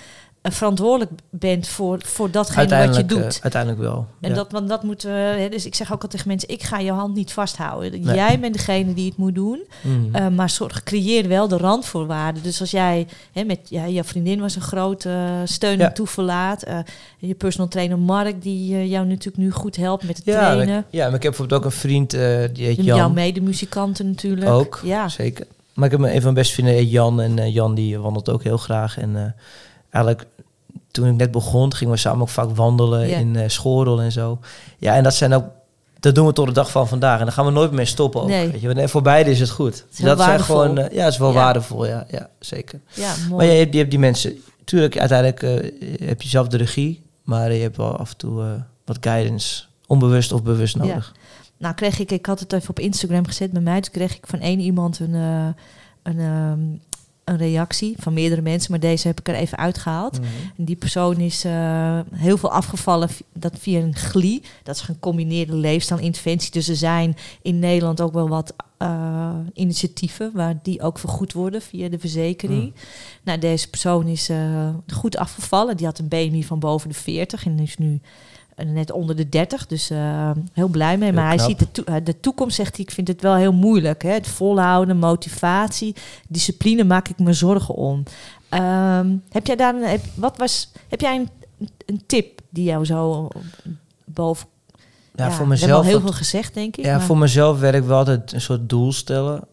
verantwoordelijk 0.53 1.11
bent 1.30 1.68
voor, 1.68 1.99
voor 2.03 2.30
datgene 2.30 2.86
wat 2.86 2.97
je 2.97 3.07
doet. 3.07 3.18
eh, 3.36 3.42
uiteindelijk 3.42 3.82
wel. 3.82 4.07
En 4.20 4.28
ja. 4.28 4.34
dat, 4.34 4.53
want 4.53 4.68
dat 4.68 4.82
moeten 4.82 5.11
we. 5.11 5.16
Hè, 5.16 5.49
dus 5.49 5.66
ik 5.66 5.74
zeg 5.74 5.92
ook 5.92 6.03
al 6.03 6.09
tegen 6.09 6.28
mensen: 6.28 6.49
ik 6.49 6.62
ga 6.62 6.78
je 6.78 6.92
hand 6.92 7.14
niet 7.14 7.32
vasthouden. 7.32 8.01
Nee. 8.01 8.14
Jij 8.14 8.40
bent 8.40 8.55
degene 8.55 8.95
die 8.95 9.09
het 9.09 9.16
moet 9.16 9.34
doen. 9.34 9.62
Mhm. 9.82 10.14
eh, 10.14 10.28
maar 10.28 10.51
zorg, 10.51 10.82
creëer 10.82 11.28
wel 11.28 11.49
de 11.49 11.57
randvoorwaarden. 11.57 12.42
Dus 12.42 12.61
als 12.61 12.70
jij 12.70 13.07
hè, 13.32 13.45
met 13.45 13.59
ja, 13.68 13.88
jouw 13.88 14.03
vriendin 14.05 14.40
was 14.40 14.57
een 14.57 14.62
grote 14.62 15.18
steun 15.45 15.78
Ja. 15.78 15.86
en 15.88 15.95
toeverlaat. 15.95 16.62
eh, 16.62 16.78
je 17.18 17.34
personal 17.34 17.68
trainer 17.68 17.99
Mark, 17.99 18.42
die 18.42 18.88
jou 18.88 19.07
natuurlijk 19.07 19.36
nu 19.36 19.51
goed 19.51 19.76
helpt 19.76 20.07
met 20.07 20.16
het 20.16 20.26
ja, 20.26 20.53
trainen. 20.53 20.84
ja, 20.90 21.05
maar 21.07 21.14
ik 21.14 21.22
heb 21.22 21.30
bijvoorbeeld 21.30 21.61
ook 21.61 21.66
een 21.66 21.76
vriend, 21.78 22.11
die 22.11 22.66
heet 22.66 22.76
Jan. 22.76 22.97
Jouw 22.97 23.09
medemuzikanten 23.11 24.07
natuurlijk. 24.07 24.51
Ook, 24.51 24.80
Ja. 24.84 25.09
zeker. 25.09 25.47
Maar 25.74 25.84
ik 25.84 25.90
heb 25.90 26.01
een 26.01 26.12
van 26.12 26.22
mijn 26.22 26.34
beste 26.34 26.53
vrienden, 26.55 26.86
Jan. 26.86 27.20
En 27.20 27.51
Jan 27.53 27.74
die 27.74 27.99
wandelt 27.99 28.30
ook 28.30 28.42
heel 28.42 28.57
graag. 28.57 28.99
En 28.99 29.34
eigenlijk 29.95 30.26
toen 30.90 31.07
ik 31.09 31.14
net 31.16 31.30
begon, 31.30 31.74
gingen 31.74 31.95
we 31.95 31.99
samen 32.01 32.20
ook 32.22 32.28
vaak 32.28 32.51
wandelen 32.57 33.09
in 33.09 33.36
eh 33.36 33.49
Schorel 33.49 34.01
en 34.01 34.12
zo. 34.12 34.38
Ja, 34.78 34.95
en 34.95 35.03
dat 35.03 35.14
zijn 35.14 35.32
ook... 35.34 35.45
Dat 36.01 36.14
doen 36.14 36.26
we 36.26 36.32
tot 36.32 36.47
de 36.47 36.53
dag 36.53 36.70
van 36.70 36.88
vandaag. 36.88 37.18
En 37.18 37.24
daar 37.24 37.34
gaan 37.34 37.45
we 37.45 37.51
nooit 37.51 37.72
meer 37.72 37.86
stoppen 37.86 38.20
ook. 38.20 38.28
Nee. 38.28 38.51
Weet 38.51 38.61
je? 38.61 38.68
En 38.74 38.88
voor 38.88 39.03
beide 39.03 39.30
is 39.30 39.40
het 39.40 39.51
goed. 39.51 39.84
is 39.92 39.99
heel 39.99 40.07
dat 40.07 40.20
zijn 40.24 40.40
gewoon... 40.40 40.78
eh, 40.78 40.95
ja, 40.97 41.05
het 41.05 41.12
is 41.12 41.18
wel 41.18 41.28
Ja. 41.28 41.34
waardevol. 41.34 41.86
Ja, 41.86 42.07
ja 42.11 42.28
zeker. 42.38 42.80
Ja, 42.92 43.14
mooi. 43.28 43.34
Maar 43.47 43.55
je 43.55 43.59
hebt, 43.61 43.72
je 43.72 43.78
hebt 43.78 43.90
die 43.90 43.99
mensen... 44.01 44.36
Tuurlijk, 44.64 44.99
uiteindelijk 44.99 45.42
eh, 45.42 46.07
heb 46.09 46.22
je 46.22 46.28
zelf 46.28 46.49
de 46.49 46.57
regie. 46.57 47.03
Maar 47.22 47.53
je 47.53 47.62
hebt 47.62 47.76
wel 47.76 47.97
af 47.97 48.11
en 48.11 48.16
toe 48.16 48.42
eh, 48.42 48.49
wat 48.84 48.97
guidance. 49.01 49.64
Onbewust 49.86 50.32
of 50.32 50.42
bewust 50.42 50.74
Ja. 50.76 50.84
nodig. 50.84 51.14
Nou, 51.59 51.74
kreeg 51.74 51.99
ik, 51.99 52.11
ik 52.11 52.26
had 52.26 52.40
het 52.40 52.53
even 52.53 52.70
op 52.70 52.78
Instagram 52.78 53.26
gezet 53.26 53.53
bij 53.53 53.62
mij. 53.62 53.80
Toen 53.80 53.92
kreeg 53.92 54.16
ik 54.16 54.26
van 54.26 54.40
één 54.40 54.61
iemand 54.61 54.99
een, 54.99 55.14
eh, 55.14 55.47
een, 56.03 56.18
ehm, 56.18 56.59
een 57.25 57.37
reactie 57.37 57.95
van 57.99 58.12
meerdere 58.12 58.43
mensen, 58.43 58.70
maar 58.70 58.81
deze 58.81 59.07
heb 59.07 59.20
ik 59.20 59.29
er 59.29 59.35
even 59.35 59.59
uitgehaald. 59.59 60.20
Mhm. 60.20 60.29
En 60.57 60.64
die 60.64 60.77
persoon 60.77 61.16
is 61.16 61.45
eh, 61.45 62.01
heel 62.14 62.37
veel 62.37 62.51
afgevallen 62.51 63.09
dat 63.33 63.59
via 63.59 63.81
een 63.81 63.95
GLI. 63.95 64.43
Dat 64.62 64.75
is 64.75 64.81
een 64.81 64.95
gecombineerde 64.95 65.55
leefstijlinterventie. 65.57 66.51
Dus 66.51 66.68
er 66.68 66.77
zijn 66.77 67.16
in 67.43 67.59
Nederland 67.59 68.01
ook 68.01 68.12
wel 68.12 68.29
wat 68.29 68.55
eh, 68.77 69.35
initiatieven 69.53 70.31
waar 70.35 70.59
die 70.62 70.83
ook 70.83 70.99
vergoed 70.99 71.33
worden 71.33 71.62
via 71.62 71.89
de 71.89 71.99
verzekering. 71.99 72.62
Mm. 72.62 72.72
Nou, 73.22 73.39
deze 73.39 73.70
persoon 73.70 74.07
is 74.07 74.29
eh, 74.29 74.68
goed 74.93 75.16
afgevallen. 75.16 75.77
Die 75.77 75.87
had 75.87 75.99
een 75.99 76.09
BMI 76.09 76.45
van 76.45 76.59
boven 76.59 76.89
de 76.89 76.95
40 76.95 77.47
en 77.47 77.59
is 77.59 77.77
nu 77.77 78.01
net 78.57 78.90
onder 78.92 79.16
de 79.16 79.28
30. 79.28 79.66
Dus 79.66 79.90
eh, 79.90 80.30
heel 80.52 80.68
blij 80.68 80.98
mee. 80.98 81.09
Heel 81.11 81.18
maar 81.20 81.28
hij 81.28 81.38
ziet 81.38 81.59
de, 81.72 81.84
eh, 81.84 81.94
de 82.05 82.20
toekomst, 82.20 82.57
zegt 82.57 82.76
hij, 82.76 82.84
ik 82.84 82.90
vind 82.90 83.09
het 83.09 83.20
wel 83.22 83.34
heel 83.34 83.52
moeilijk. 83.52 84.02
Hè? 84.02 84.11
Het 84.11 84.28
volhouden, 84.28 84.96
motivatie, 84.98 85.94
discipline 86.28 86.84
maak 86.84 87.09
ik 87.09 87.18
me 87.18 87.32
zorgen 87.32 87.74
om. 87.74 88.02
Ehm, 88.48 89.16
heb 89.28 89.46
jij 89.46 89.57
daar 89.57 89.74
heb, 89.74 90.00
wat 90.14 90.36
was, 90.36 90.72
heb 90.88 91.00
jij 91.00 91.16
een, 91.16 91.28
een 91.86 92.02
tip 92.07 92.40
die 92.50 92.64
jou 92.64 92.84
zo 92.84 93.28
boven... 94.05 94.46
Ja, 95.14 95.30
voor 95.30 95.48
mezelf. 95.48 95.70
al 95.70 95.82
heel 95.82 96.00
veel 96.00 96.12
gezegd, 96.12 96.55
denk 96.55 96.76
ik. 96.76 96.84
ja, 96.84 96.96
maar- 96.96 97.07
voor 97.07 97.18
mezelf 97.18 97.59
werk 97.61 97.84
wel 97.84 97.98
altijd 97.98 98.32
een 98.32 98.40
soort 98.40 98.68
doel 98.68 98.92
stellen. 98.92 99.44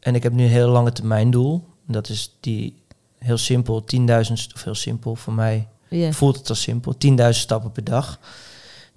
En 0.00 0.14
ik 0.14 0.22
heb 0.22 0.32
nu 0.32 0.44
een 0.44 0.50
heel 0.50 0.68
lange 0.68 0.92
termijn 0.92 1.30
doel. 1.30 1.64
Dat 1.86 2.08
is 2.08 2.36
die 2.40 2.82
heel 3.18 3.36
simpel, 3.36 3.84
10.000, 3.96 4.32
st- 4.32 4.54
of 4.54 4.64
heel 4.64 4.74
simpel 4.74 5.14
voor 5.14 5.32
mij 5.32 5.68
Voelt 6.10 6.36
het 6.36 6.48
als 6.48 6.62
simpel, 6.62 6.94
10.000 7.06 7.28
stappen 7.28 7.72
per 7.72 7.84
dag. 7.84 8.18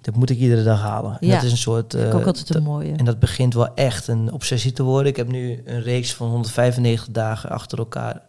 Dat 0.06 0.14
moet 0.14 0.30
ik 0.30 0.38
iedere 0.38 0.62
dag 0.62 0.80
halen. 0.80 1.16
Ja, 1.20 1.34
dat 1.34 1.42
is 1.42 1.50
een 1.50 1.56
soort. 1.56 1.94
Ik 1.94 2.00
eh, 2.00 2.14
ook 2.14 2.26
altijd 2.26 2.54
een 2.54 2.62
mooie. 2.62 2.92
En 2.92 3.04
dat 3.04 3.18
begint 3.18 3.54
wel 3.54 3.74
echt 3.74 4.08
een 4.08 4.32
obsessie 4.32 4.72
te 4.72 4.82
worden. 4.82 5.06
Ik 5.06 5.16
heb 5.16 5.28
nu 5.28 5.62
een 5.64 5.82
reeks 5.82 6.14
van 6.14 6.28
195 6.28 7.08
dagen 7.10 7.50
achter 7.50 7.78
elkaar. 7.78 8.22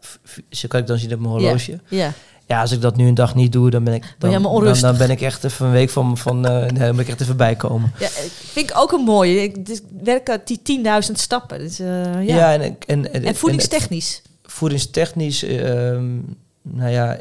Zo 0.50 0.68
kan 0.68 0.80
ik 0.80 0.88
dan 0.88 0.98
zien 0.98 1.14
op 1.14 1.20
mijn 1.20 1.32
horloge. 1.32 1.80
Ja, 1.88 2.14
Ja, 2.46 2.62
als 2.62 2.72
ik 2.72 2.82
dat 2.82 2.96
nu 2.96 3.08
een 3.08 3.14
dag 3.14 3.36
niet 3.36 3.52
doe, 3.52 3.70
dan 3.70 3.84
ben 3.84 3.94
ik, 3.94 4.16
dan, 4.18 4.30
helemaal 4.30 4.60
dan, 4.60 4.80
dan 4.80 4.98
ben 4.98 5.10
ik 5.10 5.22
echt 5.22 5.44
even 5.44 5.66
een 5.66 5.72
week 5.72 5.90
van, 5.90 6.18
van 6.18 6.46
eh, 6.46 6.52
nee, 6.60 6.70
dan 6.70 6.96
ben 6.96 7.00
ik 7.00 7.08
echt 7.08 7.22
even 7.22 7.38
bijkomen. 7.38 7.94
ja, 8.00 8.08
vind 8.52 8.70
ik 8.70 8.78
ook 8.78 8.92
een 8.92 9.04
mooie. 9.04 9.42
Ik 9.42 9.66
dus 9.66 9.82
werken 10.04 10.42
die 10.46 10.82
10.000 11.08 11.12
stappen. 11.12 11.60
Dus, 11.60 11.80
eh, 11.80 11.88
ja. 11.88 12.36
Ja, 12.36 12.54
en, 12.54 12.62
en, 12.62 12.78
en, 12.88 13.14
en, 13.14 13.24
en 13.24 13.36
voedingstechnisch. 13.36 14.22
voedingstechnisch, 14.44 15.44
ehm, 15.44 16.16
nou 16.62 16.92
ja, 16.92 17.18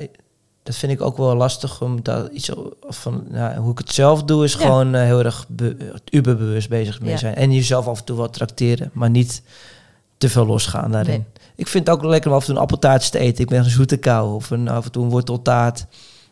dat 0.67 0.75
vind 0.77 0.93
ik 0.93 1.01
ook 1.01 1.17
wel 1.17 1.35
lastig 1.35 1.83
om 1.83 2.03
daar 2.03 2.31
iets 2.31 2.51
van, 2.89 3.25
nou, 3.31 3.57
hoe 3.57 3.73
ik 3.73 3.79
het 3.79 3.93
zelf 3.93 4.23
doe, 4.23 4.45
is 4.45 4.53
Ja. 4.53 4.59
gewoon 4.59 4.95
eh, 4.95 5.03
heel 5.03 5.25
erg 5.25 5.45
be, 5.49 5.77
uberbewust 6.11 6.69
bezig 6.69 7.01
mee 7.01 7.11
Ja. 7.11 7.17
zijn. 7.17 7.35
En 7.35 7.53
jezelf 7.53 7.87
af 7.87 7.99
en 7.99 8.05
toe 8.05 8.17
wat 8.17 8.33
trakteren, 8.33 8.91
maar 8.93 9.11
niet 9.11 9.43
te 10.19 10.29
veel 10.29 10.47
losgaan 10.47 10.91
daarin. 10.93 11.11
Nee. 11.11 11.45
Ik 11.57 11.67
vind 11.69 11.87
het 11.87 11.97
ook 11.97 12.05
lekker 12.05 12.31
om 12.31 12.37
af 12.37 12.41
en 12.43 12.47
toe 12.47 12.55
een 12.57 12.63
appeltaartje 12.63 13.11
te 13.11 13.19
eten. 13.19 13.43
Ik 13.43 13.49
ben 13.51 13.59
een 13.59 13.71
zoete 13.71 13.97
kou 13.97 14.35
of 14.35 14.51
een, 14.51 14.69
af 14.69 14.85
en 14.85 14.91
toe 14.93 15.05
een 15.05 15.11
worteltaart 15.11 15.87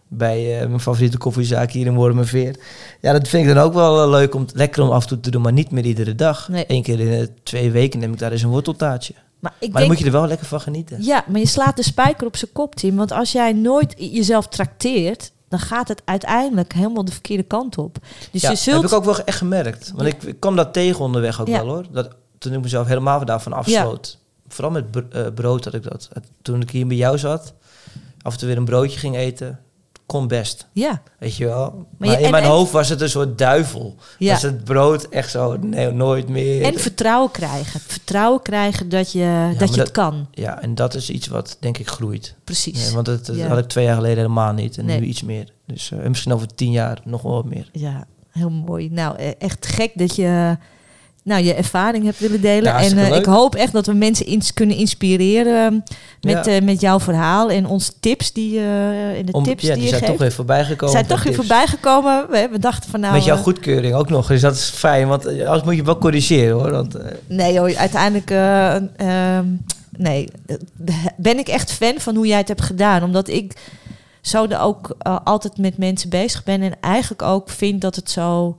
bij 0.09 0.61
eh, 0.61 0.67
mijn 0.67 0.81
favoriete 0.81 1.19
koffiezaak 1.19 1.71
hier 1.71 1.87
in 1.87 1.95
Wormerveer. 1.95 2.57
Ja, 3.01 3.13
dat 3.13 3.29
vind 3.29 3.49
ik 3.49 3.55
dan 3.55 3.65
ook 3.65 3.75
wel 3.75 4.03
eh, 4.03 4.11
leuk 4.11 4.35
om 4.35 4.47
lekker 4.55 4.83
om 4.83 4.91
af 4.91 5.03
en 5.03 5.09
toe 5.09 5.21
te 5.21 5.31
doen, 5.31 5.43
maar 5.43 5.53
niet 5.53 5.71
meer 5.71 5.85
iedere 5.85 6.15
dag. 6.15 6.49
Nee. 6.49 6.65
Eén 6.69 6.83
keer 6.83 7.01
in 7.01 7.11
de 7.11 7.31
twee 7.43 7.71
weken 7.71 8.01
neem 8.01 8.13
ik 8.13 8.19
daar 8.19 8.33
eens 8.33 8.43
een 8.43 8.49
worteltaartje. 8.51 9.15
Maar 9.45 9.53
ik 9.59 9.61
Maar 9.61 9.69
denk, 9.71 9.79
dan 9.79 9.87
moet 9.87 9.99
je 9.99 10.05
er 10.05 10.21
wel 10.21 10.27
lekker 10.27 10.47
van 10.47 10.61
genieten. 10.61 11.03
ja, 11.03 11.25
maar 11.29 11.41
je 11.41 11.47
slaat 11.47 11.77
de 11.77 11.83
spijker 11.83 12.27
op 12.27 12.37
zijn 12.37 12.53
kop, 12.53 12.75
Tim. 12.75 12.97
Want 12.97 13.13
als 13.13 13.33
jij 13.33 13.53
nooit 13.53 13.95
jezelf 13.97 14.49
trakteert, 14.49 15.33
dan 15.49 15.59
gaat 15.59 15.89
het 15.89 16.03
uiteindelijk 16.05 16.73
helemaal 16.73 17.05
de 17.05 17.13
verkeerde 17.13 17.43
kant 17.43 17.79
op. 17.79 17.97
Dus 18.31 18.43
ja, 18.43 18.51
je 18.51 18.57
zult... 18.57 18.77
heb 18.83 18.91
ik 18.91 18.97
ook 18.97 19.05
wel 19.05 19.25
echt 19.25 19.39
gemerkt. 19.39 19.93
Want 19.95 20.09
ik, 20.09 20.23
ik 20.23 20.41
kwam 20.41 20.57
dat 20.57 20.73
tegen 20.73 21.01
onderweg 21.01 21.41
ook 21.41 21.47
Ja. 21.49 21.65
wel 21.65 21.75
hoor. 21.75 21.85
Dat, 21.91 22.09
toen 22.39 22.53
ik 22.53 22.63
mezelf 22.63 22.87
helemaal 22.87 23.25
daarvan 23.25 23.53
afsloot. 23.53 24.19
Vooral 24.49 24.71
met 24.73 24.85
eh, 25.11 25.27
brood 25.35 25.65
had 25.65 25.75
ik 25.75 25.83
dat. 25.83 26.09
Toen 26.43 26.61
ik 26.61 26.71
hier 26.71 26.87
bij 26.87 26.97
jou 26.97 27.19
zat, 27.19 27.55
af 28.23 28.33
en 28.33 28.39
toe 28.39 28.49
weer 28.49 28.57
een 28.57 28.65
broodje 28.65 28.99
ging 28.99 29.17
eten, 29.17 29.61
kon 30.07 30.29
best. 30.29 30.67
Ja, 30.73 31.03
Weet 31.19 31.37
je 31.37 31.45
wel? 31.45 31.87
Maar, 31.99 32.09
je- 32.09 32.19
in 32.19 32.25
en- 32.25 32.31
mijn 32.31 32.43
en- 32.45 32.51
hoofd 32.51 32.73
was 32.73 32.89
het 32.89 33.01
een 33.01 33.09
soort 33.09 33.39
duivel. 33.39 33.97
ja. 34.19 34.33
Was 34.33 34.43
het 34.43 34.65
brood 34.65 35.09
echt 35.09 35.31
zo, 35.31 35.57
nee, 35.57 35.91
nooit 35.91 36.29
meer. 36.29 36.63
En 36.63 36.79
vertrouwen 36.81 37.31
krijgen. 37.31 37.81
Vertrouwen 37.81 38.43
krijgen 38.43 38.89
dat 38.89 39.13
je, 39.13 39.55
dat 39.59 39.69
je 39.69 39.77
dat- 39.77 39.85
het 39.87 39.91
kan. 39.91 40.27
ja, 40.31 40.63
en 40.63 40.75
dat 40.75 40.95
is 40.95 41.11
iets 41.11 41.27
wat 41.27 41.57
denk 41.61 41.79
ik 41.79 41.89
groeit. 41.89 42.35
Precies. 42.45 42.85
Nee, 42.85 42.93
want 42.95 43.07
dat, 43.07 43.27
dat 43.27 43.37
Ja. 43.37 43.49
had 43.49 43.59
ik 43.59 43.67
twee 43.69 43.85
jaar 43.85 43.95
geleden 43.97 44.17
helemaal 44.17 44.53
niet. 44.53 44.79
En 44.79 44.85
Nee. 44.85 45.01
nu 45.01 45.07
iets 45.07 45.23
meer. 45.23 45.49
Dus 45.67 45.91
eh, 45.91 45.99
en 45.99 46.09
misschien 46.09 46.33
over 46.33 46.55
tien 46.55 46.71
jaar 46.71 47.01
nog 47.05 47.23
wel 47.23 47.33
wat 47.33 47.45
meer. 47.45 47.69
Ja, 47.73 48.07
heel 48.31 48.51
mooi. 48.51 48.91
Nou, 48.91 49.17
eh, 49.17 49.31
echt 49.39 49.67
gek 49.67 49.91
dat 49.95 50.17
je 50.17 50.57
nou, 51.25 51.45
je 51.45 51.55
ervaring 51.55 52.05
hebt 52.05 52.19
willen 52.19 52.41
delen. 52.41 52.63
Ja, 52.65 52.83
en 52.83 52.99
eh, 52.99 53.17
ik 53.17 53.25
hoop 53.25 53.55
echt 53.55 53.73
dat 53.73 53.87
we 53.87 53.93
mensen 53.93 54.27
ins 54.27 54.55
kunnen 54.55 54.77
inspireren 54.77 55.65
ehm, 55.65 55.75
met, 56.21 56.47
Ja. 56.47 56.53
eh, 56.53 56.63
met 56.63 56.81
jouw 56.81 57.01
verhaal 57.01 57.51
en 57.51 57.67
onze 57.67 57.93
tips 58.01 58.33
die, 58.33 58.59
eh 58.59 59.19
en 59.19 59.27
de 59.27 59.33
Om, 59.33 59.45
tips 59.45 59.63
ja, 59.63 59.69
die, 59.69 59.77
die 59.77 59.83
je 59.83 59.89
zijn 59.89 60.01
geeft. 60.01 60.13
toch 60.13 60.21
weer 60.21 60.33
voorbij 60.33 60.65
gekomen. 60.65 60.95
zijn 60.95 61.07
toch 61.07 61.23
weer 61.23 61.35
voorbij 61.35 61.67
gekomen. 61.67 62.27
We, 62.31 62.49
we 62.51 62.59
dachten 62.59 62.91
van 62.91 63.01
nou... 63.01 63.13
Met 63.15 63.25
jouw 63.25 63.37
goedkeuring 63.37 63.95
ook 63.95 64.09
nog. 64.09 64.27
Dus 64.27 64.41
dat 64.41 64.55
is 64.55 64.69
fijn, 64.69 65.09
want 65.09 65.27
anders 65.27 65.63
moet 65.63 65.77
je 65.77 65.83
wel 65.83 65.99
corrigeren 65.99 66.55
hoor. 66.55 66.71
Want, 66.71 66.97
Nee 67.27 67.59
hoor, 67.59 67.77
uiteindelijk 67.77 68.31
eh, 68.31 68.75
ehm, 69.37 69.47
nee, 69.97 70.29
ben 71.17 71.39
ik 71.39 71.49
echt 71.49 71.73
fan 71.73 71.95
van 71.99 72.17
hoe 72.17 72.27
jij 72.27 72.39
het 72.39 72.49
hebt 72.49 72.63
gedaan. 72.63 73.03
Omdat 73.03 73.29
ik 73.29 73.53
zo 74.21 74.47
er 74.47 74.61
ook 74.61 74.97
altijd 75.25 75.59
met 75.59 75.79
mensen 75.79 76.11
bezig 76.11 76.45
ben. 76.45 76.63
En 76.63 76.81
eigenlijk 76.81 77.23
ook 77.23 77.51
vind 77.51 77.81
dat 77.81 77.97
het 77.97 78.11
zo... 78.11 78.59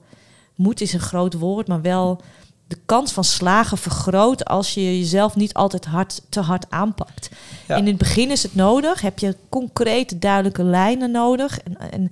Moet 0.55 0.81
is 0.81 0.93
een 0.93 0.99
groot 0.99 1.33
woord, 1.33 1.67
maar 1.67 1.81
wel 1.81 2.21
de 2.67 2.77
kans 2.85 3.11
van 3.11 3.23
slagen 3.23 3.77
vergroot... 3.77 4.45
als 4.45 4.73
je 4.73 4.99
jezelf 4.99 5.35
niet 5.35 5.53
altijd 5.53 5.85
hard, 5.85 6.21
te 6.29 6.39
hard 6.39 6.65
aanpakt. 6.69 7.29
Ja. 7.67 7.75
In 7.75 7.87
het 7.87 7.97
begin 7.97 8.31
is 8.31 8.43
het 8.43 8.55
nodig. 8.55 9.01
Heb 9.01 9.19
je 9.19 9.35
concrete, 9.49 10.19
duidelijke 10.19 10.63
lijnen 10.63 11.11
nodig. 11.11 11.59
En, 11.59 11.91
en 11.91 12.11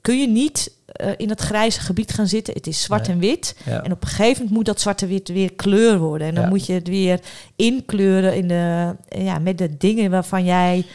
kun 0.00 0.20
je 0.20 0.28
niet 0.28 0.72
eh, 0.86 1.08
in 1.16 1.28
het 1.28 1.40
grijze 1.40 1.80
gebied 1.80 2.12
gaan 2.12 2.26
zitten. 2.26 2.54
Het 2.54 2.66
is 2.66 2.82
zwart 2.82 3.06
Nee. 3.06 3.12
en 3.16 3.20
wit. 3.20 3.56
ja. 3.64 3.82
En 3.82 3.92
op 3.92 4.02
een 4.02 4.08
gegeven 4.08 4.36
moment 4.36 4.50
moet 4.50 4.64
dat 4.66 4.80
zwarte 4.80 5.06
wit 5.06 5.28
weer 5.28 5.52
kleur 5.52 5.98
worden. 5.98 6.28
En 6.28 6.34
dan 6.34 6.44
Ja. 6.44 6.48
moet 6.50 6.66
je 6.66 6.72
het 6.72 6.88
weer 6.88 7.20
inkleuren 7.56 8.34
in 8.36 8.48
de, 8.48 8.94
ja, 9.08 9.38
met 9.38 9.58
de 9.58 9.76
dingen 9.76 10.10
waarvan 10.10 10.44
jij 10.44 10.86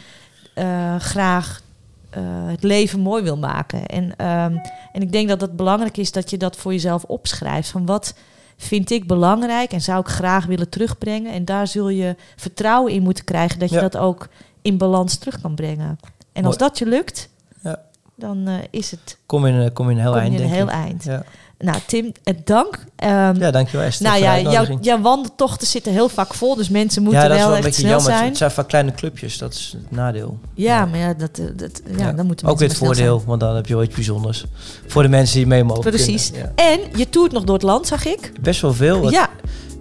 eh, 0.54 0.96
graag 1.00 1.62
eh, 2.10 2.22
het 2.48 2.64
leven 2.64 3.00
mooi 3.00 3.24
wil 3.24 3.38
maken. 3.38 3.86
En, 3.86 4.16
ehm, 4.18 4.56
en 4.91 5.02
ik 5.02 5.12
denk 5.12 5.28
dat 5.30 5.41
het 5.41 5.56
belangrijk 5.56 5.98
is 5.98 6.12
dat 6.12 6.30
je 6.30 6.38
dat 6.38 6.56
voor 6.56 6.72
jezelf 6.72 7.04
opschrijft. 7.04 7.70
Van 7.70 7.86
wat 7.86 8.14
vind 8.58 8.91
ik 8.91 9.08
belangrijk 9.08 9.72
en 9.72 9.82
zou 9.82 9.99
ik 9.99 10.08
graag 10.08 10.45
willen 10.45 10.70
terugbrengen. 10.70 11.32
En 11.34 11.45
daar 11.45 11.68
zul 11.68 11.89
je 11.89 12.16
vertrouwen 12.36 12.91
in 12.93 13.03
moeten 13.03 13.24
krijgen 13.24 13.60
dat 13.60 13.70
je 13.70 13.76
Ja. 13.76 13.82
dat 13.82 13.97
ook 13.97 14.28
in 14.62 14.78
balans 14.78 15.18
terug 15.18 15.41
kan 15.41 15.56
brengen. 15.56 15.99
En 16.34 16.45
als 16.45 16.58
Mooi. 16.58 16.70
dat 16.70 16.78
je 16.80 16.86
lukt, 16.86 17.30
Ja. 17.62 17.82
dan 18.16 18.47
eh, 18.47 18.53
is 18.70 18.91
het 18.91 19.18
Kom 19.26 19.45
in, 19.45 19.62
eh, 19.62 19.74
kom 19.74 19.89
in 19.89 19.95
een 19.95 20.01
heel 20.01 20.12
kom 20.12 20.20
eind, 20.22 20.34
een 20.34 20.39
denk 20.39 20.53
heel 20.53 20.70
eind. 20.70 21.03
Ja. 21.03 21.24
Nou, 21.58 21.78
Tim, 21.88 22.12
eh, 22.24 22.34
dank. 22.43 22.80
Ehm, 22.95 23.36
ja, 23.39 23.51
dankjewel 23.51 23.86
Esther. 23.86 24.08
nou 24.08 24.22
ja, 24.22 24.39
jouw, 24.39 24.78
jouw 24.82 25.01
wandeltochten 25.01 25.68
zitten 25.68 25.91
heel 25.91 26.10
vaak 26.10 26.34
vol, 26.34 26.56
dus 26.56 26.70
mensen 26.70 27.03
moeten 27.03 27.22
ja, 27.22 27.28
dat 27.28 27.38
is 27.38 27.43
wel 27.43 27.56
een 27.56 27.62
beetje 27.62 27.80
snel 27.82 27.91
jammer. 27.91 28.12
zijn. 28.12 28.28
Het 28.28 28.38
zijn 28.38 28.51
vaak 28.51 28.68
kleine 28.68 28.91
clubjes, 28.93 29.38
dat 29.38 29.53
is 29.53 29.76
het 29.82 29.91
nadeel. 29.91 30.38
Ja, 30.53 30.76
Ja. 30.80 30.86
maar 30.86 30.99
ja, 30.99 31.14
dat, 31.14 31.38
eh, 31.39 31.45
dat, 31.56 31.82
ja, 31.97 32.06
Ja. 32.06 32.12
dan 32.12 32.26
moeten 32.26 32.47
Ook 32.47 32.60
weer 32.60 32.68
het 32.68 32.78
voordeel, 32.78 33.24
want 33.26 33.39
dan 33.39 33.56
heb 33.56 33.66
je 33.68 33.74
wel 33.74 33.84
iets 33.84 33.95
bijzonders. 33.95 34.45
Voor 34.88 35.01
de 35.01 35.10
mensen 35.10 35.38
die 35.38 35.47
mee 35.47 35.64
mogen 35.64 35.84
Precies. 35.84 36.32
En 36.56 36.80
je 36.95 37.10
toert 37.10 37.32
nog 37.32 37.43
door 37.43 37.56
het 37.56 37.64
land, 37.64 37.88
zag 37.88 38.06
ik. 38.06 38.32
Best 38.41 38.62
wel 38.62 38.74
veel. 38.74 39.12
Ja, 39.12 39.30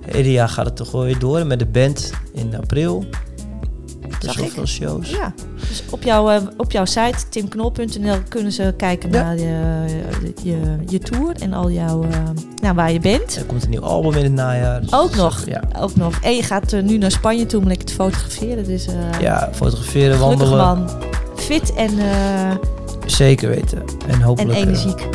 Ieder 0.06 0.32
jaar 0.32 0.48
gaat 0.48 0.64
het 0.64 0.76
toch 0.76 0.90
wel 0.90 1.02
weer 1.02 1.18
door. 1.18 1.46
Met 1.46 1.58
de 1.58 1.66
band 1.66 2.10
in 2.32 2.56
april. 2.56 3.04
Zag 4.20 4.38
ik. 4.38 4.50
veel 4.50 4.66
shows. 4.66 5.10
ja. 5.10 5.32
Dus 5.68 5.82
op 5.90 6.02
jouw, 6.02 6.30
eh, 6.30 6.40
op 6.56 6.72
jouw 6.72 6.84
site, 6.84 7.28
timknol.nl, 7.28 8.16
kunnen 8.28 8.52
ze 8.52 8.74
kijken 8.76 9.12
Ja. 9.12 9.22
naar 9.22 9.38
je, 9.38 9.84
je, 10.42 10.76
je 10.88 10.98
tour 10.98 11.34
en 11.40 11.52
al 11.52 11.70
jouw, 11.70 12.02
eh, 12.02 12.08
nou, 12.62 12.74
waar 12.74 12.92
je 12.92 13.00
bent. 13.00 13.36
Er 13.36 13.44
komt 13.44 13.64
een 13.64 13.70
nieuw 13.70 13.82
album 13.84 14.14
in 14.14 14.24
het 14.24 14.32
najaar. 14.32 14.80
Dus 14.80 14.92
Ook 14.92 15.14
nog. 15.16 15.42
Ja. 15.46 15.62
Ook 15.78 15.96
nog. 15.96 16.18
En 16.22 16.34
je 16.36 16.42
gaat 16.42 16.72
eh, 16.72 16.82
nu 16.82 16.98
naar 16.98 17.10
Spanje 17.10 17.46
toe 17.46 17.60
om 17.60 17.66
lekker 17.66 17.86
te 17.86 17.92
fotograferen. 17.94 18.64
Dus 18.64 18.86
ja, 19.20 19.48
fotograferen, 19.52 20.18
wandelen. 20.18 20.56
man. 20.56 20.90
Fit 21.36 21.74
en, 21.74 21.90
Zeker 23.06 23.48
weten. 23.48 23.78
En 23.78 24.14
en 24.14 24.20
hopelijk, 24.20 24.58
eh, 24.58 24.60
energiek. 24.64 25.08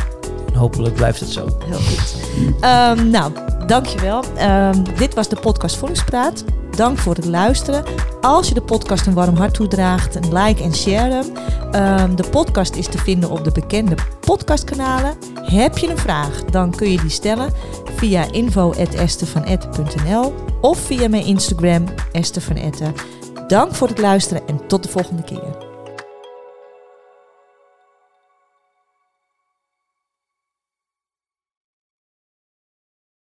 en 0.47 0.53
hopelijk 0.59 0.93
blijft 0.95 1.19
het 1.19 1.29
zo. 1.29 1.57
Heel 1.65 1.77
goed. 1.79 2.15
Ehm, 2.61 3.09
nou, 3.09 3.31
dankjewel. 3.67 4.23
Ehm 4.37 4.83
dit 4.97 5.13
was 5.13 5.29
de 5.29 5.35
podcast 5.35 5.75
Voedingspraat. 5.75 6.43
Dank 6.79 6.97
voor 6.97 7.15
het 7.15 7.25
luisteren. 7.25 7.83
Als 8.21 8.47
je 8.47 8.53
de 8.53 8.61
podcast 8.61 9.07
een 9.07 9.13
warm 9.13 9.35
hart 9.35 9.53
toedraagt, 9.53 10.31
like 10.31 10.63
en 10.63 10.75
share 10.75 11.13
hem. 11.13 11.25
Ehm, 11.71 12.15
de 12.15 12.29
podcast 12.29 12.75
is 12.75 12.87
te 12.87 12.97
vinden 12.97 13.29
op 13.29 13.43
de 13.43 13.51
bekende 13.51 13.95
podcastkanalen. 14.19 15.17
Heb 15.35 15.77
je 15.77 15.89
een 15.89 15.97
vraag, 15.97 16.45
dan 16.45 16.75
kun 16.75 16.91
je 16.91 17.01
die 17.01 17.09
stellen 17.09 17.53
via 17.95 18.31
info.estevanetten.nl 18.31 20.33
of 20.61 20.79
via 20.79 21.07
mijn 21.07 21.25
Instagram 21.25 21.83
Esther. 22.11 22.43
Dank 23.47 23.75
voor 23.75 23.87
het 23.87 23.99
luisteren 23.99 24.47
en 24.47 24.67
tot 24.67 24.83
de 24.83 24.89
volgende 24.89 25.23
keer. 25.23 25.68